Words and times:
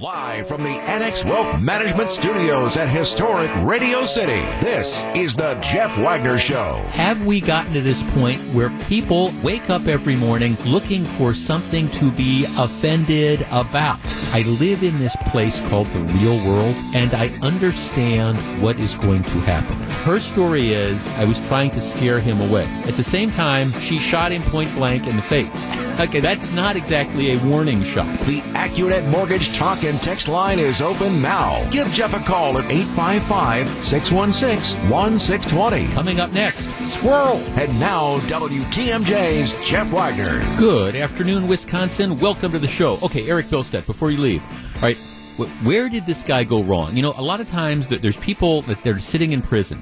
Live 0.00 0.46
from 0.46 0.62
the 0.62 0.68
Annex 0.68 1.24
Wealth 1.24 1.58
Management 1.58 2.10
Studios 2.10 2.76
at 2.76 2.86
historic 2.86 3.50
Radio 3.62 4.04
City, 4.04 4.40
this 4.60 5.02
is 5.14 5.34
the 5.34 5.54
Jeff 5.54 5.96
Wagner 5.96 6.36
Show. 6.36 6.82
Have 6.90 7.24
we 7.24 7.40
gotten 7.40 7.72
to 7.72 7.80
this 7.80 8.02
point 8.12 8.38
where 8.52 8.68
people 8.88 9.32
wake 9.42 9.70
up 9.70 9.86
every 9.86 10.14
morning 10.14 10.58
looking 10.66 11.04
for 11.04 11.32
something 11.32 11.88
to 11.92 12.12
be 12.12 12.44
offended 12.58 13.46
about? 13.50 14.00
I 14.34 14.42
live 14.60 14.82
in 14.82 14.98
this 14.98 15.16
place 15.28 15.66
called 15.68 15.88
the 15.90 16.00
real 16.00 16.36
world, 16.46 16.76
and 16.94 17.14
I 17.14 17.28
understand 17.40 18.36
what 18.60 18.78
is 18.78 18.94
going 18.96 19.22
to 19.22 19.40
happen. 19.40 19.76
Her 20.04 20.20
story 20.20 20.74
is 20.74 21.08
I 21.12 21.24
was 21.24 21.40
trying 21.48 21.70
to 21.70 21.80
scare 21.80 22.20
him 22.20 22.42
away. 22.42 22.66
At 22.84 22.94
the 22.94 23.04
same 23.04 23.30
time, 23.30 23.72
she 23.80 23.98
shot 23.98 24.30
him 24.30 24.42
point 24.42 24.74
blank 24.74 25.06
in 25.06 25.16
the 25.16 25.22
face. 25.22 25.66
Okay, 25.96 26.20
that's 26.20 26.52
not 26.52 26.76
exactly 26.76 27.32
a 27.32 27.38
warning 27.46 27.82
shot. 27.82 28.20
The 28.20 28.42
AccuNet 28.52 29.08
Mortgage 29.08 29.56
Talk 29.56 29.82
and 29.86 30.02
Text 30.02 30.28
line 30.28 30.58
is 30.58 30.82
open 30.82 31.22
now. 31.22 31.68
Give 31.70 31.88
Jeff 31.88 32.14
a 32.14 32.20
call 32.20 32.58
at 32.58 32.70
855 32.70 33.68
616 33.84 34.90
1620. 34.90 35.92
Coming 35.94 36.20
up 36.20 36.32
next, 36.32 36.68
Squirrel. 36.88 37.36
And 37.56 37.78
now, 37.78 38.18
WTMJ's 38.20 39.54
Jeff 39.66 39.90
Wagner. 39.92 40.40
Good 40.56 40.96
afternoon, 40.96 41.46
Wisconsin. 41.46 42.18
Welcome 42.18 42.52
to 42.52 42.58
the 42.58 42.68
show. 42.68 42.98
Okay, 43.02 43.28
Erik 43.28 43.46
Bilstad, 43.46 43.86
before 43.86 44.10
you 44.10 44.18
leave. 44.18 44.42
All 44.76 44.82
right, 44.82 44.96
where 45.62 45.88
did 45.88 46.06
this 46.06 46.22
guy 46.22 46.44
go 46.44 46.62
wrong? 46.62 46.96
You 46.96 47.02
know, 47.02 47.14
a 47.16 47.22
lot 47.22 47.40
of 47.40 47.48
times 47.50 47.86
that 47.88 48.02
there's 48.02 48.16
people 48.16 48.62
that 48.62 48.82
they're 48.82 48.98
sitting 48.98 49.32
in 49.32 49.42
prison 49.42 49.80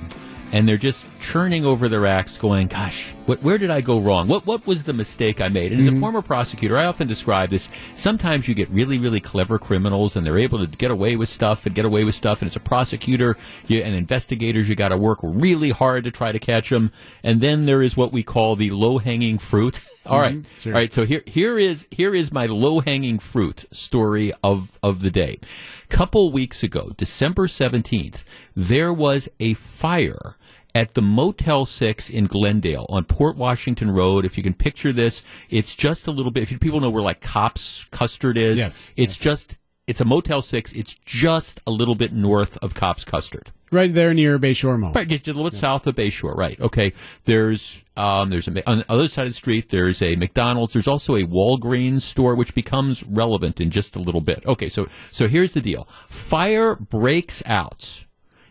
and 0.55 0.69
they're 0.69 0.77
just 0.77 1.09
churning 1.19 1.65
over 1.65 1.89
their 1.89 2.07
acts, 2.07 2.39
going, 2.39 2.69
"Gosh, 2.69 3.11
what, 3.27 3.43
where 3.43 3.59
did 3.59 3.71
I 3.71 3.81
go 3.81 3.99
wrong? 3.99 4.29
What 4.29 4.47
what 4.47 4.65
was 4.69 4.85
the 4.85 4.93
mistake 4.93 5.41
I 5.41 5.49
made?" 5.49 5.73
And 5.73 5.81
as 5.81 5.89
a 5.89 5.91
mm-hmm. 5.91 5.99
former 5.99 6.23
prosecutor, 6.23 6.79
I 6.79 6.85
often 6.85 7.09
describe 7.09 7.51
this. 7.51 7.69
Sometimes 7.97 8.47
you 8.47 8.55
get 8.55 8.71
really 8.71 8.99
really 8.99 9.19
clever 9.19 9.59
criminals, 9.59 10.15
and 10.15 10.25
they're 10.25 10.39
able 10.39 10.65
to 10.65 10.69
get 10.69 10.93
away 10.93 11.17
with 11.17 11.29
stuff 11.29 11.67
and 11.67 11.75
get 11.75 11.85
away 11.85 12.05
with 12.05 12.15
stuff. 12.15 12.41
And 12.41 12.49
as 12.49 12.55
a 12.55 12.61
prosecutor 12.61 13.37
you, 13.67 13.81
and 13.81 13.97
investigators, 13.97 14.69
you 14.69 14.77
got 14.77 14.91
to 14.91 14.97
work 14.97 15.19
really 15.25 15.71
hard 15.71 16.05
to 16.05 16.13
try 16.13 16.31
to 16.31 16.39
catch 16.39 16.71
them. 16.71 16.93
And 17.25 17.41
then 17.41 17.67
there 17.67 17.83
is 17.83 17.97
what 17.97 18.13
we 18.13 18.23
call 18.23 18.55
the 18.55 18.71
low 18.71 18.99
hanging 18.99 19.39
fruit. 19.39 19.81
All 20.07 20.21
right, 20.21 20.35
mm-hmm. 20.35 20.61
Sure. 20.61 20.75
all 20.75 20.79
right. 20.79 20.93
So 20.93 21.07
here 21.07 21.23
here 21.25 21.59
is 21.59 21.87
here 21.91 22.15
is 22.15 22.31
my 22.31 22.45
low 22.45 22.81
hanging 22.81 23.19
fruit 23.19 23.65
story 23.73 24.35
of 24.45 24.79
of 24.83 25.01
the 25.01 25.11
day. 25.11 25.41
Couple 25.89 26.31
weeks 26.31 26.63
ago, 26.63 26.93
December 26.99 27.49
seventeenth, 27.49 28.23
there 28.55 28.93
was 28.93 29.31
a 29.41 29.55
fire 29.55 30.37
at 30.75 30.95
the 30.95 31.03
Motel 31.03 31.67
6 31.67 32.11
in 32.11 32.27
Glendale 32.27 32.87
on 32.89 33.05
Port 33.05 33.37
Washington 33.37 33.91
Road. 33.91 34.25
If 34.25 34.37
you 34.37 34.43
can 34.43 34.55
picture 34.55 34.93
this, 34.93 35.23
it's 35.51 35.75
just 35.75 36.07
a 36.07 36.11
little 36.11 36.33
bit, 36.33 36.43
if 36.43 36.51
you, 36.53 36.59
people 36.59 36.81
know 36.81 36.91
where 36.91 37.03
like 37.03 37.21
Kopp's 37.21 37.85
Custard 37.91 38.37
is, 38.37 38.59
Yes. 38.59 38.91
it's 38.97 39.17
just, 39.17 39.59
it's 39.87 40.01
a 40.01 40.05
Motel 40.05 40.43
6. 40.43 40.73
It's 40.73 40.95
just 41.05 41.61
a 41.67 41.71
little 41.71 41.95
bit 41.95 42.13
north 42.13 42.57
of 42.63 42.75
Kopp's 42.75 43.05
Custard. 43.05 43.53
Right 43.71 43.93
there 43.93 44.15
near 44.15 44.39
Bayshore 44.39 44.79
Mall. 44.79 44.93
Right, 44.93 45.09
just 45.09 45.27
a 45.27 45.33
little 45.33 45.51
bit 45.51 45.59
south 45.59 45.87
of 45.89 45.97
Bayshore. 45.97 46.37
Right. 46.37 46.59
Okay. 46.61 46.93
There's 47.25 47.83
um, 47.97 48.31
there's 48.31 48.47
a 48.47 48.71
on 48.71 48.79
the 48.79 48.85
other 48.93 49.09
side 49.09 49.27
of 49.27 49.31
the 49.33 49.37
street. 49.37 49.71
There's 49.71 50.01
a 50.01 50.15
McDonald's. 50.15 50.73
There's 50.75 50.87
also 50.87 51.17
a 51.17 51.25
Walgreens 51.25 52.03
store, 52.03 52.37
which 52.37 52.55
becomes 52.55 53.03
relevant 53.05 53.61
in 53.61 53.71
just 53.71 53.97
a 53.97 53.99
little 53.99 54.21
bit. 54.21 54.47
Okay. 54.47 54.69
So 54.69 54.87
so 55.11 55.27
here's 55.27 55.53
the 55.53 55.61
deal. 55.61 55.89
Fire 56.09 56.77
breaks 56.77 57.43
out 57.47 58.04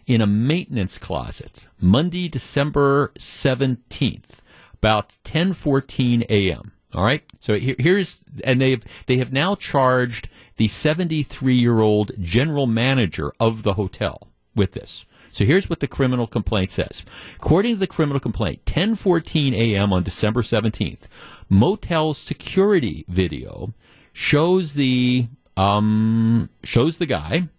in 0.05 0.21
a 0.21 0.27
maintenance 0.27 0.97
closet 0.97 1.67
Monday, 1.79 2.27
December 2.27 3.11
seventeenth, 3.17 4.41
about 4.73 5.17
ten 5.23 5.53
fourteen 5.53 6.23
a.m. 6.29 6.73
All 6.93 7.03
right. 7.03 7.23
So 7.39 7.55
here, 7.55 7.75
here's 7.79 8.23
and 8.43 8.61
they've 8.61 8.83
they 9.07 9.17
have 9.17 9.33
now 9.33 9.55
charged 9.55 10.29
the 10.57 10.67
73 10.67 11.55
year 11.55 11.79
old 11.79 12.11
general 12.19 12.67
manager 12.67 13.33
of 13.39 13.63
the 13.63 13.73
hotel 13.73 14.27
with 14.55 14.73
this. 14.73 15.05
So 15.31 15.45
here's 15.45 15.67
what 15.67 15.79
the 15.79 15.87
criminal 15.87 16.27
complaint 16.27 16.69
says. 16.69 17.03
According 17.37 17.75
to 17.75 17.79
the 17.79 17.87
criminal 17.87 18.19
complaint, 18.19 18.65
10:14 18.65 19.53
a.m. 19.53 19.91
on 19.91 20.03
December 20.03 20.43
17th, 20.43 21.07
motel 21.49 22.13
security 22.13 23.03
video 23.07 23.73
shows 24.11 24.73
the 24.73 25.27
um, 25.57 26.49
shows 26.63 26.97
the 26.97 27.07
guy. 27.07 27.49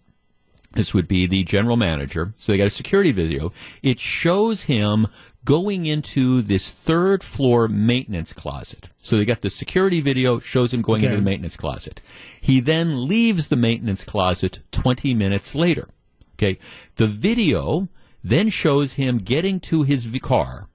This 0.75 0.93
would 0.93 1.07
be 1.07 1.25
the 1.25 1.43
general 1.43 1.77
manager. 1.77 2.33
So 2.37 2.51
they 2.51 2.57
got 2.57 2.67
a 2.67 2.69
security 2.69 3.11
video. 3.11 3.51
It 3.81 3.99
shows 3.99 4.63
him 4.63 5.07
going 5.43 5.85
into 5.85 6.41
this 6.41 6.71
third 6.71 7.23
floor 7.23 7.67
maintenance 7.67 8.33
closet. 8.33 8.89
So 8.99 9.15
they 9.17 9.25
got 9.25 9.41
the 9.41 9.49
security 9.49 10.01
video 10.01 10.39
shows 10.39 10.73
him 10.73 10.81
going 10.81 11.01
Okay. 11.01 11.07
into 11.07 11.17
the 11.17 11.23
maintenance 11.25 11.55
closet. 11.55 12.01
He 12.41 12.59
then 12.59 13.07
leaves 13.07 13.47
the 13.47 13.55
maintenance 13.55 14.03
closet 14.03 14.59
20 14.71 15.13
minutes 15.13 15.55
later. 15.55 15.87
Okay. 16.37 16.59
The 16.97 17.07
video 17.07 17.87
then 18.23 18.49
shows 18.49 18.93
him 18.93 19.19
getting 19.19 19.59
to 19.61 19.83
his 19.83 20.05
v- 20.05 20.19
car, 20.19 20.67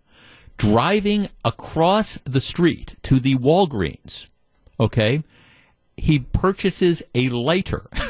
driving 0.57 1.29
across 1.45 2.19
the 2.25 2.41
street 2.41 2.95
to 3.03 3.19
the 3.21 3.37
Walgreens. 3.37 4.27
Okay. 4.79 5.25
He 5.97 6.21
purchases 6.21 7.03
a 7.15 7.29
lighter. 7.29 7.87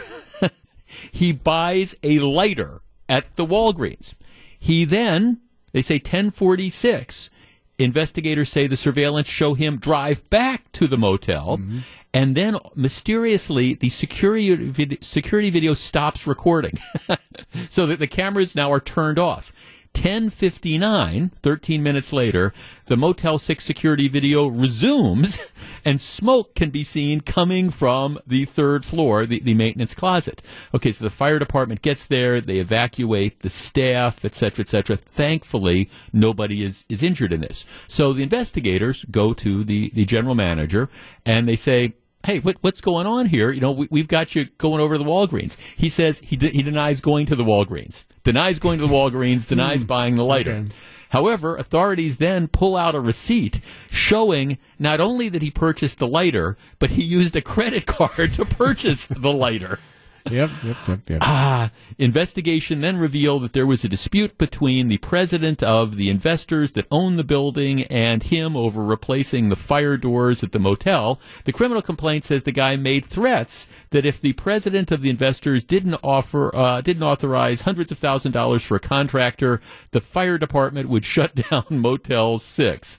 he 1.11 1.33
buys 1.33 1.95
a 2.03 2.19
lighter 2.19 2.81
at 3.09 3.37
the 3.37 3.47
Walgreens. 3.47 4.15
He 4.59 4.85
then, 4.85 5.41
they 5.73 5.83
say 5.83 5.97
1046, 5.97 7.31
investigators 7.79 8.49
say 8.49 8.67
the 8.67 8.77
surveillance 8.77 9.27
show 9.27 9.55
him 9.55 9.79
drive 9.79 10.29
back 10.31 10.71
to 10.73 10.87
the 10.87 10.99
motel. 10.99 11.59
Mm-hmm. 11.59 11.79
And 12.13 12.37
then 12.37 12.57
mysteriously, 12.75 13.75
the 13.75 13.89
security 13.89 14.55
vid- 14.55 15.05
security 15.05 15.49
video 15.49 15.75
stops 15.75 16.27
recording, 16.27 16.77
so 17.71 17.87
that 17.87 18.01
the 18.01 18.09
cameras 18.09 18.57
now 18.57 18.73
are 18.73 18.81
turned 18.81 19.19
off. 19.19 19.53
10:59, 19.95 21.33
13 21.43 21.83
minutes 21.83 22.13
later, 22.13 22.55
the 22.87 22.97
Motel 22.97 23.39
6 23.39 23.63
security 23.63 24.09
video 24.09 24.47
resumes 24.47 25.39
and 25.85 26.01
smoke 26.01 26.55
can 26.55 26.71
be 26.71 26.85
seen 26.85 27.21
coming 27.21 27.71
from 27.71 28.19
the 28.27 28.45
third 28.45 28.85
floor, 28.85 29.27
the, 29.27 29.41
the 29.41 29.55
maintenance 29.55 29.95
closet. 29.95 30.43
Okay, 30.75 30.93
so 30.93 31.05
the 31.05 31.11
fire 31.11 31.39
department 31.39 31.83
gets 31.83 32.07
there, 32.07 32.41
they 32.41 32.59
evacuate 32.59 33.41
the 33.41 33.51
staff, 33.51 34.25
et 34.25 34.35
cetera, 34.35 34.63
et 34.63 34.69
cetera. 34.69 34.97
Thankfully, 34.97 35.91
nobody 36.13 36.65
is, 36.65 36.85
is 36.89 37.03
injured 37.03 37.33
in 37.33 37.41
this. 37.41 37.65
So 37.89 38.13
the 38.13 38.23
investigators 38.23 39.05
go 39.11 39.35
to 39.35 39.65
the, 39.65 39.91
the 39.95 40.05
general 40.05 40.35
manager 40.35 40.89
and 41.27 41.49
they 41.49 41.57
say, 41.57 41.95
Hey, 42.25 42.39
what, 42.39 42.57
what's 42.61 42.83
going 42.83 43.07
on 43.07 43.27
here? 43.27 43.51
You 43.51 43.63
know, 43.63 43.73
we, 43.73 43.89
we've 43.91 44.09
got 44.09 44.35
you 44.35 44.45
going 44.59 44.81
over 44.81 44.95
to 44.95 44.99
the 44.99 45.09
Walgreens. 45.09 45.57
He 45.75 45.89
says 45.89 46.21
he, 46.23 46.37
de- 46.37 46.51
he 46.51 46.63
denies 46.63 47.01
going 47.01 47.25
to 47.27 47.37
the 47.37 47.45
Walgreens, 47.45 48.05
denies 48.23 48.59
going 48.59 48.79
to 48.79 48.87
the 48.87 48.93
Walgreens, 48.93 49.49
denies 49.49 49.85
buying 49.85 50.17
the 50.17 50.25
lighter. 50.25 50.53
Okay. 50.53 50.73
However, 51.11 51.57
authorities 51.57 52.19
then 52.19 52.47
pull 52.47 52.77
out 52.77 52.95
a 52.95 53.01
receipt 53.01 53.61
showing 53.91 54.59
not 54.79 55.01
only 55.01 55.29
that 55.29 55.43
he 55.43 55.51
purchased 55.51 55.99
the 55.99 56.07
lighter, 56.07 56.57
but 56.79 56.91
he 56.91 57.03
used 57.03 57.35
a 57.35 57.43
credit 57.43 57.87
card 57.87 58.35
to 58.35 58.45
purchase 58.45 59.07
the 59.07 59.33
lighter. 59.33 59.79
Yep, 60.31 60.51
yep, 60.63 60.77
yep, 60.87 61.01
yep. 61.09 61.19
Ah, 61.23 61.71
investigation 61.99 62.83
then 62.83 62.99
revealed 62.99 63.43
that 63.43 63.55
there 63.55 63.67
was 63.67 63.85
a 63.85 63.89
dispute 63.89 64.37
between 64.37 64.89
the 64.89 64.99
president 64.99 65.63
of 65.63 65.97
the 65.97 66.11
investors 66.11 66.73
that 66.73 66.87
own 66.91 67.17
the 67.17 67.25
building 67.25 67.85
and 67.85 68.23
him 68.23 68.55
over 68.55 68.85
replacing 68.85 69.49
the 69.49 69.57
fire 69.57 69.97
doors 69.97 70.45
at 70.45 70.53
the 70.53 70.59
motel. 70.59 71.19
The 71.47 71.53
criminal 71.53 71.81
complaint 71.81 72.27
says 72.27 72.43
the 72.43 72.53
guy 72.53 72.77
made 72.77 73.07
threats 73.07 73.67
that 73.91 74.07
if 74.07 74.21
the 74.21 74.33
president 74.35 74.91
of 74.91 75.01
the 75.01 75.11
investors 75.11 75.65
didn't 75.65 75.99
offer, 76.03 76.55
uh, 76.55 76.81
didn't 76.81 77.03
authorize 77.03 77.63
hundreds 77.63 77.93
of 77.93 77.99
thousand 77.99 78.33
dollars 78.33 78.65
for 78.65 78.77
a 78.77 78.81
contractor, 78.81 79.61
the 79.91 80.01
fire 80.01 80.39
department 80.39 80.89
would 80.89 81.05
shut 81.17 81.35
down 81.35 81.65
Motel 81.71 82.39
Six. 82.39 82.99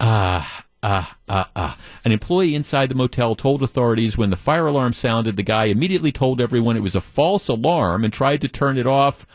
Ah, 0.00 0.64
ah, 0.82 1.16
ah, 1.28 1.50
ah. 1.54 1.78
An 2.04 2.12
employee 2.12 2.54
inside 2.54 2.88
the 2.88 2.94
motel 2.94 3.34
told 3.34 3.62
authorities 3.62 4.18
when 4.18 4.30
the 4.30 4.36
fire 4.36 4.66
alarm 4.66 4.92
sounded, 4.92 5.36
the 5.36 5.42
guy 5.42 5.66
immediately 5.66 6.12
told 6.12 6.40
everyone 6.40 6.76
it 6.76 6.80
was 6.80 6.94
a 6.94 7.00
false 7.00 7.48
alarm 7.48 8.04
and 8.04 8.12
tried 8.12 8.40
to 8.40 8.48
turn 8.48 8.76
it 8.76 8.86
off. 8.86 9.26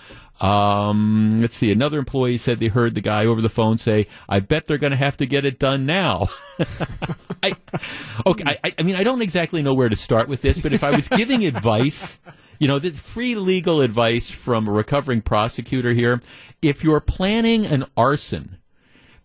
Um, 0.41 1.31
let's 1.41 1.57
see. 1.57 1.71
Another 1.71 1.99
employee 1.99 2.37
said 2.37 2.59
they 2.59 2.67
heard 2.67 2.95
the 2.95 3.01
guy 3.01 3.25
over 3.25 3.41
the 3.41 3.49
phone 3.49 3.77
say, 3.77 4.07
"I 4.27 4.39
bet 4.39 4.67
they're 4.67 4.77
going 4.77 4.91
to 4.91 4.97
have 4.97 5.17
to 5.17 5.25
get 5.25 5.45
it 5.45 5.59
done 5.59 5.85
now." 5.85 6.27
I, 7.43 7.53
okay, 8.25 8.59
I, 8.63 8.73
I 8.77 8.83
mean, 8.83 8.95
I 8.95 9.03
don't 9.03 9.21
exactly 9.21 9.61
know 9.61 9.73
where 9.73 9.89
to 9.89 9.95
start 9.95 10.27
with 10.27 10.41
this, 10.41 10.59
but 10.59 10.73
if 10.73 10.83
I 10.83 10.91
was 10.91 11.07
giving 11.07 11.45
advice, 11.45 12.17
you 12.59 12.67
know, 12.67 12.79
this 12.79 12.99
free 12.99 13.35
legal 13.35 13.81
advice 13.81 14.29
from 14.29 14.67
a 14.67 14.71
recovering 14.71 15.21
prosecutor 15.21 15.93
here, 15.93 16.21
if 16.61 16.83
you're 16.83 16.99
planning 16.99 17.65
an 17.65 17.85
arson, 17.95 18.57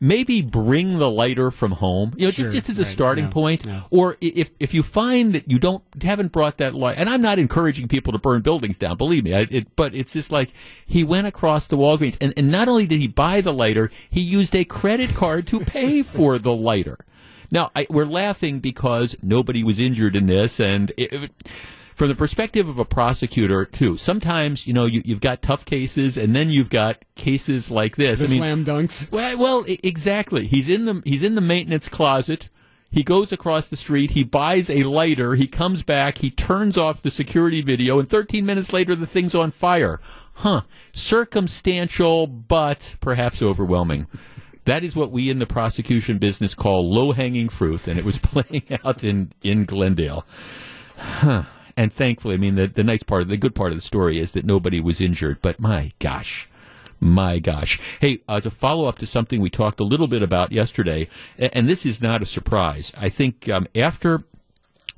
maybe 0.00 0.43
bring 0.43 0.99
the 0.99 1.11
lighter 1.11 1.50
from 1.50 1.72
home. 1.72 2.12
You 2.16 2.26
know, 2.26 2.31
Sure, 2.31 2.44
just 2.44 2.56
just 2.56 2.69
as 2.69 2.78
a 2.78 2.82
right, 2.82 2.90
starting 2.90 3.28
point. 3.31 3.66
Or 3.90 4.17
if 4.20 4.50
if 4.60 4.75
you 4.75 4.82
find 4.82 5.34
that 5.34 5.50
you 5.50 5.58
don't 5.58 5.82
haven't 6.02 6.32
brought 6.32 6.58
that 6.58 6.75
light, 6.75 6.99
and 6.99 7.08
I'm 7.08 7.22
not 7.22 7.38
encouraging 7.38 7.88
people 7.88 8.12
to 8.12 8.19
burn 8.19 8.43
buildings 8.43 8.76
down. 8.76 8.96
Believe 8.96 9.25
me, 9.25 9.34
I, 9.34 9.46
it, 9.50 9.75
but 9.76 9.94
it's 9.94 10.12
just 10.12 10.31
like 10.31 10.50
he 10.87 11.02
went 11.05 11.26
across 11.26 11.67
the 11.67 11.76
Walgreens, 11.76 12.17
and, 12.20 12.34
and 12.37 12.50
not 12.50 12.69
only 12.69 12.87
did 12.87 13.00
he 13.00 13.08
buy 13.08 13.40
the 13.40 13.52
lighter, 13.52 13.90
he 14.10 14.20
used 14.20 14.55
a 14.55 14.64
credit 14.64 15.14
card 15.14 15.46
to 15.49 15.60
pay 15.60 16.02
for 16.02 16.38
the 16.38 16.55
lighter. 16.55 16.99
Now 17.50 17.70
I, 17.76 17.87
we're 17.91 18.06
laughing 18.06 18.61
because 18.61 19.17
nobody 19.23 19.62
was 19.64 19.79
injured 19.81 20.17
in 20.17 20.26
this, 20.26 20.61
and 20.61 20.91
it, 20.96 21.12
it- 21.12 21.32
from 21.94 22.08
the 22.08 22.17
perspective 22.17 22.69
of 22.69 22.81
a 22.81 22.85
prosecutor, 22.85 23.64
too, 23.64 23.96
sometimes, 23.96 24.67
you 24.67 24.73
know, 24.73 24.85
you, 24.85 25.00
you've 25.05 25.20
got 25.20 25.43
tough 25.43 25.64
cases 25.64 26.17
and 26.17 26.35
then 26.35 26.50
you've 26.50 26.69
got 26.69 27.05
cases 27.14 27.70
like 27.70 27.94
this. 27.94 28.19
The 28.19 28.26
I 28.26 28.29
mean, 28.31 28.38
slam 28.38 28.64
dunks. 28.64 29.12
well, 29.12 29.38
well, 29.38 29.64
exactly. 29.69 30.49
He's 30.49 30.69
in 30.69 30.87
the 30.87 31.02
he's 31.05 31.23
in 31.23 31.37
the 31.37 31.41
maintenance 31.41 31.88
closet. 31.88 32.49
He 32.91 33.05
goes 33.05 33.31
across 33.31 33.69
the 33.69 33.76
street. 33.76 34.11
He 34.11 34.25
buys 34.25 34.69
a 34.70 34.82
lighter. 34.82 35.37
He 35.37 35.46
comes 35.46 35.85
back. 35.85 36.19
He 36.19 36.31
turns 36.32 36.76
off 36.76 37.00
the 37.02 37.12
security 37.12 37.62
video, 37.62 38.00
and 38.00 38.08
13 38.08 38.44
minutes 38.44 38.73
later, 38.73 38.96
the 38.96 39.06
thing's 39.06 39.35
on 39.37 39.52
fire. 39.52 40.00
Huh? 40.35 40.62
Circumstantial, 40.93 42.26
but 42.26 42.96
perhaps 43.00 43.41
overwhelming. 43.41 44.06
That 44.64 44.84
is 44.84 44.96
what 44.96 45.11
we 45.11 45.31
in 45.31 45.38
the 45.38 45.46
prosecution 45.46 46.19
business 46.19 46.55
call 46.55 46.90
low 46.90 47.12
hanging 47.12 47.49
fruit, 47.49 47.87
and 47.87 47.99
it 47.99 48.05
was 48.05 48.19
playing 48.22 48.64
out 48.84 49.05
in 49.05 49.32
in 49.43 49.64
Glendale. 49.64 50.26
Huh. 50.96 51.44
And 51.76 51.93
thankfully, 51.93 52.34
I 52.34 52.38
mean, 52.38 52.55
the, 52.55 52.69
the 52.69 52.84
nice 52.84 53.02
part, 53.02 53.26
the 53.26 53.37
good 53.37 53.55
part 53.55 53.72
of 53.72 53.76
the 53.76 53.82
story 53.82 54.20
is 54.20 54.31
that 54.32 54.44
nobody 54.44 54.81
was 54.81 55.00
injured. 55.00 55.38
But 55.43 55.58
my 55.58 55.90
gosh, 55.99 56.49
my 57.00 57.40
gosh. 57.40 57.81
Hey, 58.00 58.20
as 58.28 58.46
a 58.46 58.50
follow 58.50 58.88
up 58.88 58.99
to 59.00 59.06
something 59.06 59.40
we 59.40 59.50
talked 59.50 59.81
a 59.81 59.84
little 59.84 60.06
bit 60.06 60.22
about 60.22 60.52
yesterday, 60.52 61.08
and 61.37 61.69
this 61.69 61.84
is 61.84 62.00
not 62.00 62.22
a 62.22 62.26
surprise. 62.26 62.93
I 62.96 63.08
think 63.08 63.49
um, 63.49 63.67
after 63.75 64.20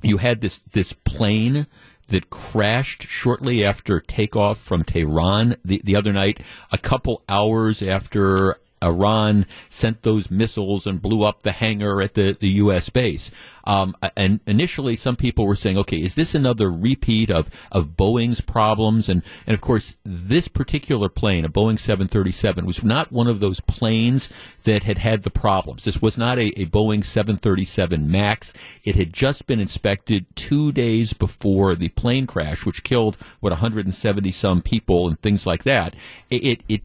you 0.01 0.17
had 0.17 0.41
this 0.41 0.59
this 0.59 0.93
plane 0.93 1.65
that 2.07 2.29
crashed 2.29 3.03
shortly 3.03 3.65
after 3.65 3.99
takeoff 3.99 4.57
from 4.57 4.83
Tehran 4.83 5.57
the, 5.65 5.81
the 5.83 5.95
other 5.95 6.13
night, 6.13 6.39
a 6.71 6.77
couple 6.77 7.23
hours 7.27 7.81
after 7.81 8.57
Iran 8.83 9.45
sent 9.69 10.03
those 10.03 10.29
missiles 10.29 10.85
and 10.85 11.01
blew 11.01 11.23
up 11.23 11.43
the 11.43 11.51
hangar 11.51 12.01
at 12.01 12.13
the, 12.13 12.37
the 12.39 12.49
U.S. 12.49 12.89
base. 12.89 13.31
Um, 13.65 13.95
and 14.15 14.39
initially, 14.47 14.95
some 14.95 15.17
people 15.17 15.45
were 15.45 15.55
saying, 15.55 15.77
okay, 15.77 16.01
is 16.01 16.13
this 16.13 16.33
another 16.33 16.71
repeat 16.71 17.29
of, 17.29 17.49
of 17.69 17.97
Boeing's 17.97 18.39
problems? 18.39 19.09
And, 19.09 19.23
and 19.45 19.53
of 19.53 19.59
course, 19.59 19.97
this 20.05 20.47
particular 20.47 21.09
plane, 21.09 21.43
a 21.43 21.49
Boeing 21.49 21.77
737, 21.77 22.65
was 22.65 22.83
not 22.83 23.11
one 23.11 23.27
of 23.27 23.41
those 23.41 23.59
planes 23.59 24.29
that 24.63 24.83
had 24.83 24.99
had 24.99 25.23
the 25.23 25.29
problems. 25.29 25.83
This 25.83 26.01
was 26.01 26.17
not 26.17 26.37
a, 26.37 26.47
a 26.59 26.65
Boeing 26.67 27.03
737 27.03 28.09
MAX. 28.09 28.53
It 28.85 28.95
had 28.95 29.11
just 29.11 29.47
been 29.47 29.59
inspected 29.59 30.25
two 30.35 30.71
days 30.71 31.11
before 31.11 31.75
the 31.75 31.89
plane 31.89 32.25
crash, 32.25 32.65
which 32.65 32.83
killed, 32.83 33.17
what, 33.41 33.51
170 33.51 34.31
some 34.31 34.61
people 34.61 35.09
and 35.09 35.19
things 35.19 35.45
like 35.45 35.63
that. 35.63 35.93
It, 36.29 36.43
it, 36.45 36.63
it 36.69 36.81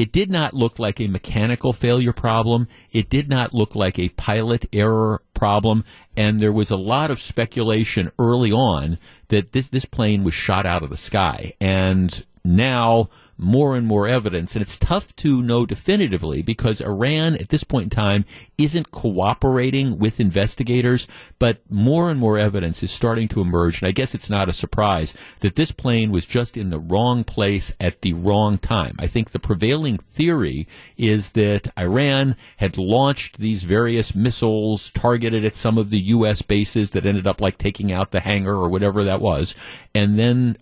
it 0.00 0.12
did 0.12 0.30
not 0.30 0.54
look 0.54 0.78
like 0.78 0.98
a 0.98 1.08
mechanical 1.08 1.74
failure 1.74 2.14
problem. 2.14 2.68
It 2.90 3.10
did 3.10 3.28
not 3.28 3.52
look 3.52 3.74
like 3.74 3.98
a 3.98 4.08
pilot 4.08 4.64
error 4.72 5.20
problem. 5.34 5.84
And 6.16 6.40
there 6.40 6.54
was 6.54 6.70
a 6.70 6.76
lot 6.76 7.10
of 7.10 7.20
speculation 7.20 8.10
early 8.18 8.50
on 8.50 8.96
that 9.28 9.52
this, 9.52 9.66
this 9.66 9.84
plane 9.84 10.24
was 10.24 10.32
shot 10.32 10.64
out 10.64 10.82
of 10.82 10.88
the 10.88 10.96
sky. 10.96 11.52
And 11.60 12.24
now 12.42 13.10
more 13.40 13.74
and 13.74 13.86
more 13.86 14.06
evidence, 14.06 14.54
and 14.54 14.62
it's 14.62 14.76
tough 14.76 15.16
to 15.16 15.40
know 15.42 15.64
definitively 15.64 16.42
because 16.42 16.80
Iran 16.80 17.34
at 17.36 17.48
this 17.48 17.64
point 17.64 17.84
in 17.84 17.90
time 17.90 18.24
isn't 18.58 18.90
cooperating 18.90 19.98
with 19.98 20.20
investigators, 20.20 21.08
but 21.38 21.62
more 21.70 22.10
and 22.10 22.20
more 22.20 22.36
evidence 22.36 22.82
is 22.82 22.90
starting 22.90 23.28
to 23.28 23.40
emerge, 23.40 23.80
and 23.80 23.88
I 23.88 23.92
guess 23.92 24.14
it's 24.14 24.28
not 24.28 24.48
a 24.48 24.52
surprise 24.52 25.14
that 25.40 25.56
this 25.56 25.72
plane 25.72 26.10
was 26.10 26.26
just 26.26 26.56
in 26.56 26.70
the 26.70 26.78
wrong 26.78 27.24
place 27.24 27.72
at 27.80 28.02
the 28.02 28.12
wrong 28.12 28.58
time. 28.58 28.94
I 28.98 29.06
think 29.06 29.30
the 29.30 29.38
prevailing 29.38 29.96
theory 30.10 30.68
is 30.98 31.30
that 31.30 31.72
Iran 31.78 32.36
had 32.58 32.76
launched 32.76 33.38
these 33.38 33.64
various 33.64 34.14
missiles 34.14 34.90
targeted 34.90 35.44
at 35.44 35.56
some 35.56 35.78
of 35.78 35.90
the 35.90 36.00
U.S. 36.00 36.42
bases 36.42 36.90
that 36.90 37.06
ended 37.06 37.26
up 37.26 37.40
like 37.40 37.56
taking 37.56 37.90
out 37.90 38.10
the 38.10 38.20
hangar 38.20 38.54
or 38.54 38.68
whatever 38.68 39.04
that 39.04 39.22
was, 39.22 39.54
and 39.94 40.18
then 40.18 40.56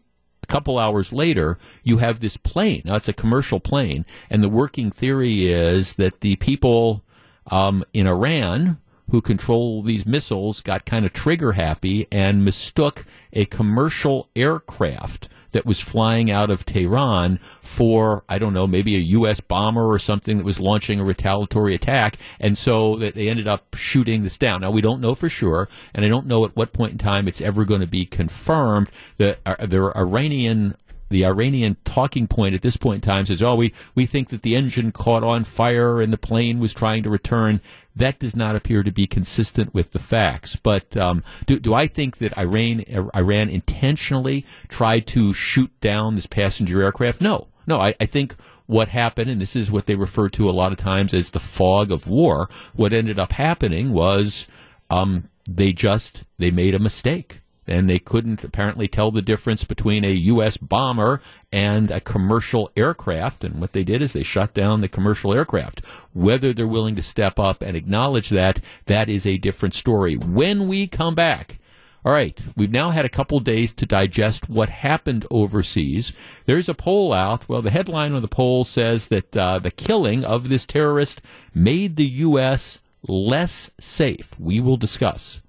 couple 0.49 0.79
hours 0.79 1.13
later, 1.13 1.59
you 1.85 1.99
have 1.99 2.21
this 2.21 2.37
plane. 2.37 2.83
Now, 2.85 2.97
it's 2.97 3.09
a 3.09 3.13
commercial 3.13 3.61
plane, 3.61 4.05
and 4.29 4.43
the 4.43 4.49
working 4.49 4.91
theory 4.91 5.47
is 5.47 5.95
that 5.95 6.21
the 6.21 6.37
people 6.37 7.05
um, 7.47 7.85
in 7.93 8.07
Iran 8.07 8.79
who 9.11 9.21
control 9.21 9.83
these 9.83 10.05
missiles 10.05 10.61
got 10.61 10.85
kind 10.85 11.07
of 11.07 11.13
trigger 11.13 11.53
happy 11.53 12.07
and 12.13 12.45
mistook 12.45 13.07
a 13.33 13.45
commercial 13.47 14.29
aircraft 14.37 15.29
that 15.53 15.67
was 15.67 15.81
flying 15.81 16.31
out 16.31 16.51
of 16.51 16.65
Tehran 16.65 17.41
for, 17.61 18.25
I 18.29 18.39
don't 18.39 18.53
know, 18.53 18.67
maybe 18.67 18.97
a 18.97 19.01
U.S. 19.01 19.41
bomber 19.41 19.87
or 19.87 19.99
something 19.99 20.37
that 20.37 20.45
was 20.45 20.61
launching 20.61 21.01
a 21.01 21.05
retaliatory 21.05 21.75
attack. 21.75 22.17
And 22.41 22.57
so 22.57 22.97
they 22.97 23.29
ended 23.29 23.49
up 23.49 23.75
shooting 23.75 24.23
this 24.23 24.37
down. 24.37 24.61
Now, 24.61 24.71
we 24.71 24.81
don't 24.81 25.01
know 25.01 25.15
for 25.15 25.29
sure, 25.29 25.69
and 25.95 26.05
I 26.05 26.09
don't 26.09 26.27
know 26.27 26.45
at 26.45 26.57
what 26.57 26.73
point 26.73 26.93
in 26.93 26.99
time 26.99 27.29
it's 27.29 27.41
ever 27.41 27.65
going 27.65 27.81
to 27.81 27.87
be 27.87 28.05
confirmed 28.05 28.91
that 29.17 29.39
uh, 29.47 29.67
the 29.67 29.93
Iranian 29.97 30.77
the 31.11 31.25
Iranian 31.25 31.77
talking 31.85 32.27
point 32.27 32.55
at 32.55 32.61
this 32.61 32.77
point 32.77 32.97
in 32.97 33.01
time 33.01 33.27
says, 33.27 33.43
"Oh, 33.43 33.55
we 33.55 33.73
we 33.95 34.07
think 34.07 34.29
that 34.29 34.43
the 34.43 34.55
engine 34.55 34.93
caught 34.93 35.25
on 35.25 35.45
fire 35.45 36.01
and 36.03 36.13
the 36.13 36.19
plane 36.19 36.59
was 36.59 36.75
trying 36.75 37.03
to 37.05 37.11
return." 37.11 37.61
That 37.99 38.19
does 38.19 38.35
not 38.35 38.57
appear 38.57 38.83
to 38.83 38.91
be 38.91 39.07
consistent 39.07 39.75
with 39.75 39.93
the 39.93 39.99
facts. 39.99 40.57
But 40.57 40.97
um, 40.97 41.23
do 41.47 41.59
do 41.59 41.75
I 41.75 41.87
think 41.87 42.19
that 42.19 42.37
Iran 42.39 42.85
Iran 43.15 43.49
intentionally 43.49 44.47
tried 44.69 45.07
to 45.09 45.33
shoot 45.33 45.71
down 45.81 46.15
this 46.15 46.27
passenger 46.27 46.83
aircraft? 46.83 47.21
No, 47.21 47.49
no. 47.67 47.81
I, 47.81 47.95
I 48.01 48.07
think 48.07 48.37
what 48.67 48.89
happened, 48.89 49.31
and 49.31 49.41
this 49.41 49.57
is 49.57 49.71
what 49.71 49.87
they 49.87 49.95
refer 49.95 50.29
to 50.31 50.49
a 50.49 50.53
lot 50.53 50.73
of 50.73 50.79
times 50.79 51.15
as 51.15 51.31
the 51.31 51.41
fog 51.41 51.91
of 51.91 52.09
war. 52.09 52.49
What 52.75 52.93
ended 52.93 53.19
up 53.19 53.33
happening 53.33 53.93
was 53.93 54.47
um, 54.91 55.29
they 55.49 55.73
just 55.73 56.25
they 56.39 56.51
made 56.51 56.75
a 56.75 56.79
mistake 56.79 57.38
and 57.69 57.89
they 57.89 57.99
couldn't 57.99 58.45
apparently 58.45 58.89
tell 58.89 59.11
the 59.11 59.23
difference 59.23 59.65
between 59.65 60.05
a 60.05 60.11
U.S. 60.11 60.57
bomber 60.57 61.21
and 61.53 61.91
a 61.91 62.01
commercial 62.01 62.71
aircraft. 62.77 63.45
And 63.45 63.61
what 63.61 63.73
they 63.73 63.85
did 63.85 64.03
is 64.03 64.13
they 64.13 64.23
shut 64.23 64.55
down 64.55 64.81
the 64.81 64.89
commercial 64.89 65.35
aircraft. 65.35 65.85
Whether 66.13 66.53
they're 66.53 66.67
willing 66.67 66.97
to 66.97 67.03
step 67.03 67.39
up 67.39 67.63
and 67.63 67.77
acknowledge 67.77 68.31
that, 68.31 68.61
that 68.87 69.09
is 69.09 69.27
a 69.27 69.39
different 69.39 69.75
story. 69.75 70.17
When 70.17 70.69
we 70.69 70.87
come 70.87 71.15
back, 71.15 71.59
all 72.05 72.13
right, 72.13 72.41
we've 72.57 72.71
now 72.71 72.91
had 72.91 73.05
a 73.05 73.11
couple 73.11 73.41
days 73.41 73.73
to 73.75 73.87
digest 73.87 74.49
what 74.49 74.69
happened 74.69 75.27
overseas. 75.31 76.13
There's 76.47 76.69
a 76.69 76.75
poll 76.75 77.13
out. 77.13 77.49
Well, 77.49 77.61
the 77.61 77.71
headline 77.71 78.13
on 78.13 78.23
the 78.23 78.29
poll 78.29 78.65
says 78.65 79.09
that 79.09 79.37
uh, 79.37 79.59
the 79.59 79.71
killing 79.71 80.25
of 80.25 80.49
this 80.49 80.65
terrorist 80.65 81.21
made 81.53 81.97
the 81.97 82.07
U.S. 82.07 82.81
less 83.07 83.71
safe. 83.81 84.39
We 84.39 84.61
will 84.61 84.77
discuss. 84.77 85.43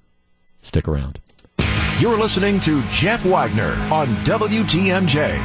Stick 0.62 0.88
around. 0.88 1.20
You're 2.00 2.18
listening 2.18 2.62
to 2.62 2.82
Jeff 2.84 3.26
Wagner 3.26 3.74
on 3.92 4.08
WTMJ. 4.24 5.38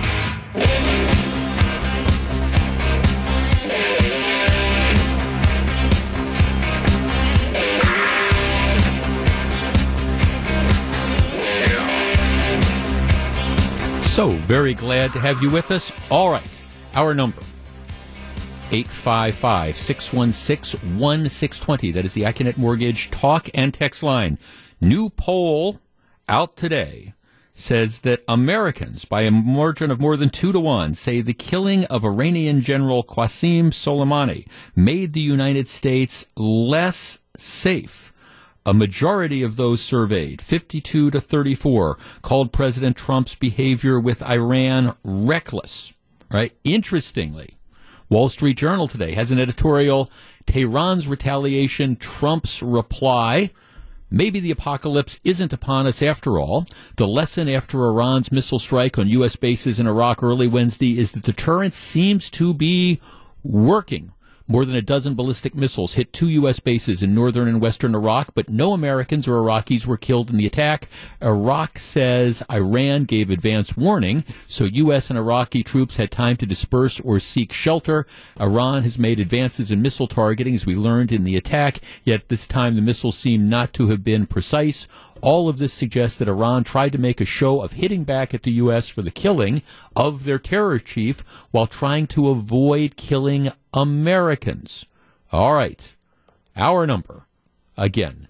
So, 14.04 14.28
very 14.46 14.74
glad 14.74 15.12
to 15.14 15.18
have 15.18 15.42
you 15.42 15.50
with 15.50 15.72
us. 15.72 15.90
All 16.08 16.30
right, 16.30 16.46
our 16.94 17.14
number 17.14 17.40
855 18.70 19.76
616 19.76 20.98
1620. 21.00 21.90
That 21.90 22.04
is 22.04 22.14
the 22.14 22.22
Accunet 22.22 22.56
Mortgage 22.56 23.10
talk 23.10 23.50
and 23.54 23.74
text 23.74 24.04
line. 24.04 24.38
New 24.80 25.10
poll 25.10 25.80
out 26.28 26.56
today 26.56 27.14
says 27.54 28.00
that 28.00 28.24
Americans, 28.26 29.04
by 29.04 29.22
a 29.22 29.30
margin 29.30 29.90
of 29.90 30.00
more 30.00 30.16
than 30.16 30.28
two 30.28 30.52
to 30.52 30.58
one, 30.58 30.94
say 30.94 31.20
the 31.20 31.32
killing 31.32 31.84
of 31.86 32.04
Iranian 32.04 32.60
General 32.60 33.04
Qasem 33.04 33.66
Soleimani 33.66 34.46
made 34.74 35.12
the 35.12 35.20
United 35.20 35.68
States 35.68 36.26
less 36.36 37.20
safe. 37.36 38.12
A 38.66 38.74
majority 38.74 39.42
of 39.42 39.56
those 39.56 39.82
surveyed, 39.82 40.40
52 40.40 41.10
to 41.10 41.20
34, 41.20 41.98
called 42.22 42.52
President 42.52 42.96
Trump's 42.96 43.34
behavior 43.34 44.00
with 44.00 44.22
Iran 44.22 44.96
reckless. 45.04 45.92
Right? 46.30 46.56
Interestingly, 46.64 47.56
Wall 48.08 48.28
Street 48.28 48.56
Journal 48.56 48.88
today 48.88 49.12
has 49.12 49.30
an 49.30 49.38
editorial 49.38 50.10
Tehran's 50.46 51.06
retaliation, 51.06 51.96
Trump's 51.96 52.62
reply. 52.62 53.50
Maybe 54.14 54.38
the 54.38 54.52
apocalypse 54.52 55.18
isn't 55.24 55.52
upon 55.52 55.88
us 55.88 56.00
after 56.00 56.38
all. 56.38 56.68
The 56.94 57.04
lesson 57.04 57.48
after 57.48 57.84
Iran's 57.84 58.30
missile 58.30 58.60
strike 58.60 58.96
on 58.96 59.08
U.S. 59.08 59.34
bases 59.34 59.80
in 59.80 59.88
Iraq 59.88 60.22
early 60.22 60.46
Wednesday 60.46 60.96
is 61.00 61.10
that 61.12 61.24
deterrence 61.24 61.76
seems 61.76 62.30
to 62.30 62.54
be 62.54 63.00
working. 63.42 64.12
More 64.46 64.66
than 64.66 64.76
a 64.76 64.82
dozen 64.82 65.14
ballistic 65.14 65.54
missiles 65.54 65.94
hit 65.94 66.12
two 66.12 66.28
U.S. 66.28 66.60
bases 66.60 67.02
in 67.02 67.14
northern 67.14 67.48
and 67.48 67.62
western 67.62 67.94
Iraq, 67.94 68.34
but 68.34 68.50
no 68.50 68.74
Americans 68.74 69.26
or 69.26 69.36
Iraqis 69.36 69.86
were 69.86 69.96
killed 69.96 70.28
in 70.28 70.36
the 70.36 70.44
attack. 70.44 70.88
Iraq 71.22 71.78
says 71.78 72.42
Iran 72.50 73.04
gave 73.04 73.30
advance 73.30 73.74
warning, 73.74 74.22
so 74.46 74.64
U.S. 74.64 75.08
and 75.08 75.18
Iraqi 75.18 75.62
troops 75.62 75.96
had 75.96 76.10
time 76.10 76.36
to 76.36 76.46
disperse 76.46 77.00
or 77.00 77.20
seek 77.20 77.54
shelter. 77.54 78.06
Iran 78.38 78.82
has 78.82 78.98
made 78.98 79.18
advances 79.18 79.70
in 79.70 79.80
missile 79.80 80.08
targeting, 80.08 80.54
as 80.54 80.66
we 80.66 80.74
learned 80.74 81.10
in 81.10 81.24
the 81.24 81.36
attack, 81.36 81.78
yet 82.04 82.28
this 82.28 82.46
time 82.46 82.76
the 82.76 82.82
missiles 82.82 83.16
seem 83.16 83.48
not 83.48 83.72
to 83.72 83.88
have 83.88 84.04
been 84.04 84.26
precise. 84.26 84.86
All 85.24 85.48
of 85.48 85.56
this 85.56 85.72
suggests 85.72 86.18
that 86.18 86.28
Iran 86.28 86.64
tried 86.64 86.92
to 86.92 86.98
make 86.98 87.18
a 87.18 87.24
show 87.24 87.62
of 87.62 87.72
hitting 87.72 88.04
back 88.04 88.34
at 88.34 88.42
the 88.42 88.52
U.S. 88.52 88.88
for 88.90 89.00
the 89.00 89.10
killing 89.10 89.62
of 89.96 90.24
their 90.24 90.38
terror 90.38 90.78
chief 90.78 91.24
while 91.50 91.66
trying 91.66 92.06
to 92.08 92.28
avoid 92.28 92.96
killing 92.96 93.50
Americans. 93.72 94.84
All 95.32 95.54
right. 95.54 95.94
Our 96.54 96.86
number, 96.86 97.22
again, 97.74 98.28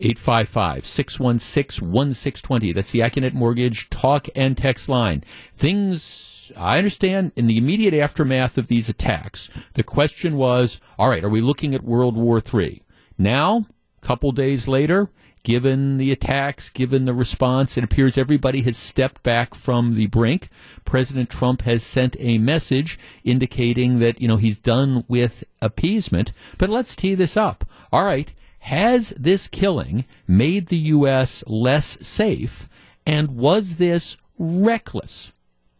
855 0.00 0.86
616 0.86 1.90
1620. 1.90 2.72
That's 2.74 2.90
the 2.90 3.00
Accunet 3.00 3.32
Mortgage 3.32 3.88
talk 3.88 4.28
and 4.36 4.58
text 4.58 4.90
line. 4.90 5.24
Things, 5.54 6.52
I 6.54 6.76
understand, 6.76 7.32
in 7.34 7.46
the 7.46 7.56
immediate 7.56 7.94
aftermath 7.94 8.58
of 8.58 8.68
these 8.68 8.90
attacks, 8.90 9.48
the 9.72 9.82
question 9.82 10.36
was 10.36 10.82
all 10.98 11.08
right, 11.08 11.24
are 11.24 11.30
we 11.30 11.40
looking 11.40 11.74
at 11.74 11.82
World 11.82 12.14
War 12.14 12.42
III? 12.42 12.82
Now, 13.16 13.64
a 14.02 14.06
couple 14.06 14.32
days 14.32 14.68
later, 14.68 15.08
given 15.42 15.98
the 15.98 16.12
attacks, 16.12 16.68
given 16.68 17.04
the 17.04 17.14
response, 17.14 17.76
it 17.76 17.84
appears 17.84 18.16
everybody 18.16 18.62
has 18.62 18.76
stepped 18.76 19.22
back 19.22 19.54
from 19.54 19.94
the 19.94 20.06
brink. 20.06 20.48
President 20.84 21.30
Trump 21.30 21.62
has 21.62 21.82
sent 21.82 22.16
a 22.18 22.38
message 22.38 22.98
indicating 23.24 23.98
that, 23.98 24.20
you 24.20 24.28
know, 24.28 24.36
he's 24.36 24.58
done 24.58 25.04
with 25.08 25.44
appeasement. 25.60 26.32
But 26.58 26.70
let's 26.70 26.94
tee 26.94 27.14
this 27.14 27.36
up. 27.36 27.64
All 27.92 28.04
right 28.04 28.32
has 28.62 29.10
this 29.18 29.48
killing 29.48 30.04
made 30.28 30.68
the 30.68 30.76
U.S. 30.76 31.42
less 31.48 31.98
safe? 32.06 32.68
And 33.04 33.34
was 33.36 33.74
this 33.74 34.16
reckless? 34.38 35.32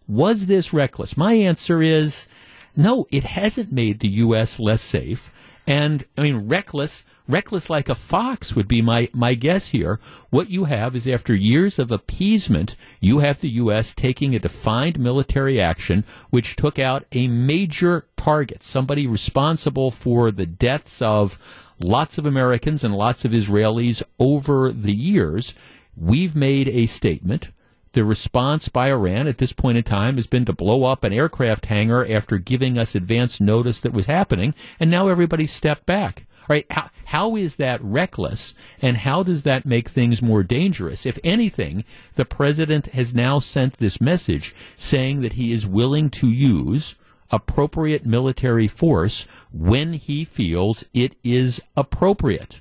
Was 0.08 0.46
this 0.46 0.72
reckless? 0.72 1.16
My 1.16 1.34
answer 1.34 1.80
is 1.80 2.26
no, 2.74 3.06
it 3.12 3.22
hasn't 3.22 3.70
made 3.70 4.00
the 4.00 4.08
U.S. 4.08 4.58
less 4.58 4.82
safe. 4.82 5.32
And, 5.64 6.04
I 6.18 6.22
mean, 6.22 6.48
reckless, 6.48 7.04
reckless 7.28 7.70
like 7.70 7.88
a 7.88 7.94
fox 7.94 8.54
would 8.54 8.68
be 8.68 8.82
my, 8.82 9.08
my 9.12 9.34
guess 9.34 9.68
here. 9.68 10.00
What 10.30 10.50
you 10.50 10.64
have 10.64 10.96
is 10.96 11.06
after 11.06 11.34
years 11.34 11.78
of 11.78 11.90
appeasement, 11.90 12.76
you 13.00 13.20
have 13.20 13.40
the 13.40 13.50
U.S. 13.50 13.94
taking 13.94 14.34
a 14.34 14.38
defined 14.38 14.98
military 14.98 15.60
action 15.60 16.04
which 16.30 16.56
took 16.56 16.78
out 16.78 17.04
a 17.12 17.28
major 17.28 18.06
target, 18.16 18.62
somebody 18.62 19.06
responsible 19.06 19.90
for 19.90 20.30
the 20.30 20.46
deaths 20.46 21.02
of 21.02 21.38
lots 21.80 22.18
of 22.18 22.26
Americans 22.26 22.84
and 22.84 22.94
lots 22.94 23.24
of 23.24 23.32
Israelis 23.32 24.02
over 24.18 24.72
the 24.72 24.94
years. 24.94 25.54
We've 25.96 26.34
made 26.34 26.68
a 26.68 26.86
statement. 26.86 27.50
The 27.92 28.04
response 28.04 28.68
by 28.68 28.90
Iran 28.90 29.26
at 29.26 29.36
this 29.36 29.52
point 29.52 29.76
in 29.76 29.84
time 29.84 30.16
has 30.16 30.26
been 30.26 30.46
to 30.46 30.52
blow 30.54 30.84
up 30.84 31.04
an 31.04 31.12
aircraft 31.12 31.66
hangar 31.66 32.06
after 32.08 32.38
giving 32.38 32.78
us 32.78 32.94
advance 32.94 33.38
notice 33.38 33.80
that 33.80 33.92
was 33.92 34.06
happening, 34.06 34.54
and 34.80 34.90
now 34.90 35.08
everybody 35.08 35.46
stepped 35.46 35.84
back. 35.84 36.24
Right, 36.48 36.66
how, 36.70 36.90
how 37.06 37.36
is 37.36 37.56
that 37.56 37.82
reckless, 37.82 38.54
and 38.80 38.96
how 38.96 39.22
does 39.22 39.44
that 39.44 39.64
make 39.64 39.88
things 39.88 40.20
more 40.20 40.42
dangerous? 40.42 41.06
If 41.06 41.18
anything, 41.22 41.84
the 42.14 42.24
president 42.24 42.86
has 42.88 43.14
now 43.14 43.38
sent 43.38 43.78
this 43.78 44.00
message 44.00 44.54
saying 44.74 45.20
that 45.22 45.34
he 45.34 45.52
is 45.52 45.66
willing 45.66 46.10
to 46.10 46.28
use 46.28 46.96
appropriate 47.30 48.04
military 48.04 48.68
force 48.68 49.26
when 49.52 49.94
he 49.94 50.24
feels 50.24 50.84
it 50.92 51.16
is 51.24 51.60
appropriate. 51.76 52.60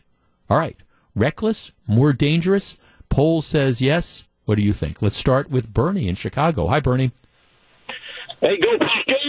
All 0.49 0.57
right. 0.57 0.77
Reckless? 1.13 1.71
More 1.87 2.13
dangerous? 2.13 2.77
Poll 3.09 3.41
says 3.41 3.81
yes. 3.81 4.27
What 4.45 4.55
do 4.55 4.61
you 4.61 4.73
think? 4.73 5.01
Let's 5.01 5.17
start 5.17 5.49
with 5.49 5.73
Bernie 5.73 6.07
in 6.07 6.15
Chicago. 6.15 6.67
Hi, 6.67 6.79
Bernie. 6.79 7.11
Hey, 8.39 8.57
go 8.59 8.77
Packers! 8.79 9.20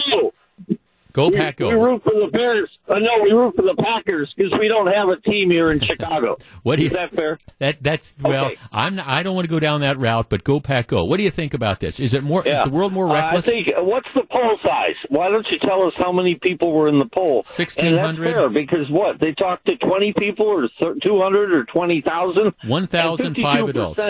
Go 1.12 1.31
Pack 1.31 1.57
Go. 1.57 1.69
We 1.69 1.75
root 1.75 2.02
for 2.02 2.12
the 2.12 2.28
Bears. 2.33 2.71
Uh, 2.88 2.95
no, 2.99 3.23
we 3.23 3.31
root 3.31 3.54
for 3.57 3.62
the 3.62 3.75
Packers 3.78 4.33
because 4.37 4.52
we 4.59 4.69
don't 4.69 4.87
have 4.88 5.09
a 5.09 5.21
team 5.21 5.50
here 5.50 5.71
in 5.71 5.81
Chicago. 5.85 6.35
what 6.62 6.76
do 6.76 6.83
you, 6.83 6.88
Is 6.88 6.95
that 6.95 7.14
fair? 7.14 7.38
That 7.59 7.83
that's 7.83 8.14
well. 8.23 8.47
Okay. 8.47 8.57
I'm 8.73 9.00
I 9.04 9.23
don't 9.23 9.35
want 9.35 9.45
to 9.47 9.50
go 9.50 9.61
down 9.61 9.81
that 9.83 9.99
route, 9.99 10.28
but 10.28 10.45
go 10.45 10.61
Pack 10.61 10.88
Go. 10.88 11.04
What 11.04 11.16
do 11.19 11.23
you 11.23 11.31
think 11.31 11.54
about 11.54 11.81
this? 11.81 12.00
Is 12.00 12.14
it 12.14 12.23
more? 12.23 12.42
Yeah. 12.47 12.64
Is 12.64 12.71
the 12.71 12.76
world 12.76 12.92
more 12.92 13.09
Uh, 13.09 13.14
reckless? 13.14 13.49
I 13.49 13.50
think. 13.52 13.69
uh, 13.69 13.83
What's 13.83 14.09
the 14.14 14.23
poll 14.31 14.59
size? 14.64 14.97
Why 15.09 15.28
don't 15.28 15.47
you 15.50 15.59
tell 15.59 15.83
us 15.87 15.92
how 15.97 16.12
many 16.12 16.35
people 16.35 16.73
were 16.73 16.88
in 16.88 16.99
the 16.99 17.07
poll? 17.07 17.37
1,600? 17.45 17.87
And 17.87 17.99
that's 18.26 18.35
fair 18.37 18.49
because 18.49 18.90
what 18.90 19.21
they 19.21 19.33
talked 19.33 19.66
to 19.66 19.76
twenty 19.76 20.12
people 20.19 20.47
or 20.47 20.69
two 21.02 21.21
hundred 21.21 21.54
or 21.54 21.64
twenty 21.64 22.00
thousand. 22.07 22.52
1,005 22.66 23.69
adults. 23.69 24.00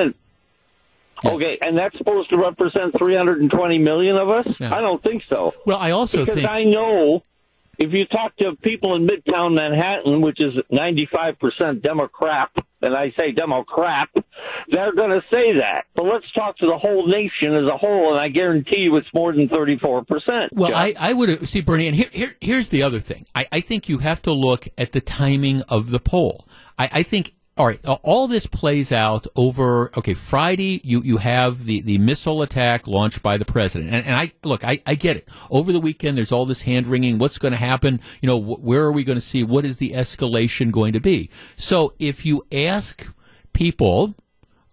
Okay, 1.24 1.58
and 1.60 1.78
that's 1.78 1.96
supposed 1.98 2.30
to 2.30 2.36
represent 2.36 2.98
320 2.98 3.78
million 3.78 4.16
of 4.16 4.28
us? 4.28 4.46
Yeah. 4.58 4.74
I 4.74 4.80
don't 4.80 5.02
think 5.02 5.22
so. 5.32 5.54
well, 5.66 5.78
I 5.78 5.92
also 5.92 6.20
because 6.20 6.36
think 6.36 6.48
I 6.48 6.64
know 6.64 7.22
if 7.78 7.92
you 7.92 8.06
talk 8.06 8.36
to 8.36 8.54
people 8.62 8.94
in 8.96 9.06
Midtown 9.06 9.56
Manhattan, 9.56 10.20
which 10.20 10.38
is 10.40 10.52
95% 10.70 11.82
Democrat, 11.82 12.50
and 12.82 12.94
I 12.94 13.12
say 13.18 13.32
Democrat, 13.32 14.08
they're 14.70 14.94
going 14.94 15.10
to 15.10 15.22
say 15.32 15.58
that. 15.58 15.84
But 15.94 16.04
let's 16.04 16.30
talk 16.32 16.58
to 16.58 16.66
the 16.66 16.76
whole 16.76 17.06
nation 17.06 17.54
as 17.56 17.64
a 17.64 17.76
whole, 17.76 18.12
and 18.12 18.20
I 18.20 18.28
guarantee 18.28 18.80
you 18.80 18.96
it's 18.96 19.08
more 19.14 19.32
than 19.32 19.48
34%. 19.48 20.48
Well. 20.52 20.74
I, 20.74 20.94
I 20.98 21.12
would 21.12 21.48
see 21.48 21.60
Bernie, 21.60 21.86
and 21.86 21.96
here, 21.96 22.08
here 22.12 22.36
here's 22.40 22.68
the 22.68 22.82
other 22.82 23.00
thing. 23.00 23.26
I, 23.34 23.46
I 23.50 23.60
think 23.60 23.88
you 23.88 23.98
have 23.98 24.22
to 24.22 24.32
look 24.32 24.68
at 24.76 24.92
the 24.92 25.00
timing 25.00 25.62
of 25.62 25.90
the 25.90 26.00
poll. 26.00 26.46
I, 26.78 26.90
I 26.92 27.02
think 27.02 27.32
all 27.62 27.68
right, 27.68 27.78
uh, 27.84 27.96
all 28.02 28.26
this 28.26 28.44
plays 28.44 28.90
out 28.90 29.28
over 29.36 29.92
okay. 29.96 30.14
Friday, 30.14 30.80
you, 30.82 31.00
you 31.02 31.18
have 31.18 31.64
the, 31.64 31.80
the 31.82 31.96
missile 31.96 32.42
attack 32.42 32.88
launched 32.88 33.22
by 33.22 33.36
the 33.36 33.44
president, 33.44 33.94
and, 33.94 34.04
and 34.04 34.16
I 34.16 34.32
look, 34.42 34.64
I, 34.64 34.82
I 34.84 34.96
get 34.96 35.16
it. 35.16 35.28
Over 35.48 35.70
the 35.70 35.78
weekend, 35.78 36.18
there's 36.18 36.32
all 36.32 36.44
this 36.44 36.62
hand 36.62 36.88
wringing. 36.88 37.18
What's 37.18 37.38
going 37.38 37.52
to 37.52 37.58
happen? 37.58 38.00
You 38.20 38.26
know, 38.26 38.40
wh- 38.40 38.64
where 38.64 38.82
are 38.82 38.90
we 38.90 39.04
going 39.04 39.14
to 39.14 39.22
see? 39.22 39.44
What 39.44 39.64
is 39.64 39.76
the 39.76 39.92
escalation 39.92 40.72
going 40.72 40.92
to 40.94 41.00
be? 41.00 41.30
So, 41.54 41.94
if 42.00 42.26
you 42.26 42.44
ask 42.50 43.06
people 43.52 44.16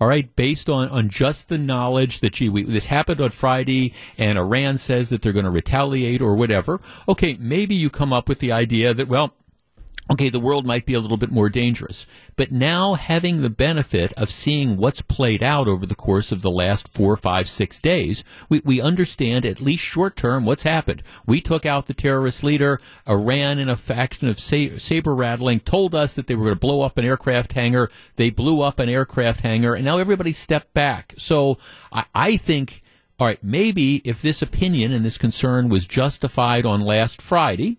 all 0.02 0.08
right, 0.08 0.34
based 0.36 0.70
on, 0.70 0.88
on 0.90 1.10
just 1.10 1.50
the 1.50 1.58
knowledge 1.58 2.22
that, 2.22 2.32
gee, 2.34 2.48
we, 2.48 2.64
this 2.64 2.86
happened 2.86 3.20
on 3.20 3.32
Friday 3.32 3.94
and 4.18 4.40
Iran 4.40 4.78
says 4.78 5.10
that 5.10 5.22
they're 5.22 5.34
going 5.34 5.44
to 5.44 5.52
retaliate 5.52 6.22
or 6.22 6.36
whatever, 6.36 6.80
okay, 7.08 7.36
maybe 7.38 7.76
you 7.76 7.90
come 7.90 8.14
up 8.14 8.30
with 8.30 8.40
the 8.40 8.54
idea 8.54 8.94
that, 8.94 9.10
well, 9.10 9.36
okay, 10.12 10.30
the 10.30 10.40
world 10.40 10.66
might 10.66 10.86
be 10.86 10.94
a 10.94 11.00
little 11.00 11.18
bit 11.18 11.32
more 11.32 11.50
dangerous. 11.50 12.08
But 12.36 12.52
now 12.52 12.96
having 12.96 13.42
the 13.42 13.50
benefit 13.50 14.12
of 14.14 14.32
seeing 14.32 14.78
what's 14.78 15.02
played 15.02 15.44
out 15.44 15.68
over 15.68 15.86
the 15.86 15.96
course 15.96 16.32
of 16.32 16.42
the 16.42 16.50
last 16.50 16.88
four, 16.88 17.16
five, 17.16 17.48
six 17.48 17.80
days, 17.80 18.24
we, 18.50 18.62
we 18.66 18.82
understand 18.82 19.46
at 19.46 19.62
least 19.62 19.84
short 19.84 20.16
term 20.16 20.46
what's 20.46 20.64
happened. 20.64 21.04
We 21.28 21.42
took 21.42 21.66
out 21.66 21.86
the 21.86 21.94
terrorist 21.94 22.44
leader. 22.44 22.82
Iran, 23.08 23.60
in 23.60 23.70
a 23.70 23.76
faction 23.76 24.28
of 24.28 24.40
sa- 24.40 24.78
saber 24.78 25.14
rattling, 25.14 25.60
told 25.60 25.94
us 25.94 26.14
that 26.14 26.28
they 26.28 26.36
were 26.36 26.46
going 26.46 26.56
to 26.56 26.60
blow 26.60 26.82
up 26.82 26.98
an 26.98 27.06
aircraft 27.06 27.54
hangar. 27.54 27.92
They 28.16 28.32
blew 28.32 28.62
up 28.62 28.80
an 28.80 28.90
aircraft 28.90 29.42
hangar, 29.42 29.76
and 29.76 29.86
now 29.86 30.00
everybody 30.00 30.32
stepped 30.32 30.74
back. 30.74 31.14
So 31.18 31.58
I, 31.92 32.06
I 32.16 32.38
think. 32.38 32.84
All 33.20 33.28
right, 33.28 33.44
maybe 33.44 33.98
if 34.06 34.22
this 34.22 34.42
opinion 34.42 34.94
and 34.94 35.04
this 35.04 35.18
concern 35.18 35.68
was 35.68 35.86
justified 35.86 36.66
on 36.66 36.80
last 36.80 37.22
Friday, 37.22 37.78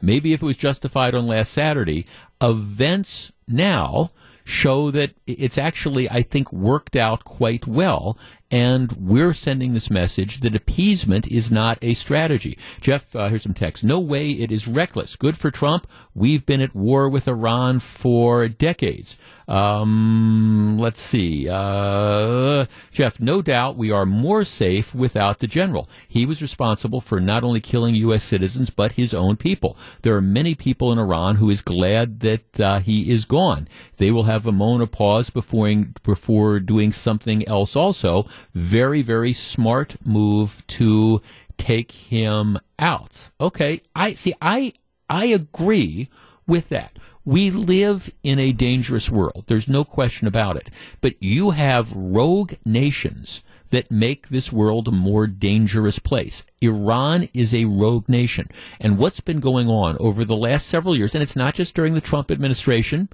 maybe 0.00 0.32
if 0.32 0.42
it 0.42 0.46
was 0.46 0.56
justified 0.56 1.14
on 1.14 1.26
last 1.26 1.52
Saturday, 1.52 2.06
events 2.40 3.32
now 3.46 4.10
show 4.44 4.90
that 4.90 5.12
it's 5.26 5.58
actually, 5.58 6.10
I 6.10 6.22
think, 6.22 6.52
worked 6.52 6.96
out 6.96 7.24
quite 7.24 7.66
well. 7.66 8.18
And 8.50 8.92
we're 8.92 9.32
sending 9.32 9.74
this 9.74 9.90
message 9.90 10.40
that 10.40 10.56
appeasement 10.56 11.28
is 11.28 11.50
not 11.52 11.78
a 11.82 11.94
strategy. 11.94 12.58
Jeff, 12.80 13.14
uh, 13.14 13.28
here's 13.28 13.42
some 13.42 13.54
text. 13.54 13.84
No 13.84 14.00
way 14.00 14.30
it 14.30 14.50
is 14.50 14.66
reckless. 14.66 15.14
Good 15.14 15.36
for 15.36 15.50
Trump. 15.50 15.86
We've 16.14 16.44
been 16.44 16.60
at 16.60 16.74
war 16.74 17.08
with 17.08 17.28
Iran 17.28 17.78
for 17.78 18.48
decades. 18.48 19.16
Um, 19.50 20.78
let's 20.78 21.00
see. 21.00 21.48
Uh, 21.50 22.66
Jeff, 22.92 23.18
no 23.18 23.42
doubt 23.42 23.76
we 23.76 23.90
are 23.90 24.06
more 24.06 24.44
safe 24.44 24.94
without 24.94 25.40
the 25.40 25.48
general. 25.48 25.88
He 26.06 26.24
was 26.24 26.40
responsible 26.40 27.00
for 27.00 27.20
not 27.20 27.42
only 27.42 27.60
killing 27.60 27.96
U.S. 27.96 28.22
citizens, 28.22 28.70
but 28.70 28.92
his 28.92 29.12
own 29.12 29.36
people. 29.36 29.76
There 30.02 30.14
are 30.14 30.20
many 30.20 30.54
people 30.54 30.92
in 30.92 31.00
Iran 31.00 31.36
who 31.36 31.50
is 31.50 31.62
glad 31.62 32.20
that 32.20 32.60
uh, 32.60 32.78
he 32.78 33.10
is 33.10 33.24
gone. 33.24 33.66
They 33.96 34.12
will 34.12 34.22
have 34.24 34.46
a 34.46 34.52
moment 34.52 34.84
of 34.84 34.92
pause 34.92 35.30
before, 35.30 35.84
before 36.04 36.60
doing 36.60 36.92
something 36.92 37.46
else 37.48 37.74
also. 37.74 38.26
Very, 38.54 39.02
very 39.02 39.32
smart 39.32 39.96
move 40.04 40.66
to 40.68 41.22
take 41.56 41.92
him 41.92 42.58
out. 42.78 43.30
Okay. 43.40 43.82
I 43.94 44.14
see. 44.14 44.34
I, 44.40 44.72
I 45.08 45.26
agree 45.26 46.08
with 46.46 46.68
that. 46.70 46.98
We 47.24 47.50
live 47.50 48.12
in 48.22 48.38
a 48.38 48.52
dangerous 48.52 49.10
world. 49.10 49.44
There's 49.46 49.68
no 49.68 49.84
question 49.84 50.26
about 50.26 50.56
it. 50.56 50.70
But 51.00 51.14
you 51.20 51.50
have 51.50 51.94
rogue 51.94 52.54
nations 52.64 53.44
that 53.70 53.90
make 53.90 54.28
this 54.28 54.52
world 54.52 54.88
a 54.88 54.92
more 54.92 55.26
dangerous 55.26 55.98
place. 55.98 56.44
Iran 56.60 57.28
is 57.32 57.54
a 57.54 57.66
rogue 57.66 58.08
nation. 58.08 58.48
And 58.80 58.98
what's 58.98 59.20
been 59.20 59.40
going 59.40 59.68
on 59.68 59.96
over 59.98 60.24
the 60.24 60.36
last 60.36 60.66
several 60.66 60.96
years, 60.96 61.14
and 61.14 61.22
it's 61.22 61.36
not 61.36 61.54
just 61.54 61.74
during 61.74 61.94
the 61.94 62.00
Trump 62.00 62.30
administration, 62.30 63.08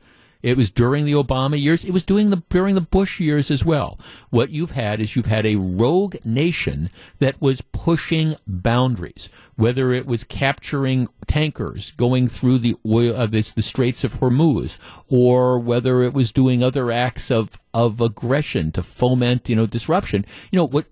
It 0.46 0.56
was 0.56 0.70
during 0.70 1.06
the 1.06 1.12
Obama 1.12 1.60
years. 1.60 1.84
It 1.84 1.90
was 1.90 2.04
doing 2.04 2.30
the 2.30 2.40
during 2.50 2.76
the 2.76 2.80
Bush 2.80 3.18
years 3.18 3.50
as 3.50 3.64
well. 3.64 3.98
What 4.30 4.50
you've 4.50 4.70
had 4.70 5.00
is 5.00 5.16
you've 5.16 5.26
had 5.26 5.44
a 5.44 5.56
rogue 5.56 6.14
nation 6.24 6.88
that 7.18 7.40
was 7.40 7.62
pushing 7.62 8.36
boundaries, 8.46 9.28
whether 9.56 9.90
it 9.92 10.06
was 10.06 10.22
capturing 10.22 11.08
tankers 11.26 11.90
going 11.96 12.28
through 12.28 12.58
the 12.58 12.76
oil 12.86 13.16
of 13.16 13.34
uh, 13.34 13.42
the 13.56 13.60
Straits 13.60 14.04
of 14.04 14.20
Hormuz, 14.20 14.78
or 15.08 15.58
whether 15.58 16.04
it 16.04 16.14
was 16.14 16.30
doing 16.30 16.62
other 16.62 16.92
acts 16.92 17.32
of 17.32 17.58
of 17.74 18.00
aggression 18.00 18.70
to 18.70 18.84
foment, 18.84 19.48
you 19.48 19.56
know, 19.56 19.66
disruption. 19.66 20.24
You 20.52 20.58
know 20.58 20.68
what 20.68 20.86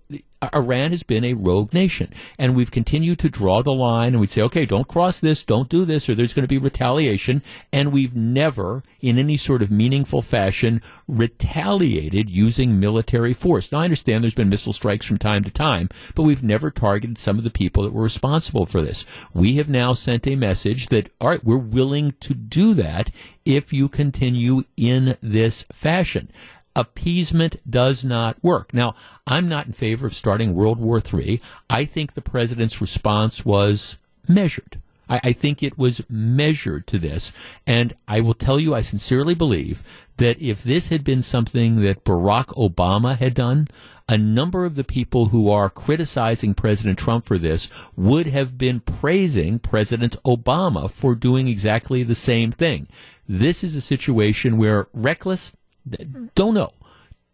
Iran 0.53 0.91
has 0.91 1.03
been 1.03 1.23
a 1.23 1.33
rogue 1.33 1.73
nation. 1.73 2.13
And 2.37 2.55
we've 2.55 2.71
continued 2.71 3.19
to 3.19 3.29
draw 3.29 3.61
the 3.61 3.73
line 3.73 4.13
and 4.13 4.19
we'd 4.19 4.31
say, 4.31 4.41
okay, 4.43 4.65
don't 4.65 4.87
cross 4.87 5.19
this, 5.19 5.43
don't 5.43 5.69
do 5.69 5.85
this, 5.85 6.09
or 6.09 6.15
there's 6.15 6.33
going 6.33 6.43
to 6.43 6.47
be 6.47 6.57
retaliation. 6.57 7.41
And 7.71 7.91
we've 7.91 8.15
never, 8.15 8.83
in 9.01 9.17
any 9.17 9.37
sort 9.37 9.61
of 9.61 9.71
meaningful 9.71 10.21
fashion, 10.21 10.81
retaliated 11.07 12.29
using 12.29 12.79
military 12.79 13.33
force. 13.33 13.71
Now, 13.71 13.79
I 13.79 13.85
understand 13.85 14.23
there's 14.23 14.33
been 14.33 14.49
missile 14.49 14.73
strikes 14.73 15.05
from 15.05 15.17
time 15.17 15.43
to 15.43 15.51
time, 15.51 15.89
but 16.15 16.23
we've 16.23 16.43
never 16.43 16.71
targeted 16.71 17.17
some 17.17 17.37
of 17.37 17.43
the 17.43 17.49
people 17.49 17.83
that 17.83 17.93
were 17.93 18.03
responsible 18.03 18.65
for 18.65 18.81
this. 18.81 19.05
We 19.33 19.57
have 19.57 19.69
now 19.69 19.93
sent 19.93 20.27
a 20.27 20.35
message 20.35 20.87
that, 20.87 21.09
all 21.19 21.29
right, 21.29 21.43
we're 21.43 21.57
willing 21.57 22.13
to 22.21 22.33
do 22.33 22.73
that 22.75 23.11
if 23.45 23.71
you 23.71 23.87
continue 23.87 24.63
in 24.75 25.17
this 25.21 25.65
fashion 25.71 26.31
appeasement 26.75 27.57
does 27.69 28.03
not 28.03 28.43
work. 28.43 28.73
Now, 28.73 28.95
I'm 29.25 29.47
not 29.47 29.67
in 29.67 29.73
favor 29.73 30.07
of 30.07 30.15
starting 30.15 30.53
World 30.53 30.79
War 30.79 31.01
III. 31.01 31.41
I 31.69 31.85
think 31.85 32.13
the 32.13 32.21
president's 32.21 32.81
response 32.81 33.45
was 33.45 33.97
measured. 34.27 34.79
I, 35.09 35.21
I, 35.23 35.33
think 35.33 35.61
it 35.61 35.77
was 35.77 36.01
measured 36.09 36.87
to 36.87 36.99
this. 36.99 37.31
And 37.67 37.95
I 38.07 38.21
will 38.21 38.33
tell 38.33 38.59
you, 38.59 38.73
I 38.73 38.81
sincerely 38.81 39.35
believe 39.35 39.83
that 40.17 40.41
if 40.41 40.63
this 40.63 40.87
had 40.87 41.03
been 41.03 41.21
something 41.21 41.81
that 41.81 42.03
Barack 42.03 42.47
Obama 42.55 43.17
had 43.17 43.33
done, 43.33 43.67
a 44.07 44.17
number 44.17 44.65
of 44.65 44.75
the 44.75 44.83
people 44.83 45.27
who 45.27 45.49
are 45.49 45.69
criticizing 45.69 46.53
President 46.53 46.99
Trump 46.99 47.25
for 47.25 47.37
this 47.37 47.69
would 47.95 48.27
have 48.27 48.57
been 48.57 48.79
praising 48.79 49.57
President 49.59 50.15
Obama 50.23 50.89
for 50.89 51.15
doing 51.15 51.47
exactly 51.47 52.03
the 52.03 52.15
same 52.15 52.51
thing. 52.51 52.87
This 53.27 53.63
is 53.63 53.75
a 53.75 53.81
situation 53.81 54.57
where 54.57 54.87
reckless, 54.93 55.53
Hmm. 55.87 56.27
don't 56.35 56.53
know. 56.53 56.73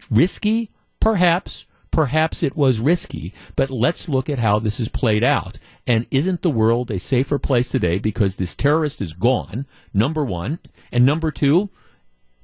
Risky? 0.09 0.71
Perhaps. 0.99 1.65
Perhaps 1.91 2.41
it 2.41 2.55
was 2.55 2.79
risky, 2.79 3.33
but 3.57 3.69
let's 3.69 4.07
look 4.07 4.29
at 4.29 4.39
how 4.39 4.59
this 4.59 4.79
is 4.79 4.87
played 4.87 5.25
out. 5.25 5.57
And 5.85 6.05
isn't 6.09 6.41
the 6.41 6.49
world 6.49 6.89
a 6.89 6.99
safer 6.99 7.37
place 7.37 7.69
today 7.69 7.99
because 7.99 8.37
this 8.37 8.55
terrorist 8.55 9.01
is 9.01 9.11
gone? 9.11 9.65
Number 9.93 10.23
one. 10.23 10.59
And 10.89 11.05
number 11.05 11.31
two, 11.31 11.69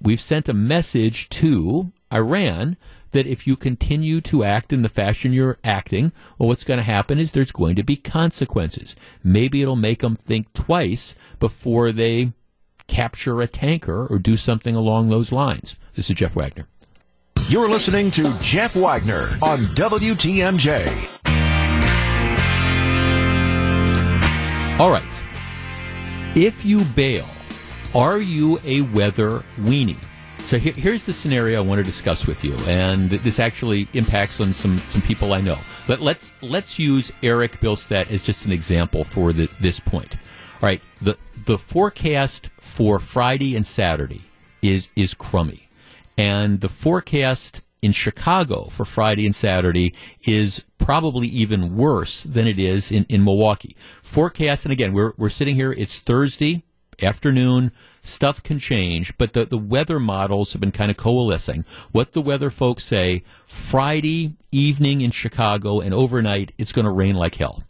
we've 0.01 0.19
sent 0.19 0.49
a 0.49 0.53
message 0.53 1.29
to 1.29 1.93
Iran 2.11 2.75
that 3.11 3.25
if 3.25 3.47
you 3.47 3.55
continue 3.55 4.19
to 4.21 4.43
act 4.43 4.73
in 4.73 4.81
the 4.81 4.89
fashion 4.89 5.31
you're 5.31 5.57
acting, 5.63 6.11
well, 6.37 6.49
what's 6.49 6.65
going 6.65 6.77
to 6.77 6.83
happen 6.83 7.17
is 7.17 7.31
there's 7.31 7.53
going 7.53 7.77
to 7.77 7.83
be 7.83 7.95
consequences. 7.95 8.95
Maybe 9.23 9.61
it'll 9.61 9.77
make 9.77 9.99
them 9.99 10.15
think 10.15 10.51
twice 10.53 11.15
before 11.39 11.93
they 11.93 12.33
capture 12.87 13.41
a 13.41 13.47
tanker 13.47 14.07
or 14.07 14.19
do 14.19 14.37
something 14.37 14.75
along 14.75 15.09
those 15.09 15.31
lines. 15.31 15.75
This 15.95 16.09
is 16.09 16.15
Jeff 16.15 16.35
Wagner. 16.35 16.65
You're 17.49 17.69
listening 17.69 18.11
to 18.11 18.33
Jeff 18.41 18.75
Wagner 18.75 19.29
on 19.41 19.59
WTMJ. 19.75 21.17
All 24.79 24.91
right. 24.91 25.03
If 26.35 26.63
you 26.63 26.83
bail, 26.95 27.25
are 27.95 28.19
you 28.19 28.59
a 28.63 28.81
weather 28.81 29.39
weenie? 29.61 29.97
So 30.39 30.59
here, 30.59 30.73
here's 30.73 31.03
the 31.03 31.13
scenario 31.13 31.61
I 31.61 31.65
want 31.65 31.79
to 31.79 31.83
discuss 31.83 32.27
with 32.27 32.43
you, 32.43 32.55
and 32.67 33.09
this 33.09 33.39
actually 33.39 33.87
impacts 33.93 34.39
on 34.39 34.53
some, 34.53 34.77
some 34.77 35.01
people 35.01 35.33
I 35.33 35.41
know. 35.41 35.57
But 35.87 35.99
let's 35.99 36.31
let's 36.41 36.77
use 36.77 37.11
Erik 37.23 37.59
Bilstad 37.59 38.11
as 38.11 38.23
just 38.23 38.45
an 38.45 38.51
example 38.51 39.03
for 39.03 39.33
the, 39.33 39.49
this 39.59 39.79
point. 39.79 40.13
All 40.13 40.67
right, 40.67 40.81
the 41.01 41.17
the 41.47 41.57
forecast 41.57 42.49
for 42.59 42.99
Friday 42.99 43.55
and 43.55 43.65
Saturday 43.65 44.21
is 44.61 44.89
is 44.97 45.13
crummy. 45.13 45.69
And 46.17 46.59
the 46.59 46.67
forecast 46.67 47.61
in 47.81 47.93
Chicago 47.93 48.65
for 48.65 48.83
Friday 48.83 49.25
and 49.25 49.33
Saturday 49.33 49.93
is 50.23 50.65
probably 50.77 51.27
even 51.27 51.77
worse 51.77 52.23
than 52.23 52.47
it 52.47 52.59
is 52.59 52.91
in, 52.91 53.05
in 53.07 53.23
Milwaukee. 53.23 53.77
Forecast, 54.01 54.65
and 54.65 54.73
again, 54.73 54.91
we're, 54.91 55.13
we're 55.15 55.29
sitting 55.29 55.55
here, 55.55 55.71
it's 55.71 55.99
Thursday 55.99 56.63
afternoon. 57.01 57.71
Stuff 58.01 58.41
can 58.41 58.59
change, 58.59 59.17
but 59.17 59.33
the, 59.33 59.45
the 59.45 59.57
weather 59.57 59.99
models 59.99 60.53
have 60.53 60.61
been 60.61 60.71
kind 60.71 60.91
of 60.91 60.97
coalescing. 60.97 61.65
What 61.91 62.13
the 62.13 62.21
weather 62.21 62.49
folks 62.49 62.83
say, 62.83 63.23
Friday 63.45 64.35
evening 64.51 65.01
in 65.01 65.11
Chicago 65.11 65.79
and 65.79 65.93
overnight, 65.93 66.53
it's 66.57 66.71
going 66.71 66.85
to 66.85 66.91
rain 66.91 67.15
like 67.15 67.35
hell. 67.35 67.63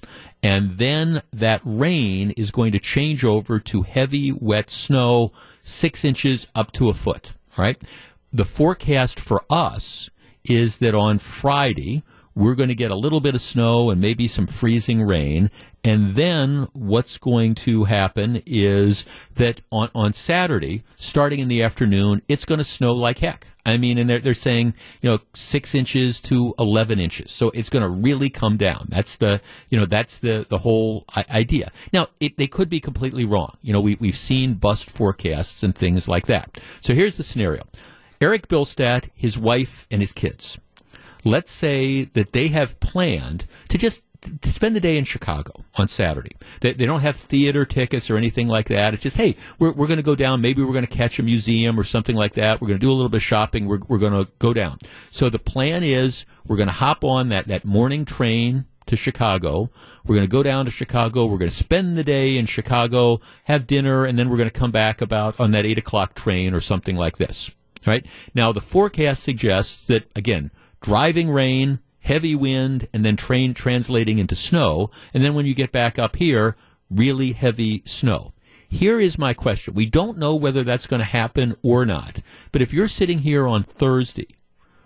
And 0.43 0.77
then 0.77 1.21
that 1.33 1.61
rain 1.63 2.31
is 2.31 2.51
going 2.51 2.71
to 2.73 2.79
change 2.79 3.23
over 3.23 3.59
to 3.59 3.81
heavy, 3.81 4.31
wet 4.31 4.69
snow, 4.69 5.31
six 5.63 6.05
inches 6.05 6.47
up 6.53 6.71
to 6.73 6.89
a 6.89 6.93
foot. 6.93 7.33
Right 7.57 7.81
the 8.31 8.45
forecast 8.45 9.19
for 9.19 9.43
us 9.49 10.09
is 10.43 10.77
that 10.77 10.95
on 10.95 11.17
Friday, 11.17 12.03
we're 12.35 12.55
going 12.55 12.69
to 12.69 12.75
get 12.75 12.91
a 12.91 12.95
little 12.95 13.19
bit 13.19 13.35
of 13.35 13.41
snow 13.41 13.89
and 13.89 13.99
maybe 13.99 14.27
some 14.27 14.47
freezing 14.47 15.01
rain. 15.01 15.49
And 15.83 16.15
then 16.15 16.67
what's 16.73 17.17
going 17.17 17.55
to 17.55 17.85
happen 17.85 18.41
is 18.45 19.05
that 19.35 19.61
on, 19.71 19.89
on 19.95 20.13
Saturday, 20.13 20.83
starting 20.95 21.39
in 21.39 21.47
the 21.47 21.63
afternoon, 21.63 22.21
it's 22.27 22.45
going 22.45 22.57
to 22.57 22.65
snow 22.65 22.93
like 22.93 23.19
heck. 23.19 23.47
I 23.65 23.77
mean, 23.77 23.97
and 23.97 24.09
they're, 24.09 24.19
they're 24.19 24.33
saying, 24.33 24.73
you 25.01 25.09
know, 25.09 25.19
six 25.33 25.75
inches 25.75 26.19
to 26.21 26.55
11 26.57 26.99
inches. 26.99 27.31
So 27.31 27.51
it's 27.51 27.69
going 27.69 27.83
to 27.83 27.89
really 27.89 28.29
come 28.29 28.57
down. 28.57 28.87
That's 28.89 29.17
the, 29.17 29.41
you 29.69 29.77
know, 29.77 29.85
that's 29.85 30.19
the, 30.19 30.45
the 30.49 30.57
whole 30.57 31.05
idea. 31.29 31.71
Now, 31.93 32.07
it, 32.19 32.37
they 32.37 32.47
could 32.47 32.69
be 32.69 32.79
completely 32.79 33.25
wrong. 33.25 33.57
You 33.61 33.73
know, 33.73 33.81
we, 33.81 33.97
we've 33.99 34.17
seen 34.17 34.55
bust 34.55 34.89
forecasts 34.89 35.63
and 35.63 35.75
things 35.75 36.07
like 36.07 36.27
that. 36.27 36.59
So 36.81 36.93
here's 36.93 37.15
the 37.15 37.23
scenario. 37.23 37.63
Erik 38.19 38.47
Bilstad, 38.47 39.09
his 39.13 39.37
wife, 39.37 39.85
and 39.91 40.01
his 40.01 40.11
kids. 40.11 40.57
Let's 41.23 41.51
say 41.51 42.05
that 42.05 42.31
they 42.31 42.47
have 42.47 42.79
planned 42.79 43.45
to 43.67 43.77
just 43.77 44.01
to 44.21 44.53
spend 44.53 44.75
the 44.75 44.79
day 44.79 44.97
in 44.97 45.03
Chicago 45.03 45.63
on 45.75 45.87
Saturday. 45.87 46.35
They, 46.61 46.73
they 46.73 46.85
don't 46.85 47.01
have 47.01 47.15
theater 47.15 47.65
tickets 47.65 48.09
or 48.09 48.17
anything 48.17 48.47
like 48.47 48.67
that. 48.69 48.93
It's 48.93 49.03
just, 49.03 49.17
hey, 49.17 49.35
we're, 49.59 49.71
we're 49.71 49.87
going 49.87 49.97
to 49.97 50.03
go 50.03 50.15
down. 50.15 50.41
Maybe 50.41 50.63
we're 50.63 50.73
going 50.73 50.85
to 50.85 50.97
catch 50.97 51.19
a 51.19 51.23
museum 51.23 51.79
or 51.79 51.83
something 51.83 52.15
like 52.15 52.33
that. 52.33 52.61
We're 52.61 52.67
going 52.67 52.79
to 52.79 52.85
do 52.85 52.91
a 52.91 52.95
little 52.95 53.09
bit 53.09 53.17
of 53.17 53.23
shopping. 53.23 53.67
We're, 53.67 53.79
we're 53.87 53.97
going 53.97 54.13
to 54.13 54.31
go 54.39 54.53
down. 54.53 54.79
So 55.09 55.29
the 55.29 55.39
plan 55.39 55.83
is 55.83 56.25
we're 56.45 56.57
going 56.57 56.67
to 56.67 56.73
hop 56.73 57.03
on 57.03 57.29
that, 57.29 57.47
that 57.47 57.65
morning 57.65 58.05
train 58.05 58.65
to 58.87 58.95
Chicago. 58.95 59.69
We're 60.05 60.15
going 60.15 60.27
to 60.27 60.31
go 60.31 60.43
down 60.43 60.65
to 60.65 60.71
Chicago. 60.71 61.25
We're 61.25 61.37
going 61.37 61.51
to 61.51 61.55
spend 61.55 61.97
the 61.97 62.03
day 62.03 62.37
in 62.37 62.45
Chicago, 62.45 63.21
have 63.43 63.67
dinner, 63.67 64.05
and 64.05 64.17
then 64.17 64.29
we're 64.29 64.37
going 64.37 64.49
to 64.49 64.59
come 64.59 64.71
back 64.71 65.01
about 65.01 65.39
on 65.39 65.51
that 65.51 65.65
eight 65.65 65.77
o'clock 65.77 66.15
train 66.15 66.53
or 66.53 66.61
something 66.61 66.95
like 66.95 67.17
this 67.17 67.51
right? 67.87 68.05
Now, 68.35 68.51
the 68.51 68.61
forecast 68.61 69.23
suggests 69.23 69.87
that, 69.87 70.09
again, 70.15 70.51
driving 70.81 71.29
rain, 71.29 71.79
heavy 72.07 72.35
wind, 72.35 72.87
and 72.93 73.03
then 73.03 73.17
train 73.17 73.53
translating 73.53 74.17
into 74.17 74.35
snow. 74.35 74.89
And 75.13 75.23
then 75.23 75.33
when 75.33 75.45
you 75.45 75.53
get 75.53 75.73
back 75.73 75.99
up 75.99 76.15
here, 76.15 76.55
really 76.89 77.33
heavy 77.33 77.83
snow. 77.85 78.33
Here 78.69 78.99
is 78.99 79.17
my 79.17 79.33
question. 79.33 79.73
We 79.73 79.89
don't 79.89 80.17
know 80.17 80.35
whether 80.35 80.63
that's 80.63 80.87
going 80.87 81.01
to 81.01 81.05
happen 81.05 81.55
or 81.61 81.85
not. 81.85 82.21
But 82.51 82.61
if 82.61 82.73
you're 82.73 82.87
sitting 82.87 83.19
here 83.19 83.45
on 83.45 83.63
Thursday, 83.63 84.27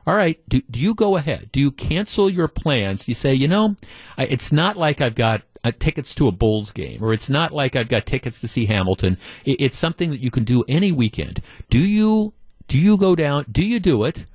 all 0.05 0.15
right, 0.15 0.39
do, 0.49 0.61
do 0.69 0.79
you 0.79 0.95
go 0.95 1.15
ahead? 1.15 1.51
Do 1.51 1.59
you 1.59 1.71
cancel 1.71 2.27
your 2.27 2.47
plans? 2.47 3.05
Do 3.05 3.11
you 3.11 3.15
say, 3.15 3.33
you 3.33 3.47
know, 3.47 3.75
it's 4.17 4.51
not 4.51 4.75
like 4.75 4.99
I've 4.99 5.15
got 5.15 5.43
uh, 5.63 5.71
tickets 5.77 6.15
to 6.15 6.27
a 6.27 6.31
Bulls 6.31 6.71
game, 6.71 7.03
or 7.03 7.13
it's 7.13 7.29
not 7.29 7.51
like 7.51 7.75
I've 7.75 7.87
got 7.87 8.07
tickets 8.07 8.41
to 8.41 8.47
see 8.47 8.65
Hamilton. 8.65 9.17
it's 9.45 9.77
something 9.77 10.09
that 10.09 10.19
you 10.21 10.31
can 10.31 10.43
do 10.43 10.63
any 10.67 10.91
weekend. 10.91 11.41
Do 11.69 11.79
you 11.79 12.33
do 12.67 12.79
you 12.79 12.97
go 12.97 13.15
down? 13.15 13.45
Do 13.51 13.67
you 13.67 13.79
do 13.79 14.05
it? 14.05 14.25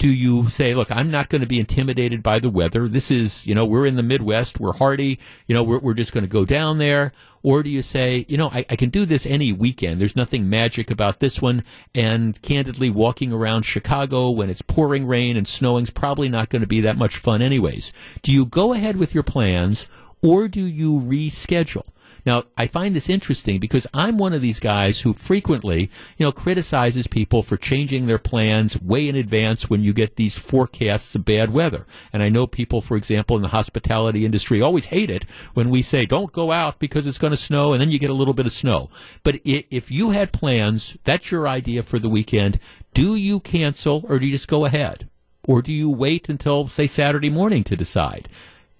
Do 0.00 0.08
you 0.08 0.48
say, 0.48 0.72
look, 0.72 0.90
I'm 0.90 1.10
not 1.10 1.28
going 1.28 1.42
to 1.42 1.46
be 1.46 1.60
intimidated 1.60 2.22
by 2.22 2.38
the 2.38 2.48
weather. 2.48 2.88
This 2.88 3.10
is, 3.10 3.46
you 3.46 3.54
know, 3.54 3.66
we're 3.66 3.84
in 3.84 3.96
the 3.96 4.02
Midwest. 4.02 4.58
We're 4.58 4.72
hardy. 4.72 5.18
You 5.46 5.54
know, 5.54 5.62
we're, 5.62 5.78
we're 5.78 5.92
just 5.92 6.14
going 6.14 6.24
to 6.24 6.28
go 6.28 6.46
down 6.46 6.78
there. 6.78 7.12
Or 7.42 7.62
do 7.62 7.68
you 7.68 7.82
say, 7.82 8.24
you 8.26 8.38
know, 8.38 8.48
I, 8.48 8.64
I 8.70 8.76
can 8.76 8.88
do 8.88 9.04
this 9.04 9.26
any 9.26 9.52
weekend. 9.52 10.00
There's 10.00 10.16
nothing 10.16 10.48
magic 10.48 10.90
about 10.90 11.20
this 11.20 11.42
one. 11.42 11.64
And 11.94 12.40
candidly, 12.40 12.88
walking 12.88 13.30
around 13.30 13.64
Chicago 13.64 14.30
when 14.30 14.48
it's 14.48 14.62
pouring 14.62 15.06
rain 15.06 15.36
and 15.36 15.46
snowing 15.46 15.84
is 15.84 15.90
probably 15.90 16.30
not 16.30 16.48
going 16.48 16.62
to 16.62 16.66
be 16.66 16.80
that 16.80 16.96
much 16.96 17.18
fun 17.18 17.42
anyways. 17.42 17.92
Do 18.22 18.32
you 18.32 18.46
go 18.46 18.72
ahead 18.72 18.96
with 18.96 19.12
your 19.12 19.22
plans 19.22 19.86
or 20.22 20.48
do 20.48 20.64
you 20.64 20.98
reschedule? 20.98 21.84
Now, 22.26 22.44
I 22.56 22.66
find 22.66 22.94
this 22.94 23.08
interesting 23.08 23.58
because 23.58 23.86
I'm 23.94 24.18
one 24.18 24.32
of 24.32 24.42
these 24.42 24.60
guys 24.60 25.00
who 25.00 25.12
frequently, 25.12 25.90
you 26.16 26.26
know, 26.26 26.32
criticizes 26.32 27.06
people 27.06 27.42
for 27.42 27.56
changing 27.56 28.06
their 28.06 28.18
plans 28.18 28.80
way 28.80 29.08
in 29.08 29.16
advance 29.16 29.68
when 29.70 29.82
you 29.82 29.92
get 29.92 30.16
these 30.16 30.38
forecasts 30.38 31.14
of 31.14 31.24
bad 31.24 31.52
weather. 31.52 31.86
And 32.12 32.22
I 32.22 32.28
know 32.28 32.46
people, 32.46 32.80
for 32.80 32.96
example, 32.96 33.36
in 33.36 33.42
the 33.42 33.48
hospitality 33.48 34.24
industry 34.24 34.60
always 34.60 34.86
hate 34.86 35.10
it 35.10 35.24
when 35.54 35.70
we 35.70 35.82
say, 35.82 36.06
don't 36.06 36.32
go 36.32 36.52
out 36.52 36.78
because 36.78 37.06
it's 37.06 37.18
going 37.18 37.32
to 37.32 37.36
snow, 37.36 37.72
and 37.72 37.80
then 37.80 37.90
you 37.90 37.98
get 37.98 38.10
a 38.10 38.14
little 38.14 38.34
bit 38.34 38.46
of 38.46 38.52
snow. 38.52 38.90
But 39.22 39.40
if 39.44 39.90
you 39.90 40.10
had 40.10 40.32
plans, 40.32 40.96
that's 41.04 41.30
your 41.30 41.48
idea 41.48 41.82
for 41.82 41.98
the 41.98 42.08
weekend. 42.08 42.58
Do 42.94 43.14
you 43.14 43.40
cancel 43.40 44.04
or 44.08 44.18
do 44.18 44.26
you 44.26 44.32
just 44.32 44.48
go 44.48 44.64
ahead? 44.64 45.08
Or 45.46 45.62
do 45.62 45.72
you 45.72 45.90
wait 45.90 46.28
until, 46.28 46.68
say, 46.68 46.86
Saturday 46.86 47.30
morning 47.30 47.64
to 47.64 47.76
decide? 47.76 48.28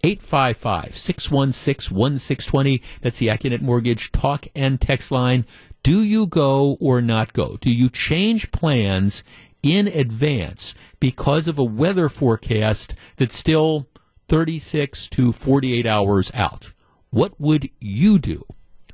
855 0.03 0.97
616 0.97 1.97
1620. 1.97 2.83
That's 3.01 3.19
the 3.19 3.29
Accunet 3.29 3.61
Mortgage 3.61 4.13
talk 4.13 4.47
and 4.55 4.81
text 4.81 5.11
line. 5.11 5.45
Do 5.83 6.03
you 6.03 6.27
go 6.27 6.77
or 6.81 7.01
not 7.01 7.33
go? 7.33 7.57
Do 7.61 7.71
you 7.71 7.89
change 7.89 8.51
plans 8.53 9.23
in 9.63 9.89
advance 9.89 10.75
because 11.01 11.49
of 11.49 11.59
a 11.59 11.65
weather 11.65 12.09
forecast 12.09 12.95
that's 13.17 13.37
still 13.37 13.89
36 14.29 15.09
to 15.09 15.33
48 15.33 15.87
hours 15.87 16.31
out? 16.35 16.73
What 17.11 17.39
would 17.41 17.71
you 17.81 18.19
do? 18.19 18.45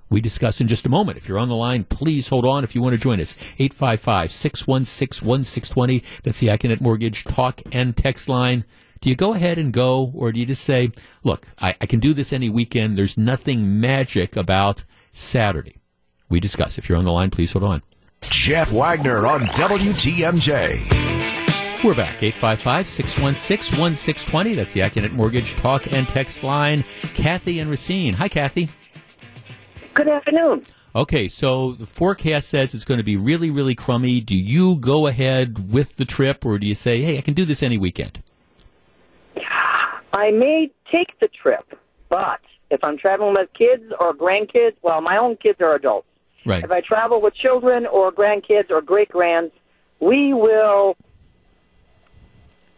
We 0.09 0.21
discuss 0.21 0.61
in 0.61 0.69
just 0.69 0.87
a 0.87 0.89
moment. 0.89 1.19
If 1.19 1.29
you're 1.29 1.39
on 1.39 1.49
the 1.49 1.57
line, 1.57 1.85
please 1.85 2.29
hold 2.29 2.47
on 2.47 2.63
if 2.63 2.75
you 2.75 2.83
want 2.83 2.95
to 2.95 2.99
join 2.99 3.21
us. 3.21 3.37
855 3.59 4.31
616 4.31 5.27
1620. 5.27 6.03
That's 6.23 6.39
the 6.39 6.47
Accunet 6.49 6.81
Mortgage 6.81 7.25
talk 7.25 7.61
and 7.73 7.97
text 7.97 8.29
line 8.29 8.65
do 9.07 9.11
you 9.11 9.15
go 9.15 9.35
ahead 9.35 9.57
and 9.57 9.73
go, 9.73 10.11
or 10.17 10.33
do 10.33 10.41
you 10.41 10.47
just 10.47 10.65
say, 10.65 10.91
look, 11.23 11.47
I, 11.61 11.77
I 11.81 11.87
can 11.87 12.01
do 12.01 12.13
this 12.13 12.33
any 12.33 12.51
weekend. 12.51 12.99
There's 12.99 13.17
nothing 13.17 13.81
magic 13.81 14.35
about 14.35 14.83
Saturday? 15.13 15.77
We 16.29 16.41
discuss. 16.41 16.77
If 16.77 16.89
you're 16.89 16.99
on 16.99 17.05
the 17.05 17.13
line, 17.13 17.31
please 17.31 17.53
hold 17.53 17.63
on. 17.63 17.85
Jeff 18.23 18.73
Wagner 18.73 19.25
on 19.29 19.43
WTMJ. 19.43 20.65
We're 21.85 21.95
back. 21.95 22.21
855 22.21 22.89
616 22.89 23.81
1620. 23.81 24.55
That's 24.57 24.73
the 24.73 24.81
Accunet 24.81 25.13
Mortgage 25.13 25.55
Talk 25.55 25.87
and 25.93 26.09
Text 26.09 26.43
line. 26.43 26.85
Kathy 27.15 27.61
and 27.61 27.71
Racine. 27.71 28.13
Hi, 28.15 28.29
Kathy. 28.29 28.69
Good 29.95 30.09
afternoon. 30.09 30.65
Okay, 30.97 31.29
so 31.29 31.71
the 31.75 31.87
forecast 31.87 32.49
says 32.49 32.75
it's 32.75 32.85
going 32.85 32.99
to 32.99 33.05
be 33.05 33.17
really, 33.17 33.53
really 33.53 33.77
crummy. 33.77 34.21
Do 34.21 34.35
you 34.35 34.75
go 34.75 35.07
ahead 35.07 35.71
with 35.73 35.95
the 35.95 36.05
trip, 36.05 36.45
or 36.45 36.59
do 36.59 36.67
you 36.67 36.75
say, 36.75 37.03
hey, 37.03 37.19
I 37.19 37.21
can 37.21 37.35
do 37.35 37.45
this 37.45 37.63
any 37.63 37.79
weekend? 37.79 38.21
I 40.17 40.31
may 40.31 40.71
take 40.91 41.19
the 41.21 41.29
trip, 41.29 41.79
but 42.09 42.41
if 42.71 42.83
I'm 42.83 42.97
traveling 42.97 43.35
with 43.39 43.53
kids 43.53 43.85
or 44.01 44.15
grandkids, 44.15 44.75
well, 44.81 45.03
my 45.03 45.19
own 45.19 45.37
kids 45.37 45.61
are 45.61 45.75
adults. 45.75 46.09
Right. 46.47 46.65
If 46.65 46.71
I 46.71 46.81
travel 46.81 47.21
with 47.21 47.35
children 47.35 47.85
or 47.87 48.11
grandkids 48.11 48.71
or 48.71 48.81
great 48.81 49.11
grands, 49.11 49.53
we 50.01 50.33
will 50.33 50.97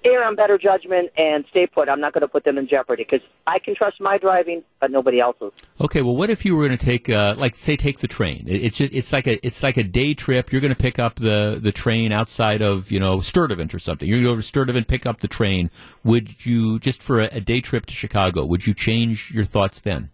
err 0.05 0.25
on 0.25 0.37
better 0.37 0.59
judgment 0.59 1.11
and 1.17 1.45
stay 1.51 1.67
put. 1.67 1.89
I'm 1.89 2.01
not 2.01 2.13
going 2.13 2.23
to 2.23 2.29
put 2.29 2.45
them 2.45 2.57
in 2.57 2.69
jeopardy 2.69 3.05
because 3.05 3.27
I 3.47 3.59
can 3.59 3.75
trust 3.75 4.01
my 4.01 4.17
driving, 4.19 4.63
but 4.81 4.91
nobody 4.91 5.21
else's. 5.21 5.53
Okay, 5.81 6.03
well, 6.03 6.17
what 6.17 6.31
if 6.31 6.45
you 6.45 6.57
were 6.57 6.67
going 6.67 6.79
to 6.79 6.85
take, 6.85 7.11
uh, 7.11 7.35
like, 7.37 7.55
say, 7.55 7.77
take 7.77 7.99
the 7.99 8.09
train? 8.09 8.45
It's 8.47 8.77
just, 8.77 8.93
it's 8.95 9.13
like 9.13 9.27
a 9.27 9.45
it's 9.47 9.63
like 9.63 9.77
a 9.77 9.83
day 9.83 10.15
trip. 10.15 10.53
You're 10.53 10.61
going 10.61 10.75
to 10.75 10.81
pick 10.81 10.99
up 10.99 11.17
the 11.17 11.59
the 11.61 11.73
train 11.73 12.13
outside 12.13 12.63
of 12.63 12.91
you 12.91 13.01
know 13.01 13.17
Sturtevant 13.17 13.75
or 13.75 13.79
something. 13.79 14.09
You're 14.09 14.19
going 14.19 14.27
to 14.27 14.31
go 14.33 14.37
to 14.37 14.43
Sturtevant, 14.43 14.87
pick 14.87 15.07
up 15.07 15.21
the 15.21 15.29
train. 15.29 15.71
Would 16.05 16.47
you 16.47 16.79
just 16.79 17.03
for 17.03 17.21
a, 17.21 17.29
a 17.33 17.41
day 17.41 17.61
trip 17.61 17.87
to 17.87 17.95
Chicago? 17.95 18.45
Would 18.45 18.67
you 18.67 18.75
change 18.75 19.31
your 19.33 19.45
thoughts 19.45 19.81
then? 19.81 20.11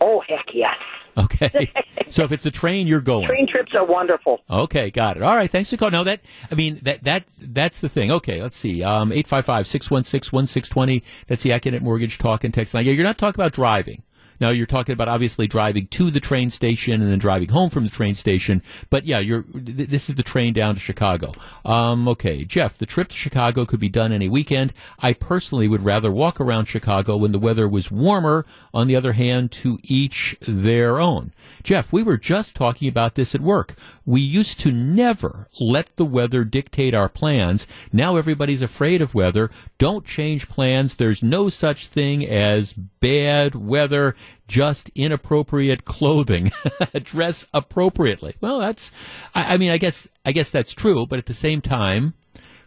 Oh 0.00 0.22
heck 0.28 0.46
yes. 0.54 0.76
Okay. 1.24 1.72
so 2.08 2.22
if 2.24 2.32
it's 2.32 2.46
a 2.46 2.50
train, 2.50 2.86
you're 2.86 3.00
going. 3.00 3.26
Train 3.28 3.46
trips 3.48 3.72
are 3.74 3.84
wonderful. 3.84 4.40
Okay, 4.48 4.90
got 4.90 5.16
it. 5.16 5.22
All 5.22 5.34
right, 5.34 5.50
thanks 5.50 5.70
for 5.70 5.76
calling. 5.76 5.92
No, 5.92 6.04
that 6.04 6.20
I 6.50 6.54
mean 6.54 6.78
that 6.82 7.02
that 7.04 7.24
that's 7.40 7.80
the 7.80 7.88
thing. 7.88 8.10
Okay, 8.12 8.40
let's 8.40 8.56
see. 8.56 8.82
Um 8.84 9.10
855-616-1620. 9.10 11.02
That's 11.26 11.42
the 11.42 11.50
Accunet 11.50 11.80
Mortgage 11.82 12.18
talk 12.18 12.44
and 12.44 12.54
text 12.54 12.74
line. 12.74 12.86
Yeah, 12.86 12.92
you're 12.92 13.04
not 13.04 13.18
talking 13.18 13.40
about 13.40 13.52
driving. 13.52 14.02
Now 14.40 14.50
you're 14.50 14.66
talking 14.66 14.92
about 14.92 15.08
obviously 15.08 15.46
driving 15.46 15.86
to 15.88 16.10
the 16.10 16.20
train 16.20 16.50
station 16.50 17.00
and 17.02 17.10
then 17.10 17.18
driving 17.18 17.48
home 17.48 17.70
from 17.70 17.84
the 17.84 17.90
train 17.90 18.14
station. 18.14 18.62
But 18.90 19.04
yeah, 19.04 19.18
you're 19.18 19.44
this 19.52 20.08
is 20.08 20.14
the 20.14 20.22
train 20.22 20.52
down 20.52 20.74
to 20.74 20.80
Chicago. 20.80 21.32
Um, 21.64 22.08
okay, 22.08 22.44
Jeff, 22.44 22.78
the 22.78 22.86
trip 22.86 23.08
to 23.08 23.16
Chicago 23.16 23.64
could 23.64 23.80
be 23.80 23.88
done 23.88 24.12
any 24.12 24.28
weekend. 24.28 24.72
I 24.98 25.12
personally 25.12 25.68
would 25.68 25.82
rather 25.82 26.10
walk 26.10 26.40
around 26.40 26.66
Chicago 26.66 27.16
when 27.16 27.32
the 27.32 27.38
weather 27.38 27.68
was 27.68 27.90
warmer. 27.90 28.46
On 28.74 28.86
the 28.86 28.96
other 28.96 29.12
hand, 29.12 29.50
to 29.52 29.78
each 29.82 30.36
their 30.40 31.00
own. 31.00 31.32
Jeff, 31.62 31.92
we 31.92 32.02
were 32.02 32.16
just 32.16 32.54
talking 32.54 32.88
about 32.88 33.14
this 33.14 33.34
at 33.34 33.40
work. 33.40 33.74
We 34.04 34.20
used 34.20 34.60
to 34.60 34.72
never 34.72 35.48
let 35.60 35.96
the 35.96 36.04
weather 36.04 36.44
dictate 36.44 36.94
our 36.94 37.08
plans. 37.08 37.66
Now 37.92 38.16
everybody's 38.16 38.62
afraid 38.62 39.02
of 39.02 39.14
weather. 39.14 39.50
Don't 39.78 40.06
change 40.06 40.48
plans. 40.48 40.94
There's 40.94 41.22
no 41.22 41.48
such 41.48 41.86
thing 41.88 42.26
as 42.26 42.72
bad 42.72 43.54
weather, 43.54 44.16
just 44.46 44.90
inappropriate 44.94 45.84
clothing. 45.84 46.50
Dress 47.02 47.46
appropriately. 47.52 48.34
Well, 48.40 48.58
that's, 48.58 48.90
I, 49.34 49.54
I 49.54 49.56
mean, 49.56 49.70
I 49.70 49.78
guess, 49.78 50.08
I 50.24 50.32
guess 50.32 50.50
that's 50.50 50.74
true, 50.74 51.06
but 51.06 51.18
at 51.18 51.26
the 51.26 51.34
same 51.34 51.60
time, 51.60 52.14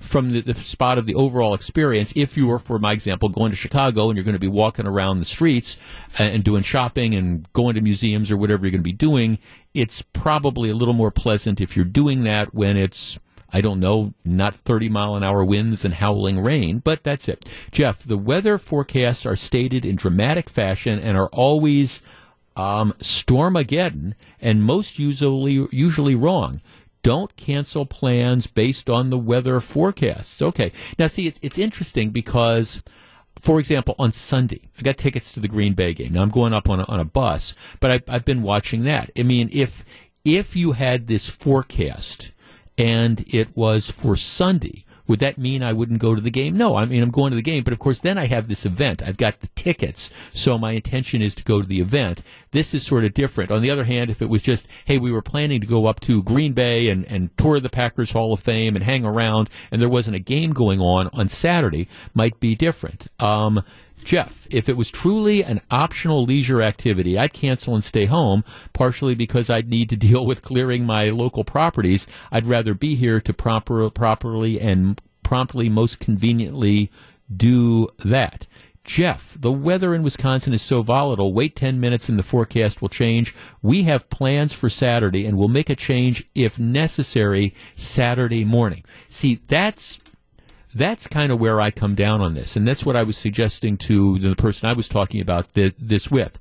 from 0.02 0.32
the, 0.32 0.42
the, 0.42 0.56
spot 0.56 0.98
of 0.98 1.06
the 1.06 1.16
overall 1.16 1.54
experience, 1.54 2.12
if 2.16 2.36
you 2.36 2.48
were, 2.48 2.60
for 2.60 2.80
my 2.80 2.92
example, 2.92 3.30
going 3.30 3.52
to 3.52 3.58
Chicago 3.58 4.10
and 4.10 4.18
you're 4.18 4.24
going 4.24 4.34
to 4.34 4.40
be 4.40 4.48
walking 4.48 4.88
around 4.88 5.20
the 5.20 5.26
streets 5.26 5.78
and, 6.18 6.36
and 6.36 6.44
doing 6.44 6.64
shopping 6.64 7.14
and 7.14 7.52
going 7.54 7.76
to 7.76 7.82
museums 7.82 8.32
or 8.32 8.38
whatever 8.38 8.66
you're 8.66 8.72
going 8.72 8.80
to 8.80 8.84
be 8.84 8.92
doing, 8.92 9.38
it's 9.74 10.02
probably 10.02 10.70
a 10.70 10.76
little 10.76 10.94
more 10.94 11.12
pleasant 11.12 11.62
if 11.62 11.76
you're 11.76 11.86
doing 11.86 12.24
that 12.24 12.54
when 12.54 12.78
it's, 12.78 13.20
I 13.54 13.62
don't 13.62 13.80
know, 13.80 14.14
not 14.24 14.56
30 14.56 14.90
mile 14.90 15.16
an 15.16 15.24
hour 15.24 15.44
winds 15.44 15.84
and 15.84 15.94
howling 15.94 16.40
rain, 16.40 16.80
but 16.80 17.04
that's 17.04 17.28
it. 17.28 17.48
Jeff, 17.72 18.04
the 18.04 18.18
weather 18.18 18.58
forecasts 18.58 19.26
are 19.26 19.36
stated 19.36 19.86
in 19.86 19.96
dramatic 19.96 20.50
fashion 20.50 21.00
and 21.00 21.18
are 21.18 21.30
always 21.30 22.02
um, 22.56 22.94
Stormageddon 23.00 24.14
and 24.40 24.64
most 24.64 25.00
usually 25.00 25.68
usually 25.72 26.16
wrong 26.16 26.62
don't 27.04 27.36
cancel 27.36 27.86
plans 27.86 28.48
based 28.48 28.90
on 28.90 29.10
the 29.10 29.18
weather 29.18 29.60
forecasts. 29.60 30.42
Okay. 30.42 30.72
Now, 31.00 31.08
see, 31.08 31.28
it's, 31.28 31.40
it's 31.42 31.58
interesting 31.58 32.12
because, 32.12 32.84
for 33.40 33.60
example, 33.60 33.96
on 33.98 34.12
Sunday, 34.12 34.70
I 34.78 34.84
got 34.84 34.98
tickets 34.98 35.32
to 35.34 35.40
the 35.40 35.48
Green 35.48 35.74
Bay 35.74 35.94
game. 35.94 36.14
Now, 36.14 36.22
I'm 36.22 36.30
going 36.30 36.54
up 36.54 36.70
on 36.70 36.82
a, 36.82 36.84
on 36.84 37.00
a 37.00 37.06
bus, 37.06 37.56
but 37.80 37.92
I, 37.92 38.14
I've 38.14 38.26
been 38.26 38.44
watching 38.44 38.84
that. 38.84 39.10
I 39.18 39.24
mean, 39.24 39.50
if 39.52 39.84
if 40.24 40.56
you 40.56 40.74
had 40.74 41.08
this 41.08 41.28
forecast 41.28 42.32
and 42.78 43.24
it 43.28 43.56
was 43.56 43.92
for 43.92 44.16
Sunday, 44.16 44.86
would 45.08 45.20
that 45.20 45.38
mean 45.38 45.62
I 45.62 45.74
wouldn't 45.74 46.00
go 46.00 46.16
to 46.16 46.22
the 46.22 46.32
game? 46.32 46.56
No, 46.56 46.76
I 46.78 46.86
mean, 46.86 47.04
I'm 47.04 47.12
going 47.12 47.32
to 47.32 47.36
the 47.36 47.42
game, 47.42 47.64
but 47.64 47.74
of 47.74 47.80
course, 47.80 48.00
then 48.00 48.18
I 48.18 48.28
have 48.28 48.48
this 48.48 48.66
event. 48.66 49.04
I've 49.04 49.18
got 49.18 49.42
the 49.42 49.48
tickets, 49.56 50.10
so 50.32 50.58
my 50.58 50.72
intention 50.72 51.22
is 51.22 51.36
to 51.36 51.44
go 51.44 51.62
to 51.62 51.68
the 51.68 51.82
event. 51.82 52.24
This 52.52 52.74
is 52.74 52.86
sort 52.86 53.04
of 53.04 53.14
different. 53.14 53.52
On 53.52 53.62
the 53.62 53.72
other 53.72 53.84
hand, 53.84 54.10
if 54.10 54.22
it 54.22 54.30
was 54.30 54.42
just, 54.42 54.70
hey, 54.86 54.98
we 54.98 55.12
were 55.12 55.22
planning 55.22 55.60
to 55.60 55.68
go 55.68 55.86
up 55.86 56.00
to 56.02 56.24
Green 56.24 56.54
Bay 56.54 56.88
and, 56.90 57.04
and 57.12 57.36
tour 57.38 57.60
the 57.60 57.70
Packers 57.70 58.12
Hall 58.12 58.32
of 58.32 58.40
Fame 58.40 58.76
and 58.76 58.86
hang 58.86 59.06
around, 59.06 59.50
and 59.70 59.82
there 59.82 59.90
wasn't 59.90 60.16
a 60.16 60.20
game 60.20 60.54
going 60.54 60.80
on 60.80 61.10
on 61.12 61.28
Saturday, 61.28 61.90
might 62.14 62.40
be 62.40 62.56
different. 62.56 63.08
Um, 63.20 63.64
Jeff, 64.04 64.48
if 64.50 64.68
it 64.68 64.78
was 64.78 64.92
truly 64.92 65.44
an 65.44 65.62
optional 65.70 66.24
leisure 66.24 66.62
activity, 66.62 67.18
I'd 67.18 67.34
cancel 67.34 67.76
and 67.76 67.84
stay 67.84 68.06
home, 68.06 68.44
partially 68.74 69.16
because 69.16 69.50
I'd 69.50 69.70
need 69.70 69.90
to 69.90 69.96
deal 70.08 70.26
with 70.26 70.42
clearing 70.42 70.86
my 70.86 71.10
local 71.10 71.44
properties. 71.44 72.08
I'd 72.32 72.48
rather 72.48 72.74
be 72.74 72.96
here 72.96 73.22
to 73.22 73.34
proper, 73.34 73.90
properly 73.90 74.60
and 74.60 75.02
promptly, 75.24 75.70
most 75.70 76.00
conveniently 76.00 76.92
do 77.36 77.88
that. 78.04 78.48
Jeff, 78.84 79.38
the 79.40 79.52
weather 79.52 79.94
in 79.94 80.02
Wisconsin 80.02 80.54
is 80.54 80.62
so 80.62 80.82
volatile. 80.82 81.34
Wait 81.34 81.56
10 81.56 81.80
minutes 81.80 82.10
and 82.10 82.18
the 82.18 82.24
forecast 82.24 82.82
will 82.82 82.90
change. 82.90 83.34
We 83.62 83.84
have 83.84 84.10
plans 84.10 84.54
for 84.54 84.70
Saturday 84.70 85.26
and 85.26 85.38
we'll 85.38 85.48
make 85.48 85.70
a 85.70 85.76
change 85.76 86.28
if 86.34 86.58
necessary 86.58 87.54
Saturday 87.76 88.44
morning. 88.44 88.84
See, 89.08 89.40
that's 89.48 90.00
that's 90.74 91.08
kind 91.08 91.32
of 91.32 91.40
where 91.40 91.60
I 91.60 91.72
come 91.72 91.96
down 91.96 92.22
on 92.22 92.34
this, 92.34 92.56
and 92.56 92.68
that's 92.68 92.86
what 92.86 92.96
I 92.96 93.04
was 93.04 93.18
suggesting 93.18 93.78
to 93.78 94.18
the 94.20 94.36
person 94.36 94.70
I 94.70 94.74
was 94.74 94.88
talking 94.88 95.22
about 95.22 95.54
this 95.54 96.10
with. 96.10 96.40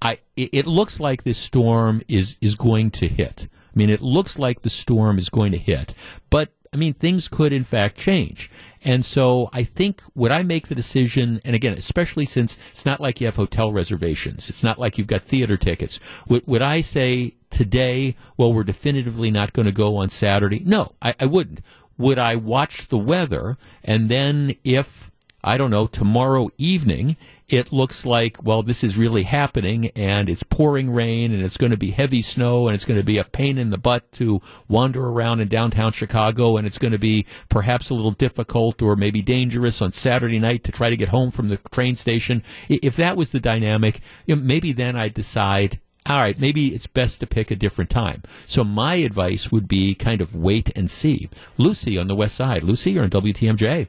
I 0.00 0.18
it, 0.36 0.50
it 0.52 0.66
looks 0.66 1.00
like 1.00 1.24
this 1.24 1.38
storm 1.38 2.02
is 2.08 2.36
is 2.40 2.54
going 2.54 2.90
to 2.92 3.08
hit. 3.08 3.48
I 3.52 3.78
mean, 3.78 3.90
it 3.90 4.00
looks 4.00 4.38
like 4.38 4.62
the 4.62 4.70
storm 4.70 5.18
is 5.18 5.28
going 5.28 5.52
to 5.52 5.58
hit, 5.58 5.94
but 6.30 6.52
I 6.72 6.76
mean, 6.76 6.94
things 6.94 7.28
could 7.28 7.52
in 7.52 7.64
fact 7.64 7.96
change. 7.96 8.50
And 8.84 9.04
so 9.04 9.50
I 9.52 9.64
think 9.64 10.02
would 10.14 10.30
I 10.30 10.42
make 10.42 10.68
the 10.68 10.74
decision, 10.74 11.40
and 11.44 11.56
again, 11.56 11.72
especially 11.72 12.26
since 12.26 12.56
it's 12.70 12.86
not 12.86 13.00
like 13.00 13.20
you 13.20 13.26
have 13.26 13.36
hotel 13.36 13.72
reservations, 13.72 14.48
it's 14.48 14.62
not 14.62 14.78
like 14.78 14.98
you've 14.98 15.06
got 15.06 15.22
theater 15.22 15.56
tickets, 15.56 15.98
would, 16.28 16.46
would 16.46 16.62
I 16.62 16.82
say 16.82 17.34
today, 17.50 18.14
well, 18.36 18.52
we're 18.52 18.64
definitively 18.64 19.30
not 19.30 19.52
going 19.52 19.66
to 19.66 19.72
go 19.72 19.96
on 19.96 20.10
Saturday? 20.10 20.60
No, 20.64 20.92
I, 21.02 21.14
I 21.18 21.26
wouldn't 21.26 21.60
would 21.98 22.18
I 22.18 22.36
watch 22.36 22.88
the 22.88 22.98
weather 22.98 23.58
and 23.84 24.08
then 24.08 24.54
if 24.64 25.10
I 25.42 25.56
don't 25.56 25.70
know, 25.70 25.86
tomorrow 25.86 26.48
evening, 26.58 27.16
it 27.48 27.72
looks 27.72 28.04
like, 28.04 28.42
well, 28.42 28.62
this 28.62 28.82
is 28.82 28.98
really 28.98 29.22
happening 29.22 29.86
and 29.94 30.28
it's 30.28 30.42
pouring 30.42 30.90
rain 30.90 31.32
and 31.32 31.42
it's 31.42 31.56
going 31.56 31.70
to 31.70 31.78
be 31.78 31.92
heavy 31.92 32.22
snow 32.22 32.66
and 32.66 32.74
it's 32.74 32.84
going 32.84 32.98
to 32.98 33.04
be 33.04 33.18
a 33.18 33.24
pain 33.24 33.56
in 33.56 33.70
the 33.70 33.78
butt 33.78 34.10
to 34.12 34.42
wander 34.68 35.06
around 35.06 35.40
in 35.40 35.48
downtown 35.48 35.92
Chicago 35.92 36.56
and 36.56 36.66
it's 36.66 36.78
going 36.78 36.92
to 36.92 36.98
be 36.98 37.24
perhaps 37.48 37.88
a 37.88 37.94
little 37.94 38.10
difficult 38.10 38.82
or 38.82 38.96
maybe 38.96 39.22
dangerous 39.22 39.80
on 39.80 39.92
Saturday 39.92 40.38
night 40.38 40.64
to 40.64 40.72
try 40.72 40.90
to 40.90 40.96
get 40.96 41.08
home 41.08 41.30
from 41.30 41.48
the 41.48 41.56
train 41.70 41.94
station. 41.94 42.42
If 42.68 42.96
that 42.96 43.16
was 43.16 43.30
the 43.30 43.40
dynamic, 43.40 44.00
maybe 44.26 44.72
then 44.72 44.96
I'd 44.96 45.14
decide, 45.14 45.80
all 46.08 46.18
right, 46.18 46.38
maybe 46.38 46.68
it's 46.68 46.86
best 46.86 47.20
to 47.20 47.26
pick 47.26 47.50
a 47.50 47.56
different 47.56 47.90
time. 47.90 48.22
So 48.46 48.64
my 48.64 48.94
advice 48.96 49.52
would 49.52 49.68
be 49.68 49.94
kind 49.94 50.20
of 50.20 50.34
wait 50.34 50.70
and 50.76 50.90
see. 50.90 51.28
Lucy 51.56 51.98
on 51.98 52.08
the 52.08 52.14
west 52.14 52.34
side. 52.34 52.64
Lucy, 52.64 52.92
you're 52.92 53.04
on 53.04 53.10
WTMJ. 53.10 53.88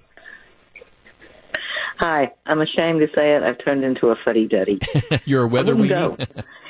Hi, 1.99 2.31
I'm 2.45 2.61
ashamed 2.61 3.01
to 3.01 3.07
say 3.15 3.35
it. 3.35 3.43
I've 3.43 3.57
turned 3.65 3.83
into 3.83 4.07
a 4.07 4.15
fuddy 4.25 4.47
duddy. 4.47 4.79
you're 5.25 5.43
a 5.43 5.47
weather 5.47 5.75
weenie. 5.75 6.27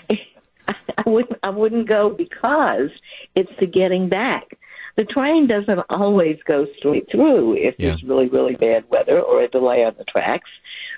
I 0.98 1.04
wouldn't. 1.10 1.40
I 1.44 1.50
wouldn't 1.50 1.88
go 1.88 2.10
because 2.10 2.90
it's 3.36 3.52
the 3.60 3.68
getting 3.68 4.10
back. 4.10 4.46
The 4.98 5.06
train 5.06 5.48
doesn't 5.48 5.80
always 5.90 6.38
go 6.46 6.66
straight 6.78 7.08
through 7.12 7.54
if 7.58 7.76
Yeah. 7.78 7.90
there's 7.90 8.04
really, 8.04 8.28
really 8.28 8.56
bad 8.56 8.84
weather 8.90 9.20
or 9.22 9.42
a 9.42 9.48
delay 9.48 9.84
on 9.86 9.94
the 9.98 10.04
tracks. 10.04 10.50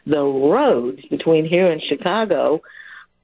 The 0.07 0.21
roads 0.23 1.01
between 1.09 1.45
here 1.45 1.69
and 1.69 1.81
Chicago 1.87 2.61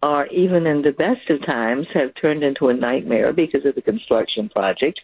are 0.03 0.27
even 0.27 0.67
in 0.67 0.83
the 0.83 0.91
best 0.91 1.27
of 1.29 1.43
times 1.45 1.87
have 1.93 2.11
turned 2.21 2.43
into 2.43 2.67
a 2.67 2.73
nightmare 2.73 3.33
because 3.33 3.65
of 3.65 3.73
the 3.75 3.81
construction 3.81 4.49
project. 4.49 4.99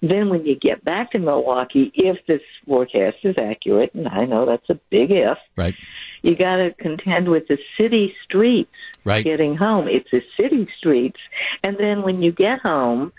Then 0.00 0.30
when 0.30 0.44
you 0.44 0.56
get 0.56 0.84
back 0.84 1.12
to 1.12 1.18
Milwaukee, 1.20 1.92
if 1.94 2.16
this 2.26 2.40
forecast 2.66 3.18
is 3.22 3.36
accurate, 3.40 3.94
and 3.94 4.08
I 4.08 4.24
know 4.24 4.44
that's 4.46 4.68
a 4.68 4.80
big 4.90 5.12
if, 5.12 5.38
right. 5.56 5.74
you 6.22 6.34
got 6.36 6.56
to 6.56 6.74
contend 6.78 7.28
with 7.28 7.46
the 7.48 7.58
city 7.80 8.14
streets 8.24 8.70
Right. 9.04 9.24
getting 9.24 9.56
home. 9.56 9.88
It's 9.88 10.08
the 10.12 10.22
city 10.40 10.68
streets, 10.78 11.18
and 11.64 11.76
then 11.76 12.02
when 12.02 12.22
you 12.22 12.30
get 12.30 12.60
home, 12.64 13.12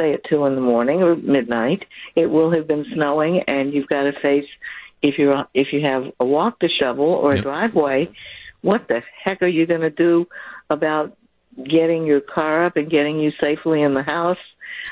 say 0.00 0.14
at 0.14 0.24
two 0.24 0.46
in 0.46 0.54
the 0.54 0.62
morning 0.62 1.02
or 1.02 1.14
midnight, 1.14 1.84
it 2.14 2.24
will 2.24 2.54
have 2.54 2.66
been 2.66 2.86
snowing, 2.94 3.42
and 3.46 3.70
you've 3.74 3.88
got 3.88 4.04
to 4.04 4.12
face 4.24 4.46
if 5.02 5.18
you 5.18 5.34
if 5.52 5.74
you 5.74 5.82
have 5.84 6.04
a 6.20 6.24
walk 6.24 6.58
to 6.60 6.68
shovel 6.80 7.04
or 7.04 7.32
a 7.32 7.34
Yep. 7.36 7.44
driveway. 7.44 8.08
What 8.62 8.88
the 8.88 9.02
heck 9.22 9.42
are 9.42 9.46
you 9.46 9.66
going 9.66 9.82
to 9.82 9.90
do 9.90 10.26
about 10.70 11.16
getting 11.56 12.06
your 12.06 12.20
car 12.20 12.66
up 12.66 12.76
and 12.76 12.90
getting 12.90 13.18
you 13.18 13.32
safely 13.42 13.82
in 13.82 13.94
the 13.94 14.02
house? 14.02 14.38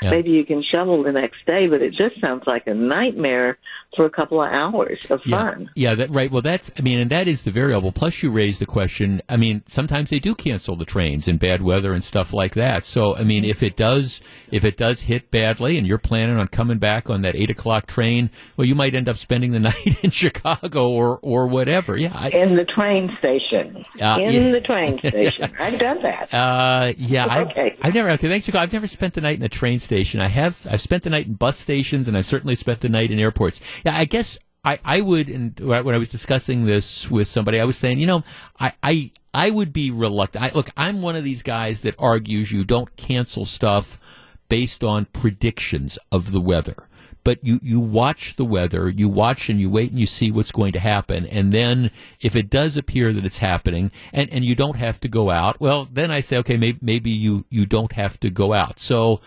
Yeah. 0.02 0.10
Maybe 0.10 0.30
you 0.30 0.44
can 0.44 0.62
shovel 0.62 1.02
the 1.02 1.12
next 1.12 1.44
day, 1.46 1.66
but 1.68 1.82
it 1.82 1.90
just 1.90 2.20
sounds 2.20 2.42
like 2.46 2.66
a 2.66 2.74
nightmare 2.74 3.58
for 3.96 4.04
a 4.04 4.10
couple 4.10 4.42
of 4.42 4.52
hours 4.52 5.04
of 5.10 5.20
Yeah, 5.24 5.44
fun. 5.44 5.70
yeah, 5.74 5.94
that 5.94 6.10
right. 6.10 6.30
Well, 6.30 6.42
that's 6.42 6.70
I 6.78 6.82
mean, 6.82 6.98
and 6.98 7.10
that 7.10 7.28
is 7.28 7.42
the 7.42 7.50
variable. 7.50 7.92
Plus, 7.92 8.22
you 8.22 8.30
raise 8.30 8.58
the 8.58 8.66
question. 8.66 9.20
I 9.28 9.36
mean, 9.36 9.62
sometimes 9.68 10.10
they 10.10 10.18
do 10.18 10.34
cancel 10.34 10.76
the 10.76 10.84
trains 10.84 11.28
in 11.28 11.36
bad 11.38 11.62
weather 11.62 11.92
and 11.92 12.02
stuff 12.02 12.32
like 12.32 12.54
that. 12.54 12.84
So, 12.84 13.16
I 13.16 13.24
mean, 13.24 13.44
if 13.44 13.62
it 13.62 13.76
does, 13.76 14.20
if 14.50 14.64
it 14.64 14.76
does 14.76 15.02
hit 15.02 15.30
badly, 15.30 15.78
and 15.78 15.86
you're 15.86 15.98
planning 15.98 16.36
on 16.38 16.48
coming 16.48 16.78
back 16.78 17.08
on 17.10 17.20
that 17.22 17.36
eight 17.36 17.50
o'clock 17.50 17.86
train, 17.86 18.30
well, 18.56 18.66
you 18.66 18.74
might 18.74 18.94
end 18.94 19.08
up 19.08 19.16
spending 19.16 19.52
the 19.52 19.60
night 19.70 20.04
in 20.04 20.10
Chicago 20.10 20.88
or 20.90 21.18
or 21.22 21.46
whatever. 21.46 21.98
Yeah, 21.98 22.12
I, 22.14 22.28
in 22.30 22.56
the 22.56 22.64
train 22.64 23.10
station. 23.18 23.82
Uh, 24.00 24.18
in 24.22 24.32
yeah. 24.46 24.50
the 24.50 24.60
train 24.60 24.98
station. 24.98 25.52
I've 25.58 25.78
done 25.78 26.02
that. 26.02 26.32
Uh, 26.34 26.92
yeah, 26.96 27.26
I've, 27.28 27.44
Okay. 27.48 27.76
I've 27.82 27.94
never. 27.94 28.10
Okay, 28.10 28.28
thanks 28.28 28.46
for 28.46 28.52
calling. 28.52 28.64
I've 28.64 28.72
never 28.72 28.86
spent 28.86 29.14
the 29.14 29.20
night 29.20 29.36
in 29.38 29.44
a 29.44 29.48
train 29.48 29.78
station. 29.78 30.20
I 30.20 30.28
have. 30.28 30.66
I've 30.70 30.80
spent 30.80 31.02
the 31.02 31.10
night 31.10 31.26
in 31.26 31.34
bus 31.34 31.58
stations, 31.58 32.08
and 32.08 32.16
I've 32.16 32.26
certainly 32.26 32.54
spent 32.54 32.80
the 32.80 32.88
night 32.88 33.10
in 33.10 33.18
airports. 33.18 33.60
Yeah, 33.84 33.96
I 33.96 34.04
guess 34.04 34.38
I, 34.64 34.78
I 34.84 35.00
would. 35.00 35.28
And 35.28 35.58
when 35.60 35.94
I 35.94 35.98
was 35.98 36.10
discussing 36.10 36.64
this 36.64 37.10
with 37.10 37.28
somebody, 37.28 37.60
I 37.60 37.64
was 37.64 37.76
saying, 37.76 37.98
you 37.98 38.06
know, 38.06 38.24
I, 38.58 38.72
I, 38.82 39.10
I 39.32 39.50
would 39.50 39.72
be 39.72 39.90
reluctant. 39.90 40.44
I, 40.44 40.50
look, 40.54 40.70
I'm 40.76 41.02
one 41.02 41.16
of 41.16 41.24
these 41.24 41.42
guys 41.42 41.82
that 41.82 41.94
argues 41.98 42.50
you 42.50 42.64
don't 42.64 42.94
cancel 42.96 43.44
stuff 43.44 44.00
based 44.48 44.84
on 44.84 45.06
predictions 45.06 45.98
of 46.12 46.32
the 46.32 46.40
weather 46.40 46.88
but 47.24 47.38
you, 47.42 47.58
you 47.62 47.80
watch 47.80 48.36
the 48.36 48.44
weather, 48.44 48.88
you 48.88 49.08
watch 49.08 49.48
and 49.48 49.58
you 49.58 49.70
wait 49.70 49.90
and 49.90 49.98
you 49.98 50.06
see 50.06 50.30
what's 50.30 50.52
going 50.52 50.72
to 50.72 50.78
happen. 50.78 51.26
And 51.26 51.50
then 51.52 51.90
if 52.20 52.36
it 52.36 52.50
does 52.50 52.76
appear 52.76 53.12
that 53.14 53.24
it's 53.24 53.38
happening 53.38 53.90
and, 54.12 54.30
and 54.30 54.44
you 54.44 54.54
don't 54.54 54.76
have 54.76 55.00
to 55.00 55.08
go 55.08 55.30
out, 55.30 55.58
well, 55.58 55.88
then 55.90 56.10
I 56.10 56.20
say, 56.20 56.36
okay, 56.38 56.58
maybe, 56.58 56.78
maybe 56.82 57.10
you, 57.10 57.46
you 57.48 57.64
don't 57.64 57.92
have 57.92 58.20
to 58.20 58.30
go 58.30 58.52
out. 58.52 58.78
So 58.78 59.22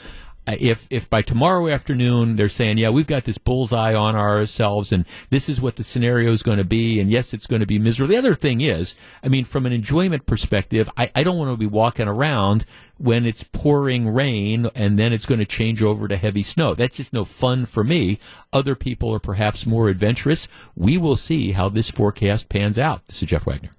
Uh, 0.47 0.55
if, 0.59 0.87
if 0.89 1.09
by 1.09 1.21
tomorrow 1.21 1.67
afternoon 1.67 2.37
they're 2.37 2.47
saying, 2.47 2.77
yeah, 2.77 2.89
we've 2.89 3.05
got 3.05 3.25
this 3.25 3.37
bullseye 3.37 3.93
on 3.93 4.15
ourselves 4.15 4.93
and 4.93 5.05
this 5.29 5.49
is 5.49 5.59
what 5.59 5.75
the 5.75 5.83
scenario 5.83 6.31
is 6.31 6.41
going 6.41 6.57
to 6.57 6.63
be. 6.63 6.99
And 6.99 7.11
yes, 7.11 7.33
it's 7.33 7.47
going 7.47 7.59
to 7.59 7.65
be 7.65 7.77
miserable. 7.77 8.11
The 8.11 8.17
other 8.17 8.35
thing 8.35 8.61
is, 8.61 8.95
I 9.21 9.27
mean, 9.27 9.43
from 9.43 9.65
an 9.65 9.73
enjoyment 9.73 10.25
perspective, 10.25 10.89
I, 10.95 11.11
I 11.13 11.23
don't 11.23 11.37
want 11.37 11.51
to 11.51 11.57
be 11.57 11.65
walking 11.65 12.07
around 12.07 12.65
when 12.97 13.25
it's 13.25 13.43
pouring 13.43 14.07
rain 14.07 14.69
and 14.73 14.97
then 14.97 15.11
it's 15.11 15.25
going 15.25 15.39
to 15.39 15.45
change 15.45 15.83
over 15.83 16.07
to 16.07 16.15
heavy 16.15 16.43
snow. 16.43 16.73
That's 16.73 16.97
just 16.97 17.13
no 17.13 17.25
fun 17.25 17.65
for 17.65 17.83
me. 17.83 18.19
Other 18.53 18.75
people 18.75 19.13
are 19.13 19.19
perhaps 19.19 19.65
more 19.65 19.89
adventurous. 19.89 20.47
We 20.75 20.97
will 20.97 21.17
see 21.17 21.51
how 21.51 21.69
this 21.69 21.91
forecast 21.91 22.47
pans 22.47 22.79
out. 22.79 23.05
This 23.05 23.21
is 23.21 23.29
Jeff 23.29 23.45
Wagner. 23.45 23.71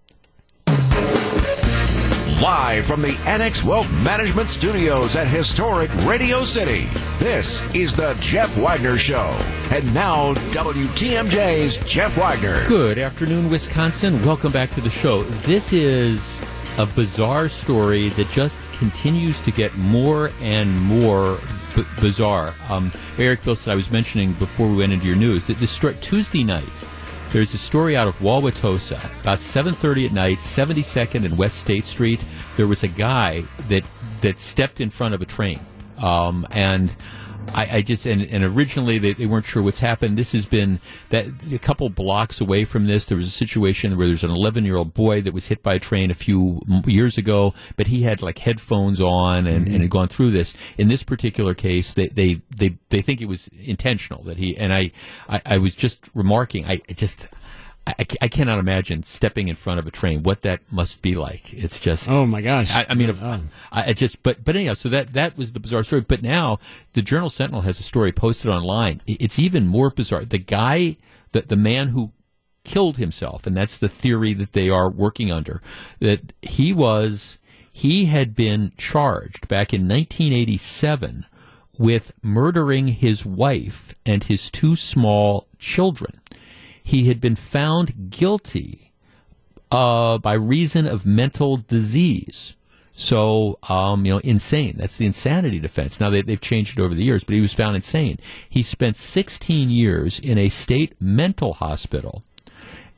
Live 2.40 2.86
from 2.86 3.02
the 3.02 3.18
Annex 3.26 3.64
Wealth 3.64 3.90
Management 3.90 4.48
Studios 4.48 5.16
at 5.16 5.26
historic 5.26 5.92
Radio 6.04 6.44
City, 6.44 6.88
this 7.18 7.64
is 7.74 7.96
the 7.96 8.16
Jeff 8.20 8.56
Wagner 8.56 8.96
Show. 8.96 9.36
And 9.72 9.92
now, 9.92 10.34
WTMJ's 10.52 11.78
Jeff 11.78 12.16
Wagner. 12.16 12.64
Good 12.64 12.96
afternoon, 12.96 13.50
Wisconsin. 13.50 14.22
Welcome 14.22 14.52
back 14.52 14.70
to 14.74 14.80
the 14.80 14.88
show. 14.88 15.24
This 15.24 15.72
is 15.72 16.40
a 16.78 16.86
bizarre 16.86 17.48
story 17.48 18.10
that 18.10 18.30
just 18.30 18.60
continues 18.78 19.40
to 19.40 19.50
get 19.50 19.76
more 19.76 20.30
and 20.40 20.80
more 20.80 21.40
b- 21.74 21.84
bizarre. 22.00 22.54
Um, 22.68 22.92
Erik 23.18 23.42
Bilstad, 23.42 23.72
I 23.72 23.74
was 23.74 23.90
mentioning 23.90 24.34
before 24.34 24.68
we 24.68 24.76
went 24.76 24.92
into 24.92 25.06
your 25.06 25.16
news 25.16 25.48
that 25.48 25.58
this 25.58 25.72
story, 25.72 25.96
Tuesday 26.00 26.44
night, 26.44 26.68
there's 27.32 27.52
a 27.54 27.58
story 27.58 27.96
out 27.96 28.08
of 28.08 28.18
Wauwatosa 28.18 28.98
about 29.22 29.38
7:30 29.40 30.06
at 30.06 30.12
night, 30.12 30.38
72nd 30.38 31.24
and 31.24 31.36
West 31.36 31.58
State 31.58 31.84
Street. 31.84 32.20
There 32.56 32.66
was 32.66 32.84
a 32.84 32.88
guy 32.88 33.44
that 33.68 33.84
that 34.20 34.40
stepped 34.40 34.80
in 34.80 34.90
front 34.90 35.14
of 35.14 35.22
a 35.22 35.26
train, 35.26 35.60
um, 35.98 36.46
and 36.52 36.94
I, 37.54 37.68
I 37.78 37.82
just 37.82 38.06
and, 38.06 38.22
and 38.22 38.44
originally 38.44 38.98
they, 38.98 39.12
they 39.14 39.26
weren't 39.26 39.46
sure 39.46 39.62
what's 39.62 39.80
happened. 39.80 40.16
This 40.16 40.32
has 40.32 40.46
been 40.46 40.80
that 41.10 41.26
a 41.52 41.58
couple 41.58 41.88
blocks 41.88 42.40
away 42.40 42.64
from 42.64 42.86
this. 42.86 43.06
There 43.06 43.16
was 43.16 43.26
a 43.26 43.30
situation 43.30 43.96
where 43.96 44.06
there's 44.06 44.24
an 44.24 44.30
11 44.30 44.64
year 44.64 44.76
old 44.76 44.94
boy 44.94 45.22
that 45.22 45.34
was 45.34 45.48
hit 45.48 45.62
by 45.62 45.74
a 45.74 45.78
train 45.78 46.10
a 46.10 46.14
few 46.14 46.60
years 46.86 47.18
ago, 47.18 47.54
but 47.76 47.86
he 47.86 48.02
had 48.02 48.22
like 48.22 48.38
headphones 48.38 49.00
on 49.00 49.46
and, 49.46 49.68
and 49.68 49.82
had 49.82 49.90
gone 49.90 50.08
through 50.08 50.30
this. 50.30 50.54
In 50.76 50.88
this 50.88 51.02
particular 51.02 51.54
case, 51.54 51.94
they 51.94 52.08
they 52.08 52.40
they, 52.56 52.78
they 52.90 53.02
think 53.02 53.20
it 53.20 53.28
was 53.28 53.48
intentional 53.60 54.22
that 54.24 54.36
he 54.36 54.56
and 54.56 54.72
I 54.72 54.92
I, 55.28 55.42
I 55.44 55.58
was 55.58 55.74
just 55.74 56.10
remarking. 56.14 56.64
I 56.66 56.80
just. 56.94 57.28
I, 57.98 58.06
I 58.22 58.28
cannot 58.28 58.58
imagine 58.58 59.02
stepping 59.02 59.48
in 59.48 59.54
front 59.54 59.78
of 59.78 59.86
a 59.86 59.90
train. 59.90 60.22
What 60.22 60.42
that 60.42 60.60
must 60.70 61.00
be 61.02 61.14
like. 61.14 61.52
It's 61.54 61.78
just. 61.78 62.08
Oh 62.08 62.26
my 62.26 62.40
gosh! 62.40 62.70
I, 62.74 62.86
I 62.88 62.94
mean, 62.94 63.08
if, 63.10 63.22
Oh. 63.22 63.40
I, 63.72 63.92
just, 63.92 64.22
but, 64.22 64.44
but 64.44 64.56
anyhow, 64.56 64.74
so 64.74 64.88
that, 64.88 65.12
that 65.12 65.36
was 65.36 65.52
the 65.52 65.60
bizarre 65.60 65.84
story. 65.84 66.02
But 66.02 66.22
now 66.22 66.58
the 66.92 67.02
Journal 67.02 67.30
Sentinel 67.30 67.62
has 67.62 67.80
a 67.80 67.82
story 67.82 68.12
posted 68.12 68.50
online. 68.50 69.00
It's 69.06 69.38
even 69.38 69.66
more 69.66 69.90
bizarre. 69.90 70.24
The 70.24 70.38
guy, 70.38 70.96
the, 71.32 71.42
the 71.42 71.56
man 71.56 71.88
who 71.88 72.12
killed 72.64 72.98
himself, 72.98 73.46
and 73.46 73.56
that's 73.56 73.76
the 73.76 73.88
theory 73.88 74.34
that 74.34 74.52
they 74.52 74.68
are 74.68 74.90
working 74.90 75.32
under, 75.32 75.62
that 76.00 76.32
he 76.42 76.72
was, 76.72 77.38
he 77.72 78.06
had 78.06 78.34
been 78.34 78.72
charged 78.76 79.48
back 79.48 79.72
in 79.72 79.88
1987 79.88 81.26
with 81.78 82.12
murdering 82.22 82.88
his 82.88 83.24
wife 83.24 83.94
and 84.04 84.24
his 84.24 84.50
two 84.50 84.76
small 84.76 85.46
children. 85.58 86.20
He 86.88 87.04
had 87.04 87.20
been 87.20 87.36
found 87.36 88.08
guilty 88.08 88.92
uh, 89.70 90.16
by 90.16 90.32
reason 90.32 90.86
of 90.86 91.04
mental 91.04 91.58
disease. 91.58 92.56
So, 92.94 93.58
um, 93.68 94.06
you 94.06 94.14
know, 94.14 94.20
insane. 94.24 94.76
That's 94.78 94.96
the 94.96 95.04
insanity 95.04 95.58
defense. 95.58 96.00
Now, 96.00 96.08
they, 96.08 96.22
they've 96.22 96.40
changed 96.40 96.78
it 96.78 96.82
over 96.82 96.94
the 96.94 97.04
years, 97.04 97.24
but 97.24 97.34
he 97.34 97.42
was 97.42 97.52
found 97.52 97.76
insane. 97.76 98.16
He 98.48 98.62
spent 98.62 98.96
16 98.96 99.68
years 99.68 100.18
in 100.18 100.38
a 100.38 100.48
state 100.48 100.94
mental 100.98 101.52
hospital 101.52 102.22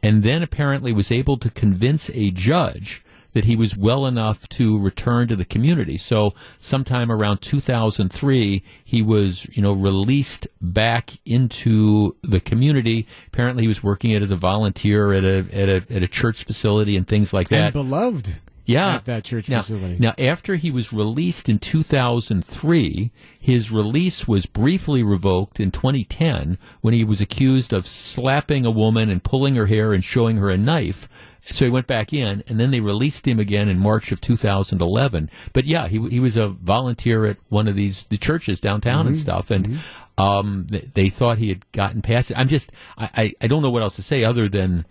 and 0.04 0.22
then 0.22 0.44
apparently 0.44 0.92
was 0.92 1.10
able 1.10 1.36
to 1.38 1.50
convince 1.50 2.10
a 2.10 2.30
judge 2.30 3.02
that 3.32 3.44
he 3.44 3.56
was 3.56 3.76
well 3.76 4.06
enough 4.06 4.48
to 4.50 4.78
return 4.78 5.28
to 5.28 5.36
the 5.36 5.44
community. 5.44 5.98
So 5.98 6.34
sometime 6.58 7.10
around 7.10 7.40
2003, 7.42 8.62
he 8.84 9.02
was, 9.02 9.46
you 9.52 9.62
know, 9.62 9.72
released 9.72 10.48
back 10.60 11.12
into 11.24 12.16
the 12.22 12.40
community. 12.40 13.06
Apparently, 13.28 13.64
he 13.64 13.68
was 13.68 13.82
working 13.82 14.14
as 14.14 14.30
a 14.30 14.36
volunteer 14.36 15.12
at 15.12 15.24
a 15.24 15.46
at 15.52 15.68
a 15.68 15.84
at 15.90 16.02
a 16.02 16.08
church 16.08 16.44
facility 16.44 16.96
and 16.96 17.06
things 17.06 17.32
like 17.32 17.50
and 17.50 17.60
that. 17.60 17.72
beloved. 17.72 18.40
Yeah. 18.66 18.96
at 18.96 19.04
that 19.06 19.24
church 19.24 19.48
now, 19.48 19.60
facility. 19.60 19.96
Now, 19.98 20.14
after 20.16 20.54
he 20.54 20.70
was 20.70 20.92
released 20.92 21.48
in 21.48 21.58
2003, 21.58 23.10
his 23.38 23.72
release 23.72 24.28
was 24.28 24.46
briefly 24.46 25.02
revoked 25.02 25.58
in 25.58 25.72
2010 25.72 26.56
when 26.80 26.94
he 26.94 27.02
was 27.02 27.20
accused 27.20 27.72
of 27.72 27.86
slapping 27.86 28.64
a 28.64 28.70
woman 28.70 29.08
and 29.08 29.24
pulling 29.24 29.56
her 29.56 29.66
hair 29.66 29.92
and 29.92 30.04
showing 30.04 30.36
her 30.36 30.50
a 30.50 30.56
knife. 30.56 31.08
So 31.44 31.64
he 31.64 31.70
went 31.70 31.86
back 31.86 32.12
in, 32.12 32.44
and 32.48 32.60
then 32.60 32.70
they 32.70 32.80
released 32.80 33.26
him 33.26 33.38
again 33.40 33.68
in 33.68 33.78
March 33.78 34.12
of 34.12 34.20
2011. 34.20 35.30
But 35.52 35.64
yeah, 35.64 35.88
he 35.88 35.98
he 36.08 36.20
was 36.20 36.36
a 36.36 36.48
volunteer 36.48 37.26
at 37.26 37.38
one 37.48 37.66
of 37.68 37.76
these 37.76 38.04
the 38.04 38.18
churches 38.18 38.60
downtown 38.60 39.06
and 39.06 39.16
stuff, 39.18 39.50
and 39.50 39.78
um, 40.18 40.66
they, 40.68 40.90
they 40.94 41.08
thought 41.08 41.38
he 41.38 41.48
had 41.48 41.70
gotten 41.72 42.02
past 42.02 42.30
it. 42.30 42.38
I'm 42.38 42.48
just 42.48 42.72
I, 42.98 43.10
I, 43.16 43.34
I 43.42 43.46
don't 43.46 43.62
know 43.62 43.70
what 43.70 43.82
else 43.82 43.96
to 43.96 44.02
say 44.02 44.22
other 44.24 44.48
than 44.48 44.84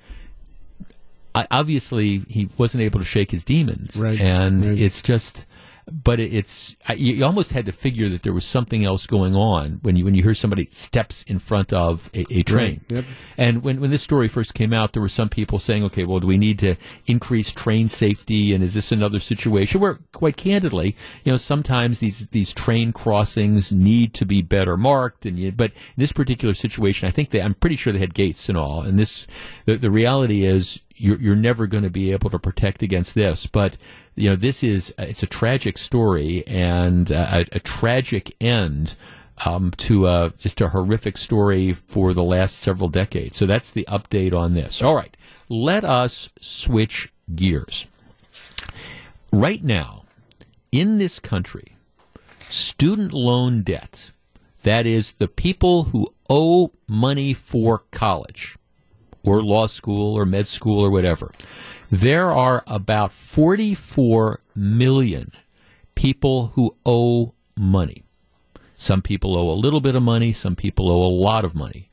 I, 1.35 1.45
obviously 1.51 2.23
he 2.27 2.49
wasn't 2.57 2.81
able 2.83 2.99
to 2.99 3.05
shake 3.05 3.31
his 3.31 3.43
demons, 3.43 3.95
Right, 3.95 4.19
and 4.19 4.65
right. 4.65 4.79
it's 4.79 5.01
just. 5.01 5.45
But 5.91 6.19
it's 6.19 6.75
you 6.95 7.15
you 7.15 7.25
almost 7.25 7.51
had 7.51 7.65
to 7.65 7.71
figure 7.71 8.09
that 8.09 8.23
there 8.23 8.33
was 8.33 8.45
something 8.45 8.85
else 8.85 9.07
going 9.07 9.35
on 9.35 9.79
when 9.81 9.95
you 9.95 10.05
when 10.05 10.15
you 10.15 10.23
hear 10.23 10.33
somebody 10.33 10.67
steps 10.71 11.23
in 11.23 11.39
front 11.39 11.73
of 11.73 12.09
a, 12.13 12.25
a 12.31 12.43
train. 12.43 12.81
Right, 12.89 12.97
yep. 12.97 13.05
And 13.37 13.63
when 13.63 13.79
when 13.79 13.91
this 13.91 14.03
story 14.03 14.27
first 14.27 14.53
came 14.53 14.73
out, 14.73 14.93
there 14.93 15.01
were 15.01 15.07
some 15.07 15.29
people 15.29 15.59
saying, 15.59 15.83
"Okay, 15.85 16.05
well, 16.05 16.19
do 16.19 16.27
we 16.27 16.37
need 16.37 16.59
to 16.59 16.75
increase 17.07 17.51
train 17.51 17.87
safety? 17.87 18.53
And 18.53 18.63
is 18.63 18.73
this 18.73 18.91
another 18.91 19.19
situation 19.19 19.79
where, 19.79 19.99
quite 20.13 20.37
candidly, 20.37 20.95
you 21.23 21.31
know, 21.31 21.37
sometimes 21.37 21.99
these 21.99 22.27
these 22.27 22.53
train 22.53 22.93
crossings 22.93 23.71
need 23.71 24.13
to 24.15 24.25
be 24.25 24.41
better 24.41 24.77
marked? 24.77 25.25
And 25.25 25.37
you, 25.37 25.51
but 25.51 25.71
in 25.71 25.97
this 25.97 26.11
particular 26.11 26.53
situation, 26.53 27.07
I 27.07 27.11
think 27.11 27.29
they 27.29 27.41
I'm 27.41 27.55
pretty 27.55 27.75
sure 27.75 27.93
they 27.93 27.99
had 27.99 28.13
gates 28.13 28.49
and 28.49 28.57
all. 28.57 28.81
And 28.81 28.97
this 28.97 29.27
the, 29.65 29.75
the 29.75 29.91
reality 29.91 30.45
is 30.45 30.81
you're, 30.99 31.17
you're 31.17 31.35
never 31.35 31.67
going 31.67 31.83
to 31.83 31.89
be 31.89 32.11
able 32.11 32.29
to 32.29 32.39
protect 32.39 32.83
against 32.83 33.15
this. 33.15 33.45
But 33.45 33.77
you 34.15 34.29
know, 34.29 34.35
this 34.35 34.63
is 34.63 34.93
it's 34.97 35.23
a 35.23 35.27
tragic 35.27 35.77
story 35.77 36.45
and 36.45 37.09
a, 37.09 37.45
a 37.51 37.59
tragic 37.59 38.35
end 38.41 38.95
um, 39.45 39.71
to 39.77 40.31
just 40.37 40.61
a 40.61 40.69
horrific 40.69 41.17
story 41.17 41.73
for 41.73 42.13
the 42.13 42.23
last 42.23 42.57
several 42.57 42.89
decades. 42.89 43.37
So 43.37 43.45
that's 43.45 43.71
the 43.71 43.85
update 43.87 44.33
on 44.33 44.53
this. 44.53 44.81
All 44.81 44.95
right, 44.95 45.15
let 45.47 45.83
us 45.83 46.29
switch 46.41 47.13
gears. 47.33 47.85
Right 49.31 49.63
now, 49.63 50.03
in 50.71 50.97
this 50.97 51.19
country, 51.19 51.75
student 52.49 53.13
loan 53.13 53.61
debt, 53.61 54.11
that 54.63 54.85
is, 54.85 55.13
the 55.13 55.27
people 55.27 55.85
who 55.85 56.13
owe 56.29 56.71
money 56.87 57.33
for 57.33 57.83
college 57.91 58.57
or 59.23 59.41
law 59.41 59.67
school 59.67 60.15
or 60.17 60.25
med 60.25 60.47
school 60.47 60.79
or 60.79 60.89
whatever, 60.89 61.31
there 61.89 62.31
are 62.31 62.63
about 62.67 63.11
44 63.11 64.39
million 64.55 65.31
people 65.95 66.47
who 66.55 66.75
owe 66.85 67.33
money. 67.57 68.03
Some 68.75 69.01
people 69.01 69.37
owe 69.37 69.51
a 69.51 69.59
little 69.59 69.81
bit 69.81 69.95
of 69.95 70.03
money, 70.03 70.31
some 70.31 70.55
people 70.55 70.89
owe 70.89 71.05
a 71.05 71.11
lot 71.11 71.43
of 71.43 71.55
money. 71.55 71.89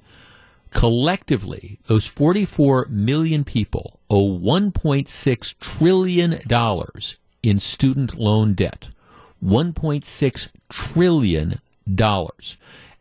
Collectively, 0.70 1.78
those 1.86 2.06
44 2.06 2.86
million 2.90 3.44
people 3.44 3.98
owe 4.10 4.38
$1.6 4.38 5.58
trillion 5.58 6.38
in 7.42 7.58
student 7.58 8.14
loan 8.14 8.54
debt. 8.54 8.90
$1.6 9.42 10.52
trillion. 10.68 11.60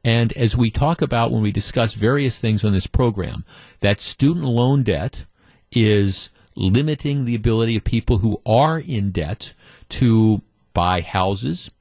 And 0.05 0.31
as 0.33 0.55
we 0.55 0.69
talk 0.69 1.01
about 1.01 1.31
when 1.31 1.41
we 1.41 1.51
discuss 1.51 1.95
various 1.95 2.37
things 2.37 2.63
on 2.63 2.73
this 2.73 2.85
program, 2.85 3.43
that 3.79 3.99
student 3.99 4.45
loan 4.45 4.83
debt 4.83 5.25
is 5.71 6.29
limiting 6.55 7.25
the 7.25 7.33
ability 7.33 7.75
of 7.75 7.83
people 7.83 8.19
who 8.19 8.39
are 8.45 8.79
in 8.79 9.09
debt 9.09 9.55
to 9.89 10.43
buy 10.75 11.01
houses. 11.01 11.71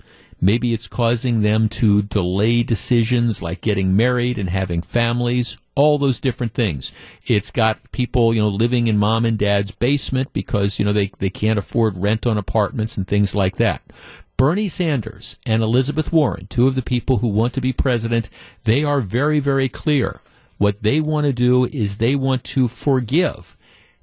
Maybe 0.40 0.72
it's 0.72 0.88
causing 0.88 1.42
them 1.42 1.68
to 1.70 2.02
delay 2.02 2.62
decisions 2.62 3.42
like 3.42 3.60
getting 3.60 3.94
married 3.94 4.38
and 4.38 4.48
having 4.48 4.80
families, 4.80 5.58
all 5.74 5.98
those 5.98 6.18
different 6.18 6.54
things. 6.54 6.92
It's 7.26 7.50
got 7.50 7.92
people, 7.92 8.32
you 8.32 8.40
know, 8.40 8.48
living 8.48 8.86
in 8.86 8.96
mom 8.96 9.26
and 9.26 9.38
dad's 9.38 9.70
basement 9.70 10.32
because, 10.32 10.78
you 10.78 10.86
know, 10.86 10.94
they, 10.94 11.10
they 11.18 11.30
can't 11.30 11.58
afford 11.58 11.98
rent 11.98 12.26
on 12.26 12.38
apartments 12.38 12.96
and 12.96 13.06
things 13.06 13.34
like 13.34 13.56
that. 13.56 13.82
Bernie 14.44 14.68
Sanders 14.68 15.38
and 15.46 15.62
Elizabeth 15.62 16.12
Warren, 16.12 16.46
two 16.48 16.68
of 16.68 16.74
the 16.74 16.82
people 16.82 17.16
who 17.16 17.28
want 17.28 17.54
to 17.54 17.62
be 17.62 17.72
president, 17.72 18.28
they 18.64 18.84
are 18.84 19.00
very, 19.00 19.40
very 19.40 19.70
clear. 19.70 20.20
What 20.58 20.82
they 20.82 21.00
want 21.00 21.24
to 21.24 21.32
do 21.32 21.64
is 21.64 21.96
they 21.96 22.14
want 22.14 22.44
to 22.44 22.68
forgive, 22.68 23.56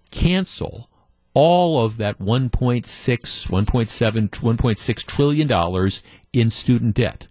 cancel 0.09 0.89
all 1.35 1.85
of 1.85 1.97
that 1.97 2.17
1.6, 2.17 2.87
1.7, 2.87 4.29
1.6 4.29 5.05
trillion 5.05 5.47
dollars 5.47 6.01
in 6.33 6.49
student 6.49 6.95
debt. 6.95 7.27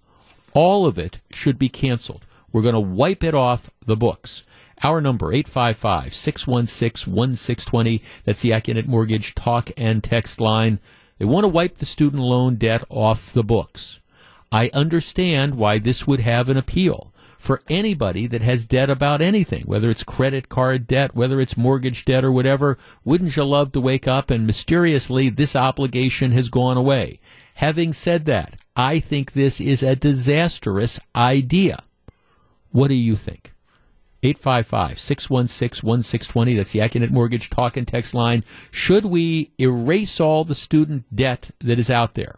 All 0.54 0.86
of 0.86 0.96
it 0.96 1.20
should 1.32 1.58
be 1.58 1.68
canceled. 1.68 2.26
We're 2.52 2.62
going 2.62 2.74
to 2.74 2.80
wipe 2.80 3.24
it 3.24 3.34
off 3.34 3.70
the 3.84 3.96
books. 3.96 4.44
Our 4.84 5.00
number, 5.00 5.32
855-616-1620. 5.32 8.02
That's 8.22 8.42
the 8.42 8.50
Accunet 8.50 8.86
Mortgage 8.86 9.34
talk 9.34 9.72
and 9.76 10.04
text 10.04 10.40
line. 10.40 10.78
They 11.20 11.26
want 11.26 11.44
to 11.44 11.48
wipe 11.48 11.76
the 11.76 11.84
student 11.84 12.22
loan 12.22 12.54
debt 12.54 12.82
off 12.88 13.34
the 13.34 13.44
books. 13.44 14.00
I 14.50 14.70
understand 14.72 15.54
why 15.54 15.78
this 15.78 16.06
would 16.06 16.20
have 16.20 16.48
an 16.48 16.56
appeal 16.56 17.12
for 17.36 17.60
anybody 17.68 18.26
that 18.26 18.40
has 18.40 18.64
debt 18.64 18.88
about 18.88 19.20
anything, 19.20 19.64
whether 19.64 19.90
it's 19.90 20.02
credit 20.02 20.48
card 20.48 20.86
debt, 20.86 21.14
whether 21.14 21.38
it's 21.38 21.58
mortgage 21.58 22.06
debt 22.06 22.24
or 22.24 22.32
whatever. 22.32 22.78
Wouldn't 23.04 23.36
you 23.36 23.44
love 23.44 23.72
to 23.72 23.82
wake 23.82 24.08
up 24.08 24.30
and 24.30 24.46
mysteriously 24.46 25.28
this 25.28 25.54
obligation 25.54 26.32
has 26.32 26.48
gone 26.48 26.78
away? 26.78 27.20
Having 27.56 27.92
said 27.92 28.24
that, 28.24 28.56
I 28.74 28.98
think 28.98 29.32
this 29.32 29.60
is 29.60 29.82
a 29.82 29.96
disastrous 29.96 30.98
idea. 31.14 31.82
What 32.70 32.88
do 32.88 32.94
you 32.94 33.14
think? 33.14 33.52
855 34.22 34.98
616 34.98 35.86
1620. 35.86 36.54
That's 36.54 36.72
the 36.72 36.80
Accunet 36.80 37.10
Mortgage 37.10 37.50
talk 37.50 37.76
and 37.76 37.86
text 37.86 38.14
line. 38.14 38.44
Should 38.70 39.06
we 39.06 39.52
erase 39.58 40.20
all 40.20 40.44
the 40.44 40.54
student 40.54 41.04
debt 41.14 41.50
that 41.60 41.78
is 41.78 41.90
out 41.90 42.14
there? 42.14 42.36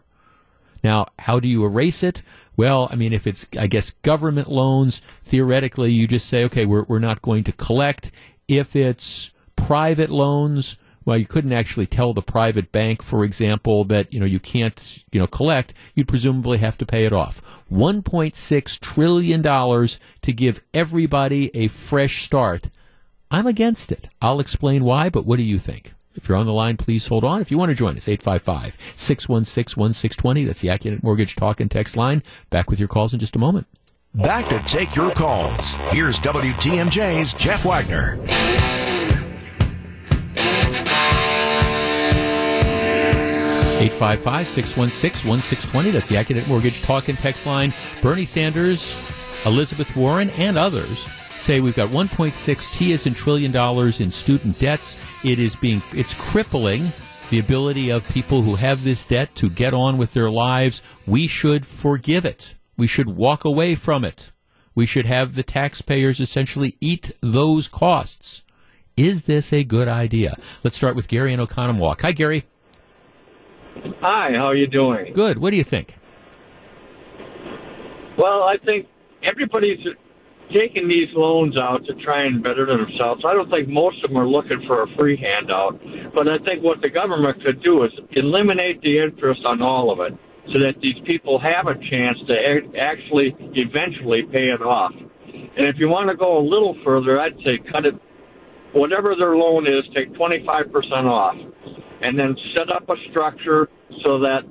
Now, 0.83 1.07
how 1.19 1.39
do 1.39 1.47
you 1.47 1.65
erase 1.65 2.03
it? 2.03 2.21
Well, 2.55 2.87
I 2.91 2.95
mean, 2.95 3.13
if 3.13 3.25
it's, 3.25 3.47
I 3.57 3.67
guess, 3.67 3.91
government 4.01 4.49
loans, 4.49 5.01
theoretically, 5.23 5.91
you 5.91 6.07
just 6.07 6.27
say, 6.27 6.43
okay, 6.45 6.65
we're, 6.65 6.83
we're 6.83 6.99
not 6.99 7.21
going 7.21 7.43
to 7.45 7.51
collect. 7.51 8.11
If 8.47 8.75
it's 8.75 9.31
private 9.55 10.09
loans, 10.09 10.77
well, 11.05 11.17
you 11.17 11.25
couldn't 11.25 11.53
actually 11.53 11.87
tell 11.87 12.13
the 12.13 12.21
private 12.21 12.71
bank, 12.71 13.01
for 13.01 13.23
example, 13.23 13.83
that, 13.85 14.13
you 14.13 14.19
know, 14.19 14.25
you 14.25 14.39
can't, 14.39 15.03
you 15.11 15.19
know, 15.19 15.27
collect. 15.27 15.73
You'd 15.95 16.07
presumably 16.07 16.57
have 16.59 16.77
to 16.77 16.85
pay 16.85 17.05
it 17.05 17.13
off. 17.13 17.41
$1.6 17.71 18.79
trillion 18.79 19.41
to 19.41 20.33
give 20.33 20.61
everybody 20.73 21.55
a 21.55 21.67
fresh 21.67 22.23
start. 22.23 22.69
I'm 23.29 23.47
against 23.47 23.91
it. 23.91 24.09
I'll 24.21 24.39
explain 24.39 24.83
why, 24.83 25.09
but 25.09 25.25
what 25.25 25.37
do 25.37 25.43
you 25.43 25.59
think? 25.59 25.93
If 26.15 26.29
you're 26.29 26.37
on 26.37 26.45
the 26.45 26.53
line, 26.53 26.77
please 26.77 27.07
hold 27.07 27.23
on. 27.23 27.41
If 27.41 27.49
you 27.49 27.57
want 27.57 27.69
to 27.69 27.75
join 27.75 27.97
us, 27.97 28.07
855 28.07 28.77
616 28.95 29.79
1620. 29.79 30.45
That's 30.45 30.61
the 30.61 30.67
Accunet 30.67 31.03
Mortgage 31.03 31.35
Talk 31.35 31.59
and 31.59 31.71
Text 31.71 31.97
line. 31.97 32.21
Back 32.51 32.69
with 32.69 32.79
your 32.79 32.87
calls 32.87 33.13
in 33.13 33.19
just 33.19 33.35
a 33.35 33.39
moment. 33.39 33.67
Back 34.13 34.47
to 34.49 34.59
take 34.59 34.95
your 34.95 35.11
calls. 35.11 35.73
Here's 35.89 36.19
WTMJ's 36.19 37.33
Jeff 37.33 37.65
Wagner. 37.65 38.19
855 43.83 44.47
616 44.47 45.29
1620. 45.29 45.91
That's 45.91 46.07
the 46.07 46.15
Accunet 46.15 46.47
Mortgage 46.47 46.81
Talk 46.83 47.09
and 47.09 47.19
Text 47.19 47.45
line. 47.45 47.73
Bernie 48.01 48.23
Sanders, 48.23 48.95
Elizabeth 49.45 49.93
Warren, 49.93 50.29
and 50.29 50.57
others 50.57 51.05
say 51.35 51.59
we've 51.59 51.75
got 51.75 51.89
1.6 51.89 52.73
T 52.73 52.93
as 52.93 53.05
in 53.05 53.13
trillion 53.13 53.51
dollars 53.51 53.99
in 53.99 54.09
student 54.09 54.57
debts. 54.57 54.95
It 55.25 55.37
is 55.37 55.57
being, 55.57 55.83
it's 55.91 56.13
crippling 56.13 56.93
the 57.29 57.39
ability 57.39 57.89
of 57.89 58.07
people 58.07 58.41
who 58.41 58.55
have 58.55 58.85
this 58.85 59.03
debt 59.03 59.35
to 59.35 59.49
get 59.49 59.73
on 59.73 59.97
with 59.97 60.13
their 60.13 60.31
lives. 60.31 60.81
We 61.05 61.27
should 61.27 61.65
forgive 61.65 62.23
it. 62.23 62.55
We 62.77 62.87
should 62.87 63.09
walk 63.09 63.43
away 63.43 63.75
from 63.75 64.05
it. 64.05 64.31
We 64.73 64.85
should 64.85 65.07
have 65.07 65.35
the 65.35 65.43
taxpayers 65.43 66.21
essentially 66.21 66.77
eat 66.79 67.11
those 67.19 67.67
costs. 67.67 68.45
Is 68.95 69.23
this 69.23 69.51
a 69.51 69.65
good 69.65 69.89
idea? 69.89 70.37
Let's 70.63 70.77
start 70.77 70.95
with 70.95 71.09
Gary 71.09 71.33
in 71.33 71.41
Oconomowoc. 71.41 71.99
Hi, 71.99 72.13
Gary. 72.13 72.45
Hi, 74.01 74.31
how 74.37 74.47
are 74.47 74.55
you 74.55 74.67
doing? 74.67 75.13
Good. 75.13 75.37
What 75.39 75.51
do 75.51 75.57
you 75.57 75.63
think? 75.63 75.95
Well, 78.17 78.43
I 78.43 78.57
think 78.65 78.87
everybody's 79.23 79.79
taking 80.53 80.87
these 80.87 81.07
loans 81.15 81.59
out 81.59 81.85
to 81.85 81.93
try 82.03 82.25
and 82.25 82.43
better 82.43 82.65
themselves. 82.65 83.23
I 83.25 83.33
don't 83.33 83.49
think 83.51 83.67
most 83.67 84.03
of 84.03 84.11
them 84.11 84.19
are 84.19 84.27
looking 84.27 84.63
for 84.67 84.83
a 84.83 84.87
free 84.95 85.17
handout, 85.17 85.81
but 86.13 86.27
I 86.27 86.37
think 86.45 86.63
what 86.63 86.81
the 86.81 86.89
government 86.89 87.43
could 87.43 87.63
do 87.63 87.83
is 87.83 87.91
eliminate 88.11 88.81
the 88.81 88.99
interest 88.99 89.41
on 89.45 89.61
all 89.61 89.91
of 89.91 89.99
it 89.99 90.17
so 90.53 90.59
that 90.59 90.75
these 90.81 90.99
people 91.05 91.39
have 91.39 91.67
a 91.67 91.75
chance 91.89 92.17
to 92.27 92.35
actually 92.77 93.35
eventually 93.55 94.23
pay 94.31 94.47
it 94.47 94.61
off. 94.61 94.91
And 94.93 95.67
if 95.67 95.77
you 95.77 95.87
want 95.87 96.09
to 96.09 96.15
go 96.15 96.37
a 96.37 96.43
little 96.43 96.77
further, 96.83 97.19
I'd 97.19 97.37
say 97.45 97.57
cut 97.71 97.85
it, 97.85 97.95
whatever 98.73 99.15
their 99.17 99.35
loan 99.35 99.65
is, 99.65 99.83
take 99.95 100.11
25% 100.13 101.05
off. 101.05 101.35
And 102.03 102.19
then 102.19 102.35
set 102.55 102.69
up 102.69 102.87
a 102.89 102.95
structure 103.09 103.69
so 104.05 104.19
that 104.19 104.41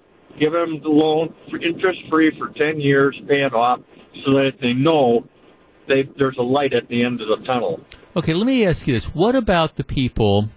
give 0.41 0.53
them 0.53 0.81
the 0.83 0.89
loan 0.89 1.35
interest 1.53 2.01
free 2.11 2.33
for 2.39 2.49
10 2.59 2.81
years, 2.81 3.19
pay 3.29 3.43
it 3.43 3.55
off, 3.55 3.81
so 4.25 4.33
that 4.33 4.53
they 4.61 4.73
know 4.73 5.25
they, 5.89 6.09
there's 6.19 6.37
a 6.39 6.43
light 6.43 6.73
at 6.73 6.89
the 6.89 7.05
end 7.05 7.21
of 7.21 7.29
the 7.29 7.45
tunnel. 7.47 7.81
Okay, 8.17 8.33
let 8.33 8.47
me 8.47 8.65
ask 8.65 8.87
you 8.87 8.95
this. 8.95 9.15
What 9.15 9.35
about 9.35 9.77
the 9.77 9.85
people 9.85 10.49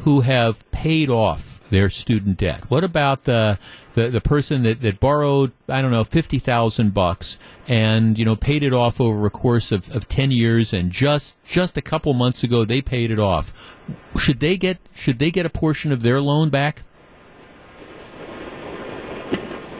who 0.00 0.22
have 0.22 0.68
paid 0.72 1.08
off 1.08 1.60
their 1.70 1.88
student 1.88 2.38
debt? 2.38 2.70
What 2.70 2.84
about 2.84 3.24
the 3.24 3.58
the, 3.94 4.08
the 4.08 4.20
person 4.22 4.62
that, 4.62 4.80
that 4.80 5.00
borrowed, 5.00 5.52
I 5.68 5.82
don't 5.82 5.90
know, 5.90 6.04
fifty 6.04 6.38
thousand 6.38 6.94
bucks 6.94 7.38
and, 7.68 8.18
you 8.18 8.24
know, 8.24 8.36
paid 8.36 8.62
it 8.62 8.72
off 8.72 9.00
over 9.00 9.26
a 9.26 9.30
course 9.30 9.70
of, 9.70 9.94
of 9.94 10.08
ten 10.08 10.30
years 10.30 10.72
and 10.72 10.90
just 10.90 11.42
just 11.44 11.76
a 11.76 11.82
couple 11.82 12.12
months 12.14 12.42
ago 12.42 12.64
they 12.64 12.80
paid 12.80 13.10
it 13.10 13.18
off. 13.18 13.76
Should 14.18 14.40
they 14.40 14.56
get 14.56 14.78
should 14.92 15.18
they 15.18 15.30
get 15.30 15.46
a 15.46 15.50
portion 15.50 15.92
of 15.92 16.02
their 16.02 16.20
loan 16.20 16.48
back? 16.48 16.82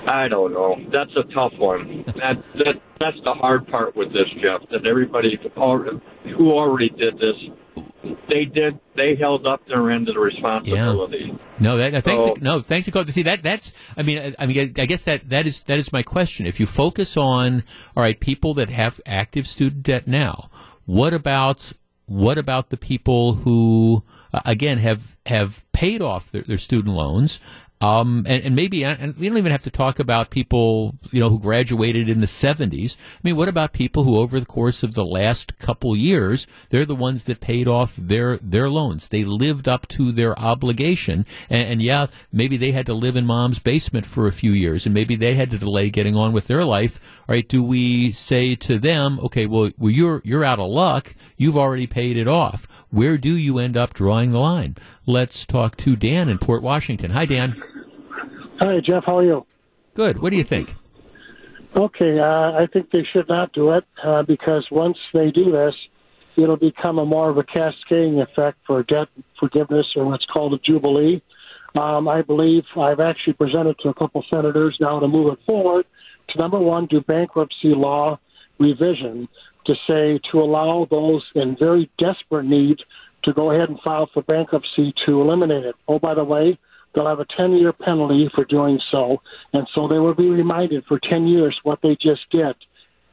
I 0.05 0.29
don't 0.29 0.53
know. 0.53 0.77
That's 0.91 1.15
a 1.17 1.23
tough 1.33 1.53
one. 1.59 2.05
That 2.17 2.43
that 2.57 2.83
that's 2.99 3.17
the 3.25 3.35
hard 3.35 3.67
part 3.69 3.97
with 3.97 4.13
this, 4.13 4.29
Jeff. 4.43 4.61
That 4.71 4.89
everybody 4.89 5.39
who 6.37 6.53
already 6.53 6.89
did 6.89 7.19
this, 7.19 7.82
they 8.31 8.45
did. 8.45 8.79
They 8.97 9.15
held 9.15 9.47
up 9.47 9.67
their 9.67 9.91
end 9.91 10.09
of 10.09 10.15
the 10.15 10.21
responsibility. 10.21 11.29
Yeah. 11.29 11.39
No, 11.59 11.77
that, 11.77 12.05
thanks. 12.05 12.25
So- 12.25 12.37
no, 12.41 12.61
thanks 12.61 12.89
to 12.89 13.13
See 13.13 13.23
that 13.23 13.43
that's. 13.43 13.73
I 13.97 14.03
mean, 14.03 14.19
I, 14.19 14.35
I 14.39 14.47
mean, 14.47 14.75
I 14.79 14.87
guess 14.87 15.03
that 15.03 15.29
that 15.29 15.47
is 15.47 15.61
that 15.61 15.79
is 15.79 15.93
my 15.93 16.03
question. 16.03 16.47
If 16.47 16.59
you 16.61 16.67
focus 16.67 17.17
on 17.17 17.65
all 17.97 18.03
right, 18.03 18.19
people 18.19 18.55
that 18.55 18.71
have 18.71 19.01
active 19.07 19.47
student 19.47 19.83
debt 19.83 20.07
now, 20.07 20.51
what 20.87 21.15
about 21.15 21.73
what 22.07 22.39
about 22.39 22.71
the 22.71 22.77
people 22.77 23.35
who 23.35 24.03
uh, 24.35 24.41
again 24.45 24.79
have 24.79 25.17
have 25.27 25.65
paid 25.73 26.03
off 26.03 26.31
their, 26.31 26.43
their 26.43 26.59
student 26.59 26.95
loans? 26.95 27.41
Um, 27.83 28.25
and, 28.29 28.45
and 28.45 28.55
maybe, 28.55 28.85
and 28.85 29.17
we 29.17 29.29
don't 29.29 29.39
even 29.39 29.51
have 29.51 29.65
to 29.65 29.71
talk 29.71 29.99
about 29.99 30.31
people, 30.31 30.95
you 31.11 31.19
know, 31.19 31.29
who 31.29 31.41
graduated 31.41 32.09
in 32.09 32.21
the 32.21 32.27
70s. 32.27 32.97
I 32.97 33.19
mean, 33.25 33.37
what 33.37 33.49
about 33.49 33.73
people 33.73 34.05
who, 34.05 34.19
over 34.19 34.39
the 34.39 34.47
course 34.47 34.85
of 34.85 34.95
the 34.95 35.05
last 35.05 35.59
couple 35.59 35.97
years, 35.97 36.47
they're 36.71 36.85
the 36.85 36.95
ones 36.95 37.25
that 37.25 37.41
paid 37.41 37.67
off 37.67 37.97
their 37.97 38.37
their 38.39 38.71
loans. 38.71 39.09
They 39.09 39.25
lived 39.25 39.69
up 39.69 39.89
to 39.89 40.13
their 40.13 40.39
obligation, 40.39 41.27
and, 41.51 41.73
and 41.73 41.83
yeah, 41.83 42.07
maybe 42.31 42.57
they 42.57 42.71
had 42.71 42.87
to 42.87 42.95
live 42.95 43.17
in 43.17 43.27
mom's 43.27 43.59
basement 43.59 44.07
for 44.07 44.29
a 44.29 44.33
few 44.33 44.53
years, 44.53 44.87
and 44.87 44.95
maybe 44.95 45.17
they 45.17 45.35
had 45.35 45.51
to 45.51 45.59
delay 45.59 45.91
getting 45.91 46.17
on 46.17 46.33
with 46.33 46.47
their 46.47 46.65
life. 46.65 47.01
All 47.29 47.35
right, 47.35 47.49
do 47.49 47.63
we 47.63 48.13
say 48.13 48.55
to 48.57 48.79
them, 48.79 49.19
okay, 49.21 49.47
well, 49.47 49.71
well, 49.77 49.91
you're 49.91 50.23
you're 50.25 50.45
out 50.45 50.61
of 50.61 50.69
luck. 50.69 51.15
You've 51.37 51.59
already 51.59 51.89
paid 51.89 52.17
it 52.17 52.29
off. 52.29 52.69
Where 52.91 53.19
do 53.19 53.35
you 53.35 53.59
end 53.59 53.77
up 53.77 53.95
drawing 53.95 54.31
the 54.31 54.39
line? 54.39 54.77
Let's 55.07 55.45
talk 55.47 55.77
to 55.79 55.97
Dan 55.97 56.29
in 56.29 56.39
Port 56.39 56.63
Washington. 56.63 57.11
Hi, 57.11 57.27
Dan. 57.27 57.61
Hi, 58.63 58.79
Jeff. 58.79 59.03
How 59.05 59.19
are 59.19 59.25
you? 59.25 59.45
Good. 59.95 60.23
What 60.23 60.31
do 60.31 60.37
you 60.37 60.45
think? 60.45 60.73
Okay, 61.77 62.21
uh, 62.21 62.53
I 62.53 62.69
think 62.73 62.93
they 62.93 63.05
should 63.13 63.29
not 63.29 63.53
do 63.53 63.73
it 63.73 63.85
uh, 64.05 64.23
because 64.23 64.65
once 64.71 64.99
they 65.13 65.33
do 65.33 65.51
this, 65.51 65.75
it'll 66.37 66.57
become 66.57 67.01
a 67.01 67.05
more 67.05 67.29
of 67.29 67.39
a 67.39 67.43
cascading 67.43 68.21
effect 68.21 68.59
for 68.65 68.85
debt 68.85 69.09
forgiveness 69.41 69.87
or 69.97 70.05
what's 70.05 70.25
called 70.27 70.55
a 70.55 70.59
jubilee. 70.59 71.21
Um, 71.77 72.07
I 72.07 72.23
believe 72.23 72.63
I've 72.77 73.01
actually 73.01 73.33
presented 73.33 73.81
to 73.81 73.89
a 73.89 73.95
couple 73.95 74.25
senators 74.33 74.77
now 74.81 75.01
to 75.01 75.09
move 75.09 75.33
it 75.33 75.41
forward 75.45 75.85
to 76.29 76.39
number 76.39 76.61
one, 76.61 76.87
do 76.87 77.01
bankruptcy 77.01 77.75
law 77.75 78.21
revision 78.61 79.29
to 79.67 79.75
say 79.89 80.21
to 80.31 80.41
allow 80.41 80.87
those 80.89 81.25
in 81.35 81.57
very 81.57 81.91
desperate 81.99 82.45
need 82.45 82.79
to 83.25 83.33
go 83.33 83.51
ahead 83.51 83.71
and 83.71 83.81
file 83.81 84.09
for 84.15 84.23
bankruptcy 84.23 84.95
to 85.05 85.21
eliminate 85.21 85.65
it. 85.65 85.75
Oh, 85.89 85.99
by 85.99 86.15
the 86.15 86.23
way, 86.23 86.59
they'll 86.95 87.09
have 87.09 87.21
a 87.21 87.27
10 87.39 87.53
year 87.53 87.73
penalty 87.73 88.29
for 88.35 88.45
doing 88.45 88.81
so. 88.91 89.23
And 89.53 89.67
so 89.75 89.89
they 89.89 89.99
will 89.99 90.15
be 90.15 90.29
reminded 90.29 90.85
for 90.87 90.99
10 90.99 91.27
years 91.27 91.59
what 91.63 91.81
they 91.83 91.97
just 92.01 92.23
did. 92.31 92.55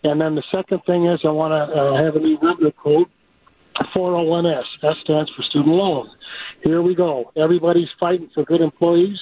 And 0.03 0.21
then 0.21 0.35
the 0.35 0.43
second 0.53 0.81
thing 0.85 1.05
is 1.05 1.19
I 1.25 1.29
want 1.29 1.51
to 1.51 1.75
uh, 1.75 2.03
have 2.03 2.15
a 2.15 2.19
new 2.19 2.37
revenue 2.41 2.71
code, 2.71 3.07
401S. 3.95 4.63
That 4.81 4.95
stands 5.03 5.29
for 5.35 5.43
student 5.43 5.75
loan. 5.75 6.09
Here 6.63 6.81
we 6.81 6.95
go. 6.95 7.31
Everybody's 7.35 7.89
fighting 7.99 8.29
for 8.33 8.43
good 8.43 8.61
employees. 8.61 9.17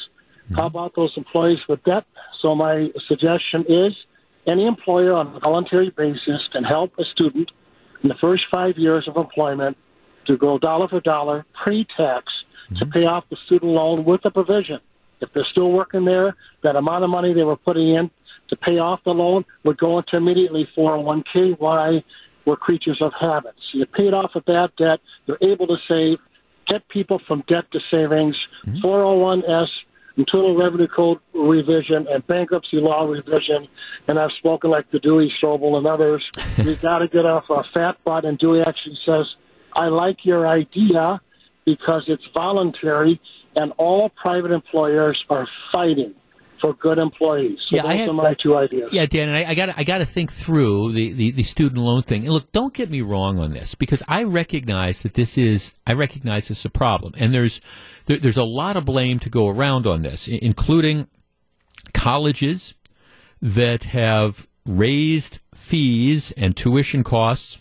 How 0.55 0.67
about 0.67 0.95
those 0.95 1.11
employees 1.17 1.59
with 1.67 1.83
debt? 1.83 2.05
So 2.41 2.55
my 2.55 2.87
suggestion 3.07 3.65
is 3.67 3.93
any 4.47 4.65
employer 4.65 5.13
on 5.13 5.35
a 5.35 5.39
voluntary 5.39 5.89
basis 5.89 6.41
can 6.53 6.63
help 6.63 6.93
a 6.97 7.03
student 7.03 7.51
in 8.01 8.09
the 8.09 8.15
first 8.21 8.43
five 8.51 8.77
years 8.77 9.07
of 9.07 9.17
employment 9.17 9.75
to 10.27 10.37
go 10.37 10.57
dollar 10.57 10.87
for 10.87 11.01
dollar 11.01 11.45
to 12.75 12.85
pay 12.85 13.05
off 13.05 13.23
the 13.29 13.37
student 13.45 13.71
loan 13.71 14.03
with 14.03 14.21
a 14.25 14.31
provision. 14.31 14.79
If 15.21 15.29
they're 15.33 15.47
still 15.51 15.71
working 15.71 16.05
there, 16.05 16.35
that 16.63 16.75
amount 16.75 17.03
of 17.03 17.09
money 17.09 17.33
they 17.33 17.43
were 17.43 17.55
putting 17.55 17.95
in 17.95 18.11
to 18.49 18.55
pay 18.55 18.77
off 18.77 18.99
the 19.03 19.11
loan 19.11 19.45
would 19.63 19.77
go 19.77 19.97
into 19.97 20.15
immediately 20.15 20.67
401k. 20.77 21.59
Why? 21.59 22.03
We're 22.45 22.55
creatures 22.55 22.99
of 23.01 23.11
habits. 23.19 23.59
You 23.73 23.85
pay 23.85 24.07
it 24.07 24.13
off 24.13 24.31
with 24.35 24.45
that 24.45 24.69
debt, 24.77 24.99
you're 25.25 25.37
able 25.41 25.67
to 25.67 25.75
save, 25.91 26.19
get 26.65 26.87
people 26.87 27.19
from 27.27 27.43
debt 27.47 27.65
to 27.71 27.79
savings, 27.91 28.37
mm-hmm. 28.65 28.85
401s, 28.85 29.67
internal 30.15 30.57
revenue 30.57 30.87
code 30.87 31.19
revision, 31.33 32.07
and 32.09 32.25
bankruptcy 32.25 32.77
law 32.77 33.05
revision. 33.05 33.67
And 34.07 34.17
I've 34.17 34.31
spoken 34.37 34.69
like 34.69 34.89
the 34.91 34.99
Duey 34.99 35.27
Stroebel 35.41 35.77
and 35.77 35.85
others. 35.87 36.23
We've 36.65 36.81
got 36.81 36.99
to 36.99 37.09
get 37.09 37.25
off 37.25 37.49
our 37.49 37.65
fat 37.73 37.97
butt. 38.05 38.23
And 38.23 38.39
Duey 38.39 38.65
actually 38.65 38.97
says, 39.05 39.25
I 39.73 39.87
like 39.87 40.23
your 40.23 40.47
idea 40.47 41.19
because 41.67 42.03
it's 42.07 42.23
voluntary, 42.33 43.19
and 43.57 43.73
all 43.77 44.09
private 44.09 44.51
employers 44.51 45.21
are 45.29 45.45
fighting 45.71 46.15
for 46.61 46.73
good 46.73 46.97
employees. 46.97 47.59
So 47.69 47.75
Yeah, 47.75 47.85
I 47.85 47.89
those 47.89 47.99
had- 47.99 48.09
are 48.09 48.13
my 48.13 48.33
two 48.41 48.57
ideas. 48.57 48.91
Yeah, 48.91 49.05
Dan, 49.05 49.29
and 49.29 49.37
I, 49.37 49.51
I 49.51 49.53
got 49.53 49.77
I 49.77 49.83
got 49.83 49.97
to 49.99 50.05
think 50.05 50.31
through 50.31 50.93
the, 50.93 51.11
the, 51.11 51.31
the 51.31 51.43
student 51.43 51.81
loan 51.83 52.01
thing. 52.01 52.23
And 52.23 52.33
look, 52.33 52.51
don't 52.51 52.73
get 52.73 52.89
me 52.89 53.01
wrong 53.01 53.37
on 53.37 53.49
this 53.49 53.75
because 53.75 54.01
I 54.07 54.23
recognize 54.23 55.03
that 55.03 55.13
this 55.13 55.37
is 55.37 55.75
I 55.85 55.93
recognize 55.93 56.47
this 56.47 56.59
is 56.59 56.65
a 56.65 56.69
problem, 56.71 57.13
and 57.17 57.31
there's 57.33 57.61
there, 58.05 58.17
there's 58.17 58.37
a 58.37 58.43
lot 58.43 58.75
of 58.77 58.85
blame 58.85 59.19
to 59.19 59.29
go 59.29 59.47
around 59.49 59.85
on 59.85 60.01
this, 60.01 60.27
including 60.27 61.07
colleges 61.93 62.73
that 63.41 63.83
have 63.83 64.47
raised 64.65 65.39
fees 65.53 66.31
and 66.37 66.55
tuition 66.55 67.03
costs 67.03 67.59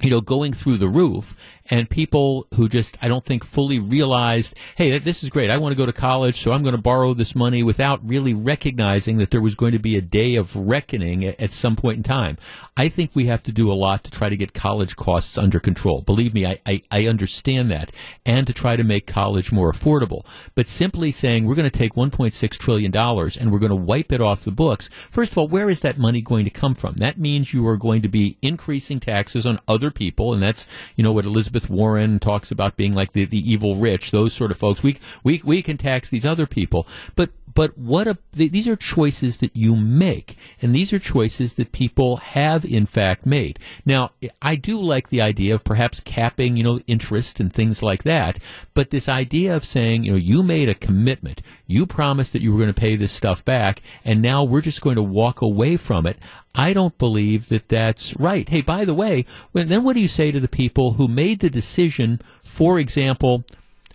you 0.00 0.10
know, 0.10 0.20
going 0.20 0.52
through 0.52 0.76
the 0.76 0.88
roof, 0.88 1.36
and 1.70 1.88
people 1.88 2.46
who 2.54 2.68
just, 2.68 2.96
I 3.00 3.08
don't 3.08 3.24
think, 3.24 3.44
fully 3.44 3.78
realized, 3.78 4.54
hey, 4.76 4.98
this 4.98 5.24
is 5.24 5.30
great. 5.30 5.50
I 5.50 5.56
want 5.56 5.72
to 5.72 5.76
go 5.76 5.86
to 5.86 5.92
college, 5.92 6.38
so 6.40 6.52
I'm 6.52 6.62
going 6.62 6.74
to 6.74 6.80
borrow 6.80 7.14
this 7.14 7.34
money 7.34 7.62
without 7.62 8.06
really 8.06 8.34
recognizing 8.34 9.18
that 9.18 9.30
there 9.30 9.40
was 9.40 9.54
going 9.54 9.72
to 9.72 9.78
be 9.78 9.96
a 9.96 10.02
day 10.02 10.34
of 10.34 10.54
reckoning 10.54 11.24
at, 11.24 11.40
at 11.40 11.50
some 11.52 11.76
point 11.76 11.98
in 11.98 12.02
time. 12.02 12.36
I 12.76 12.88
think 12.88 13.12
we 13.14 13.26
have 13.26 13.42
to 13.44 13.52
do 13.52 13.72
a 13.72 13.74
lot 13.74 14.04
to 14.04 14.10
try 14.10 14.28
to 14.28 14.36
get 14.36 14.52
college 14.52 14.96
costs 14.96 15.38
under 15.38 15.58
control. 15.58 16.02
Believe 16.02 16.34
me, 16.34 16.44
I, 16.44 16.60
I, 16.66 16.82
I 16.90 17.06
understand 17.06 17.70
that, 17.70 17.92
and 18.26 18.46
to 18.46 18.52
try 18.52 18.76
to 18.76 18.84
make 18.84 19.06
college 19.06 19.50
more 19.50 19.72
affordable. 19.72 20.26
But 20.54 20.68
simply 20.68 21.12
saying 21.12 21.44
we're 21.44 21.54
going 21.54 21.70
to 21.70 21.78
take 21.78 21.94
$1.6 21.94 22.50
trillion 22.58 22.94
and 22.94 23.52
we're 23.52 23.58
going 23.58 23.70
to 23.70 23.76
wipe 23.76 24.12
it 24.12 24.20
off 24.20 24.44
the 24.44 24.50
books, 24.50 24.88
first 25.10 25.32
of 25.32 25.38
all, 25.38 25.48
where 25.48 25.70
is 25.70 25.80
that 25.80 25.98
money 25.98 26.20
going 26.20 26.44
to 26.44 26.50
come 26.50 26.74
from? 26.74 26.94
That 26.96 27.18
means 27.18 27.54
you 27.54 27.66
are 27.66 27.76
going 27.76 28.02
to 28.02 28.08
be 28.08 28.36
increasing 28.42 29.00
taxes 29.00 29.46
on 29.46 29.60
other 29.66 29.90
people, 29.90 30.34
and 30.34 30.42
that's 30.42 30.66
you 30.96 31.02
know 31.02 31.12
what 31.12 31.24
Elizabeth 31.24 31.53
Warren 31.68 32.18
talks 32.18 32.50
about 32.50 32.76
being 32.76 32.94
like 32.94 33.12
the, 33.12 33.24
the 33.24 33.50
evil 33.50 33.76
rich, 33.76 34.10
those 34.10 34.32
sort 34.32 34.50
of 34.50 34.56
folks. 34.56 34.82
We 34.82 34.98
we 35.22 35.40
we 35.44 35.62
can 35.62 35.76
tax 35.76 36.08
these 36.08 36.26
other 36.26 36.46
people, 36.46 36.86
but 37.16 37.30
but 37.54 37.78
what 37.78 38.06
a, 38.06 38.18
th- 38.32 38.52
these 38.52 38.68
are 38.68 38.76
choices 38.76 39.38
that 39.38 39.56
you 39.56 39.76
make, 39.76 40.36
and 40.60 40.74
these 40.74 40.92
are 40.92 40.98
choices 40.98 41.54
that 41.54 41.72
people 41.72 42.16
have 42.16 42.64
in 42.64 42.86
fact 42.86 43.24
made. 43.24 43.58
Now, 43.86 44.10
I 44.42 44.56
do 44.56 44.80
like 44.80 45.08
the 45.08 45.22
idea 45.22 45.54
of 45.54 45.64
perhaps 45.64 46.00
capping, 46.00 46.56
you 46.56 46.64
know, 46.64 46.80
interest 46.86 47.40
and 47.40 47.52
things 47.52 47.82
like 47.82 48.02
that. 48.02 48.38
But 48.74 48.90
this 48.90 49.08
idea 49.08 49.54
of 49.54 49.64
saying, 49.64 50.04
you 50.04 50.12
know, 50.12 50.18
you 50.18 50.42
made 50.42 50.68
a 50.68 50.74
commitment, 50.74 51.42
you 51.66 51.86
promised 51.86 52.32
that 52.32 52.42
you 52.42 52.52
were 52.52 52.58
going 52.58 52.74
to 52.74 52.80
pay 52.80 52.96
this 52.96 53.12
stuff 53.12 53.44
back, 53.44 53.82
and 54.04 54.20
now 54.20 54.44
we're 54.44 54.60
just 54.60 54.80
going 54.80 54.96
to 54.96 55.02
walk 55.02 55.40
away 55.40 55.76
from 55.76 56.06
it. 56.06 56.18
I 56.54 56.72
don't 56.72 56.96
believe 56.98 57.48
that 57.48 57.68
that's 57.68 58.14
right. 58.18 58.48
Hey, 58.48 58.60
by 58.60 58.84
the 58.84 58.94
way, 58.94 59.26
then 59.52 59.82
what 59.82 59.94
do 59.94 60.00
you 60.00 60.08
say 60.08 60.30
to 60.30 60.40
the 60.40 60.48
people 60.48 60.92
who 60.92 61.08
made 61.08 61.40
the 61.40 61.50
decision, 61.50 62.20
for 62.42 62.78
example, 62.78 63.44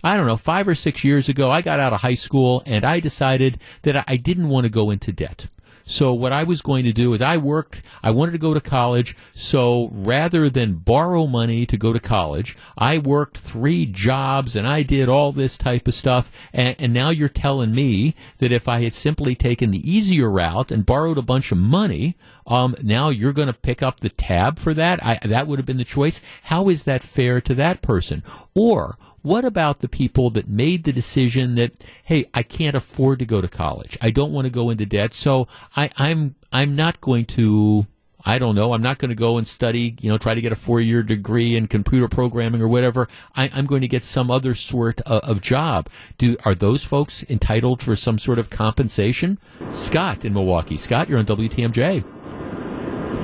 I 0.03 0.15
don't 0.15 0.27
know, 0.27 0.37
five 0.37 0.67
or 0.67 0.75
six 0.75 1.03
years 1.03 1.29
ago, 1.29 1.49
I 1.51 1.61
got 1.61 1.79
out 1.79 1.93
of 1.93 2.01
high 2.01 2.13
school 2.13 2.63
and 2.65 2.85
I 2.85 2.99
decided 2.99 3.59
that 3.83 4.05
I- 4.07 4.17
didn't 4.17 4.49
want 4.49 4.65
to 4.65 4.69
go 4.69 4.91
into 4.91 5.11
debt. 5.11 5.47
So 5.89 6.13
what 6.13 6.31
I 6.31 6.43
was 6.43 6.61
going 6.61 6.83
to 6.83 6.93
do 6.93 7.15
is 7.15 7.21
I 7.21 7.37
worked, 7.37 7.81
I 8.03 8.11
wanted 8.11 8.33
to 8.33 8.37
go 8.37 8.53
to 8.53 8.61
college, 8.61 9.15
so 9.33 9.89
rather 9.91 10.47
than 10.47 10.75
borrow 10.75 11.25
money 11.25 11.65
to 11.65 11.77
go 11.77 11.93
to 11.93 11.99
college, 11.99 12.55
I 12.77 12.99
worked 12.99 13.39
three 13.39 13.87
jobs 13.87 14.55
and 14.55 14.67
I 14.67 14.83
did 14.83 15.09
all 15.09 15.31
this 15.31 15.57
type 15.57 15.87
of 15.87 15.95
stuff. 15.95 16.31
And, 16.53 16.75
and 16.77 16.93
now 16.93 17.09
you're 17.09 17.27
telling 17.27 17.73
me 17.73 18.13
that 18.37 18.51
if 18.51 18.67
I 18.67 18.83
had 18.83 18.93
simply 18.93 19.33
taken 19.33 19.71
the 19.71 19.91
easier 19.91 20.29
route 20.29 20.71
and 20.71 20.85
borrowed 20.85 21.17
a 21.17 21.23
bunch 21.23 21.51
of 21.51 21.57
money, 21.57 22.15
um, 22.45 22.75
now 22.83 23.09
you're 23.09 23.33
going 23.33 23.47
to 23.47 23.53
pick 23.53 23.81
up 23.81 23.99
the 23.99 24.09
tab 24.09 24.59
for 24.59 24.75
that? 24.75 25.03
I, 25.03 25.17
that 25.25 25.47
would 25.47 25.57
have 25.57 25.65
been 25.65 25.77
the 25.77 25.83
choice. 25.83 26.21
How 26.43 26.69
is 26.69 26.83
that 26.83 27.01
fair 27.01 27.41
to 27.41 27.55
that 27.55 27.81
person? 27.81 28.21
Or 28.53 28.95
what 29.21 29.45
about 29.45 29.79
the 29.79 29.87
people 29.87 30.29
that 30.31 30.47
made 30.47 30.83
the 30.83 30.91
decision 30.91 31.55
that, 31.55 31.73
hey, 32.03 32.25
I 32.33 32.43
can't 32.43 32.75
afford 32.75 33.19
to 33.19 33.25
go 33.25 33.41
to 33.41 33.47
college. 33.47 33.97
I 34.01 34.11
don't 34.11 34.31
want 34.31 34.45
to 34.45 34.51
go 34.51 34.69
into 34.69 34.85
debt, 34.85 35.13
so 35.13 35.47
I, 35.75 35.89
I'm 35.97 36.35
I'm 36.51 36.75
not 36.75 36.99
going 37.01 37.25
to 37.25 37.85
I 38.25 38.37
don't 38.37 38.55
know. 38.55 38.73
I'm 38.73 38.81
not 38.81 38.97
going 38.97 39.09
to 39.09 39.15
go 39.15 39.37
and 39.37 39.47
study, 39.47 39.95
you 40.01 40.09
know, 40.09 40.17
try 40.17 40.33
to 40.33 40.41
get 40.41 40.51
a 40.51 40.55
four 40.55 40.81
year 40.81 41.03
degree 41.03 41.55
in 41.55 41.67
computer 41.67 42.07
programming 42.07 42.61
or 42.61 42.67
whatever. 42.67 43.07
I, 43.35 43.45
am 43.47 43.65
going 43.65 43.81
to 43.81 43.87
get 43.87 44.03
some 44.03 44.29
other 44.29 44.55
sort 44.55 44.99
of, 45.01 45.23
of, 45.23 45.41
job. 45.41 45.89
Do 46.17 46.35
are 46.43 46.53
those 46.53 46.83
folks 46.83 47.23
entitled 47.29 47.81
for 47.81 47.95
some 47.95 48.19
sort 48.19 48.37
of 48.37 48.49
compensation? 48.49 49.39
Scott 49.71 50.25
in 50.25 50.33
Milwaukee. 50.33 50.75
Scott, 50.75 51.07
you're 51.07 51.19
on 51.19 51.25
WTMJ. 51.25 52.03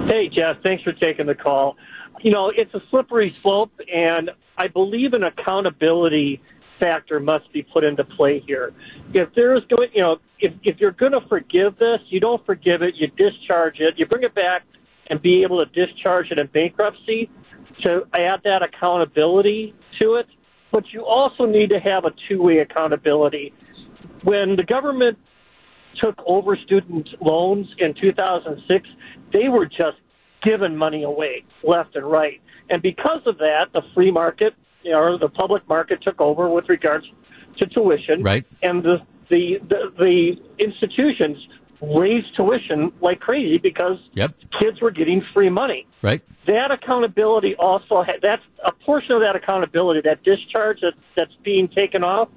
Hey, 0.09 0.29
Jeff. 0.29 0.63
Thanks 0.63 0.83
for 0.83 0.93
taking 0.93 1.25
the 1.25 1.35
call. 1.35 1.75
You 2.21 2.31
know, 2.31 2.51
it's 2.55 2.73
a 2.73 2.81
slippery 2.89 3.35
slope, 3.41 3.71
and 3.93 4.31
I 4.57 4.67
believe 4.67 5.13
an 5.13 5.23
accountability 5.23 6.41
factor 6.79 7.19
must 7.19 7.51
be 7.53 7.63
put 7.63 7.83
into 7.83 8.03
play 8.03 8.43
here. 8.45 8.73
If 9.13 9.33
there 9.35 9.55
is 9.55 9.63
going, 9.69 9.89
you 9.93 10.01
know, 10.01 10.17
if 10.39 10.53
if 10.63 10.79
you're 10.79 10.91
going 10.91 11.13
to 11.13 11.21
forgive 11.27 11.77
this, 11.77 11.99
you 12.09 12.19
don't 12.19 12.45
forgive 12.45 12.81
it. 12.81 12.95
You 12.95 13.07
discharge 13.07 13.79
it. 13.79 13.95
You 13.97 14.05
bring 14.05 14.23
it 14.23 14.35
back 14.35 14.63
and 15.07 15.21
be 15.21 15.43
able 15.43 15.63
to 15.63 15.65
discharge 15.65 16.31
it 16.31 16.39
in 16.39 16.47
bankruptcy 16.47 17.29
to 17.83 18.07
add 18.13 18.41
that 18.43 18.61
accountability 18.63 19.73
to 20.01 20.15
it. 20.15 20.27
But 20.71 20.85
you 20.91 21.05
also 21.05 21.45
need 21.45 21.69
to 21.69 21.79
have 21.79 22.05
a 22.05 22.11
two-way 22.27 22.57
accountability. 22.59 23.53
When 24.23 24.55
the 24.55 24.63
government 24.63 25.17
took 26.01 26.15
over 26.25 26.57
student 26.65 27.07
loans 27.21 27.67
in 27.77 27.93
2006, 27.93 28.89
they 29.31 29.47
were 29.47 29.65
just 29.65 29.97
giving 30.45 30.77
money 30.77 31.03
away 31.03 31.43
left 31.63 31.95
and 31.95 32.05
right. 32.05 32.39
And 32.69 32.81
because 32.81 33.21
of 33.25 33.37
that, 33.39 33.67
the 33.73 33.81
free 33.93 34.11
market 34.11 34.53
you 34.85 34.91
know, 34.91 35.17
the 35.17 35.29
public 35.29 35.67
market 35.67 35.99
took 36.03 36.21
over 36.21 36.47
with 36.47 36.69
regards 36.69 37.05
to 37.57 37.65
tuition. 37.65 38.21
Right. 38.21 38.45
And 38.61 38.83
the, 38.83 38.97
the, 39.29 39.57
the, 39.67 39.91
the 39.97 40.63
institutions 40.63 41.37
raised 41.81 42.35
tuition 42.35 42.93
like 43.01 43.19
crazy 43.19 43.57
because 43.57 43.97
yep. 44.13 44.35
kids 44.61 44.79
were 44.81 44.91
getting 44.91 45.23
free 45.33 45.49
money. 45.49 45.87
Right. 46.03 46.21
That 46.45 46.69
accountability 46.71 47.55
also 47.55 48.03
ha- 48.03 48.19
that's 48.21 48.43
a 48.63 48.71
portion 48.71 49.13
of 49.13 49.21
that 49.21 49.35
accountability 49.35 50.01
that 50.05 50.23
discharge 50.23 50.81
that, 50.81 50.93
that's 51.17 51.33
being 51.43 51.67
taken 51.67 52.03
off 52.03 52.29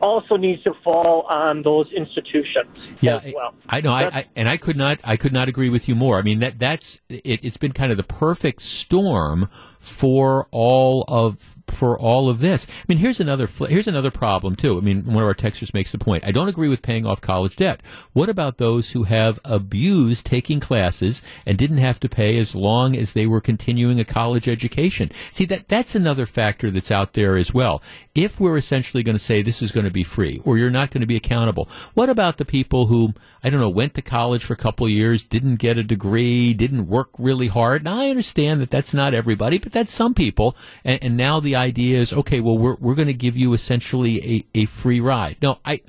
also 0.00 0.36
needs 0.36 0.62
to 0.64 0.72
fall 0.82 1.26
on 1.28 1.62
those 1.62 1.90
institutions. 1.92 2.68
Yeah, 3.00 3.20
well. 3.34 3.54
I, 3.68 3.78
I 3.78 3.80
know, 3.80 3.92
I, 3.92 4.04
I, 4.04 4.26
and 4.36 4.48
I 4.48 4.56
could 4.56 4.76
not, 4.76 4.98
I 5.04 5.16
could 5.16 5.32
not 5.32 5.48
agree 5.48 5.68
with 5.68 5.88
you 5.88 5.94
more. 5.94 6.18
I 6.18 6.22
mean, 6.22 6.40
that 6.40 6.58
that's 6.58 7.00
it, 7.08 7.40
it's 7.44 7.56
been 7.56 7.72
kind 7.72 7.90
of 7.90 7.96
the 7.96 8.04
perfect 8.04 8.62
storm 8.62 9.48
for 9.84 10.48
all 10.50 11.04
of 11.08 11.54
for 11.68 11.98
all 11.98 12.28
of 12.28 12.40
this. 12.40 12.66
I 12.68 12.84
mean, 12.88 12.98
here's 12.98 13.20
another 13.20 13.46
here's 13.46 13.88
another 13.88 14.10
problem 14.10 14.56
too. 14.56 14.78
I 14.78 14.80
mean, 14.80 15.04
one 15.04 15.22
of 15.22 15.28
our 15.28 15.34
texters 15.34 15.74
makes 15.74 15.92
the 15.92 15.98
point. 15.98 16.24
I 16.24 16.30
don't 16.30 16.48
agree 16.48 16.68
with 16.68 16.82
paying 16.82 17.06
off 17.06 17.20
college 17.20 17.56
debt. 17.56 17.80
What 18.12 18.28
about 18.28 18.58
those 18.58 18.92
who 18.92 19.04
have 19.04 19.40
abused 19.44 20.26
taking 20.26 20.60
classes 20.60 21.22
and 21.46 21.58
didn't 21.58 21.78
have 21.78 22.00
to 22.00 22.08
pay 22.08 22.38
as 22.38 22.54
long 22.54 22.96
as 22.96 23.12
they 23.12 23.26
were 23.26 23.40
continuing 23.40 23.98
a 23.98 24.04
college 24.04 24.48
education? 24.48 25.10
See 25.30 25.44
that 25.46 25.68
that's 25.68 25.94
another 25.94 26.26
factor 26.26 26.70
that's 26.70 26.90
out 26.90 27.14
there 27.14 27.36
as 27.36 27.52
well. 27.52 27.82
If 28.14 28.38
we're 28.38 28.56
essentially 28.56 29.02
going 29.02 29.16
to 29.16 29.24
say 29.24 29.42
this 29.42 29.62
is 29.62 29.72
going 29.72 29.86
to 29.86 29.90
be 29.90 30.04
free 30.04 30.40
or 30.44 30.58
you're 30.58 30.70
not 30.70 30.90
going 30.90 31.00
to 31.00 31.06
be 31.06 31.16
accountable, 31.16 31.68
what 31.94 32.08
about 32.08 32.38
the 32.38 32.44
people 32.44 32.86
who 32.86 33.14
I 33.44 33.50
don't 33.50 33.60
know 33.60 33.68
went 33.68 33.92
to 33.94 34.02
college 34.02 34.42
for 34.42 34.54
a 34.54 34.56
couple 34.56 34.88
years, 34.88 35.22
didn't 35.22 35.56
get 35.56 35.76
a 35.76 35.84
degree, 35.84 36.54
didn't 36.54 36.88
work 36.88 37.10
really 37.18 37.48
hard? 37.48 37.84
Now 37.84 38.00
I 38.00 38.08
understand 38.08 38.62
that 38.62 38.70
that's 38.70 38.94
not 38.94 39.12
everybody, 39.12 39.58
but 39.58 39.70
that's 39.70 39.92
some 39.92 40.14
people, 40.14 40.56
and, 40.82 40.98
and 41.04 41.16
now 41.16 41.40
the 41.40 41.54
idea 41.54 42.00
is, 42.00 42.12
okay, 42.12 42.40
well, 42.40 42.56
we're, 42.56 42.76
we're 42.76 42.94
going 42.94 43.08
to 43.08 43.14
give 43.14 43.36
you 43.36 43.52
essentially 43.52 44.46
a, 44.54 44.62
a 44.62 44.64
free 44.64 45.00
ride. 45.00 45.36
No, 45.42 45.58
I, 45.64 45.82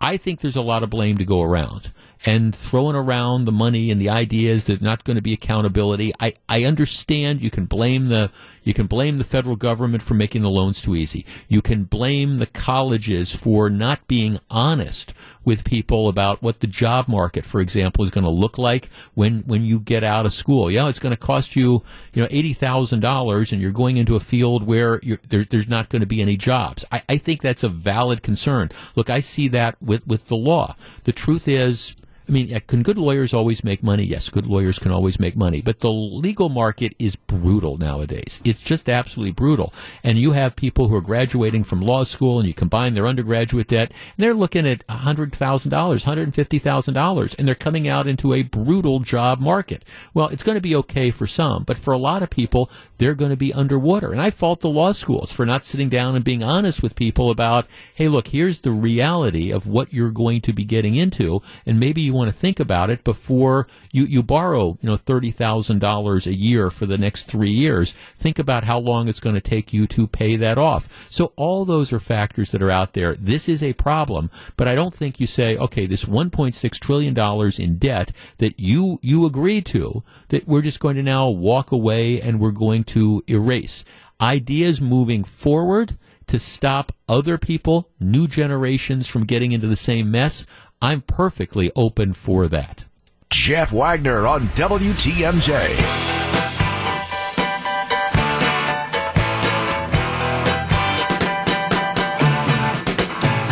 I 0.00 0.16
think 0.16 0.40
there's 0.40 0.56
a 0.56 0.62
lot 0.62 0.84
of 0.84 0.90
blame 0.90 1.18
to 1.18 1.24
go 1.24 1.42
around 1.42 1.92
and 2.24 2.54
throwing 2.54 2.94
around 2.94 3.44
the 3.44 3.52
money 3.52 3.90
and 3.90 4.00
the 4.00 4.10
ideas 4.10 4.64
that 4.64 4.80
not 4.80 5.04
going 5.04 5.16
to 5.16 5.22
be 5.22 5.32
accountability. 5.32 6.12
I, 6.20 6.34
I 6.48 6.64
understand 6.64 7.42
you 7.42 7.50
can 7.50 7.66
blame 7.66 8.06
the 8.06 8.30
you 8.62 8.74
can 8.74 8.86
blame 8.86 9.18
the 9.18 9.24
federal 9.24 9.56
government 9.56 10.02
for 10.02 10.14
making 10.14 10.42
the 10.42 10.48
loans 10.48 10.80
too 10.80 10.94
easy. 10.94 11.26
You 11.48 11.62
can 11.62 11.82
blame 11.84 12.38
the 12.38 12.46
colleges 12.46 13.34
for 13.34 13.68
not 13.68 14.06
being 14.06 14.38
honest 14.50 15.12
with 15.44 15.64
people 15.64 16.08
about 16.08 16.42
what 16.42 16.60
the 16.60 16.66
job 16.66 17.08
market, 17.08 17.44
for 17.44 17.60
example, 17.60 18.04
is 18.04 18.10
going 18.10 18.24
to 18.24 18.30
look 18.30 18.58
like 18.58 18.88
when, 19.14 19.40
when 19.40 19.64
you 19.64 19.80
get 19.80 20.04
out 20.04 20.26
of 20.26 20.32
school. 20.32 20.70
Yeah, 20.70 20.88
it's 20.88 20.98
going 20.98 21.14
to 21.14 21.20
cost 21.20 21.56
you, 21.56 21.82
you 22.12 22.22
know, 22.22 22.28
eighty 22.30 22.52
thousand 22.52 23.00
dollars, 23.00 23.52
and 23.52 23.60
you're 23.60 23.72
going 23.72 23.96
into 23.96 24.16
a 24.16 24.20
field 24.20 24.66
where 24.66 25.00
there, 25.28 25.44
there's 25.44 25.68
not 25.68 25.88
going 25.88 26.00
to 26.00 26.06
be 26.06 26.22
any 26.22 26.36
jobs. 26.36 26.84
I, 26.92 27.02
I 27.08 27.16
think 27.18 27.40
that's 27.40 27.62
a 27.62 27.68
valid 27.68 28.22
concern. 28.22 28.70
Look, 28.94 29.10
I 29.10 29.20
see 29.20 29.48
that 29.48 29.80
with 29.82 30.06
with 30.06 30.28
the 30.28 30.36
law. 30.36 30.76
The 31.04 31.12
truth 31.12 31.48
is 31.48 31.96
mean, 32.32 32.54
uh, 32.54 32.60
can 32.66 32.82
good 32.82 32.98
lawyers 32.98 33.34
always 33.34 33.64
make 33.64 33.82
money? 33.82 34.04
Yes, 34.04 34.28
good 34.28 34.46
lawyers 34.46 34.78
can 34.78 34.92
always 34.92 35.18
make 35.18 35.36
money, 35.36 35.60
but 35.60 35.80
the 35.80 35.90
legal 35.90 36.48
market 36.48 36.94
is 36.98 37.16
brutal 37.16 37.76
nowadays. 37.76 38.40
It's 38.44 38.62
just 38.62 38.88
absolutely 38.88 39.32
brutal. 39.32 39.74
And 40.04 40.18
you 40.18 40.32
have 40.32 40.54
people 40.56 40.88
who 40.88 40.94
are 40.94 41.00
graduating 41.00 41.64
from 41.64 41.80
law 41.80 42.04
school 42.04 42.38
and 42.38 42.46
you 42.46 42.54
combine 42.54 42.94
their 42.94 43.06
undergraduate 43.06 43.68
debt 43.68 43.90
and 43.90 44.24
they're 44.24 44.34
looking 44.34 44.66
at 44.66 44.86
$100,000, 44.86 45.32
$150,000 45.68 47.38
and 47.38 47.48
they're 47.48 47.54
coming 47.56 47.88
out 47.88 48.06
into 48.06 48.32
a 48.32 48.42
brutal 48.42 49.00
job 49.00 49.40
market. 49.40 49.84
Well, 50.14 50.28
it's 50.28 50.44
going 50.44 50.56
to 50.56 50.62
be 50.62 50.76
okay 50.76 51.10
for 51.10 51.26
some, 51.26 51.64
but 51.64 51.78
for 51.78 51.92
a 51.92 51.98
lot 51.98 52.22
of 52.22 52.30
people, 52.30 52.70
they're 52.98 53.14
going 53.14 53.30
to 53.32 53.36
be 53.36 53.52
underwater. 53.52 54.12
And 54.12 54.20
I 54.20 54.30
fault 54.30 54.60
the 54.60 54.70
law 54.70 54.92
schools 54.92 55.32
for 55.32 55.44
not 55.44 55.64
sitting 55.64 55.88
down 55.88 56.14
and 56.14 56.24
being 56.24 56.44
honest 56.44 56.82
with 56.82 56.94
people 56.94 57.30
about, 57.30 57.66
hey, 57.94 58.06
look, 58.08 58.28
here's 58.28 58.60
the 58.60 58.70
reality 58.70 59.50
of 59.50 59.66
what 59.66 59.92
you're 59.92 60.12
going 60.12 60.40
to 60.42 60.52
be 60.52 60.64
getting 60.64 60.94
into 60.94 61.42
and 61.66 61.80
maybe 61.80 62.00
you 62.00 62.12
you 62.12 62.16
want 62.22 62.34
to 62.34 62.40
think 62.40 62.60
about 62.60 62.90
it 62.90 63.04
before 63.04 63.66
you, 63.90 64.04
you 64.04 64.22
borrow, 64.22 64.78
you 64.80 64.88
know, 64.88 64.96
$30,000 64.96 66.26
a 66.26 66.34
year 66.34 66.70
for 66.70 66.86
the 66.86 66.96
next 66.96 67.24
three 67.24 67.50
years. 67.50 67.94
Think 68.16 68.38
about 68.38 68.64
how 68.64 68.78
long 68.78 69.08
it's 69.08 69.20
going 69.20 69.34
to 69.34 69.40
take 69.40 69.72
you 69.72 69.86
to 69.88 70.06
pay 70.06 70.36
that 70.36 70.58
off. 70.58 71.08
So 71.10 71.32
all 71.36 71.64
those 71.64 71.92
are 71.92 72.00
factors 72.00 72.50
that 72.52 72.62
are 72.62 72.70
out 72.70 72.92
there. 72.92 73.14
This 73.16 73.48
is 73.48 73.62
a 73.62 73.72
problem, 73.72 74.30
but 74.56 74.68
I 74.68 74.74
don't 74.74 74.94
think 74.94 75.18
you 75.18 75.26
say, 75.26 75.56
okay, 75.56 75.86
this 75.86 76.04
$1.6 76.04 76.78
trillion 76.78 77.52
in 77.58 77.78
debt 77.78 78.12
that 78.38 78.58
you, 78.58 78.98
you 79.02 79.26
agreed 79.26 79.66
to, 79.66 80.02
that 80.28 80.46
we're 80.46 80.62
just 80.62 80.80
going 80.80 80.96
to 80.96 81.02
now 81.02 81.28
walk 81.28 81.72
away 81.72 82.20
and 82.20 82.38
we're 82.38 82.52
going 82.52 82.84
to 82.84 83.22
erase. 83.28 83.84
Ideas 84.20 84.80
moving 84.80 85.24
forward 85.24 85.98
to 86.28 86.38
stop 86.38 86.92
other 87.08 87.36
people, 87.36 87.90
new 88.00 88.26
generations 88.26 89.06
from 89.06 89.24
getting 89.24 89.52
into 89.52 89.66
the 89.66 89.76
same 89.76 90.10
mess. 90.10 90.46
I'm 90.82 91.00
perfectly 91.02 91.70
open 91.76 92.12
for 92.12 92.48
that. 92.48 92.86
Jeff 93.30 93.72
Wagner 93.72 94.26
on 94.26 94.48
WTMJ. 94.48 95.76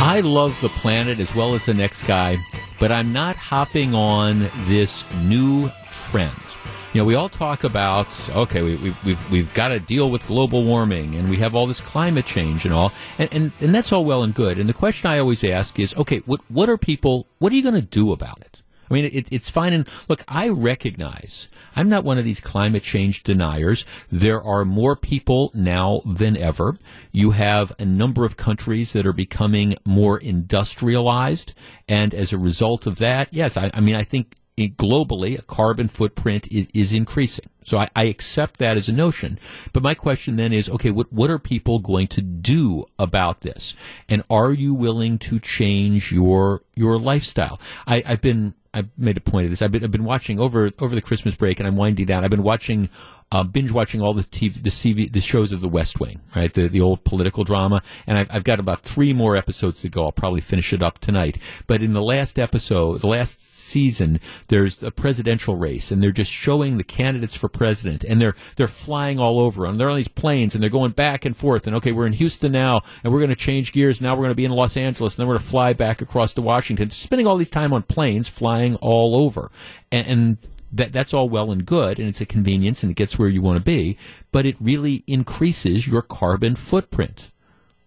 I 0.02 0.20
love 0.24 0.60
the 0.60 0.70
planet 0.70 1.20
as 1.20 1.32
well 1.32 1.54
as 1.54 1.66
the 1.66 1.74
next 1.74 2.02
guy, 2.02 2.36
but 2.80 2.90
I'm 2.90 3.12
not 3.12 3.36
hopping 3.36 3.94
on 3.94 4.50
this 4.66 5.04
new 5.22 5.70
trend. 5.92 6.32
You 6.92 7.00
know, 7.00 7.04
we 7.04 7.14
all 7.14 7.28
talk 7.28 7.62
about 7.62 8.08
okay, 8.30 8.62
we, 8.62 8.74
we, 8.74 8.94
we've 9.04 9.30
we've 9.30 9.54
got 9.54 9.68
to 9.68 9.78
deal 9.78 10.10
with 10.10 10.26
global 10.26 10.64
warming, 10.64 11.14
and 11.14 11.30
we 11.30 11.36
have 11.36 11.54
all 11.54 11.68
this 11.68 11.80
climate 11.80 12.26
change 12.26 12.64
and 12.64 12.74
all, 12.74 12.92
and, 13.16 13.28
and 13.32 13.52
and 13.60 13.72
that's 13.72 13.92
all 13.92 14.04
well 14.04 14.24
and 14.24 14.34
good. 14.34 14.58
And 14.58 14.68
the 14.68 14.74
question 14.74 15.08
I 15.08 15.20
always 15.20 15.44
ask 15.44 15.78
is, 15.78 15.94
okay, 15.96 16.18
what 16.26 16.40
what 16.48 16.68
are 16.68 16.76
people? 16.76 17.28
What 17.38 17.52
are 17.52 17.54
you 17.54 17.62
going 17.62 17.76
to 17.76 17.80
do 17.80 18.10
about 18.10 18.40
it? 18.40 18.62
I 18.90 18.94
mean, 18.94 19.04
it, 19.04 19.28
it's 19.30 19.48
fine. 19.48 19.72
And 19.72 19.88
look, 20.08 20.24
I 20.26 20.48
recognize 20.48 21.48
I'm 21.76 21.88
not 21.88 22.02
one 22.02 22.18
of 22.18 22.24
these 22.24 22.40
climate 22.40 22.82
change 22.82 23.22
deniers. 23.22 23.86
There 24.10 24.42
are 24.42 24.64
more 24.64 24.96
people 24.96 25.52
now 25.54 26.02
than 26.04 26.36
ever. 26.36 26.76
You 27.12 27.30
have 27.30 27.72
a 27.78 27.84
number 27.84 28.24
of 28.24 28.36
countries 28.36 28.92
that 28.94 29.06
are 29.06 29.12
becoming 29.12 29.76
more 29.84 30.18
industrialized. 30.18 31.54
And 31.88 32.12
as 32.12 32.32
a 32.32 32.38
result 32.38 32.88
of 32.88 32.98
that, 32.98 33.28
yes, 33.30 33.56
I, 33.56 33.70
I 33.72 33.80
mean, 33.80 33.94
I 33.94 34.02
think 34.02 34.34
globally, 34.68 35.38
a 35.38 35.42
carbon 35.42 35.88
footprint 35.88 36.50
is, 36.50 36.68
is 36.74 36.92
increasing. 36.92 37.46
So 37.64 37.78
I, 37.78 37.88
I, 37.94 38.04
accept 38.04 38.58
that 38.58 38.76
as 38.76 38.88
a 38.88 38.92
notion. 38.92 39.38
But 39.72 39.82
my 39.82 39.94
question 39.94 40.36
then 40.36 40.52
is, 40.52 40.68
okay, 40.70 40.90
what, 40.90 41.12
what 41.12 41.30
are 41.30 41.38
people 41.38 41.78
going 41.78 42.08
to 42.08 42.22
do 42.22 42.84
about 42.98 43.42
this? 43.42 43.74
And 44.08 44.22
are 44.30 44.52
you 44.52 44.74
willing 44.74 45.18
to 45.20 45.38
change 45.38 46.10
your, 46.10 46.62
your 46.74 46.98
lifestyle? 46.98 47.60
I, 47.86 48.02
I've 48.06 48.22
been, 48.22 48.54
I 48.72 48.86
made 48.96 49.16
a 49.16 49.20
point 49.20 49.44
of 49.44 49.50
this. 49.50 49.62
I've 49.62 49.72
been, 49.72 49.84
I've 49.84 49.90
been 49.90 50.04
watching 50.04 50.40
over, 50.40 50.70
over 50.80 50.94
the 50.94 51.02
Christmas 51.02 51.34
break 51.34 51.60
and 51.60 51.66
I'm 51.66 51.76
winding 51.76 52.06
down. 52.06 52.24
I've 52.24 52.30
been 52.30 52.42
watching 52.42 52.88
uh, 53.32 53.44
binge 53.44 53.70
watching 53.70 54.00
all 54.00 54.12
the 54.12 54.24
TV, 54.24 54.60
the 54.60 54.70
CV, 54.70 55.10
the 55.10 55.20
shows 55.20 55.52
of 55.52 55.60
The 55.60 55.68
West 55.68 56.00
Wing, 56.00 56.20
right? 56.34 56.52
The 56.52 56.66
the 56.66 56.80
old 56.80 57.04
political 57.04 57.44
drama, 57.44 57.80
and 58.06 58.18
I've, 58.18 58.28
I've 58.30 58.44
got 58.44 58.58
about 58.58 58.82
three 58.82 59.12
more 59.12 59.36
episodes 59.36 59.82
to 59.82 59.88
go. 59.88 60.04
I'll 60.04 60.12
probably 60.12 60.40
finish 60.40 60.72
it 60.72 60.82
up 60.82 60.98
tonight. 60.98 61.38
But 61.68 61.80
in 61.80 61.92
the 61.92 62.02
last 62.02 62.38
episode, 62.38 63.00
the 63.00 63.06
last 63.06 63.40
season, 63.40 64.18
there's 64.48 64.82
a 64.82 64.90
presidential 64.90 65.54
race, 65.54 65.92
and 65.92 66.02
they're 66.02 66.10
just 66.10 66.32
showing 66.32 66.76
the 66.76 66.84
candidates 66.84 67.36
for 67.36 67.48
president, 67.48 68.02
and 68.02 68.20
they're 68.20 68.34
they're 68.56 68.66
flying 68.66 69.20
all 69.20 69.38
over, 69.38 69.64
and 69.64 69.78
they're 69.78 69.90
on 69.90 69.96
these 69.96 70.08
planes, 70.08 70.54
and 70.54 70.62
they're 70.62 70.70
going 70.70 70.92
back 70.92 71.24
and 71.24 71.36
forth, 71.36 71.68
and 71.68 71.76
okay, 71.76 71.92
we're 71.92 72.08
in 72.08 72.14
Houston 72.14 72.50
now, 72.50 72.82
and 73.04 73.12
we're 73.12 73.20
going 73.20 73.30
to 73.30 73.36
change 73.36 73.72
gears. 73.72 74.00
Now 74.00 74.14
we're 74.14 74.22
going 74.22 74.30
to 74.30 74.34
be 74.34 74.44
in 74.44 74.50
Los 74.50 74.76
Angeles, 74.76 75.14
and 75.14 75.22
then 75.22 75.28
we're 75.28 75.34
going 75.34 75.44
to 75.44 75.50
fly 75.50 75.72
back 75.72 76.02
across 76.02 76.32
to 76.32 76.42
Washington, 76.42 76.90
spending 76.90 77.28
all 77.28 77.36
these 77.36 77.50
time 77.50 77.72
on 77.72 77.84
planes, 77.84 78.28
flying 78.28 78.74
all 78.76 79.14
over, 79.14 79.52
and, 79.92 80.06
and 80.08 80.38
that 80.72 80.92
that's 80.92 81.14
all 81.14 81.28
well 81.28 81.50
and 81.50 81.66
good 81.66 81.98
and 81.98 82.08
it's 82.08 82.20
a 82.20 82.26
convenience 82.26 82.82
and 82.82 82.90
it 82.90 82.96
gets 82.96 83.18
where 83.18 83.28
you 83.28 83.42
want 83.42 83.56
to 83.56 83.64
be, 83.64 83.96
but 84.32 84.46
it 84.46 84.56
really 84.60 85.02
increases 85.06 85.86
your 85.86 86.02
carbon 86.02 86.56
footprint. 86.56 87.30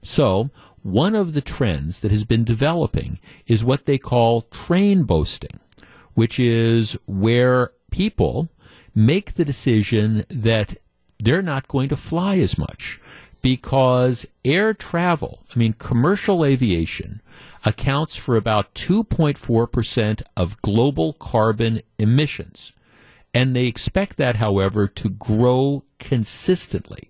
So, 0.02 0.50
one 0.82 1.16
of 1.16 1.34
the 1.34 1.42
trends 1.42 2.00
that 2.02 2.12
has 2.12 2.26
been 2.26 2.44
developing 2.44 3.20
is 3.48 3.64
what 3.64 3.86
they 3.86 3.98
call 3.98 4.42
train 4.42 5.04
boasting, 5.04 5.62
which 6.14 6.40
is 6.40 6.98
where 7.06 7.72
people 7.90 8.50
make 8.94 9.36
the 9.36 9.46
decision 9.46 10.26
that 10.30 10.76
they're 11.20 11.42
not 11.42 11.70
going 11.70 11.88
to 11.88 11.96
fly 11.96 12.38
as 12.38 12.58
much 12.58 13.00
because 13.44 14.26
air 14.44 14.74
travel, 14.74 15.44
I 15.54 15.60
mean, 15.60 15.74
commercial 15.74 16.44
aviation, 16.44 17.22
accounts 17.66 18.16
for 18.16 18.36
about 18.36 18.74
2.4% 18.74 20.24
of 20.36 20.62
global 20.64 21.14
carbon 21.14 21.82
emissions. 22.00 22.72
And 23.34 23.56
they 23.56 23.66
expect 23.66 24.18
that, 24.18 24.38
however, 24.38 24.88
to 24.88 25.10
grow 25.10 25.84
consistently. 26.00 27.10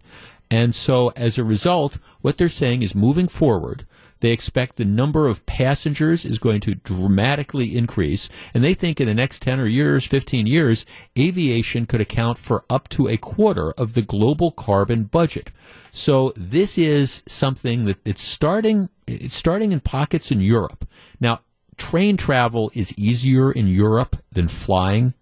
And 0.49 0.73
so, 0.73 1.13
as 1.15 1.37
a 1.37 1.43
result, 1.43 1.99
what 2.21 2.37
they're 2.37 2.49
saying 2.49 2.81
is 2.81 2.95
moving 2.95 3.27
forward, 3.27 3.85
they 4.23 4.31
expect 4.31 4.77
the 4.77 4.85
number 4.85 5.27
of 5.27 5.45
passengers 5.45 6.23
is 6.23 6.39
going 6.39 6.61
to 6.61 6.75
dramatically 6.75 7.75
increase. 7.75 8.29
And 8.53 8.63
they 8.63 8.73
think 8.73 9.01
in 9.01 9.07
the 9.07 9.13
next 9.13 9.41
10 9.41 9.59
or 9.59 9.67
years, 9.67 10.05
15 10.05 10.47
years, 10.47 10.85
aviation 11.19 11.85
could 11.85 11.99
account 11.99 12.37
for 12.37 12.63
up 12.69 12.87
to 12.89 13.09
a 13.09 13.17
quarter 13.17 13.73
of 13.73 13.95
the 13.95 14.01
global 14.01 14.51
carbon 14.51 15.03
budget. 15.03 15.51
So 15.91 16.31
this 16.37 16.77
is 16.77 17.21
something 17.27 17.83
that 17.83 17.97
it's 18.07 18.23
starting, 18.23 18.87
it's 19.07 19.35
starting 19.35 19.73
in 19.73 19.81
pockets 19.81 20.31
in 20.31 20.39
Europe. 20.39 20.87
Now, 21.19 21.41
train 21.75 22.15
travel 22.15 22.71
is 22.73 22.97
easier 22.97 23.51
in 23.51 23.67
Europe 23.67 24.15
than 24.31 24.47
flying 24.47 25.15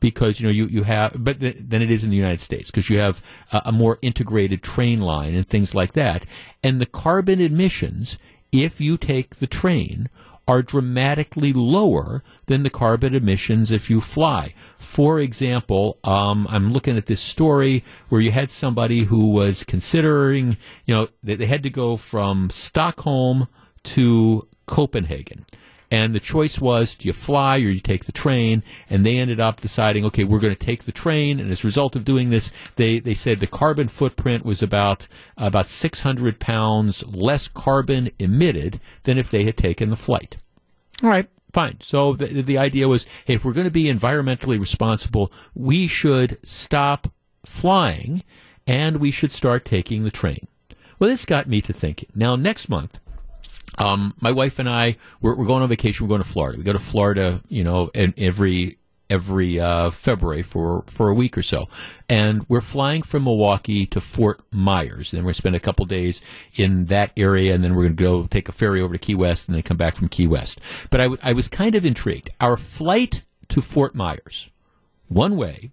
because 0.00 0.40
you 0.40 0.46
know 0.46 0.52
you, 0.52 0.66
you 0.66 0.82
have 0.82 1.12
but 1.16 1.38
th- 1.38 1.56
than 1.60 1.80
it 1.80 1.92
is 1.92 2.02
in 2.02 2.10
the 2.10 2.16
United 2.16 2.40
States 2.40 2.70
because 2.70 2.88
you 2.88 2.98
have 2.98 3.22
a, 3.52 3.62
a 3.66 3.72
more 3.72 3.98
integrated 4.00 4.62
train 4.62 5.00
line 5.00 5.34
and 5.34 5.46
things 5.46 5.74
like 5.74 5.92
that 5.94 6.24
and 6.62 6.80
the 6.80 6.86
carbon 6.86 7.40
emissions 7.40 8.16
if 8.52 8.80
you 8.80 8.96
take 8.96 9.36
the 9.36 9.46
train 9.46 10.08
are 10.48 10.62
dramatically 10.62 11.52
lower 11.52 12.24
than 12.46 12.62
the 12.62 12.70
carbon 12.70 13.14
emissions 13.14 13.70
if 13.70 13.90
you 13.90 14.00
fly. 14.00 14.54
For 14.78 15.20
example, 15.20 15.98
um, 16.04 16.46
I'm 16.48 16.72
looking 16.72 16.96
at 16.96 17.04
this 17.04 17.20
story 17.20 17.84
where 18.08 18.22
you 18.22 18.30
had 18.30 18.50
somebody 18.50 19.04
who 19.04 19.30
was 19.30 19.62
considering, 19.62 20.56
you 20.86 20.94
know, 20.94 21.08
they, 21.22 21.34
they 21.34 21.46
had 21.46 21.62
to 21.64 21.70
go 21.70 21.98
from 21.98 22.48
Stockholm 22.48 23.48
to 23.84 24.48
Copenhagen. 24.66 25.44
And 25.90 26.14
the 26.14 26.20
choice 26.20 26.60
was, 26.60 26.94
do 26.94 27.08
you 27.08 27.14
fly 27.14 27.56
or 27.56 27.60
do 27.60 27.72
you 27.72 27.80
take 27.80 28.04
the 28.04 28.12
train? 28.12 28.62
And 28.90 29.06
they 29.06 29.16
ended 29.16 29.40
up 29.40 29.60
deciding, 29.60 30.04
okay, 30.06 30.24
we're 30.24 30.40
going 30.40 30.54
to 30.54 30.66
take 30.66 30.84
the 30.84 30.92
train. 30.92 31.40
And 31.40 31.50
as 31.50 31.64
a 31.64 31.66
result 31.66 31.96
of 31.96 32.04
doing 32.04 32.28
this, 32.28 32.52
they, 32.76 32.98
they 33.00 33.14
said 33.14 33.40
the 33.40 33.46
carbon 33.46 33.88
footprint 33.88 34.44
was 34.44 34.62
about, 34.62 35.08
about 35.38 35.68
600 35.68 36.38
pounds 36.38 37.06
less 37.06 37.48
carbon 37.48 38.10
emitted 38.18 38.80
than 39.04 39.16
if 39.16 39.30
they 39.30 39.44
had 39.44 39.56
taken 39.56 39.88
the 39.88 39.96
flight. 39.96 40.36
All 41.02 41.08
right. 41.08 41.28
Fine. 41.52 41.80
So 41.80 42.12
the, 42.12 42.42
the 42.42 42.58
idea 42.58 42.88
was, 42.88 43.06
hey, 43.24 43.34
if 43.34 43.44
we're 43.44 43.54
going 43.54 43.64
to 43.64 43.70
be 43.70 43.84
environmentally 43.84 44.60
responsible, 44.60 45.32
we 45.54 45.86
should 45.86 46.38
stop 46.46 47.10
flying 47.46 48.22
and 48.66 48.98
we 48.98 49.10
should 49.10 49.32
start 49.32 49.64
taking 49.64 50.04
the 50.04 50.10
train. 50.10 50.46
Well, 50.98 51.08
this 51.08 51.24
got 51.24 51.48
me 51.48 51.62
to 51.62 51.72
thinking. 51.72 52.10
Now, 52.14 52.36
next 52.36 52.68
month, 52.68 52.98
um, 53.78 54.14
my 54.20 54.32
wife 54.32 54.58
and 54.58 54.68
I, 54.68 54.96
we're, 55.20 55.36
we're, 55.36 55.46
going 55.46 55.62
on 55.62 55.68
vacation. 55.68 56.06
We're 56.06 56.10
going 56.10 56.22
to 56.22 56.28
Florida. 56.28 56.58
We 56.58 56.64
go 56.64 56.72
to 56.72 56.78
Florida, 56.78 57.40
you 57.48 57.64
know, 57.64 57.90
every 57.94 58.78
every 59.10 59.58
uh, 59.58 59.90
February 59.90 60.42
for 60.42 60.82
for 60.82 61.08
a 61.08 61.14
week 61.14 61.38
or 61.38 61.42
so, 61.42 61.68
and 62.08 62.44
we're 62.48 62.60
flying 62.60 63.02
from 63.02 63.24
Milwaukee 63.24 63.86
to 63.86 64.00
Fort 64.00 64.40
Myers, 64.50 65.12
and 65.12 65.22
we're 65.22 65.28
going 65.28 65.34
to 65.34 65.38
spend 65.40 65.56
a 65.56 65.60
couple 65.60 65.84
days 65.86 66.20
in 66.54 66.86
that 66.86 67.12
area, 67.16 67.54
and 67.54 67.62
then 67.62 67.74
we're 67.74 67.84
going 67.84 67.96
to 67.96 68.02
go 68.02 68.26
take 68.26 68.48
a 68.48 68.52
ferry 68.52 68.80
over 68.80 68.94
to 68.94 68.98
Key 68.98 69.14
West, 69.14 69.48
and 69.48 69.54
then 69.54 69.62
come 69.62 69.76
back 69.76 69.96
from 69.96 70.08
Key 70.08 70.26
West. 70.26 70.60
But 70.90 71.00
I, 71.00 71.04
w- 71.04 71.20
I 71.22 71.32
was 71.32 71.48
kind 71.48 71.74
of 71.74 71.84
intrigued. 71.84 72.30
Our 72.40 72.56
flight 72.56 73.24
to 73.48 73.62
Fort 73.62 73.94
Myers, 73.94 74.50
one 75.08 75.36
way, 75.36 75.70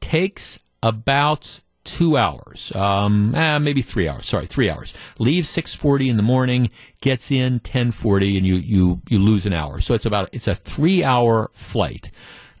takes 0.00 0.58
about 0.82 1.60
two 1.84 2.16
hours, 2.16 2.74
um, 2.76 3.34
eh, 3.34 3.58
maybe 3.58 3.82
three 3.82 4.08
hours. 4.08 4.26
Sorry, 4.26 4.46
three 4.46 4.70
hours. 4.70 4.94
Leaves 5.18 5.48
six 5.48 5.74
forty 5.74 6.08
in 6.08 6.16
the 6.16 6.22
morning, 6.22 6.70
gets 7.00 7.30
in 7.30 7.60
ten 7.60 7.90
forty, 7.90 8.36
and 8.36 8.46
you 8.46 8.56
you 8.56 9.02
you 9.08 9.18
lose 9.18 9.46
an 9.46 9.52
hour. 9.52 9.80
So 9.80 9.94
it's 9.94 10.06
about 10.06 10.28
it's 10.32 10.48
a 10.48 10.54
three 10.54 11.02
hour 11.02 11.50
flight. 11.52 12.10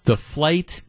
The 0.04 0.16
flight 0.16 0.82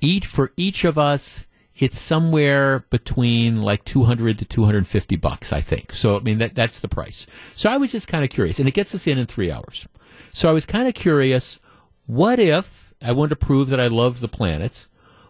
each 0.00 0.26
for 0.26 0.52
each 0.56 0.84
of 0.84 0.98
us. 0.98 1.46
It's 1.76 1.98
somewhere 1.98 2.80
between 2.90 3.62
like 3.62 3.84
200 3.84 4.40
to 4.40 4.44
250 4.44 5.14
bucks, 5.14 5.52
I 5.52 5.60
think. 5.60 5.92
So, 5.92 6.16
I 6.16 6.20
mean, 6.20 6.38
that, 6.38 6.56
that's 6.56 6.80
the 6.80 6.88
price. 6.88 7.24
So 7.54 7.70
I 7.70 7.76
was 7.76 7.92
just 7.92 8.08
kind 8.08 8.24
of 8.24 8.30
curious, 8.30 8.58
and 8.58 8.68
it 8.68 8.74
gets 8.74 8.96
us 8.96 9.06
in 9.06 9.16
in 9.16 9.26
three 9.26 9.52
hours. 9.52 9.86
So 10.32 10.48
I 10.48 10.52
was 10.52 10.66
kind 10.66 10.88
of 10.88 10.94
curious, 10.94 11.60
what 12.06 12.40
if 12.40 12.92
I 13.00 13.12
wanted 13.12 13.30
to 13.30 13.36
prove 13.36 13.68
that 13.68 13.78
I 13.78 13.86
love 13.86 14.18
the 14.18 14.26
planet? 14.26 14.87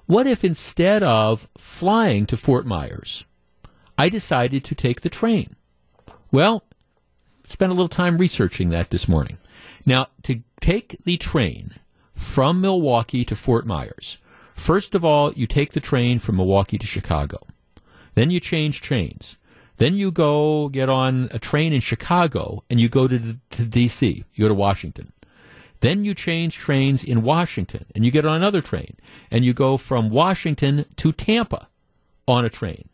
What 0.09 0.27
if 0.27 0.43
instead 0.43 1.03
of 1.03 1.47
flying 1.59 2.25
to 2.29 2.37
Fort 2.39 2.65
Myers, 2.65 3.27
I 3.99 4.09
decided 4.09 4.65
to 4.65 4.75
take 4.75 5.03
the 5.03 5.11
train? 5.11 5.55
Well, 6.33 6.65
spent 7.45 7.71
a 7.71 7.75
little 7.75 7.91
time 7.91 8.17
researching 8.17 8.71
that 8.71 8.89
this 8.89 9.07
morning. 9.07 9.37
Now, 9.85 10.07
to 10.23 10.41
take 10.63 10.97
the 11.05 11.19
train 11.19 11.75
from 12.15 12.63
Milwaukee 12.63 13.23
to 13.27 13.37
Fort 13.37 13.67
Myers, 13.67 14.17
first 14.55 14.95
of 14.95 15.05
all, 15.05 15.35
you 15.35 15.47
take 15.47 15.75
the 15.75 15.79
train 15.79 16.19
from 16.19 16.37
Milwaukee 16.37 16.79
to 16.79 16.87
Chicago. 16.87 17.47
Then 18.15 18.31
you 18.31 18.41
change 18.41 18.81
trains. 18.81 19.37
Then 19.77 19.95
you 19.95 20.11
go 20.11 20.71
get 20.71 20.89
on 20.89 21.29
a 21.33 21.39
train 21.39 21.75
in 21.75 21.83
Chicago 21.83 22.65
and 22.71 22.81
you 22.81 22.89
go 22.89 23.09
to, 23.09 23.37
to 23.51 23.65
D.C., 23.67 24.25
you 24.33 24.45
go 24.45 24.49
to 24.49 24.55
Washington. 24.55 25.13
Then 25.81 26.05
you 26.05 26.15
change 26.15 26.57
trains 26.57 27.05
in 27.05 27.23
Washington 27.23 27.87
and 27.95 28.05
you 28.05 28.11
get 28.11 28.27
on 28.27 28.37
another 28.37 28.61
train 28.61 28.97
and 29.31 29.45
you 29.45 29.53
go 29.53 29.77
from 29.77 30.11
Washington 30.11 30.85
to 30.97 31.13
Tampa 31.13 31.69
on 32.27 32.45
a 32.45 32.51
train. 32.51 32.89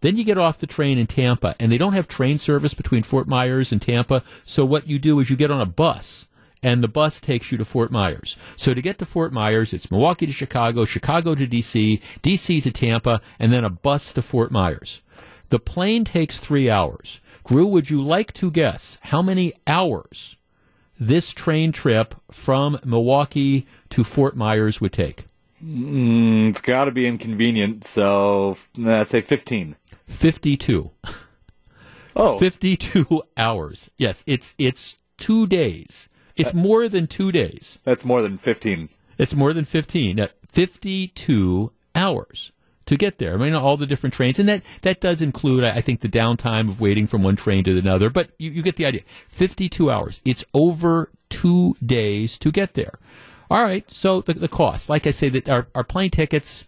Then 0.00 0.16
you 0.16 0.24
get 0.24 0.38
off 0.38 0.58
the 0.58 0.66
train 0.66 0.98
in 0.98 1.06
Tampa 1.06 1.54
and 1.60 1.70
they 1.70 1.78
don't 1.78 1.92
have 1.92 2.08
train 2.08 2.38
service 2.38 2.72
between 2.72 3.02
Fort 3.02 3.28
Myers 3.28 3.72
and 3.72 3.82
Tampa. 3.82 4.22
So 4.44 4.64
what 4.64 4.88
you 4.88 4.98
do 4.98 5.20
is 5.20 5.28
you 5.28 5.36
get 5.36 5.50
on 5.50 5.60
a 5.60 5.66
bus 5.66 6.26
and 6.62 6.82
the 6.82 6.88
bus 6.88 7.20
takes 7.20 7.52
you 7.52 7.58
to 7.58 7.64
Fort 7.64 7.90
Myers. 7.90 8.36
So 8.56 8.74
to 8.74 8.82
get 8.82 8.98
to 8.98 9.06
Fort 9.06 9.32
Myers, 9.32 9.72
it's 9.72 9.90
Milwaukee 9.90 10.26
to 10.26 10.32
Chicago, 10.32 10.84
Chicago 10.84 11.34
to 11.34 11.46
DC, 11.46 12.00
DC 12.22 12.62
to 12.62 12.70
Tampa, 12.70 13.20
and 13.38 13.52
then 13.52 13.64
a 13.64 13.70
bus 13.70 14.12
to 14.12 14.22
Fort 14.22 14.50
Myers. 14.50 15.02
The 15.50 15.58
plane 15.58 16.04
takes 16.04 16.38
three 16.38 16.70
hours. 16.70 17.20
Gru, 17.44 17.66
would 17.66 17.90
you 17.90 18.02
like 18.02 18.32
to 18.34 18.50
guess 18.50 18.98
how 19.02 19.22
many 19.22 19.52
hours 19.66 20.36
this 21.00 21.32
train 21.32 21.72
trip 21.72 22.14
from 22.30 22.78
Milwaukee 22.84 23.66
to 23.88 24.04
Fort 24.04 24.36
Myers 24.36 24.80
would 24.80 24.92
take? 24.92 25.24
Mm, 25.64 26.50
it's 26.50 26.60
got 26.60 26.84
to 26.84 26.92
be 26.92 27.06
inconvenient. 27.06 27.84
So 27.84 28.56
let's 28.76 29.10
say 29.10 29.22
15. 29.22 29.76
52. 30.06 30.90
Oh. 32.16 32.38
52 32.38 33.22
hours. 33.36 33.90
Yes, 33.96 34.22
it's 34.26 34.54
it's 34.58 34.98
2 35.18 35.46
days. 35.46 36.08
It's 36.36 36.52
more 36.52 36.88
than 36.88 37.06
2 37.06 37.30
days. 37.32 37.78
That's 37.84 38.04
more 38.04 38.20
than 38.20 38.36
15. 38.36 38.88
It's 39.16 39.34
more 39.34 39.52
than 39.52 39.64
15. 39.64 40.28
52 40.48 41.72
hours 41.94 42.52
to 42.86 42.96
get 42.96 43.18
there. 43.18 43.34
I 43.34 43.36
mean, 43.36 43.54
all 43.54 43.76
the 43.76 43.86
different 43.86 44.14
trains, 44.14 44.38
and 44.38 44.48
that 44.48 44.62
that 44.82 45.00
does 45.00 45.22
include, 45.22 45.64
I 45.64 45.80
think, 45.80 46.00
the 46.00 46.08
downtime 46.08 46.68
of 46.68 46.80
waiting 46.80 47.06
from 47.06 47.22
one 47.22 47.36
train 47.36 47.64
to 47.64 47.78
another. 47.78 48.10
But 48.10 48.30
you, 48.38 48.50
you 48.50 48.62
get 48.62 48.76
the 48.76 48.86
idea. 48.86 49.02
Fifty-two 49.28 49.90
hours. 49.90 50.20
It's 50.24 50.44
over 50.54 51.10
two 51.28 51.76
days 51.84 52.38
to 52.38 52.50
get 52.50 52.74
there. 52.74 52.98
All 53.50 53.62
right. 53.62 53.88
So 53.90 54.20
the, 54.20 54.34
the 54.34 54.48
cost, 54.48 54.88
like 54.88 55.06
I 55.06 55.10
say, 55.10 55.28
that 55.30 55.48
our, 55.48 55.66
our 55.74 55.84
plane 55.84 56.10
tickets, 56.10 56.66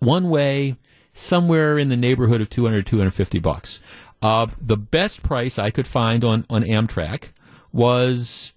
one 0.00 0.30
way, 0.30 0.76
somewhere 1.12 1.78
in 1.78 1.88
the 1.88 1.96
neighborhood 1.96 2.40
of 2.40 2.50
200, 2.50 2.84
250 2.84 3.38
bucks. 3.38 3.80
Uh, 4.20 4.46
the 4.60 4.76
best 4.76 5.22
price 5.22 5.58
I 5.58 5.70
could 5.70 5.86
find 5.86 6.24
on 6.24 6.46
on 6.48 6.64
Amtrak 6.64 7.28
was 7.72 8.52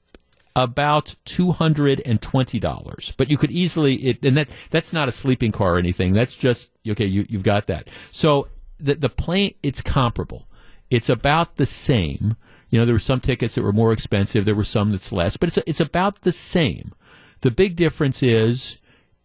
about 0.58 1.16
two 1.24 1.52
hundred 1.52 2.02
and 2.04 2.22
twenty 2.22 2.60
dollars. 2.60 3.14
But 3.16 3.30
you 3.30 3.38
could 3.38 3.52
easily 3.52 3.96
it, 3.96 4.26
and 4.26 4.36
that 4.36 4.50
that's 4.72 4.92
not 4.92 5.08
a 5.08 5.12
sleeping 5.12 5.54
car 5.54 5.76
or 5.76 5.78
anything. 5.78 6.12
That's 6.12 6.36
just 6.36 6.72
Okay, 6.90 7.06
you, 7.06 7.26
you've 7.30 7.44
got 7.44 7.68
that. 7.68 7.88
So 8.12 8.48
the 8.80 8.96
the 8.96 9.10
plane, 9.10 9.54
it's 9.64 9.82
comparable. 9.82 10.48
It's 10.90 11.10
about 11.10 11.58
the 11.58 11.66
same. 11.66 12.36
You 12.70 12.80
know, 12.80 12.86
there 12.86 12.96
were 12.96 13.00
some 13.00 13.22
tickets 13.22 13.56
that 13.56 13.62
were 13.62 13.72
more 13.72 13.94
expensive. 13.94 14.46
There 14.46 14.56
were 14.56 14.64
some 14.64 14.92
that's 14.92 15.12
less, 15.12 15.38
but 15.38 15.50
it's 15.50 15.60
it's 15.66 15.80
about 15.80 16.22
the 16.22 16.32
same. 16.32 16.94
The 17.42 17.52
big 17.52 17.76
difference 17.76 18.24
is 18.24 18.80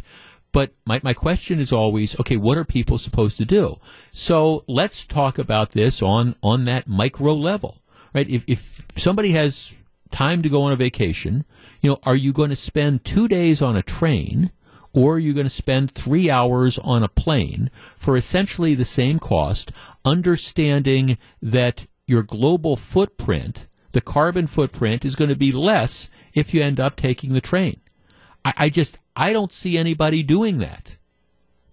But 0.52 0.74
my, 0.84 1.00
my 1.02 1.14
question 1.14 1.58
is 1.58 1.72
always, 1.72 2.18
okay, 2.20 2.36
what 2.36 2.58
are 2.58 2.64
people 2.64 2.98
supposed 2.98 3.38
to 3.38 3.44
do? 3.46 3.78
So 4.10 4.64
let's 4.68 5.06
talk 5.06 5.38
about 5.38 5.70
this 5.70 6.02
on, 6.02 6.36
on 6.42 6.66
that 6.66 6.86
micro 6.86 7.34
level, 7.34 7.82
right? 8.14 8.28
If, 8.28 8.44
if 8.46 8.86
somebody 8.96 9.32
has 9.32 9.74
time 10.10 10.42
to 10.42 10.50
go 10.50 10.62
on 10.64 10.72
a 10.72 10.76
vacation, 10.76 11.46
you 11.80 11.90
know, 11.90 11.98
are 12.04 12.14
you 12.14 12.34
going 12.34 12.50
to 12.50 12.56
spend 12.56 13.04
two 13.04 13.28
days 13.28 13.62
on 13.62 13.76
a 13.76 13.82
train 13.82 14.52
or 14.92 15.14
are 15.14 15.18
you 15.18 15.32
going 15.32 15.46
to 15.46 15.50
spend 15.50 15.90
three 15.90 16.30
hours 16.30 16.78
on 16.78 17.02
a 17.02 17.08
plane 17.08 17.70
for 17.96 18.16
essentially 18.16 18.74
the 18.74 18.84
same 18.84 19.18
cost, 19.18 19.72
understanding 20.04 21.16
that 21.40 21.86
your 22.06 22.22
global 22.22 22.76
footprint, 22.76 23.66
the 23.92 24.02
carbon 24.02 24.46
footprint 24.46 25.04
is 25.04 25.16
going 25.16 25.30
to 25.30 25.36
be 25.36 25.50
less 25.50 26.10
if 26.34 26.52
you 26.52 26.62
end 26.62 26.78
up 26.78 26.94
taking 26.96 27.32
the 27.32 27.40
train? 27.40 27.80
I, 28.44 28.52
I 28.58 28.68
just, 28.68 28.98
I 29.14 29.32
don't 29.32 29.52
see 29.52 29.76
anybody 29.76 30.22
doing 30.22 30.58
that. 30.58 30.96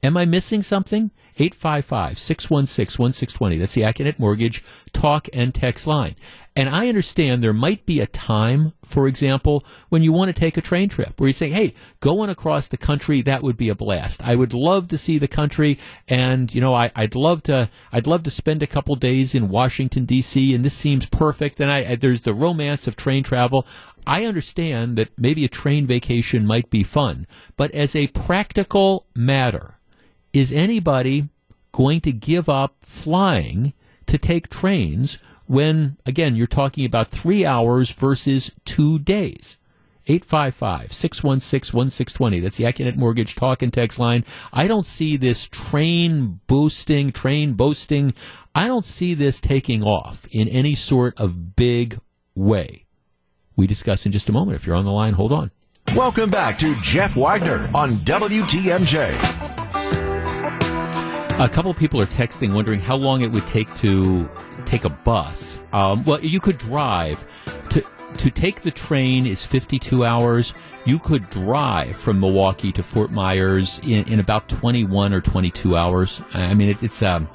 Am 0.01 0.15
I 0.15 0.25
missing 0.25 0.61
something? 0.61 1.11
855 1.37 2.19
616 2.19 3.01
1620. 3.01 3.57
That's 3.57 3.73
the 3.73 3.81
Accunet 3.81 4.19
Mortgage 4.19 4.63
talk 4.91 5.27
and 5.33 5.53
text 5.53 5.87
line. 5.87 6.15
And 6.55 6.67
I 6.67 6.89
understand 6.89 7.41
there 7.41 7.53
might 7.53 7.85
be 7.85 8.01
a 8.01 8.07
time, 8.07 8.73
for 8.83 9.07
example, 9.07 9.63
when 9.87 10.03
you 10.03 10.11
want 10.11 10.27
to 10.33 10.37
take 10.37 10.57
a 10.57 10.61
train 10.61 10.89
trip 10.89 11.17
where 11.17 11.27
you 11.27 11.33
say, 11.33 11.49
hey, 11.49 11.73
going 12.01 12.29
across 12.29 12.67
the 12.67 12.75
country, 12.75 13.21
that 13.21 13.43
would 13.43 13.55
be 13.55 13.69
a 13.69 13.75
blast. 13.75 14.21
I 14.27 14.35
would 14.35 14.53
love 14.53 14.89
to 14.89 14.97
see 14.97 15.17
the 15.17 15.27
country 15.29 15.79
and, 16.09 16.53
you 16.53 16.59
know, 16.59 16.73
I, 16.73 16.91
would 16.97 17.15
love 17.15 17.43
to, 17.43 17.69
I'd 17.93 18.07
love 18.07 18.23
to 18.23 18.31
spend 18.31 18.61
a 18.61 18.67
couple 18.67 18.95
days 18.95 19.33
in 19.33 19.47
Washington, 19.47 20.03
D.C. 20.03 20.53
and 20.53 20.65
this 20.65 20.73
seems 20.73 21.05
perfect. 21.05 21.61
And 21.61 21.71
I, 21.71 21.91
I, 21.91 21.95
there's 21.95 22.21
the 22.21 22.33
romance 22.33 22.87
of 22.87 22.97
train 22.97 23.23
travel. 23.23 23.65
I 24.09 24.25
understand 24.25 24.97
that 24.97 25.11
maybe 25.19 25.45
a 25.45 25.49
train 25.49 25.85
vacation 25.85 26.47
might 26.47 26.71
be 26.71 26.81
fun, 26.81 27.27
but 27.55 27.69
as 27.75 27.95
a 27.95 28.07
practical 28.07 29.05
matter, 29.13 29.77
is 30.33 30.51
anybody 30.51 31.29
going 31.73 32.01
to 32.01 32.11
give 32.11 32.49
up 32.49 32.77
flying 32.81 33.73
to 34.07 34.17
take 34.17 34.49
trains 34.49 35.19
when, 35.45 35.97
again, 36.07 36.35
you're 36.35 36.47
talking 36.47 36.85
about 36.85 37.09
three 37.09 37.45
hours 37.45 37.91
versus 37.91 38.51
two 38.65 38.97
days? 38.97 39.57
855 40.07 40.91
616 40.91 41.77
1620. 41.77 42.39
That's 42.39 42.57
the 42.57 42.63
Accunet 42.63 42.95
Mortgage 42.95 43.35
talk 43.35 43.61
and 43.61 43.71
text 43.71 43.99
line. 43.99 44.25
I 44.51 44.65
don't 44.65 44.87
see 44.87 45.17
this 45.17 45.47
train 45.47 46.39
boosting, 46.47 47.11
train 47.11 47.53
boasting. 47.53 48.15
I 48.55 48.65
don't 48.65 48.87
see 48.87 49.13
this 49.13 49.39
taking 49.39 49.83
off 49.83 50.27
in 50.31 50.47
any 50.47 50.73
sort 50.73 51.19
of 51.19 51.55
big 51.55 51.99
way. 52.33 52.87
We 53.59 53.67
discuss 53.67 54.05
in 54.05 54.13
just 54.13 54.29
a 54.29 54.31
moment. 54.31 54.55
If 54.55 54.65
you're 54.65 54.77
on 54.77 54.85
the 54.85 54.91
line, 54.91 55.11
hold 55.11 55.33
on. 55.33 55.51
Welcome 55.93 56.29
back 56.29 56.57
to 56.59 56.79
Jeff 56.79 57.17
Wagner 57.17 57.69
on 57.75 57.97
WTMJ. 58.05 59.19
A 61.37 61.49
couple 61.49 61.69
of 61.69 61.75
people 61.75 61.99
are 61.99 62.05
texting, 62.05 62.53
wondering 62.53 62.79
how 62.79 62.95
long 62.95 63.21
it 63.21 63.29
would 63.33 63.45
take 63.47 63.75
to 63.79 64.29
take 64.63 64.85
a 64.85 64.89
bus. 64.89 65.59
Um, 65.73 66.05
well, 66.05 66.21
you 66.21 66.39
could 66.39 66.57
drive 66.57 67.27
to 67.71 67.83
to 68.19 68.31
take 68.31 68.61
the 68.61 68.71
train 68.71 69.25
is 69.25 69.45
52 69.45 70.05
hours. 70.05 70.53
You 70.85 70.97
could 70.97 71.29
drive 71.29 71.97
from 71.97 72.21
Milwaukee 72.21 72.71
to 72.71 72.81
Fort 72.81 73.11
Myers 73.11 73.81
in, 73.83 74.07
in 74.07 74.21
about 74.21 74.47
21 74.47 75.13
or 75.13 75.19
22 75.19 75.75
hours. 75.75 76.23
I 76.33 76.53
mean, 76.53 76.69
it, 76.69 76.81
it's 76.81 77.03
um, 77.03 77.27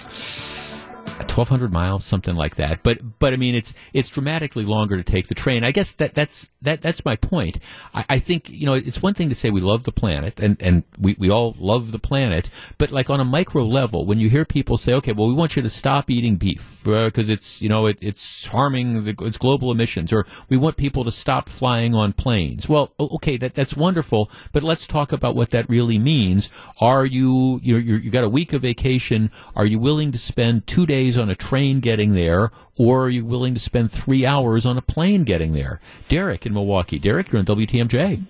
1200 1.18 1.72
miles, 1.72 2.04
something 2.04 2.34
like 2.34 2.56
that. 2.56 2.82
But, 2.82 3.18
but 3.18 3.32
I 3.32 3.36
mean, 3.36 3.54
it's, 3.54 3.72
it's 3.92 4.10
dramatically 4.10 4.64
longer 4.64 4.96
to 4.96 5.02
take 5.02 5.28
the 5.28 5.34
train. 5.34 5.64
I 5.64 5.70
guess 5.70 5.92
that, 5.92 6.14
that's, 6.14 6.50
that, 6.62 6.82
that's 6.82 7.04
my 7.04 7.16
point. 7.16 7.58
I, 7.94 8.04
I 8.10 8.18
think, 8.18 8.50
you 8.50 8.66
know, 8.66 8.74
it's 8.74 9.02
one 9.02 9.14
thing 9.14 9.28
to 9.28 9.34
say 9.34 9.50
we 9.50 9.60
love 9.60 9.84
the 9.84 9.92
planet 9.92 10.40
and, 10.40 10.60
and 10.60 10.84
we, 10.98 11.16
we 11.18 11.30
all 11.30 11.54
love 11.58 11.92
the 11.92 11.98
planet, 11.98 12.50
but 12.78 12.90
like 12.90 13.10
on 13.10 13.20
a 13.20 13.24
micro 13.24 13.64
level, 13.64 14.06
when 14.06 14.18
you 14.18 14.28
hear 14.28 14.44
people 14.44 14.78
say, 14.78 14.92
okay, 14.94 15.12
well, 15.12 15.28
we 15.28 15.34
want 15.34 15.56
you 15.56 15.62
to 15.62 15.70
stop 15.70 16.10
eating 16.10 16.36
beef 16.36 16.82
because 16.84 17.30
uh, 17.30 17.32
it's, 17.32 17.62
you 17.62 17.68
know, 17.68 17.86
it, 17.86 17.98
it's 18.00 18.46
harming 18.46 19.02
the, 19.04 19.14
it's 19.22 19.38
global 19.38 19.70
emissions 19.70 20.12
or 20.12 20.26
we 20.48 20.56
want 20.56 20.76
people 20.76 21.04
to 21.04 21.12
stop 21.12 21.48
flying 21.48 21.94
on 21.94 22.12
planes. 22.12 22.68
Well, 22.68 22.92
okay, 22.98 23.36
that, 23.38 23.54
that's 23.54 23.76
wonderful, 23.76 24.30
but 24.52 24.62
let's 24.62 24.86
talk 24.86 25.12
about 25.12 25.36
what 25.36 25.50
that 25.50 25.68
really 25.68 25.98
means. 25.98 26.50
Are 26.80 27.06
you, 27.06 27.60
you're, 27.62 27.80
you 27.80 28.10
got 28.10 28.24
a 28.24 28.28
week 28.28 28.52
of 28.52 28.62
vacation. 28.62 29.30
Are 29.54 29.66
you 29.66 29.78
willing 29.78 30.12
to 30.12 30.18
spend 30.18 30.66
two 30.66 30.86
days 30.86 31.03
days 31.04 31.18
on 31.18 31.28
a 31.30 31.34
train 31.34 31.80
getting 31.80 32.14
there, 32.14 32.50
or 32.76 33.04
are 33.04 33.10
you 33.10 33.24
willing 33.24 33.54
to 33.54 33.60
spend 33.60 33.90
three 33.90 34.24
hours 34.24 34.64
on 34.64 34.78
a 34.78 34.82
plane 34.82 35.24
getting 35.24 35.52
there? 35.52 35.80
Derek 36.08 36.46
in 36.46 36.54
Milwaukee. 36.54 36.98
Derek, 36.98 37.30
you're 37.30 37.38
on 37.40 37.46
WTMJ. 37.46 38.24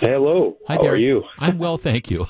Hello. 0.00 0.56
Hi, 0.66 0.74
How 0.74 0.80
Derek. 0.80 0.94
are 0.94 1.02
you? 1.02 1.24
I'm 1.38 1.58
well, 1.58 1.76
thank 1.76 2.10
you. 2.10 2.26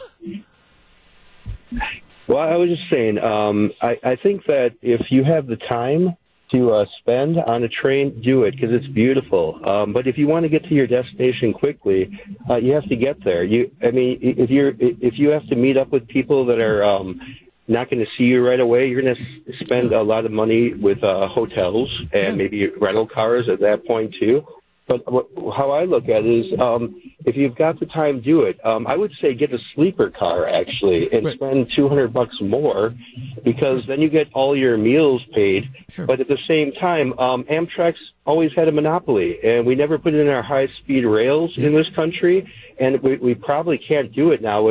Well, 2.26 2.38
I 2.38 2.56
was 2.56 2.68
just 2.68 2.82
saying, 2.92 3.18
um, 3.18 3.70
I, 3.82 3.96
I 4.02 4.16
think 4.16 4.44
that 4.46 4.70
if 4.82 5.00
you 5.10 5.24
have 5.24 5.46
the 5.46 5.56
time 5.56 6.16
to 6.52 6.72
uh, 6.72 6.84
spend 7.00 7.38
on 7.38 7.62
a 7.62 7.68
train, 7.68 8.20
do 8.22 8.42
it 8.44 8.52
because 8.52 8.70
it's 8.72 8.86
beautiful. 8.88 9.60
Um, 9.64 9.92
but 9.92 10.08
if 10.08 10.18
you 10.18 10.26
want 10.26 10.44
to 10.44 10.48
get 10.48 10.64
to 10.64 10.74
your 10.74 10.86
destination 10.86 11.52
quickly, 11.52 12.18
uh, 12.48 12.56
you 12.56 12.72
have 12.72 12.88
to 12.88 12.96
get 12.96 13.22
there. 13.24 13.44
You, 13.44 13.70
I 13.82 13.90
mean, 13.90 14.18
if 14.20 14.50
you're 14.50 14.72
if 14.78 15.14
you 15.16 15.30
have 15.30 15.46
to 15.48 15.56
meet 15.56 15.76
up 15.76 15.92
with 15.92 16.08
people 16.08 16.46
that 16.46 16.62
are 16.62 16.82
um, 16.82 17.20
not 17.70 17.88
going 17.88 18.00
to 18.00 18.10
see 18.18 18.24
you 18.24 18.46
right 18.46 18.60
away. 18.60 18.86
You're 18.86 19.00
going 19.00 19.14
to 19.14 19.52
spend 19.64 19.92
a 19.92 20.02
lot 20.02 20.26
of 20.26 20.32
money 20.32 20.74
with 20.74 21.02
uh, 21.04 21.28
hotels 21.28 21.88
and 22.12 22.36
maybe 22.36 22.68
rental 22.78 23.06
cars 23.06 23.48
at 23.50 23.60
that 23.60 23.86
point 23.86 24.14
too. 24.20 24.44
But 24.86 25.04
how 25.56 25.70
I 25.70 25.84
look 25.84 26.08
at 26.08 26.24
it 26.24 26.46
is, 26.46 26.60
um, 26.60 27.00
if 27.24 27.36
you've 27.36 27.54
got 27.54 27.78
the 27.78 27.86
time, 27.86 28.22
do 28.22 28.40
it. 28.40 28.58
Um, 28.66 28.88
I 28.88 28.96
would 28.96 29.12
say 29.22 29.34
get 29.34 29.54
a 29.54 29.58
sleeper 29.76 30.10
car 30.10 30.48
actually, 30.48 31.12
and 31.12 31.26
right. 31.26 31.34
spend 31.36 31.70
two 31.76 31.88
hundred 31.88 32.12
bucks 32.12 32.34
more, 32.40 32.92
because 33.44 33.86
then 33.86 34.00
you 34.00 34.08
get 34.08 34.26
all 34.34 34.56
your 34.56 34.76
meals 34.76 35.22
paid. 35.32 35.70
Sure. 35.90 36.06
But 36.06 36.18
at 36.18 36.26
the 36.26 36.38
same 36.48 36.72
time, 36.72 37.16
um, 37.20 37.44
Amtrak's 37.44 38.00
always 38.24 38.50
had 38.54 38.68
a 38.68 38.72
monopoly, 38.72 39.38
and 39.42 39.66
we 39.66 39.74
never 39.74 39.98
put 39.98 40.14
in 40.14 40.28
our 40.28 40.42
high 40.42 40.68
speed 40.82 41.04
rails 41.04 41.52
in 41.56 41.74
this 41.74 41.88
country 41.96 42.46
and 42.80 43.00
we, 43.02 43.16
we 43.18 43.34
probably 43.34 43.78
can't 43.78 44.12
do 44.12 44.32
it 44.32 44.40
now 44.40 44.66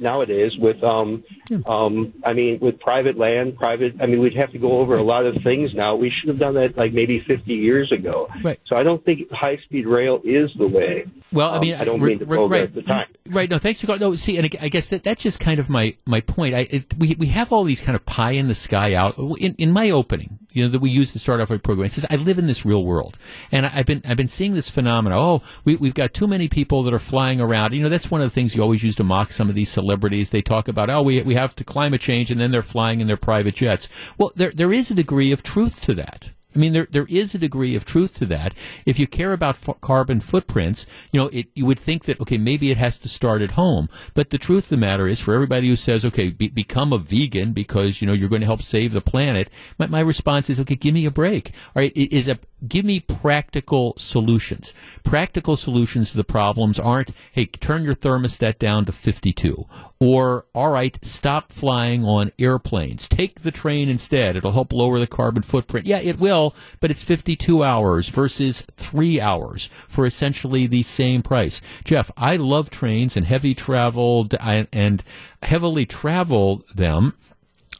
nowadays 0.00 0.52
with 0.58 0.82
um 0.82 1.22
um 1.66 2.14
I 2.24 2.32
mean 2.32 2.58
with 2.60 2.80
private 2.80 3.18
land, 3.18 3.56
private. 3.56 3.96
I 4.00 4.06
mean 4.06 4.20
we'd 4.20 4.36
have 4.36 4.50
to 4.52 4.58
go 4.58 4.78
over 4.78 4.96
a 4.96 5.02
lot 5.02 5.26
of 5.26 5.36
things 5.44 5.70
now. 5.74 5.94
We 5.94 6.10
should 6.10 6.30
have 6.30 6.38
done 6.38 6.54
that 6.54 6.76
like 6.76 6.92
maybe 6.92 7.22
50 7.28 7.52
years 7.52 7.92
ago. 7.92 8.28
Right. 8.42 8.58
So 8.66 8.76
I 8.76 8.82
don't 8.82 9.04
think 9.04 9.30
high 9.30 9.58
speed 9.64 9.86
rail 9.86 10.20
is 10.24 10.50
the 10.58 10.66
way. 10.66 11.04
Well, 11.30 11.52
I 11.52 11.60
mean, 11.60 11.74
um, 11.74 11.80
I 11.82 11.84
don't 11.84 12.00
mean 12.00 12.18
to 12.20 12.24
right, 12.24 12.48
right, 12.48 12.74
the 12.74 12.82
time. 12.82 13.08
Right. 13.28 13.50
No, 13.50 13.58
thanks 13.58 13.82
for 13.82 13.98
no. 13.98 14.14
See, 14.16 14.38
and 14.38 14.56
I 14.60 14.68
guess 14.68 14.88
that 14.88 15.02
that's 15.02 15.22
just 15.22 15.38
kind 15.38 15.60
of 15.60 15.68
my 15.68 15.94
my 16.06 16.22
point. 16.22 16.54
I 16.54 16.60
it, 16.70 16.94
we 16.98 17.14
we 17.18 17.26
have 17.26 17.52
all 17.52 17.64
these 17.64 17.82
kind 17.82 17.94
of 17.94 18.06
pie 18.06 18.32
in 18.32 18.48
the 18.48 18.54
sky 18.54 18.94
out 18.94 19.18
in 19.18 19.54
in 19.58 19.72
my 19.72 19.90
opening. 19.90 20.38
You 20.56 20.64
know 20.64 20.70
that 20.70 20.80
we 20.80 20.88
use 20.88 21.12
to 21.12 21.18
start 21.18 21.40
off 21.42 21.50
our 21.50 21.58
program. 21.58 21.84
It 21.84 21.92
says 21.92 22.06
I 22.08 22.16
live 22.16 22.38
in 22.38 22.46
this 22.46 22.64
real 22.64 22.82
world, 22.82 23.18
and 23.52 23.66
I've 23.66 23.84
been 23.84 24.00
I've 24.06 24.16
been 24.16 24.26
seeing 24.26 24.54
this 24.54 24.70
phenomenon. 24.70 25.18
Oh, 25.18 25.42
we 25.66 25.76
we've 25.76 25.92
got 25.92 26.14
too 26.14 26.26
many 26.26 26.48
people 26.48 26.82
that 26.84 26.94
are 26.94 26.98
flying 26.98 27.42
around. 27.42 27.74
You 27.74 27.82
know 27.82 27.90
that's 27.90 28.10
one 28.10 28.22
of 28.22 28.26
the 28.26 28.34
things 28.34 28.56
you 28.56 28.62
always 28.62 28.82
use 28.82 28.96
to 28.96 29.04
mock 29.04 29.32
some 29.32 29.50
of 29.50 29.54
these 29.54 29.68
celebrities. 29.68 30.30
They 30.30 30.40
talk 30.40 30.66
about 30.66 30.88
oh 30.88 31.02
we 31.02 31.20
we 31.20 31.34
have 31.34 31.54
to 31.56 31.64
climate 31.64 32.00
change, 32.00 32.30
and 32.30 32.40
then 32.40 32.52
they're 32.52 32.62
flying 32.62 33.02
in 33.02 33.06
their 33.06 33.18
private 33.18 33.54
jets. 33.54 33.90
Well, 34.16 34.32
there 34.34 34.50
there 34.50 34.72
is 34.72 34.90
a 34.90 34.94
degree 34.94 35.30
of 35.30 35.42
truth 35.42 35.82
to 35.82 35.94
that. 35.96 36.30
I 36.56 36.58
mean, 36.58 36.72
there 36.72 36.88
there 36.90 37.06
is 37.08 37.34
a 37.34 37.38
degree 37.38 37.74
of 37.74 37.84
truth 37.84 38.14
to 38.16 38.26
that. 38.26 38.54
If 38.86 38.98
you 38.98 39.06
care 39.06 39.34
about 39.34 39.56
f- 39.56 39.80
carbon 39.82 40.20
footprints, 40.20 40.86
you 41.12 41.20
know, 41.20 41.28
it, 41.28 41.48
you 41.54 41.66
would 41.66 41.78
think 41.78 42.04
that 42.06 42.18
okay, 42.20 42.38
maybe 42.38 42.70
it 42.70 42.78
has 42.78 42.98
to 43.00 43.08
start 43.08 43.42
at 43.42 43.52
home. 43.52 43.90
But 44.14 44.30
the 44.30 44.38
truth 44.38 44.64
of 44.64 44.70
the 44.70 44.76
matter 44.78 45.06
is, 45.06 45.20
for 45.20 45.34
everybody 45.34 45.68
who 45.68 45.76
says, 45.76 46.04
okay, 46.06 46.30
be, 46.30 46.48
become 46.48 46.94
a 46.94 46.98
vegan 46.98 47.52
because 47.52 48.00
you 48.00 48.06
know 48.06 48.14
you're 48.14 48.30
going 48.30 48.40
to 48.40 48.46
help 48.46 48.62
save 48.62 48.92
the 48.92 49.02
planet, 49.02 49.50
my, 49.78 49.86
my 49.86 50.00
response 50.00 50.48
is, 50.48 50.58
okay, 50.60 50.76
give 50.76 50.94
me 50.94 51.04
a 51.04 51.10
break. 51.10 51.50
All 51.74 51.82
right, 51.82 51.92
is 51.94 52.26
a 52.26 52.38
give 52.66 52.84
me 52.84 53.00
practical 53.00 53.94
solutions. 53.96 54.72
Practical 55.04 55.56
solutions 55.56 56.10
to 56.10 56.16
the 56.16 56.24
problems 56.24 56.78
aren't, 56.78 57.10
hey, 57.32 57.46
turn 57.46 57.84
your 57.84 57.94
thermostat 57.94 58.58
down 58.58 58.84
to 58.86 58.92
52. 58.92 59.66
Or, 60.00 60.46
all 60.54 60.70
right, 60.70 60.98
stop 61.02 61.52
flying 61.52 62.04
on 62.04 62.32
airplanes. 62.38 63.08
Take 63.08 63.40
the 63.40 63.50
train 63.50 63.88
instead. 63.88 64.36
It'll 64.36 64.52
help 64.52 64.72
lower 64.72 64.98
the 64.98 65.06
carbon 65.06 65.42
footprint. 65.42 65.86
Yeah, 65.86 66.00
it 66.00 66.18
will, 66.18 66.45
but 66.80 66.90
it's 66.90 67.02
52 67.02 67.62
hours 67.62 68.08
versus 68.08 68.62
three 68.76 69.20
hours 69.20 69.70
for 69.88 70.06
essentially 70.06 70.66
the 70.66 70.82
same 70.82 71.22
price. 71.22 71.60
Jeff, 71.84 72.10
I 72.16 72.36
love 72.36 72.70
trains 72.70 73.16
and 73.16 73.26
heavy 73.26 73.54
traveled 73.54 74.34
and 74.34 75.02
heavily 75.42 75.86
travel 75.86 76.64
them 76.74 77.14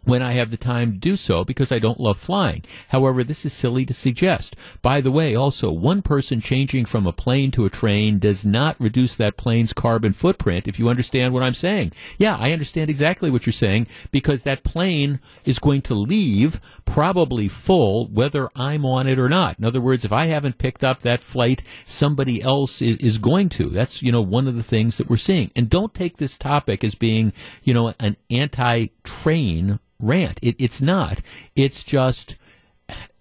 when 0.06 0.22
I 0.22 0.32
have 0.32 0.50
the 0.50 0.56
time 0.56 0.92
to 0.92 0.98
do 0.98 1.16
so 1.16 1.44
because 1.44 1.70
I 1.70 1.78
don't 1.78 2.00
love 2.00 2.16
flying. 2.16 2.62
However, 2.88 3.22
this 3.22 3.44
is 3.44 3.52
silly 3.52 3.84
to 3.86 3.94
suggest. 3.94 4.56
By 4.80 5.00
the 5.00 5.10
way, 5.10 5.34
also, 5.34 5.70
one 5.70 6.00
person 6.00 6.40
changing 6.40 6.86
from 6.86 7.06
a 7.06 7.12
plane 7.12 7.50
to 7.52 7.66
a 7.66 7.70
train 7.70 8.18
does 8.18 8.44
not 8.44 8.80
reduce 8.80 9.16
that 9.16 9.36
plane's 9.36 9.72
carbon 9.72 10.12
footprint, 10.12 10.68
if 10.68 10.78
you 10.78 10.88
understand 10.88 11.34
what 11.34 11.42
I'm 11.42 11.54
saying. 11.54 11.92
Yeah, 12.18 12.36
I 12.38 12.52
understand 12.52 12.88
exactly 12.88 13.30
what 13.30 13.44
you're 13.44 13.52
saying 13.52 13.88
because 14.10 14.42
that 14.42 14.64
plane 14.64 15.20
is 15.44 15.58
going 15.58 15.82
to 15.82 15.94
leave 15.94 16.60
probably 16.84 17.48
full 17.48 18.06
whether 18.06 18.48
I'm 18.54 18.86
on 18.86 19.06
it 19.06 19.18
or 19.18 19.28
not. 19.28 19.58
In 19.58 19.64
other 19.64 19.80
words, 19.80 20.04
if 20.04 20.12
I 20.12 20.26
haven't 20.26 20.58
picked 20.58 20.84
up 20.84 21.00
that 21.00 21.20
flight, 21.20 21.62
somebody 21.84 22.40
else 22.42 22.80
is 22.80 23.18
going 23.18 23.48
to. 23.50 23.68
That's, 23.70 24.02
you 24.02 24.12
know, 24.12 24.22
one 24.22 24.46
of 24.46 24.54
the 24.54 24.62
things 24.62 24.98
that 24.98 25.10
we're 25.10 25.16
seeing. 25.16 25.50
And 25.56 25.68
don't 25.68 25.92
take 25.92 26.16
this 26.16 26.38
topic 26.38 26.84
as 26.84 26.94
being, 26.94 27.32
you 27.64 27.74
know, 27.74 27.92
an 27.98 28.16
anti-train 28.30 29.80
rant. 30.00 30.38
It, 30.42 30.56
it's 30.58 30.80
not. 30.80 31.20
It's 31.54 31.84
just 31.84 32.36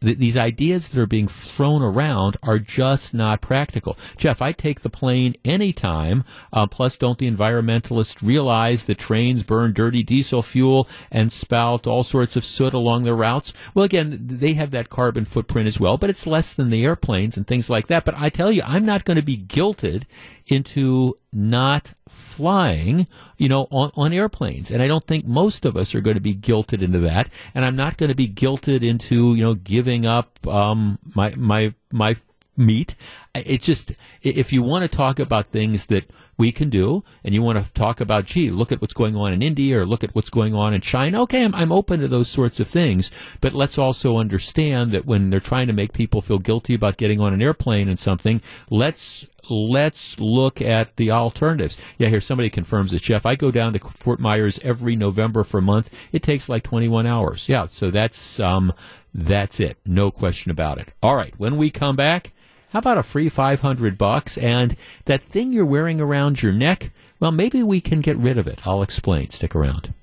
th- 0.06 0.18
these 0.18 0.38
ideas 0.38 0.90
that 0.90 1.02
are 1.02 1.08
being 1.08 1.28
thrown 1.28 1.82
around 1.82 2.38
are 2.44 2.60
just 2.60 3.14
not 3.14 3.42
practical. 3.42 3.98
Jeff, 4.18 4.42
I 4.42 4.52
take 4.52 4.82
the 4.82 4.90
plane 4.90 5.36
anytime. 5.44 6.24
Uh, 6.54 6.68
plus, 6.68 6.98
don't 6.98 7.18
the 7.18 7.30
environmentalists 7.30 8.26
realize 8.26 8.86
that 8.86 8.98
trains 8.98 9.44
burn 9.44 9.74
dirty 9.74 10.04
diesel 10.04 10.42
fuel 10.42 10.88
and 11.12 11.32
spout 11.32 11.88
all 11.88 12.04
sorts 12.04 12.36
of 12.36 12.44
soot 12.44 12.74
along 12.74 13.04
their 13.04 13.16
routes? 13.16 13.54
Well, 13.74 13.86
again, 13.86 14.20
they 14.22 14.54
have 14.54 14.72
that 14.72 14.90
carbon 14.90 15.26
footprint 15.26 15.68
as 15.68 15.80
well, 15.80 15.98
but 15.98 16.10
it's 16.10 16.28
less 16.28 16.54
than 16.54 16.70
the 16.70 16.86
airplanes 16.86 17.38
and 17.38 17.46
things 17.46 17.70
like 17.70 17.88
that. 17.88 18.06
But 18.06 18.16
I 18.18 18.30
tell 18.30 18.52
you, 18.52 18.62
I'm 18.66 18.86
not 18.86 19.06
going 19.06 19.18
to 19.18 19.24
be 19.24 19.38
guilted 19.38 20.04
into 20.48 21.16
not 21.34 21.94
flying, 22.08 23.08
you 23.38 23.50
know, 23.50 23.68
on, 23.72 23.92
on 23.96 24.14
airplanes. 24.14 24.72
And 24.72 24.82
I 24.82 24.88
don't 24.88 25.04
think 25.04 25.26
most 25.26 25.66
of 25.66 25.76
us 25.76 25.96
are 25.96 26.02
going 26.02 26.16
to 26.16 26.22
be 26.22 26.36
guilted 26.36 26.82
into 26.82 27.00
that. 27.00 27.30
And 27.54 27.66
I'm 27.66 27.76
not 27.76 27.98
going 27.98 28.10
to 28.10 28.16
be 28.16 28.28
guilted 28.28 28.84
into, 28.84 29.36
you 29.36 29.44
know, 29.44 29.56
giving 29.56 29.95
up 30.04 30.48
um, 30.48 30.98
my 31.14 31.32
my 31.38 31.76
my 31.92 32.16
meat. 32.58 32.96
It's 33.36 33.68
just 33.68 33.92
if 34.24 34.52
you 34.52 34.64
want 34.64 34.82
to 34.82 34.98
talk 34.98 35.20
about 35.20 35.48
things 35.48 35.86
that 35.88 36.10
we 36.38 36.52
can 36.52 36.70
do, 36.70 37.04
and 37.24 37.34
you 37.34 37.42
want 37.42 37.64
to 37.64 37.72
talk 37.74 38.02
about, 38.02 38.26
gee, 38.26 38.50
look 38.52 38.72
at 38.72 38.82
what's 38.82 38.94
going 38.94 39.16
on 39.16 39.34
in 39.34 39.42
India 39.42 39.80
or 39.80 39.86
look 39.86 40.04
at 40.04 40.14
what's 40.14 40.30
going 40.30 40.54
on 40.54 40.74
in 40.74 40.82
China. 40.82 41.22
Okay, 41.24 41.44
I'm, 41.44 41.56
I'm 41.56 41.72
open 41.72 42.02
to 42.02 42.08
those 42.08 42.30
sorts 42.30 42.60
of 42.60 42.68
things, 42.68 43.12
but 43.42 43.54
let's 43.54 43.78
also 43.78 44.18
understand 44.18 44.92
that 44.92 45.06
when 45.06 45.30
they're 45.30 45.40
trying 45.40 45.68
to 45.68 45.74
make 45.74 45.94
people 45.94 46.22
feel 46.22 46.40
guilty 46.40 46.74
about 46.74 46.98
getting 46.98 47.22
on 47.22 47.34
an 47.34 47.42
airplane 47.42 47.88
and 47.88 47.98
something, 47.98 48.42
let's 48.70 49.28
let's 49.50 50.20
look 50.20 50.62
at 50.62 50.96
the 50.96 51.12
alternatives. 51.12 51.78
Yeah, 51.98 52.10
here 52.10 52.22
somebody 52.22 52.50
confirms 52.50 52.94
it, 52.94 53.02
Jeff. 53.02 53.26
I 53.26 53.36
go 53.36 53.52
down 53.52 53.74
to 53.74 53.80
Fort 53.80 54.20
Myers 54.20 54.60
every 54.64 54.96
November 54.96 55.44
for 55.44 55.60
a 55.60 55.62
month. 55.62 55.94
It 56.12 56.24
takes 56.24 56.50
like 56.50 56.64
21 56.64 57.06
hours. 57.06 57.48
Yeah, 57.48 57.68
so 57.68 57.92
that's 57.92 58.40
um, 58.40 58.74
that's 59.14 59.60
it. 59.60 59.78
No 59.86 60.12
question 60.12 60.52
about 60.52 60.80
it. 60.80 60.90
All 61.02 61.16
right, 61.16 61.34
when 61.38 61.58
we 61.58 61.70
come 61.70 61.96
back. 61.96 62.32
How 62.76 62.80
about 62.80 62.98
a 62.98 63.04
free 63.04 63.30
500 63.30 63.98
bucks 63.98 64.38
and 64.38 64.76
that 65.06 65.22
thing 65.22 65.54
you're 65.54 65.66
wearing 65.66 66.02
around 66.02 66.44
your 66.44 66.52
neck? 66.52 66.92
Well, 67.22 67.32
maybe 67.32 67.64
we 67.64 67.80
can 67.80 68.02
get 68.02 68.18
rid 68.18 68.38
of 68.38 68.48
it. 68.48 68.68
I'll 68.68 68.82
explain. 68.82 69.30
Stick 69.30 69.56
around. 69.56 69.94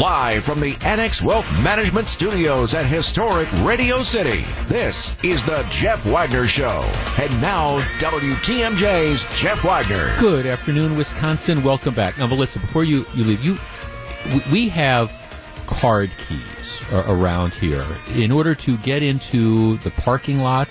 Live 0.00 0.42
from 0.42 0.58
the 0.58 0.76
Annex 0.84 1.22
Wealth 1.22 1.48
Management 1.62 2.08
Studios 2.08 2.74
at 2.74 2.86
historic 2.86 3.46
Radio 3.62 4.02
City, 4.02 4.42
this 4.64 5.14
is 5.22 5.44
the 5.44 5.64
Jeff 5.70 6.04
Wagner 6.06 6.48
Show. 6.48 6.90
And 7.20 7.30
now, 7.40 7.78
WTMJ's 8.00 9.24
Jeff 9.40 9.62
Wagner. 9.62 10.12
Good 10.18 10.46
afternoon, 10.46 10.96
Wisconsin. 10.96 11.62
Welcome 11.62 11.94
back. 11.94 12.18
Now, 12.18 12.26
Melissa, 12.26 12.58
before 12.58 12.82
you, 12.82 13.06
you 13.14 13.22
leave, 13.22 13.44
you 13.44 13.60
we 14.50 14.68
have 14.70 15.20
card 15.68 16.10
keys 16.18 16.82
around 16.90 17.54
here. 17.54 17.86
In 18.08 18.32
order 18.32 18.56
to 18.56 18.76
get 18.78 19.04
into 19.04 19.76
the 19.78 19.92
parking 19.92 20.40
lot 20.40 20.68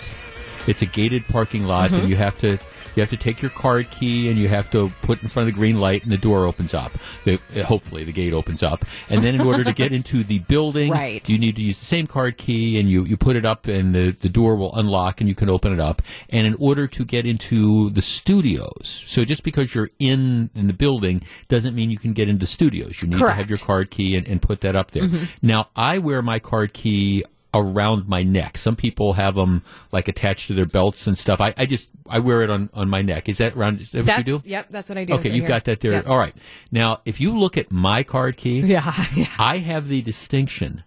it's 0.67 0.81
a 0.81 0.85
gated 0.85 1.25
parking 1.27 1.65
lot, 1.65 1.91
mm-hmm. 1.91 2.01
and 2.01 2.09
you 2.09 2.15
have 2.15 2.37
to 2.39 2.57
you 2.95 3.01
have 3.01 3.09
to 3.09 3.17
take 3.17 3.41
your 3.41 3.51
card 3.51 3.89
key 3.89 4.29
and 4.29 4.37
you 4.37 4.47
have 4.47 4.69
to 4.71 4.91
put 5.01 5.21
in 5.23 5.29
front 5.29 5.49
of 5.49 5.55
the 5.55 5.59
green 5.59 5.79
light, 5.79 6.03
and 6.03 6.11
the 6.11 6.17
door 6.17 6.45
opens 6.45 6.73
up. 6.73 6.91
The, 7.23 7.39
hopefully, 7.65 8.03
the 8.03 8.11
gate 8.11 8.33
opens 8.33 8.61
up, 8.61 8.85
and 9.09 9.23
then 9.23 9.35
in 9.35 9.41
order 9.41 9.63
to 9.63 9.73
get 9.73 9.93
into 9.93 10.23
the 10.23 10.39
building, 10.39 10.91
right. 10.91 11.27
you 11.27 11.37
need 11.37 11.55
to 11.55 11.63
use 11.63 11.79
the 11.79 11.85
same 11.85 12.07
card 12.07 12.37
key, 12.37 12.79
and 12.79 12.89
you, 12.89 13.05
you 13.05 13.17
put 13.17 13.35
it 13.35 13.45
up, 13.45 13.67
and 13.67 13.95
the, 13.95 14.11
the 14.11 14.29
door 14.29 14.55
will 14.55 14.75
unlock, 14.75 15.21
and 15.21 15.27
you 15.27 15.35
can 15.35 15.49
open 15.49 15.73
it 15.73 15.79
up. 15.79 16.01
And 16.29 16.45
in 16.45 16.55
order 16.59 16.87
to 16.87 17.05
get 17.05 17.25
into 17.25 17.89
the 17.89 18.01
studios, 18.01 19.03
so 19.05 19.25
just 19.25 19.43
because 19.43 19.73
you're 19.73 19.91
in 19.99 20.49
in 20.55 20.67
the 20.67 20.73
building 20.73 21.23
doesn't 21.47 21.75
mean 21.75 21.89
you 21.89 21.97
can 21.97 22.13
get 22.13 22.29
into 22.29 22.45
studios. 22.45 23.01
You 23.01 23.07
need 23.09 23.19
Correct. 23.19 23.33
to 23.33 23.37
have 23.37 23.49
your 23.49 23.57
card 23.57 23.89
key 23.89 24.15
and, 24.15 24.27
and 24.27 24.41
put 24.41 24.61
that 24.61 24.75
up 24.75 24.91
there. 24.91 25.03
Mm-hmm. 25.03 25.25
Now, 25.41 25.69
I 25.75 25.97
wear 25.97 26.21
my 26.21 26.39
card 26.39 26.73
key 26.73 27.23
around 27.53 28.09
my 28.09 28.23
neck. 28.23 28.57
Some 28.57 28.75
people 28.75 29.13
have 29.13 29.35
them 29.35 29.63
like 29.91 30.07
attached 30.07 30.47
to 30.47 30.53
their 30.53 30.65
belts 30.65 31.07
and 31.07 31.17
stuff. 31.17 31.39
I, 31.39 31.53
I 31.57 31.65
just 31.65 31.89
I 32.07 32.19
wear 32.19 32.41
it 32.41 32.49
on, 32.49 32.69
on 32.73 32.89
my 32.89 33.01
neck. 33.01 33.29
Is 33.29 33.37
that 33.37 33.55
around? 33.55 33.81
Is 33.81 33.91
that 33.91 34.05
what 34.05 34.17
you 34.17 34.23
do? 34.23 34.41
Yep, 34.45 34.67
that's 34.69 34.89
what 34.89 34.97
I 34.97 35.05
do. 35.05 35.13
Okay, 35.13 35.29
right 35.29 35.35
you've 35.35 35.43
here. 35.43 35.49
got 35.49 35.63
that 35.65 35.79
there. 35.79 35.93
Yep. 35.93 36.09
All 36.09 36.17
right. 36.17 36.35
Now, 36.71 37.01
if 37.05 37.21
you 37.21 37.37
look 37.37 37.57
at 37.57 37.71
my 37.71 38.03
card 38.03 38.37
key, 38.37 38.59
yeah, 38.61 38.91
yeah, 39.15 39.27
I 39.37 39.57
have 39.59 39.87
the 39.87 40.01
distinction. 40.01 40.83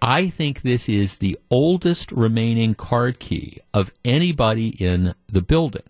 I 0.00 0.28
think 0.28 0.62
this 0.62 0.88
is 0.88 1.16
the 1.16 1.38
oldest 1.50 2.12
remaining 2.12 2.74
card 2.74 3.18
key 3.18 3.58
of 3.74 3.92
anybody 4.04 4.68
in 4.68 5.14
the 5.26 5.42
building. 5.42 5.82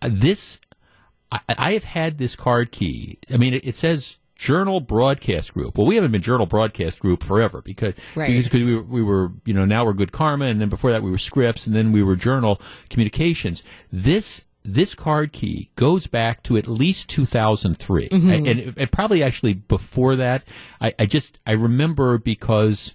This, 0.00 0.58
I, 1.30 1.40
I 1.48 1.72
have 1.72 1.84
had 1.84 2.16
this 2.16 2.36
card 2.36 2.70
key. 2.72 3.18
I 3.30 3.36
mean, 3.36 3.54
it, 3.54 3.66
it 3.66 3.76
says 3.76 4.18
Journal 4.36 4.80
Broadcast 4.80 5.54
Group. 5.54 5.78
Well, 5.78 5.86
we 5.86 5.94
haven't 5.94 6.12
been 6.12 6.22
Journal 6.22 6.46
Broadcast 6.46 7.00
Group 7.00 7.22
forever 7.22 7.62
because 7.62 7.94
right. 8.14 8.28
because 8.28 8.50
we 8.52 8.76
were, 8.76 8.82
we 8.82 9.02
were 9.02 9.32
you 9.44 9.54
know 9.54 9.64
now 9.64 9.84
we're 9.84 9.92
Good 9.92 10.12
Karma, 10.12 10.46
and 10.46 10.60
then 10.60 10.68
before 10.68 10.90
that 10.92 11.02
we 11.02 11.10
were 11.10 11.18
Scripps, 11.18 11.66
and 11.66 11.74
then 11.74 11.92
we 11.92 12.02
were 12.02 12.16
Journal 12.16 12.60
Communications. 12.90 13.62
This 13.92 14.46
this 14.64 14.94
card 14.94 15.32
key 15.32 15.70
goes 15.76 16.06
back 16.06 16.42
to 16.44 16.56
at 16.56 16.66
least 16.66 17.08
2003, 17.10 18.08
mm-hmm. 18.08 18.30
I, 18.30 18.34
and 18.34 18.48
it, 18.48 18.74
it 18.78 18.90
probably 18.90 19.22
actually 19.22 19.52
before 19.54 20.16
that. 20.16 20.44
I, 20.80 20.94
I 20.98 21.06
just 21.06 21.38
I 21.46 21.52
remember 21.52 22.18
because 22.18 22.94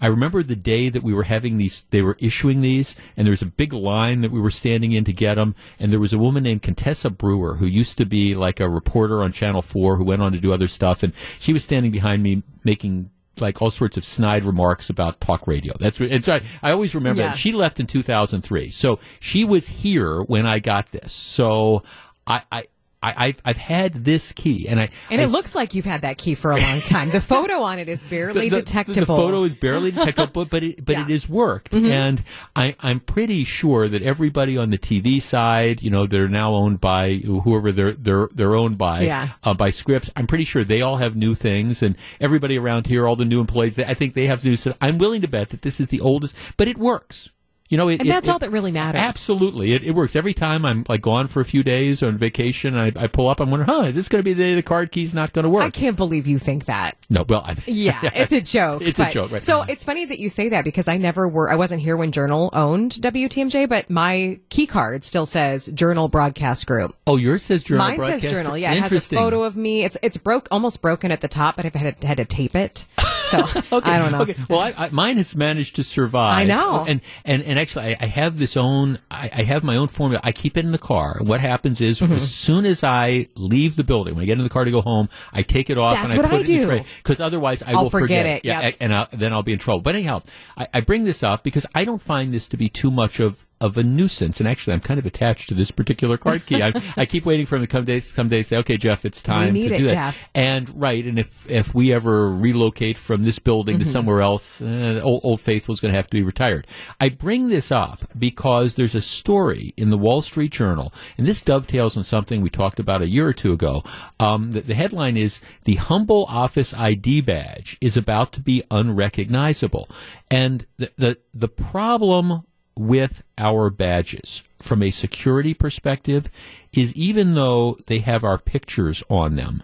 I 0.00 0.06
remember 0.06 0.42
the 0.42 0.56
day 0.56 0.88
that 0.88 1.02
we 1.02 1.12
were 1.12 1.24
having 1.24 1.58
these, 1.58 1.84
they 1.90 2.02
were 2.02 2.16
issuing 2.20 2.60
these, 2.62 2.94
and 3.16 3.26
there 3.26 3.32
was 3.32 3.42
a 3.42 3.46
big 3.46 3.72
line 3.72 4.22
that 4.22 4.30
we 4.30 4.40
were 4.40 4.50
standing 4.50 4.92
in 4.92 5.04
to 5.04 5.12
get 5.12 5.34
them. 5.34 5.54
And 5.78 5.92
there 5.92 6.00
was 6.00 6.12
a 6.12 6.18
woman 6.18 6.42
named 6.42 6.62
Contessa 6.62 7.10
Brewer 7.10 7.56
who 7.56 7.66
used 7.66 7.98
to 7.98 8.06
be 8.06 8.34
like 8.34 8.60
a 8.60 8.68
reporter 8.68 9.22
on 9.22 9.32
Channel 9.32 9.62
4 9.62 9.96
who 9.96 10.04
went 10.04 10.22
on 10.22 10.32
to 10.32 10.40
do 10.40 10.52
other 10.52 10.68
stuff. 10.68 11.02
And 11.02 11.12
she 11.38 11.52
was 11.52 11.62
standing 11.64 11.92
behind 11.92 12.22
me 12.22 12.42
making 12.64 13.10
like 13.38 13.62
all 13.62 13.70
sorts 13.70 13.96
of 13.96 14.04
snide 14.04 14.44
remarks 14.44 14.90
about 14.90 15.20
talk 15.20 15.46
radio. 15.46 15.74
That's 15.78 15.98
what, 15.98 16.10
and 16.10 16.22
so 16.24 16.34
I, 16.34 16.42
I 16.62 16.70
always 16.72 16.94
remember 16.94 17.22
Yeah. 17.22 17.28
that. 17.28 17.38
She 17.38 17.52
left 17.52 17.80
in 17.80 17.86
2003. 17.86 18.68
So 18.70 18.98
she 19.18 19.44
was 19.44 19.66
here 19.68 20.22
when 20.22 20.44
I 20.46 20.58
got 20.58 20.90
this. 20.90 21.12
So 21.12 21.82
I, 22.26 22.42
I, 22.52 22.64
I, 23.02 23.14
I've, 23.28 23.42
I've 23.46 23.56
had 23.56 23.94
this 23.94 24.32
key, 24.32 24.68
and 24.68 24.78
I 24.78 24.90
And 25.10 25.20
I- 25.20 25.24
it 25.24 25.28
looks 25.28 25.54
like 25.54 25.74
you've 25.74 25.86
had 25.86 26.02
that 26.02 26.18
key 26.18 26.34
for 26.34 26.50
a 26.50 26.58
long 26.60 26.80
time. 26.82 27.08
The 27.10 27.20
photo 27.22 27.62
on 27.62 27.78
it 27.78 27.88
is 27.88 28.00
barely 28.02 28.50
the, 28.50 28.56
the- 28.56 28.62
detectable. 28.62 29.00
The 29.16 29.22
photo 29.22 29.44
is 29.44 29.54
barely 29.54 29.90
detectable, 29.92 30.44
but 30.44 30.62
it, 30.62 30.84
but 30.84 30.96
Yeah. 30.96 31.02
it 31.04 31.10
is 31.10 31.28
worked, 31.28 31.72
Mhm. 31.72 31.90
and 31.90 32.22
I, 32.54 32.76
I'm 32.80 33.00
pretty 33.00 33.44
sure 33.44 33.88
that 33.88 34.02
everybody 34.02 34.58
on 34.58 34.68
the 34.70 34.76
TV 34.78 35.20
side, 35.22 35.82
you 35.82 35.88
know, 35.90 36.06
they're 36.06 36.28
now 36.28 36.52
owned 36.54 36.80
by 36.80 37.14
whoever 37.14 37.72
they're 37.72 37.92
they're 37.92 38.28
they're 38.34 38.54
owned 38.54 38.76
by, 38.76 39.02
Yeah. 39.02 39.28
uh, 39.44 39.54
by 39.54 39.70
Scripps. 39.70 40.10
I'm 40.14 40.26
pretty 40.26 40.44
sure 40.44 40.62
they 40.62 40.82
all 40.82 40.98
have 40.98 41.16
new 41.16 41.34
things, 41.34 41.82
and 41.82 41.96
everybody 42.20 42.58
around 42.58 42.86
here, 42.86 43.08
all 43.08 43.16
the 43.16 43.24
new 43.24 43.40
employees, 43.40 43.78
I 43.78 43.94
think 43.94 44.12
they 44.14 44.26
have 44.26 44.44
new. 44.44 44.56
So 44.56 44.74
I'm 44.80 44.98
willing 44.98 45.22
to 45.22 45.28
bet 45.28 45.48
that 45.50 45.62
this 45.62 45.80
is 45.80 45.88
the 45.88 46.00
oldest, 46.00 46.34
but 46.58 46.68
it 46.68 46.76
works. 46.76 47.30
You 47.70 47.76
know, 47.78 47.88
it, 47.88 48.00
And 48.00 48.10
that's 48.10 48.28
it- 48.28 48.30
all 48.30 48.38
that 48.40 48.50
really 48.50 48.72
matters. 48.72 49.00
Absolutely, 49.00 49.72
it, 49.74 49.82
it 49.84 49.92
works 49.92 50.16
every 50.16 50.34
time. 50.34 50.66
I'm 50.66 50.84
like 50.88 51.00
gone 51.00 51.28
for 51.28 51.40
a 51.40 51.44
few 51.44 51.62
days 51.62 52.02
or 52.02 52.08
on 52.08 52.18
vacation. 52.18 52.76
I, 52.76 52.86
I 52.96 53.06
pull 53.06 53.28
up. 53.28 53.40
I'm 53.40 53.50
wondering, 53.50 53.70
huh, 53.70 53.84
is 53.86 53.94
this 53.94 54.08
going 54.08 54.18
to 54.18 54.24
be 54.24 54.32
the 54.34 54.42
day 54.42 54.54
the 54.56 54.62
card 54.62 54.90
key's 54.90 55.14
not 55.14 55.32
going 55.32 55.44
to 55.44 55.48
work? 55.48 55.62
I 55.62 55.70
can't 55.70 55.96
believe 55.96 56.26
you 56.26 56.38
think 56.38 56.64
that. 56.66 56.96
no, 57.08 57.24
well, 57.28 57.42
I, 57.46 57.54
Yeah, 57.66 58.00
it's 58.02 58.32
a 58.32 58.40
joke. 58.40 58.82
It's 58.82 58.98
a 58.98 59.08
joke, 59.10 59.30
right? 59.30 59.40
So 59.42 59.62
it's 59.62 59.84
funny 59.84 60.04
that 60.04 60.18
you 60.18 60.28
say 60.28 60.48
that 60.50 60.64
because 60.64 60.88
I 60.88 60.96
never 60.98 61.28
were. 61.28 61.50
I 61.50 61.54
wasn't 61.54 61.80
here 61.80 61.96
when 61.96 62.10
Journal 62.12 62.50
owned 62.52 62.92
WTMJ, 62.92 63.68
but 63.68 63.88
my 63.88 64.40
key 64.48 64.66
card 64.66 65.04
still 65.04 65.24
says 65.24 65.66
Journal 65.66 66.08
Broadcast 66.08 66.66
Group. 66.66 66.96
oh, 67.06 67.16
yours 67.16 67.42
says 67.44 67.62
journal. 67.62 67.86
Mine 67.86 68.02
says? 68.02 68.22
Journal. 68.22 68.58
Yeah, 68.58 68.72
it 68.72 68.80
has 68.82 68.92
a 68.92 69.00
photo 69.00 69.44
of 69.44 69.56
me. 69.56 69.84
It's 69.84 69.96
it's 70.02 70.16
broke, 70.16 70.48
almost 70.50 70.82
broken 70.82 71.12
at 71.12 71.20
the 71.20 71.28
top, 71.28 71.54
but 71.54 71.66
I've 71.66 71.74
had 71.74 72.00
to, 72.00 72.06
had 72.06 72.16
to 72.16 72.24
tape 72.24 72.56
it. 72.56 72.84
So 73.26 73.38
Okay, 73.72 73.90
I 73.92 73.98
don't 73.98 74.10
know. 74.10 74.22
Okay, 74.22 74.34
well, 74.48 74.58
I, 74.58 74.74
I, 74.76 74.88
mine 74.90 75.16
has 75.18 75.36
managed 75.36 75.76
to 75.76 75.84
survive. 75.84 76.36
I 76.38 76.44
know. 76.44 76.84
and 76.88 77.00
and 77.24 77.42
and 77.44 77.59
actually, 77.60 77.94
I, 77.94 77.96
I 78.00 78.06
have 78.06 78.38
this 78.38 78.56
own. 78.56 78.98
I, 79.10 79.30
I 79.32 79.42
have 79.42 79.62
my 79.64 79.76
own 79.76 79.88
formula. 79.88 80.20
I 80.24 80.32
keep 80.32 80.56
it 80.56 80.64
in 80.64 80.72
the 80.72 80.78
car, 80.78 81.16
and 81.18 81.28
what 81.28 81.40
happens 81.40 81.80
is, 81.80 82.00
Mm-hmm. 82.00 82.12
as 82.14 82.30
soon 82.34 82.66
as 82.66 82.82
I 82.84 83.28
leave 83.36 83.76
the 83.76 83.84
building, 83.84 84.14
when 84.14 84.22
I 84.22 84.26
get 84.26 84.38
in 84.38 84.44
the 84.44 84.50
car 84.50 84.64
to 84.64 84.70
go 84.70 84.80
home, 84.80 85.08
I 85.32 85.42
take 85.42 85.70
it 85.70 85.78
off 85.78 85.94
That's 85.96 86.12
and 86.12 86.20
I 86.20 86.22
put 86.22 86.32
I 86.32 86.36
it 86.38 86.48
in 86.48 86.56
the 86.56 86.60
do. 86.62 86.66
tray 86.66 86.84
because 86.98 87.20
otherwise 87.20 87.62
I 87.62 87.72
I'll 87.72 87.82
will 87.84 87.90
forget 87.90 88.26
it, 88.26 88.44
Yeah, 88.44 88.60
yep. 88.62 88.76
and 88.80 88.92
i 88.94 89.06
then 89.12 89.32
I'll 89.32 89.42
be 89.42 89.52
in 89.52 89.58
trouble. 89.58 89.80
But 89.82 89.94
anyhow, 89.94 90.22
I, 90.56 90.68
I 90.74 90.80
bring 90.80 91.04
this 91.04 91.22
up 91.22 91.44
because 91.44 91.66
I 91.74 91.84
don't 91.84 92.02
find 92.02 92.32
this 92.32 92.48
to 92.48 92.56
be 92.56 92.68
too 92.68 92.90
much 92.90 93.20
of. 93.20 93.46
Of 93.62 93.76
a 93.76 93.82
nuisance, 93.82 94.40
and 94.40 94.48
actually, 94.48 94.72
I'm 94.72 94.80
kind 94.80 94.98
of 94.98 95.04
attached 95.04 95.50
to 95.50 95.54
this 95.54 95.70
particular 95.70 96.16
card 96.16 96.46
key. 96.46 96.62
I, 96.62 96.72
I 96.96 97.04
keep 97.04 97.26
waiting 97.26 97.44
for 97.44 97.56
him 97.56 97.62
to 97.62 97.66
come 97.66 97.84
day, 97.84 98.00
someday 98.00 98.42
say, 98.42 98.56
"Okay, 98.56 98.78
Jeff, 98.78 99.04
it's 99.04 99.20
time 99.20 99.52
to 99.52 99.60
it, 99.60 99.76
do 99.76 99.84
that." 99.84 99.92
Jeff. 99.92 100.28
And 100.34 100.80
right, 100.80 101.04
and 101.04 101.18
if 101.18 101.50
if 101.50 101.74
we 101.74 101.92
ever 101.92 102.30
relocate 102.30 102.96
from 102.96 103.24
this 103.24 103.38
building 103.38 103.76
Mm-hmm. 103.76 103.84
to 103.84 103.90
somewhere 103.90 104.22
else, 104.22 104.62
uh, 104.62 105.00
old, 105.04 105.20
old 105.24 105.40
Faithful 105.42 105.74
is 105.74 105.80
going 105.80 105.92
to 105.92 105.96
have 105.96 106.06
to 106.06 106.16
be 106.16 106.22
retired. 106.22 106.66
I 107.00 107.10
bring 107.10 107.48
this 107.48 107.70
up 107.70 108.04
because 108.18 108.76
there's 108.76 108.94
a 108.94 109.02
story 109.02 109.74
in 109.76 109.90
the 109.90 109.98
Wall 109.98 110.22
Street 110.22 110.52
Journal, 110.52 110.92
and 111.18 111.26
this 111.26 111.42
dovetails 111.42 111.98
on 111.98 112.02
something 112.04 112.40
we 112.40 112.48
talked 112.48 112.80
about 112.80 113.02
a 113.02 113.08
year 113.08 113.28
or 113.28 113.34
two 113.34 113.52
ago. 113.52 113.82
Um, 114.18 114.52
the, 114.52 114.62
the 114.62 114.74
headline 114.74 115.18
is 115.18 115.40
"The 115.64 115.74
Humble 115.74 116.24
Office 116.30 116.72
ID 116.72 117.20
Badge 117.20 117.76
is 117.82 117.98
about 117.98 118.32
to 118.32 118.40
be 118.40 118.62
unrecognizable," 118.70 119.86
and 120.30 120.64
the 120.78 120.90
the, 120.96 121.18
the 121.34 121.48
problem 121.48 122.44
with 122.76 123.22
our 123.38 123.70
badges 123.70 124.42
from 124.58 124.82
a 124.82 124.90
security 124.90 125.54
perspective 125.54 126.28
is 126.72 126.94
even 126.94 127.34
though 127.34 127.78
they 127.86 127.98
have 127.98 128.24
our 128.24 128.38
pictures 128.38 129.02
on 129.08 129.36
them, 129.36 129.62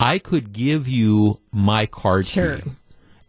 I 0.00 0.18
could 0.18 0.52
give 0.52 0.88
you 0.88 1.38
my 1.52 1.86
card 1.86 2.26
Sure. 2.26 2.60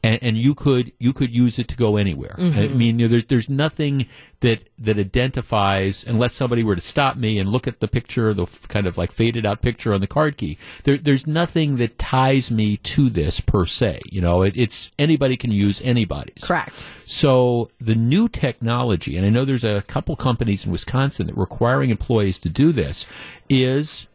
And, 0.05 0.19
and 0.21 0.37
you 0.37 0.53
could 0.53 0.91
you 0.99 1.13
could 1.13 1.33
use 1.33 1.59
it 1.59 1.69
to 1.69 1.77
go 1.77 1.95
anywhere. 1.95 2.35
I 2.37 2.41
mm-hmm. 2.41 2.77
mean, 2.77 2.99
you 2.99 3.07
know, 3.07 3.11
there's 3.11 3.25
there's 3.25 3.49
nothing 3.49 4.07
that 4.41 4.67
that 4.77 4.99
identifies 4.99 6.03
unless 6.03 6.33
somebody 6.33 6.61
were 6.61 6.75
to 6.75 6.81
stop 6.81 7.15
me 7.15 7.39
and 7.39 7.49
look 7.49 7.67
at 7.67 7.79
the 7.79 7.87
picture, 7.87 8.33
the 8.33 8.43
f- 8.43 8.67
kind 8.67 8.85
of 8.85 8.97
like 8.97 9.13
faded 9.13 9.45
out 9.45 9.61
picture 9.61 9.93
on 9.93 10.01
the 10.01 10.07
card 10.07 10.35
key. 10.35 10.57
There, 10.83 10.97
there's 10.97 11.25
nothing 11.25 11.77
that 11.77 11.97
ties 11.97 12.51
me 12.51 12.77
to 12.77 13.09
this 13.09 13.39
per 13.39 13.65
se. 13.65 14.01
You 14.11 14.19
know, 14.19 14.41
it, 14.41 14.57
it's 14.57 14.91
anybody 14.99 15.37
can 15.37 15.51
use 15.51 15.81
anybody's. 15.81 16.43
Correct. 16.43 16.85
So 17.05 17.71
the 17.79 17.95
new 17.95 18.27
technology, 18.27 19.15
and 19.15 19.25
I 19.25 19.29
know 19.29 19.45
there's 19.45 19.63
a 19.63 19.83
couple 19.83 20.17
companies 20.17 20.65
in 20.65 20.71
Wisconsin 20.73 21.27
that 21.27 21.37
requiring 21.37 21.89
employees 21.91 22.39
to 22.39 22.49
do 22.49 22.73
this, 22.73 23.05
is 23.49 24.07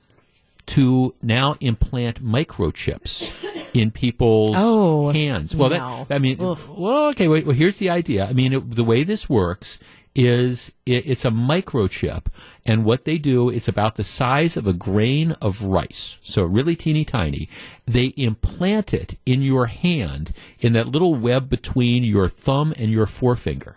to 0.69 1.15
now 1.23 1.57
implant 1.61 2.23
microchips 2.23 3.31
in 3.75 3.91
people's 3.91 4.53
Oh, 4.55 5.11
hands. 5.11 5.55
Well, 5.57 5.71
no. 5.71 6.05
that, 6.09 6.15
I 6.15 6.19
mean, 6.19 6.39
well, 6.39 6.59
okay, 7.09 7.29
wait. 7.29 7.47
Well, 7.47 7.57
here's 7.57 7.77
the 7.77 7.91
idea. 7.91 8.27
I 8.27 8.33
mean, 8.33 8.53
it, 8.53 8.75
the 8.75 8.85
way 8.85 9.03
this 9.03 9.29
works 9.29 9.79
is 10.15 10.73
it, 10.85 11.07
it's 11.07 11.25
a 11.25 11.31
microchip, 11.31 12.27
and 12.67 12.85
what 12.85 13.05
they 13.05 13.19
do 13.19 13.49
is 13.51 13.69
about 13.69 13.97
the 13.97 14.05
size 14.05 14.57
of 14.57 14.67
a 14.67 14.73
grain 14.73 15.33
of 15.41 15.63
rice, 15.63 16.19
so 16.23 16.45
really 16.45 16.75
teeny 16.75 17.05
tiny. 17.05 17.49
They 17.87 18.07
implant 18.17 18.93
it 18.93 19.17
in 19.25 19.43
your 19.43 19.67
hand 19.67 20.33
in 20.61 20.73
that 20.73 20.89
little 20.89 21.15
web 21.15 21.49
between 21.49 22.03
your 22.05 22.29
thumb 22.29 22.75
and 22.77 22.91
your 22.91 23.07
forefinger. 23.07 23.77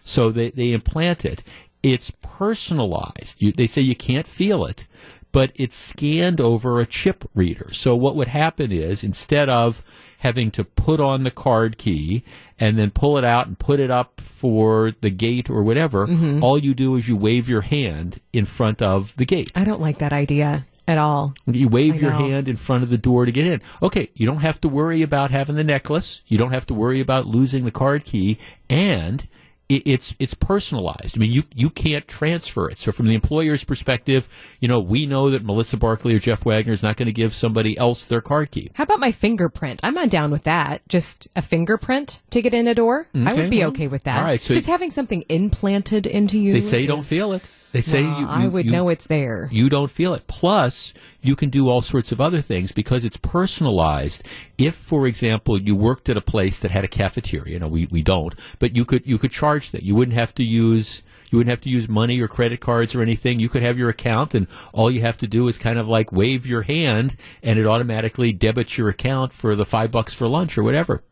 So 0.00 0.30
they, 0.30 0.50
they 0.50 0.72
implant 0.72 1.24
it. 1.24 1.42
It's 1.82 2.12
personalized. 2.22 3.36
You, 3.40 3.52
they 3.52 3.66
say 3.66 3.82
you 3.82 3.94
can't 3.96 4.26
feel 4.26 4.64
it, 4.64 4.86
but 5.34 5.50
it's 5.56 5.74
scanned 5.74 6.40
over 6.40 6.78
a 6.78 6.86
chip 6.86 7.28
reader. 7.34 7.68
So 7.72 7.96
what 7.96 8.14
would 8.14 8.28
happen 8.28 8.70
is 8.70 9.02
instead 9.02 9.48
of 9.48 9.84
having 10.20 10.52
to 10.52 10.62
put 10.62 11.00
on 11.00 11.24
the 11.24 11.30
card 11.32 11.76
key 11.76 12.22
and 12.60 12.78
then 12.78 12.92
pull 12.92 13.18
it 13.18 13.24
out 13.24 13.48
and 13.48 13.58
put 13.58 13.80
it 13.80 13.90
up 13.90 14.20
for 14.20 14.92
the 15.00 15.10
gate 15.10 15.50
or 15.50 15.64
whatever, 15.64 16.06
mm-hmm. 16.06 16.40
all 16.40 16.56
you 16.56 16.72
do 16.72 16.94
is 16.94 17.08
you 17.08 17.16
wave 17.16 17.48
your 17.48 17.62
hand 17.62 18.20
in 18.32 18.44
front 18.44 18.80
of 18.80 19.16
the 19.16 19.26
gate. 19.26 19.50
I 19.56 19.64
don't 19.64 19.80
like 19.80 19.98
that 19.98 20.12
idea 20.12 20.66
at 20.86 20.98
all. 20.98 21.34
You 21.46 21.66
wave 21.66 22.00
your 22.00 22.12
hand 22.12 22.46
in 22.46 22.54
front 22.54 22.84
of 22.84 22.90
the 22.90 22.96
door 22.96 23.26
to 23.26 23.32
get 23.32 23.48
in. 23.48 23.60
Okay, 23.82 24.10
you 24.14 24.26
don't 24.26 24.42
have 24.42 24.60
to 24.60 24.68
worry 24.68 25.02
about 25.02 25.32
having 25.32 25.56
the 25.56 25.64
necklace. 25.64 26.22
You 26.28 26.38
don't 26.38 26.52
have 26.52 26.66
to 26.66 26.74
worry 26.74 27.00
about 27.00 27.26
losing 27.26 27.64
the 27.64 27.72
card 27.72 28.04
key, 28.04 28.38
and 28.70 29.26
it's 29.68 30.14
it's 30.18 30.34
personalized. 30.34 31.16
I 31.16 31.20
mean, 31.20 31.32
you 31.32 31.44
you 31.54 31.70
can't 31.70 32.06
transfer 32.06 32.68
it. 32.68 32.78
So 32.78 32.92
from 32.92 33.06
the 33.06 33.14
employer's 33.14 33.64
perspective, 33.64 34.28
you 34.60 34.68
know, 34.68 34.80
we 34.80 35.06
know 35.06 35.30
that 35.30 35.44
Melissa 35.44 35.76
Barkley 35.76 36.14
or 36.14 36.18
Jeff 36.18 36.44
Wagner 36.44 36.72
is 36.72 36.82
not 36.82 36.96
going 36.96 37.06
to 37.06 37.12
give 37.12 37.32
somebody 37.32 37.76
else 37.78 38.04
their 38.04 38.20
card 38.20 38.50
key. 38.50 38.70
How 38.74 38.84
about 38.84 39.00
my 39.00 39.10
fingerprint? 39.12 39.80
I'm 39.82 39.94
not 39.94 40.10
down 40.10 40.30
with 40.30 40.44
that. 40.44 40.86
Just 40.88 41.28
a 41.34 41.42
fingerprint 41.42 42.22
to 42.30 42.42
get 42.42 42.52
in 42.52 42.68
a 42.68 42.74
door. 42.74 43.08
I 43.14 43.32
would 43.32 43.50
be 43.50 43.64
okay 43.64 43.88
with 43.88 44.04
that. 44.04 44.18
all 44.18 44.24
right, 44.24 44.40
so 44.40 44.54
just 44.54 44.66
having 44.66 44.90
something 44.90 45.24
implanted 45.28 46.06
into 46.06 46.38
you. 46.38 46.52
They 46.52 46.60
say 46.60 46.80
you 46.80 46.88
don't 46.88 47.02
feel 47.02 47.32
it. 47.32 47.42
They 47.74 47.80
say 47.80 48.04
Well, 48.04 48.20
you, 48.20 48.26
I 48.28 48.46
would 48.46 48.66
you- 48.66 48.70
know 48.70 48.88
it's 48.88 49.08
there. 49.08 49.48
You 49.50 49.68
don't 49.68 49.90
feel 49.90 50.14
it. 50.14 50.28
Plus, 50.28 50.94
you 51.20 51.34
can 51.34 51.50
do 51.50 51.68
all 51.68 51.82
sorts 51.82 52.12
of 52.12 52.20
other 52.20 52.40
things 52.40 52.70
because 52.70 53.04
it's 53.04 53.16
personalized. 53.16 54.24
If, 54.56 54.76
for 54.76 55.08
example, 55.08 55.60
you 55.60 55.74
worked 55.74 56.08
at 56.08 56.16
a 56.16 56.20
place 56.20 56.60
that 56.60 56.70
had 56.70 56.84
a 56.84 56.88
cafeteria, 56.88 57.58
no, 57.58 57.66
we, 57.66 57.86
we 57.86 58.00
don't, 58.00 58.32
but 58.60 58.76
you 58.76 58.84
could 58.84 59.04
you 59.04 59.18
could 59.18 59.32
charge 59.32 59.72
that. 59.72 59.82
You 59.82 59.96
wouldn't 59.96 60.16
have 60.16 60.32
to 60.36 60.44
use 60.44 61.02
you 61.32 61.38
wouldn't 61.38 61.50
have 61.50 61.62
to 61.62 61.68
use 61.68 61.88
money 61.88 62.20
or 62.20 62.28
credit 62.28 62.60
cards 62.60 62.94
or 62.94 63.02
anything. 63.02 63.40
You 63.40 63.48
could 63.48 63.62
have 63.62 63.76
your 63.76 63.88
account, 63.88 64.36
and 64.36 64.46
all 64.72 64.88
you 64.88 65.00
have 65.00 65.18
to 65.18 65.26
do 65.26 65.48
is 65.48 65.58
kind 65.58 65.76
of 65.80 65.88
like 65.88 66.12
wave 66.12 66.46
your 66.46 66.62
hand, 66.62 67.16
and 67.42 67.58
it 67.58 67.66
automatically 67.66 68.32
debits 68.32 68.78
your 68.78 68.88
account 68.88 69.32
for 69.32 69.56
the 69.56 69.66
five 69.66 69.90
bucks 69.90 70.14
for 70.14 70.28
lunch 70.28 70.56
or 70.56 70.62
whatever. 70.62 71.02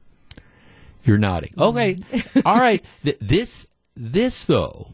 You're 1.02 1.18
nodding. 1.18 1.54
Okay. 1.58 1.98
All 2.46 2.58
right. 2.60 2.84
Th- 3.02 3.18
this 3.20 3.66
this 3.96 4.44
though 4.44 4.92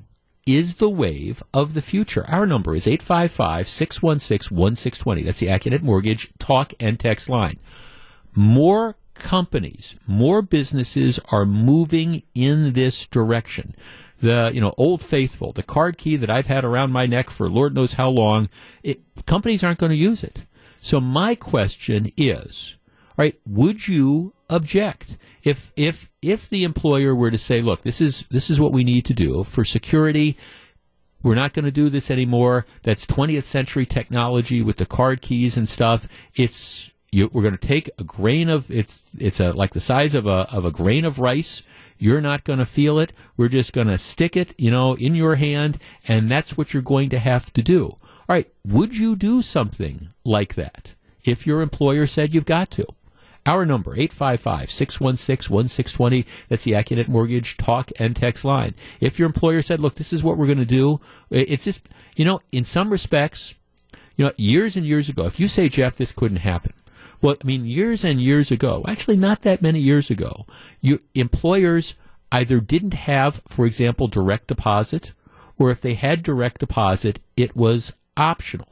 is 0.49 0.77
the 0.77 0.89
wave 0.89 1.43
of 1.53 1.75
the 1.75 1.83
future. 1.83 2.25
Our 2.27 2.47
number 2.47 2.75
is 2.75 2.87
855-616-1620. 2.87 5.27
That's 5.27 5.41
the 5.41 5.49
Accunet 5.49 5.83
Mortgage 5.83 6.33
talk 6.39 6.73
and 6.81 6.99
text 6.99 7.29
line. 7.29 7.59
More 8.35 8.97
companies, 9.13 9.97
more 10.07 10.41
businesses 10.41 11.21
are 11.31 11.45
moving 11.45 12.23
in 12.35 12.73
this 12.73 13.07
direction. 13.07 13.75
The, 14.21 14.51
you 14.55 14.63
know, 14.63 14.73
old 14.79 15.03
faithful, 15.03 15.53
the 15.53 15.63
card 15.63 15.99
key 15.99 16.17
that 16.17 16.31
I've 16.31 16.47
had 16.47 16.65
around 16.65 16.93
my 16.93 17.05
neck 17.05 17.29
for 17.29 17.51
Lord 17.51 17.75
knows 17.75 17.93
how 17.95 18.09
long, 18.09 18.49
it, 18.83 19.03
companies 19.27 19.63
aren't 19.63 19.79
going 19.79 19.91
to 19.91 19.97
use 19.97 20.25
it. 20.25 20.45
So 20.81 20.99
my 20.99 21.35
question 21.35 22.11
is, 22.17 22.79
all 23.11 23.17
right, 23.19 23.39
would 23.47 23.87
you 23.87 24.33
object 24.51 25.17
if 25.43 25.73
if 25.77 26.11
if 26.21 26.49
the 26.49 26.65
employer 26.65 27.15
were 27.15 27.31
to 27.31 27.39
say, 27.39 27.61
look, 27.61 27.83
this 27.83 28.01
is 28.01 28.27
this 28.31 28.51
is 28.51 28.61
what 28.61 28.73
we 28.73 28.85
need 28.85 29.05
to 29.07 29.15
do 29.15 29.45
for 29.45 29.65
security. 29.65 30.37
We're 31.23 31.35
not 31.35 31.53
going 31.53 31.65
to 31.65 31.73
do 31.73 31.89
this 31.89 32.11
anymore. 32.11 32.65
That's 32.83 33.05
20th 33.05 33.43
century 33.43 33.87
technology 33.87 34.63
with 34.63 34.77
the 34.77 34.87
card 34.87 35.21
keys 35.21 35.57
and 35.57 35.69
stuff. 35.69 36.07
It's 36.37 36.93
you, 37.11 37.29
we're 37.33 37.43
going 37.43 37.57
to 37.57 37.67
take 37.67 37.91
a 37.99 38.05
grain 38.05 38.49
of 38.49 38.71
it's 38.71 39.03
it's 39.19 39.41
a 39.41 39.53
like 39.53 39.73
the 39.73 39.81
size 39.81 40.15
of 40.15 40.27
a 40.27 40.47
of 40.53 40.65
a 40.65 40.71
grain 40.71 41.05
of 41.05 41.19
rice. 41.19 41.63
You're 42.01 42.21
not 42.21 42.45
going 42.45 42.61
to 42.61 42.67
feel 42.67 43.01
it. 43.01 43.13
We're 43.37 43.49
just 43.49 43.73
going 43.73 43.89
to 43.89 43.99
stick 43.99 44.37
it, 44.37 44.55
you 44.57 44.71
know, 44.71 44.95
in 44.95 45.17
your 45.17 45.35
hand, 45.35 45.79
and 46.07 46.31
that's 46.31 46.57
what 46.57 46.73
you're 46.73 46.83
going 46.83 47.09
to 47.11 47.19
have 47.19 47.53
to 47.55 47.63
do. 47.63 47.87
All 47.87 48.35
right, 48.37 48.49
would 48.65 48.97
you 48.97 49.17
do 49.17 49.43
something 49.43 50.11
like 50.25 50.55
that 50.55 50.93
if 51.25 51.45
your 51.45 51.61
employer 51.61 52.07
said 52.07 52.33
you've 52.33 52.45
got 52.45 52.71
to? 52.73 52.87
Our 53.49 53.65
number, 53.65 53.97
855-616-1620. 53.97 56.27
That's 56.51 56.65
the 56.65 56.73
Accunet 56.73 57.09
Mortgage 57.09 57.57
talk 57.57 57.91
and 57.99 58.15
text 58.15 58.45
line. 58.45 58.75
If 59.01 59.19
your 59.19 59.25
employer 59.25 59.63
said, 59.63 59.81
look, 59.81 59.95
this 59.95 60.13
is 60.13 60.23
what 60.23 60.37
we're 60.37 60.45
going 60.45 60.59
to 60.59 60.67
do, 60.67 61.01
it's 61.31 61.65
just, 61.65 61.89
you 62.15 62.27
know, 62.27 62.43
in 62.53 62.65
some 62.65 62.91
respects, 62.91 63.55
you 64.17 64.27
know, 64.27 64.33
years 64.37 64.77
and 64.77 64.85
years 64.85 65.09
ago, 65.09 65.25
if 65.25 65.41
you 65.41 65.49
say, 65.49 65.71
Jeff, 65.71 65.97
this 65.97 66.13
couldn't 66.13 66.41
happen. 66.41 66.75
Well, 67.23 67.37
I 67.43 67.47
mean, 67.47 67.65
years 67.65 68.05
and 68.05 68.21
years 68.21 68.51
ago, 68.51 68.85
actually 68.87 69.17
not 69.17 69.41
that 69.43 69.63
many 69.63 69.81
years 69.81 70.11
ago, 70.11 70.45
you, 70.83 71.01
employers 71.15 71.97
either 72.31 72.61
didn't 72.61 72.93
have, 72.93 73.41
for 73.49 73.65
example, 73.65 74.09
direct 74.09 74.49
deposit, 74.49 75.15
or 75.57 75.71
if 75.71 75.81
they 75.81 75.95
had 75.95 76.23
direct 76.23 76.61
deposit, 76.61 77.19
it 77.35 77.57
was 77.57 77.95
optional. 78.15 78.69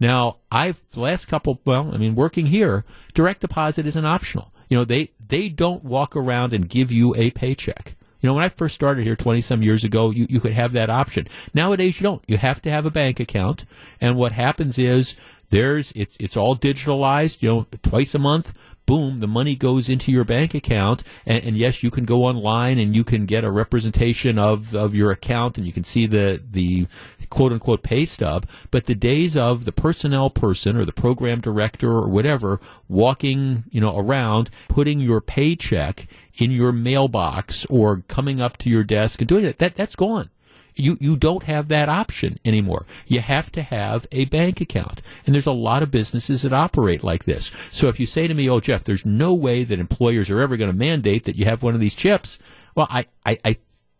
Now, 0.00 0.38
I've 0.50 0.80
last 0.96 1.26
couple. 1.26 1.60
Well, 1.64 1.90
I 1.92 1.98
mean, 1.98 2.14
working 2.14 2.46
here, 2.46 2.84
direct 3.14 3.42
deposit 3.42 3.86
isn't 3.86 4.04
optional. 4.04 4.52
You 4.68 4.78
know, 4.78 4.84
they 4.84 5.10
they 5.24 5.48
don't 5.48 5.84
walk 5.84 6.16
around 6.16 6.52
and 6.52 6.68
give 6.68 6.90
you 6.90 7.14
a 7.16 7.30
paycheck. 7.30 7.94
You 8.20 8.28
know, 8.28 8.34
when 8.34 8.44
I 8.44 8.48
first 8.48 8.74
started 8.74 9.04
here 9.04 9.16
20 9.16 9.40
some 9.40 9.62
years 9.62 9.82
ago, 9.82 10.10
you, 10.10 10.26
you 10.28 10.40
could 10.40 10.52
have 10.52 10.72
that 10.72 10.90
option. 10.90 11.26
Nowadays, 11.54 12.00
you 12.00 12.04
don't. 12.04 12.22
You 12.26 12.36
have 12.36 12.60
to 12.62 12.70
have 12.70 12.84
a 12.84 12.90
bank 12.90 13.18
account. 13.18 13.64
And 14.00 14.16
what 14.16 14.32
happens 14.32 14.78
is 14.78 15.18
there's, 15.48 15.90
it's, 15.96 16.16
it's 16.20 16.36
all 16.36 16.54
digitalized, 16.54 17.42
you 17.42 17.48
know, 17.48 17.66
twice 17.82 18.14
a 18.14 18.18
month. 18.18 18.52
Boom, 18.90 19.20
the 19.20 19.28
money 19.28 19.54
goes 19.54 19.88
into 19.88 20.10
your 20.10 20.24
bank 20.24 20.52
account. 20.52 21.04
And, 21.24 21.44
and 21.44 21.56
yes, 21.56 21.84
you 21.84 21.92
can 21.92 22.04
go 22.04 22.24
online 22.24 22.76
and 22.76 22.96
you 22.96 23.04
can 23.04 23.24
get 23.24 23.44
a 23.44 23.50
representation 23.52 24.36
of, 24.36 24.74
of 24.74 24.96
your 24.96 25.12
account 25.12 25.56
and 25.56 25.64
you 25.64 25.72
can 25.72 25.84
see 25.84 26.06
the, 26.06 26.42
the 26.50 26.88
quote 27.28 27.52
unquote 27.52 27.84
pay 27.84 28.04
stub. 28.04 28.48
But 28.72 28.86
the 28.86 28.96
days 28.96 29.36
of 29.36 29.64
the 29.64 29.70
personnel 29.70 30.28
person 30.28 30.76
or 30.76 30.84
the 30.84 30.92
program 30.92 31.40
director 31.40 31.88
or 31.88 32.08
whatever 32.08 32.58
walking, 32.88 33.62
you 33.70 33.80
know, 33.80 33.96
around, 33.96 34.50
putting 34.66 34.98
your 34.98 35.20
paycheck 35.20 36.08
in 36.38 36.50
your 36.50 36.72
mailbox 36.72 37.64
or 37.66 38.02
coming 38.08 38.40
up 38.40 38.56
to 38.56 38.68
your 38.68 38.82
desk 38.82 39.20
and 39.20 39.28
doing 39.28 39.44
it, 39.44 39.58
that, 39.58 39.76
that's 39.76 39.94
gone. 39.94 40.30
You, 40.74 40.96
you 41.00 41.16
don't 41.16 41.44
have 41.44 41.68
that 41.68 41.88
option 41.88 42.38
anymore. 42.44 42.86
You 43.06 43.20
have 43.20 43.50
to 43.52 43.62
have 43.62 44.06
a 44.12 44.26
bank 44.26 44.60
account. 44.60 45.02
And 45.26 45.34
there's 45.34 45.46
a 45.46 45.52
lot 45.52 45.82
of 45.82 45.90
businesses 45.90 46.42
that 46.42 46.52
operate 46.52 47.02
like 47.02 47.24
this. 47.24 47.50
So 47.70 47.88
if 47.88 48.00
you 48.00 48.06
say 48.06 48.26
to 48.26 48.34
me, 48.34 48.48
oh, 48.48 48.60
Jeff, 48.60 48.84
there's 48.84 49.06
no 49.06 49.34
way 49.34 49.64
that 49.64 49.78
employers 49.78 50.30
are 50.30 50.40
ever 50.40 50.56
going 50.56 50.70
to 50.70 50.76
mandate 50.76 51.24
that 51.24 51.36
you 51.36 51.44
have 51.44 51.62
one 51.62 51.74
of 51.74 51.80
these 51.80 51.94
chips, 51.94 52.38
well, 52.74 52.86
I, 52.90 53.06
I, 53.26 53.38
I 53.44 53.56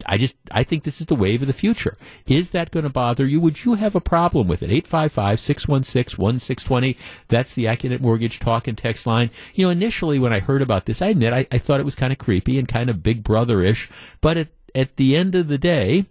I 0.07 0.17
just 0.19 0.37
I 0.51 0.65
think 0.65 0.85
this 0.85 1.01
is 1.01 1.07
the 1.07 1.15
wave 1.15 1.41
of 1.43 1.47
the 1.47 1.53
future. 1.53 1.97
Is 2.27 2.51
that 2.51 2.71
going 2.71 2.85
to 2.85 2.91
bother 2.91 3.27
you? 3.27 3.41
Would 3.41 3.65
you 3.65 3.75
have 3.75 3.95
a 3.95 4.01
problem 4.01 4.49
with 4.49 4.63
it? 4.63 4.71
855-616-1620. 4.85 6.97
That's 7.29 7.55
the 7.55 7.67
Accunet 7.67 8.01
Mortgage 8.01 8.39
talk 8.39 8.67
and 8.67 8.79
text 8.79 9.07
line. 9.07 9.31
You 9.55 9.67
know, 9.67 9.71
initially 9.71 10.19
when 10.19 10.33
I 10.33 10.41
heard 10.41 10.63
about 10.63 10.87
this, 10.87 11.03
I 11.03 11.09
admit 11.09 11.33
I, 11.33 11.47
I 11.51 11.59
thought 11.59 11.81
it 11.81 11.85
was 11.85 11.95
kind 11.95 12.13
of 12.13 12.19
creepy 12.19 12.59
and 12.59 12.69
kind 12.69 12.91
of 12.91 13.03
big 13.03 13.23
brother-ish. 13.23 13.91
But 14.21 14.37
at, 14.37 14.49
at 14.75 14.97
the 14.97 15.17
end 15.17 15.35
of 15.35 15.49
the 15.49 15.59
day, 15.59 16.07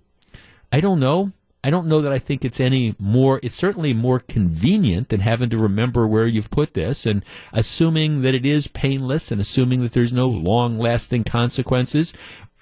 I 0.72 0.82
don't 0.82 1.00
know. 1.00 1.34
I 1.62 1.70
don't 1.72 1.88
know 1.88 2.02
that 2.02 2.12
I 2.12 2.20
think 2.20 2.46
it's 2.46 2.62
any 2.62 2.96
more, 3.00 3.40
it's 3.44 3.56
certainly 3.56 3.94
more 3.94 4.20
convenient 4.20 5.10
than 5.10 5.20
having 5.20 5.50
to 5.50 5.58
remember 5.58 6.08
where 6.08 6.26
you've 6.26 6.52
put 6.52 6.74
this 6.74 7.06
and 7.06 7.24
assuming 7.52 8.22
that 8.22 8.34
it 8.34 8.46
is 8.46 8.68
painless 8.68 9.30
and 9.30 9.42
assuming 9.42 9.82
that 9.82 9.92
there's 9.92 10.14
no 10.14 10.28
long 10.30 10.80
lasting 10.80 11.26
consequences. 11.26 12.14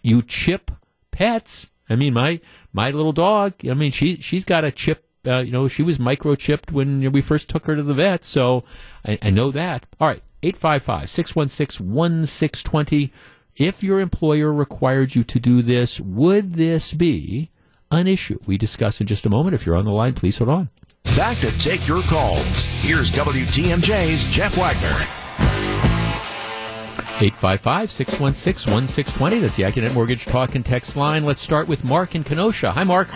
You 0.02 0.24
chip 0.24 0.72
pets. 1.12 1.70
I 1.90 1.96
mean, 1.96 2.16
my, 2.16 2.42
my 2.74 2.90
little 2.90 3.14
dog, 3.14 3.54
I 3.70 3.76
mean, 3.76 3.92
she, 3.92 4.20
she's 4.20 4.46
got 4.46 4.64
a 4.64 4.72
chip, 4.72 5.06
uh, 5.28 5.40
you 5.40 5.52
know, 5.52 5.68
she 5.68 5.84
was 5.84 6.00
microchipped 6.00 6.72
when 6.72 7.12
we 7.12 7.22
first 7.22 7.50
took 7.50 7.68
her 7.68 7.76
to 7.76 7.84
the 7.84 7.94
vet. 7.94 8.26
So 8.26 8.64
I, 9.06 9.20
I 9.22 9.30
know 9.30 9.52
that. 9.52 9.86
All 10.00 10.08
right. 10.08 10.24
855 10.42 11.10
616 11.10 11.88
1620. 11.88 13.12
If 13.56 13.84
your 13.84 14.00
employer 14.00 14.54
required 14.54 15.16
you 15.16 15.24
to 15.26 15.40
do 15.40 15.62
this, 15.62 16.00
would 16.00 16.54
this 16.54 16.94
be 16.94 17.52
an 17.92 18.08
issue. 18.08 18.40
We 18.46 18.58
discuss 18.58 19.02
in 19.02 19.08
just 19.08 19.26
a 19.26 19.30
moment. 19.30 19.56
If 19.56 19.66
you're 19.66 19.76
on 19.76 19.86
the 19.86 19.92
line, 19.92 20.14
please 20.14 20.38
hold 20.38 20.50
on. 20.50 20.70
Back 21.16 21.38
to 21.40 21.58
take 21.58 21.88
your 21.88 22.02
calls. 22.04 22.66
Here's 22.66 23.10
WTMJ's 23.12 24.26
Jeff 24.26 24.58
Wagner. 24.58 24.96
855 27.20 27.92
616 27.92 28.72
1620. 28.72 29.40
That's 29.40 29.56
the 29.56 29.64
Accunet 29.64 29.94
Mortgage 29.94 30.26
Talk 30.26 30.54
and 30.54 30.64
Text 30.64 30.96
line. 30.96 31.26
Let's 31.26 31.42
start 31.42 31.68
with 31.68 31.84
Mark 31.84 32.14
in 32.14 32.24
Kenosha. 32.24 32.72
Hi, 32.72 32.84
Mark. 32.84 33.08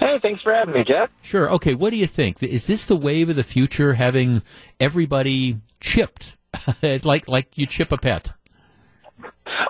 Hey, 0.00 0.18
thanks 0.22 0.42
for 0.42 0.54
having 0.54 0.74
me, 0.74 0.84
Jeff. 0.86 1.10
Sure. 1.22 1.50
Okay, 1.52 1.74
what 1.74 1.90
do 1.90 1.96
you 1.96 2.06
think? 2.06 2.42
Is 2.42 2.66
this 2.66 2.86
the 2.86 2.96
wave 2.96 3.28
of 3.28 3.36
the 3.36 3.44
future, 3.44 3.94
having 3.94 4.42
everybody 4.80 5.58
chipped, 5.80 6.36
like 6.82 7.28
like 7.28 7.48
you 7.56 7.66
chip 7.66 7.92
a 7.92 7.98
pet? 7.98 8.32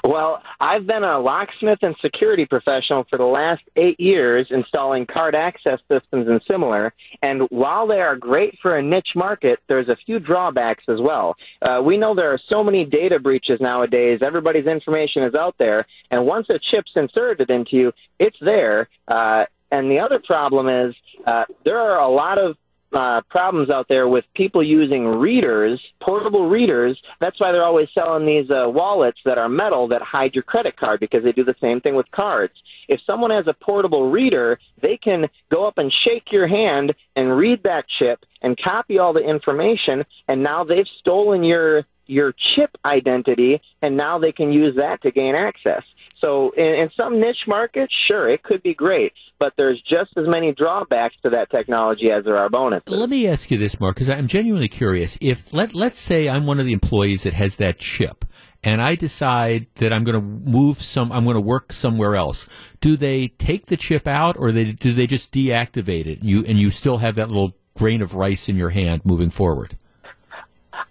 Well, 0.05 0.43
I've 0.61 0.87
been 0.87 1.05
a 1.05 1.19
locksmith 1.19 1.81
and 1.83 1.95
security 2.03 2.47
professional 2.47 3.05
for 3.11 3.19
the 3.19 3.25
last 3.25 3.63
eight 3.77 4.01
years 4.01 4.47
installing 4.51 5.07
card 5.07 5.35
access 5.35 5.81
systems 5.91 6.29
and 6.29 6.41
similar. 6.51 6.93
And 7.23 7.43
while 7.51 7.87
they 7.87 8.01
are 8.01 8.17
great 8.17 8.59
for 8.61 8.77
a 8.77 8.83
niche 8.83 9.13
market, 9.15 9.59
there's 9.69 9.89
a 9.89 9.97
few 10.07 10.19
drawbacks 10.19 10.85
as 10.89 10.99
well. 11.01 11.37
Uh, 11.63 11.81
we 11.85 11.97
know 11.97 12.15
there 12.15 12.33
are 12.33 12.41
so 12.51 12.63
many 12.63 12.85
data 12.85 13.19
breaches 13.19 13.61
nowadays. 13.61 14.21
Everybody's 14.25 14.67
information 14.67 15.23
is 15.25 15.35
out 15.35 15.57
there. 15.59 15.87
And 16.11 16.27
once 16.27 16.49
a 16.51 16.59
chip's 16.59 16.93
inserted 16.97 17.51
into 17.51 17.77
you, 17.77 17.93
it's 18.19 18.37
there. 18.41 18.89
Uh, 19.07 19.45
and 19.71 19.91
the 19.91 20.01
other 20.01 20.21
problem 20.25 20.69
is 20.69 20.95
uh, 21.27 21.45
there 21.65 21.79
are 21.79 22.01
a 22.01 22.09
lot 22.09 22.39
of 22.39 22.57
uh, 22.93 23.21
problems 23.29 23.71
out 23.71 23.87
there 23.89 24.09
with 24.09 24.25
people 24.35 24.63
using 24.63 25.07
readers, 25.07 25.81
portable 26.01 26.49
readers. 26.49 26.99
That's 27.21 27.39
why 27.41 27.53
they're 27.53 27.65
always 27.65 27.89
selling 27.97 28.27
these 28.27 28.51
uh, 28.51 28.69
wallets 28.69 29.19
that 29.25 29.39
are 29.39 29.49
metal 29.49 29.89
that 29.89 30.03
hide 30.03 30.35
your 30.35 30.45
credit 30.45 30.77
card 30.77 31.01
because 31.01 31.23
they 31.23 31.33
do 31.33 31.45
the 31.45 31.55
same 31.61 31.81
thing 31.81 31.95
with 31.95 32.11
cards. 32.11 32.55
If 32.89 33.01
someone 33.07 33.31
has 33.31 33.47
a 33.47 33.53
portable 33.53 34.11
reader, 34.11 34.59
they 34.81 34.97
can 34.97 35.27
go 35.53 35.67
up 35.67 35.79
and 35.79 35.93
shake 36.07 36.33
your 36.33 36.49
hand 36.49 36.95
and 37.15 37.37
read 37.37 37.65
that 37.65 37.85
chip 37.99 38.25
and 38.41 38.57
copy 38.57 38.99
all 38.99 39.13
the 39.13 39.21
information, 39.21 40.05
and 40.27 40.43
now 40.43 40.65
they've 40.65 40.87
stolen 41.01 41.45
your 41.45 41.85
your 42.07 42.33
chip 42.57 42.71
identity, 42.87 43.61
and 43.83 43.95
now 43.95 44.19
they 44.19 44.33
can 44.33 44.51
use 44.51 44.77
that 44.77 45.03
to 45.03 45.11
gain 45.11 45.35
access. 45.35 45.83
So 46.21 46.51
in, 46.57 46.67
in 46.67 46.91
some 47.01 47.21
niche 47.21 47.47
markets, 47.47 47.93
sure, 48.07 48.29
it 48.29 48.43
could 48.43 48.63
be 48.63 48.75
great, 48.75 49.13
but 49.39 49.53
there's 49.57 49.81
just 49.83 50.11
as 50.17 50.27
many 50.27 50.53
drawbacks 50.53 51.15
to 51.23 51.31
that 51.31 51.51
technology 51.51 52.11
as 52.11 52.25
there 52.25 52.37
are 52.37 52.49
bonuses. 52.49 52.89
Let 52.89 53.09
me 53.09 53.29
ask 53.29 53.51
you 53.51 53.59
this, 53.59 53.79
Mark, 53.79 53.95
because 53.95 54.11
I'm 54.11 54.27
genuinely 54.27 54.69
curious. 54.69 55.17
If 55.21 55.53
let 55.53 55.75
let's 55.75 56.01
say 56.01 56.29
I'm 56.29 56.47
one 56.47 56.59
of 56.59 56.67
the 56.67 56.73
employees 56.73 57.23
that 57.23 57.35
has 57.35 57.57
that 57.57 57.79
chip, 57.79 58.25
and 58.65 58.83
I 58.83 58.97
decide 58.97 59.67
that 59.77 59.93
I'm 59.93 60.03
going 60.03 60.21
to 60.21 60.51
move 60.51 60.83
some, 60.83 61.13
I'm 61.13 61.25
going 61.25 61.35
to 61.35 61.41
work 61.41 61.73
somewhere 61.73 62.17
else. 62.17 62.49
Do 62.81 62.97
they 62.97 63.29
take 63.29 63.67
the 63.67 63.77
chip 63.77 64.09
out, 64.09 64.37
or 64.37 64.51
they, 64.51 64.73
do 64.73 64.93
they 64.93 65.07
just 65.07 65.33
deactivate 65.33 66.07
it? 66.07 66.21
And 66.21 66.29
you 66.29 66.45
and 66.45 66.59
you 66.59 66.71
still 66.71 66.99
have 66.99 67.15
that 67.15 67.29
little 67.29 67.57
grain 67.77 68.03
of 68.03 68.15
rice 68.15 68.49
in 68.49 68.57
your 68.57 68.71
hand 68.71 69.03
moving 69.05 69.31
forward. 69.31 69.77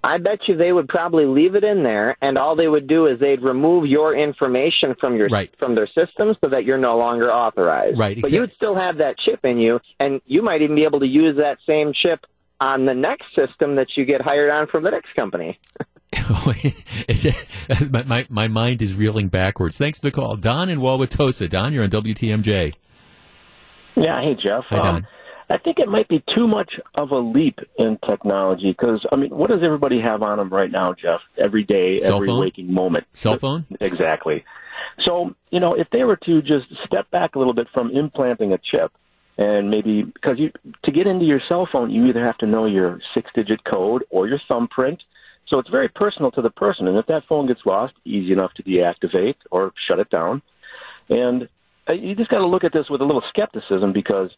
I 0.04 0.18
bet 0.18 0.40
you 0.48 0.58
they 0.58 0.72
would 0.72 0.88
probably 0.88 1.26
leave 1.26 1.56
it 1.56 1.64
in 1.64 1.84
there, 1.84 2.16
and 2.22 2.38
all 2.38 2.56
they 2.56 2.68
would 2.68 2.88
do 2.88 3.08
is 3.08 3.20
they'd 3.20 3.42
remove 3.42 3.86
your 3.86 4.16
information 4.16 4.96
from 5.00 5.16
your 5.16 5.28
right. 5.28 5.54
from 5.60 5.76
their 5.76 5.88
system 5.88 6.36
so 6.42 6.50
that 6.50 6.64
you're 6.66 6.78
no 6.78 6.98
longer 6.98 7.32
authorized. 7.32 7.98
Right. 7.98 8.18
But 8.22 8.32
you 8.32 8.42
would 8.42 8.54
still 8.56 8.76
have 8.76 8.98
that 8.98 9.16
chip 9.26 9.42
in 9.44 9.60
you, 9.60 9.80
and 10.00 10.22
you 10.26 10.42
might 10.42 10.62
even 10.62 10.76
be 10.76 10.84
able 10.84 11.00
to 11.02 11.08
use 11.08 11.38
that 11.38 11.58
same 11.68 11.94
chip 11.94 12.26
on 12.60 12.86
the 12.86 12.94
next 12.94 13.26
system 13.36 13.76
that 13.76 13.88
you 13.96 14.06
get 14.06 14.22
hired 14.22 14.50
on 14.50 14.68
from 14.68 14.84
the 14.84 14.92
next 14.92 15.14
company. 15.16 15.60
my, 17.90 18.04
my, 18.04 18.26
my 18.30 18.48
mind 18.48 18.82
is 18.82 18.96
reeling 18.96 19.28
backwards. 19.28 19.78
Thanks 19.78 20.00
for 20.00 20.08
the 20.08 20.12
call. 20.12 20.36
Don 20.36 20.70
in 20.70 20.80
Wauwatosa. 20.80 21.50
Don, 21.50 21.74
you're 21.74 21.84
on 21.84 21.90
WTMJ. 21.90 22.74
Yeah, 23.96 24.22
hey, 24.22 24.36
Jeff. 24.36 24.64
Hi, 24.70 24.80
Don. 24.80 24.96
Um, 24.96 25.08
I 25.50 25.58
think 25.58 25.80
it 25.80 25.88
might 25.88 26.08
be 26.10 26.24
too 26.36 26.48
much 26.48 26.74
of 26.96 27.12
a 27.12 27.18
leap 27.18 27.60
in 27.78 27.98
technology 28.06 28.72
because, 28.72 29.06
I 29.12 29.16
mean, 29.16 29.30
what 29.30 29.50
does 29.50 29.62
everybody 29.64 30.02
have 30.02 30.22
on 30.22 30.40
them 30.40 30.50
right 30.50 30.70
now, 30.70 30.94
Jeff? 30.94 31.22
Every 31.38 31.64
day, 31.64 32.02
Cell 32.02 32.16
every 32.16 32.28
phone? 32.28 32.42
waking 32.42 32.74
moment. 32.74 33.06
Cell 33.14 33.38
phone? 33.38 33.66
Exactly. 33.80 34.44
So, 35.06 35.36
you 35.52 35.60
know, 35.60 35.74
if 35.74 35.90
they 35.92 36.04
were 36.04 36.18
to 36.18 36.42
just 36.42 36.66
step 36.86 37.10
back 37.12 37.36
a 37.36 37.40
little 37.40 37.54
bit 37.54 37.68
from 37.74 37.92
implanting 37.92 38.52
a 38.52 38.58
chip 38.58 38.92
and 39.38 39.70
maybe 39.70 40.02
because 40.04 40.40
you 40.40 40.52
to 40.84 40.92
get 40.92 41.08
into 41.08 41.26
your 41.26 41.42
cell 41.48 41.68
phone, 41.72 41.92
you 41.92 42.08
either 42.08 42.26
have 42.26 42.38
to 42.40 42.48
know 42.48 42.66
your 42.66 43.00
six 43.14 43.30
digit 43.36 43.64
code 43.64 44.04
or 44.10 44.28
your 44.28 44.40
thumbprint. 44.50 45.02
So 45.48 45.60
it's 45.60 45.70
very 45.70 45.88
personal 45.88 46.32
to 46.32 46.42
the 46.42 46.50
person. 46.50 46.88
And 46.88 46.98
if 46.98 47.06
that 47.06 47.24
phone 47.30 47.48
gets 47.48 47.62
lost, 47.66 47.94
easy 48.04 48.34
enough 48.34 48.54
to 48.56 48.64
deactivate 48.64 49.36
or 49.50 49.72
shut 49.88 50.00
it 50.00 50.10
down. 50.10 50.42
And 51.10 51.48
uh, 51.90 51.94
you 51.94 52.16
just 52.16 52.30
got 52.30 52.40
to 52.40 52.48
look 52.48 52.64
at 52.64 52.74
this 52.74 52.90
with 52.90 53.00
a 53.02 53.06
little 53.06 53.24
skepticism 53.30 53.94
because, 53.94 54.30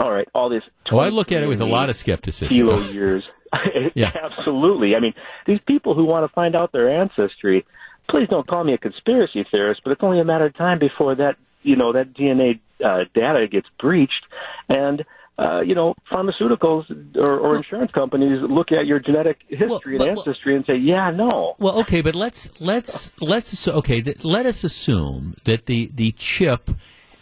all 0.00 0.10
right, 0.12 0.28
all 0.34 0.48
this. 0.48 0.62
Oh, 0.90 0.98
I 0.98 1.08
look 1.08 1.32
at 1.32 1.42
it 1.42 1.46
with 1.46 1.60
a 1.60 1.66
lot 1.66 1.90
of 1.90 1.96
skepticism. 1.96 2.48
Kilo 2.48 2.78
years. 2.90 3.24
Yeah. 3.94 4.10
Absolutely. 4.14 4.96
I 4.96 5.00
mean, 5.00 5.14
these 5.46 5.60
people 5.66 5.94
who 5.94 6.04
want 6.04 6.28
to 6.28 6.34
find 6.34 6.56
out 6.56 6.72
their 6.72 6.90
ancestry, 7.00 7.64
please 8.10 8.28
don't 8.28 8.46
call 8.46 8.64
me 8.64 8.74
a 8.74 8.78
conspiracy 8.78 9.44
theorist, 9.52 9.82
but 9.84 9.92
it's 9.92 10.02
only 10.02 10.20
a 10.20 10.24
matter 10.24 10.46
of 10.46 10.56
time 10.56 10.78
before 10.78 11.14
that, 11.16 11.36
you 11.62 11.76
know, 11.76 11.92
that 11.92 12.14
DNA 12.14 12.60
uh, 12.84 13.04
data 13.14 13.46
gets 13.48 13.68
breached. 13.78 14.26
And, 14.68 15.04
uh, 15.38 15.60
you 15.60 15.74
know, 15.74 15.94
pharmaceuticals 16.12 17.16
or, 17.16 17.38
or 17.38 17.56
insurance 17.56 17.92
companies 17.92 18.40
look 18.42 18.72
at 18.72 18.86
your 18.86 18.98
genetic 18.98 19.38
history 19.48 19.96
and 19.96 20.02
ancestry 20.08 20.56
and 20.56 20.64
say, 20.66 20.76
yeah, 20.76 21.10
no. 21.10 21.54
Well, 21.58 21.78
okay, 21.80 22.02
but 22.02 22.14
let's 22.14 22.50
let's 22.60 23.12
let's 23.20 23.66
okay. 23.68 24.00
Th- 24.00 24.24
let 24.24 24.46
us 24.46 24.64
assume 24.64 25.34
that 25.44 25.66
the 25.66 25.90
the 25.92 26.12
chip 26.12 26.70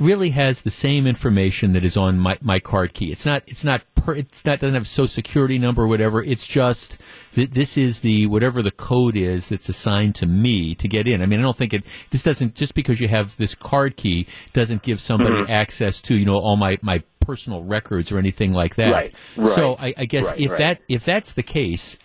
really 0.02 0.30
has 0.30 0.62
the 0.62 0.70
same 0.70 1.06
information 1.06 1.72
that 1.72 1.84
is 1.84 1.96
on 1.96 2.18
my, 2.18 2.38
my 2.42 2.58
card 2.58 2.92
key. 2.94 3.12
It's 3.12 3.24
not 3.24 3.42
it's 3.46 3.64
not 3.64 3.82
per, 3.94 4.14
it's 4.14 4.44
not 4.44 4.58
doesn't 4.60 4.74
have 4.74 4.86
social 4.86 5.08
security 5.08 5.58
number 5.58 5.82
or 5.82 5.86
whatever. 5.86 6.22
It's 6.22 6.46
just 6.46 6.98
that 7.34 7.52
this 7.52 7.76
is 7.78 8.00
the 8.00 8.26
whatever 8.26 8.62
the 8.62 8.70
code 8.70 9.16
is 9.16 9.48
that's 9.48 9.68
assigned 9.68 10.14
to 10.16 10.26
me 10.26 10.74
to 10.76 10.88
get 10.88 11.06
in. 11.06 11.22
I 11.22 11.26
mean, 11.26 11.38
I 11.38 11.42
don't 11.42 11.56
think 11.56 11.72
it. 11.72 11.84
This 12.10 12.22
doesn't 12.22 12.54
just 12.54 12.74
because 12.74 13.00
you 13.00 13.08
have 13.08 13.36
this 13.36 13.54
card 13.54 13.96
key 13.96 14.26
doesn't 14.52 14.82
give 14.82 15.00
somebody 15.00 15.36
Mhm. 15.36 15.48
access 15.50 16.02
to 16.02 16.16
you 16.16 16.26
know 16.26 16.36
all 16.36 16.56
my 16.56 16.78
my 16.82 17.02
personal 17.20 17.62
records 17.62 18.10
or 18.10 18.18
anything 18.18 18.52
like 18.52 18.74
that. 18.74 18.92
Right, 18.92 19.14
right, 19.36 19.48
So 19.50 19.76
I, 19.78 19.94
I 19.96 20.04
guess 20.06 20.30
right, 20.30 20.40
if 20.40 20.58
that 20.58 20.80
if 20.88 21.04
that's 21.04 21.32
the 21.34 21.42
case, 21.44 21.96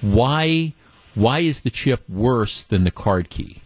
why 0.00 0.74
why 1.14 1.40
is 1.40 1.60
the 1.60 1.70
chip 1.70 2.08
worse 2.08 2.62
than 2.62 2.84
the 2.84 2.90
card 2.90 3.28
key? 3.30 3.60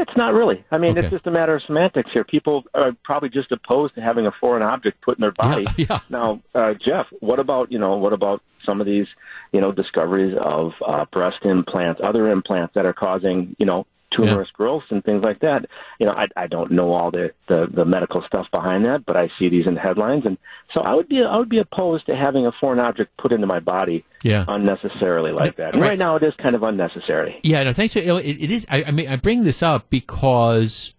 It's 0.00 0.16
not 0.16 0.34
really. 0.34 0.64
I 0.70 0.78
mean, 0.78 0.92
Okay. 0.92 1.00
it's 1.06 1.10
just 1.10 1.26
a 1.26 1.30
matter 1.30 1.54
of 1.56 1.62
semantics 1.66 2.10
here. 2.12 2.24
People 2.24 2.64
are 2.74 2.92
probably 3.04 3.28
just 3.28 3.50
opposed 3.52 3.94
to 3.94 4.00
having 4.00 4.26
a 4.26 4.32
foreign 4.40 4.62
object 4.62 5.00
put 5.02 5.18
in 5.18 5.22
their 5.22 5.32
body. 5.32 5.66
Yeah, 5.76 6.00
Now, 6.08 6.40
uh, 6.54 6.74
Jeff, 6.74 7.06
what 7.20 7.38
about 7.38 7.70
you 7.72 7.78
know 7.78 7.96
what 7.96 8.12
about 8.12 8.42
some 8.66 8.80
of 8.80 8.86
these 8.86 9.06
you 9.52 9.60
know 9.60 9.72
discoveries 9.72 10.36
of 10.40 10.72
uh, 10.86 11.04
breast 11.12 11.38
implants, 11.44 12.00
other 12.02 12.30
implants 12.30 12.74
that 12.74 12.86
are 12.86 12.92
causing 12.94 13.56
you 13.58 13.66
know 13.66 13.86
tumorous 14.16 14.50
growths 14.52 14.86
and 14.90 15.04
things 15.04 15.22
like 15.22 15.40
that? 15.40 15.66
You 15.98 16.06
know, 16.06 16.12
I, 16.12 16.24
I 16.36 16.46
don't 16.46 16.70
know 16.72 16.92
all 16.92 17.10
the, 17.10 17.32
the 17.48 17.66
the 17.72 17.84
medical 17.84 18.22
stuff 18.26 18.46
behind 18.52 18.84
that, 18.84 19.04
but 19.06 19.16
I 19.16 19.28
see 19.38 19.48
these 19.48 19.66
in 19.66 19.74
the 19.74 19.80
headlines, 19.80 20.24
and 20.26 20.38
so 20.74 20.82
I 20.82 20.94
would 20.94 21.08
be 21.08 21.22
I 21.22 21.36
would 21.36 21.48
be 21.48 21.58
opposed 21.58 22.06
to 22.06 22.16
having 22.16 22.46
a 22.46 22.52
foreign 22.60 22.78
object 22.80 23.16
put 23.16 23.32
into 23.32 23.46
my 23.46 23.60
body 23.60 24.04
Yeah. 24.22 24.44
unnecessarily 24.46 25.32
like 25.32 25.56
that. 25.56 25.74
And 25.74 25.82
right. 25.82 25.90
right 25.90 25.98
now, 25.98 26.16
it 26.16 26.22
is 26.22 26.34
kind 26.42 26.54
of 26.54 26.62
unnecessary. 26.62 27.38
Yeah, 27.42 27.62
no, 27.64 27.72
thanks. 27.72 27.94
Know, 27.96 28.16
It, 28.18 28.36
it 28.42 28.50
is. 28.50 28.66
I, 28.70 28.84
I 28.84 28.90
mean, 28.90 29.08
I 29.08 29.16
bring 29.16 29.44
this 29.44 29.62
up 29.62 29.90
because 29.90 30.94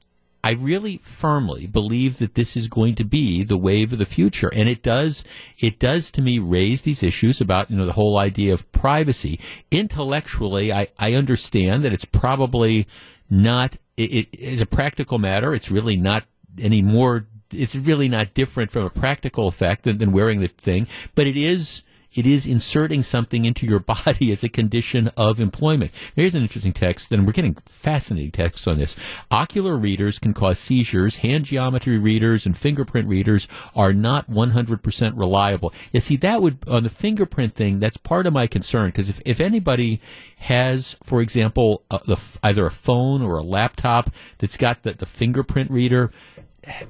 I 0.46 0.52
really 0.52 1.00
firmly 1.00 1.66
believe 1.66 2.20
that 2.20 2.36
this 2.36 2.56
is 2.56 2.68
going 2.68 2.94
to 2.96 3.04
be 3.04 3.44
the 3.44 3.58
wave 3.58 3.92
of 3.92 3.98
the 3.98 4.06
future, 4.06 4.52
and 4.54 4.70
it 4.70 4.84
does. 4.84 5.24
It 5.58 5.80
does 5.80 6.12
to 6.12 6.22
me 6.22 6.38
raise 6.38 6.84
these 6.84 7.02
issues 7.02 7.42
about 7.42 7.72
you 7.72 7.78
know 7.78 7.88
the 7.88 7.94
whole 7.94 8.20
idea 8.20 8.54
of 8.54 8.72
privacy. 8.72 9.40
Intellectually, 9.72 10.72
I, 10.72 10.90
I 11.00 11.16
understand 11.16 11.84
that 11.84 11.94
it's 11.94 12.06
probably 12.06 12.86
not. 13.28 13.78
It, 13.98 14.14
it 14.14 14.40
is 14.40 14.62
a 14.62 14.68
practical 14.68 15.18
matter. 15.18 15.56
It's 15.56 15.72
really 15.72 15.98
not 15.98 16.26
any 16.62 16.84
more. 16.84 17.26
It's 17.52 17.76
really 17.76 18.08
not 18.08 18.36
different 18.36 18.70
from 18.70 18.86
a 18.86 18.92
practical 18.92 19.48
effect 19.48 19.82
than, 19.82 19.98
than 19.98 20.12
wearing 20.12 20.42
the 20.42 20.48
thing, 20.48 20.86
but 21.16 21.26
it 21.26 21.38
is 21.38 21.84
it 22.16 22.26
is 22.26 22.48
inserting 22.48 23.04
something 23.04 23.46
into 23.46 23.66
your 23.66 23.80
body 23.96 24.32
as 24.32 24.44
a 24.44 24.50
condition 24.50 25.10
of 25.18 25.40
employment. 25.40 25.92
Here's 26.16 26.36
an 26.36 26.42
interesting 26.42 26.74
text, 26.74 27.12
and 27.12 27.26
we're 27.26 27.34
getting 27.34 27.56
fascinating 27.66 28.32
texts 28.32 28.68
on 28.68 28.80
this. 28.80 28.96
Ocular 29.30 29.78
readers 29.78 30.18
can 30.18 30.34
cause 30.34 30.58
seizures. 30.58 31.18
Hand 31.18 31.46
geometry 31.46 31.98
readers 31.98 32.46
and 32.46 32.56
fingerprint 32.56 33.08
readers 33.08 33.48
are 33.76 33.94
not 33.94 34.30
100% 34.30 35.18
reliable. 35.18 35.74
You 35.92 36.00
see, 36.00 36.16
that 36.18 36.42
would, 36.42 36.68
on 36.68 36.84
the 36.84 36.90
fingerprint 36.90 37.54
thing, 37.54 37.80
that's 37.80 37.98
part 37.98 38.26
of 38.26 38.34
my 38.34 38.48
concern, 38.48 38.88
because 38.88 39.10
if, 39.10 39.22
if 39.26 39.40
anybody 39.40 40.02
has, 40.38 40.96
for 41.04 41.22
example, 41.22 41.84
a, 41.92 42.00
the, 42.06 42.40
either 42.44 42.66
a 42.66 42.72
phone 42.72 43.22
or 43.22 43.38
a 43.38 43.44
laptop 43.44 44.10
that's 44.38 44.58
got 44.58 44.84
the, 44.84 44.94
the 44.94 45.06
fingerprint 45.06 45.72
reader, 45.72 46.12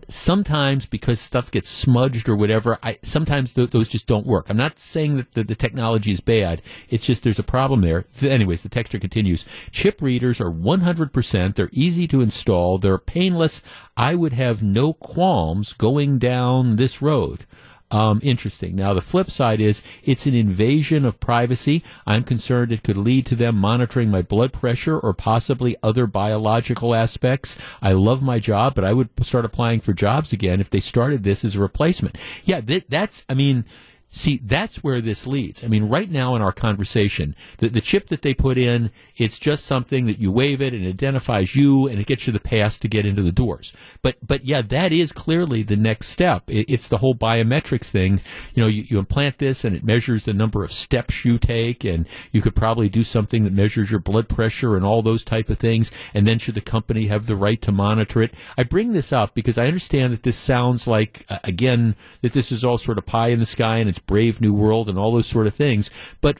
sometimes 0.07 0.85
because 0.85 1.19
stuff 1.19 1.52
gets 1.52 1.69
smudged 1.69 2.30
or 2.30 2.35
whatever, 2.35 2.77
I 2.84 2.99
sometimes 3.03 3.53
th- 3.53 3.72
those 3.72 3.89
just 3.89 4.07
don't 4.07 4.26
work. 4.26 4.47
I'm 4.49 4.57
not 4.57 4.80
saying 4.80 5.18
that 5.18 5.34
the, 5.34 5.43
the 5.43 5.56
technology 5.56 6.11
is 6.11 6.22
bad. 6.22 6.61
It's 6.89 7.06
just 7.06 7.23
there's 7.23 7.39
a 7.39 7.43
problem 7.43 7.81
there. 7.81 8.03
Th- 8.19 8.31
anyways, 8.31 8.64
the 8.64 8.69
texture 8.69 8.99
continues. 8.99 9.45
Chip 9.72 10.02
readers 10.02 10.39
are 10.39 10.52
100%. 10.52 11.56
They're 11.56 11.69
easy 11.72 12.07
to 12.07 12.22
install. 12.22 12.77
They're 12.77 12.97
painless. 12.97 13.61
I 13.97 14.15
would 14.15 14.34
have 14.34 14.64
no 14.64 14.93
qualms 14.93 15.73
going 15.73 16.19
down 16.19 16.76
this 16.76 17.02
road. 17.02 17.45
Um, 17.91 18.20
interesting. 18.24 18.76
Now, 18.76 18.94
the 18.94 19.02
flip 19.02 19.30
side 19.30 19.62
is 19.62 19.82
it's 20.03 20.26
an 20.26 20.34
invasion 20.34 21.06
of 21.06 21.20
privacy. 21.20 21.84
I'm 22.06 22.24
concerned 22.24 22.72
it 22.72 22.84
could 22.84 22.98
lead 22.98 23.26
to 23.28 23.36
them 23.36 23.56
monitoring 23.56 24.10
my 24.10 24.22
blood 24.22 24.52
pressure 24.52 24.99
or 24.99 25.14
possibly 25.14 25.76
other 25.84 26.07
biological 26.07 26.95
aspects. 26.95 27.56
I 27.82 27.94
love 27.94 28.24
my 28.24 28.40
job, 28.40 28.74
but 28.74 28.84
I 28.84 28.94
would 28.94 29.10
start 29.22 29.45
applying 29.45 29.82
for 29.82 29.94
jobs 29.94 30.34
again 30.34 30.60
if 30.60 30.70
they 30.70 30.80
started 30.80 31.24
this 31.24 31.45
as 31.45 31.56
a 31.56 31.60
replacement. 31.60 32.18
Yeah, 32.44 32.60
that, 32.62 32.90
that's, 32.90 33.24
I 33.30 33.36
mean, 33.36 33.66
See, 34.15 34.39
that's 34.41 34.81
where 34.81 35.01
this 35.01 35.27
leads. 35.27 35.61
I 35.61 35.67
mean, 35.67 35.89
right 35.89 36.09
now 36.09 36.35
in 36.35 36.41
our 36.41 36.53
conversation, 36.53 37.35
the, 37.57 37.67
the 37.67 37.81
chip 37.81 38.07
that 38.07 38.21
they 38.21 38.33
put 38.33 38.57
in, 38.57 38.91
it's 39.17 39.37
just 39.37 39.65
something 39.65 40.05
that 40.05 40.19
you 40.19 40.31
wave 40.31 40.61
it 40.61 40.73
and 40.73 40.85
it 40.85 40.89
identifies 40.89 41.53
you 41.53 41.87
and 41.87 41.99
it 41.99 42.07
gets 42.07 42.25
you 42.25 42.31
the 42.31 42.39
pass 42.39 42.79
to 42.79 42.87
get 42.87 43.05
into 43.05 43.21
the 43.21 43.33
doors. 43.33 43.73
But, 44.01 44.15
but 44.25 44.45
yeah, 44.45 44.61
that 44.61 44.93
is 44.93 45.11
clearly 45.11 45.63
the 45.63 45.75
next 45.75 46.07
step. 46.07 46.49
It, 46.49 46.69
it's 46.69 46.87
the 46.87 46.99
whole 46.99 47.13
biometrics 47.13 47.89
thing. 47.89 48.21
You 48.53 48.63
know, 48.63 48.69
you, 48.69 48.85
you 48.87 48.99
implant 48.99 49.39
this 49.39 49.65
and 49.65 49.75
it 49.75 49.83
measures 49.83 50.23
the 50.23 50.33
number 50.33 50.63
of 50.63 50.71
steps 50.71 51.25
you 51.25 51.37
take 51.37 51.83
and 51.83 52.07
you 52.31 52.41
could 52.41 52.55
probably 52.55 52.87
do 52.87 53.03
something 53.03 53.43
that 53.43 53.51
measures 53.51 53.91
your 53.91 53.99
blood 53.99 54.29
pressure 54.29 54.77
and 54.77 54.85
all 54.85 55.01
those 55.01 55.25
type 55.25 55.49
of 55.49 55.57
things. 55.57 55.91
And 56.13 56.25
then 56.25 56.39
should 56.39 56.55
the 56.55 56.61
company 56.61 57.07
have 57.07 57.25
the 57.27 57.35
right 57.35 57.61
to 57.63 57.73
monitor 57.73 58.21
it? 58.21 58.33
I 58.57 58.63
bring 58.63 58.93
this 58.93 59.11
up 59.11 59.35
because 59.35 59.57
I 59.57 59.67
understand 59.67 60.13
that 60.13 60.23
this 60.23 60.37
sounds 60.37 60.87
like, 60.87 61.25
again, 61.43 61.97
that 62.21 62.31
this 62.31 62.53
is 62.53 62.63
all 62.63 62.77
sort 62.77 62.97
of 62.97 63.05
pie 63.05 63.31
in 63.31 63.39
the 63.39 63.45
sky 63.45 63.79
and 63.79 63.89
it's 63.89 64.05
brave 64.06 64.41
new 64.41 64.53
world 64.53 64.90
and 64.90 64.98
all 64.98 65.11
those 65.11 65.27
sort 65.27 65.48
of 65.48 65.53
things. 65.53 65.90
But 66.22 66.40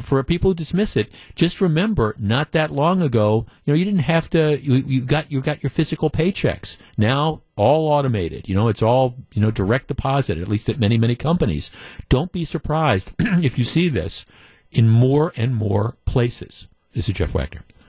for 0.00 0.22
people 0.24 0.50
who 0.50 0.54
dismiss 0.54 0.96
it, 0.96 1.10
just 1.34 1.60
remember, 1.60 2.16
not 2.18 2.52
that 2.52 2.70
long 2.70 3.00
ago, 3.00 3.46
you 3.64 3.72
know, 3.72 3.76
you 3.76 3.84
didn't 3.84 4.00
have 4.00 4.28
to. 4.30 4.60
You, 4.60 4.74
you 4.74 5.02
got 5.02 5.30
you 5.30 5.40
got 5.40 5.62
your 5.62 5.70
physical 5.70 6.10
paychecks. 6.10 6.78
Now 6.96 7.42
all 7.56 7.88
automated. 7.88 8.48
You 8.48 8.54
know, 8.54 8.68
it's 8.68 8.82
all 8.82 9.14
you 9.32 9.40
know 9.40 9.50
direct 9.50 9.88
deposit. 9.88 10.38
At 10.38 10.48
least 10.48 10.68
at 10.68 10.80
many 10.80 10.98
many 10.98 11.14
companies. 11.14 11.70
Don't 12.08 12.32
be 12.32 12.44
surprised 12.44 13.12
if 13.18 13.58
you 13.58 13.64
see 13.64 13.88
this 13.88 14.26
in 14.72 14.88
more 14.88 15.32
and 15.36 15.54
more 15.54 15.96
places. 16.04 16.68
This 16.92 17.08
is 17.08 17.14
Jeff 17.14 17.32
Wagner. 17.34 17.62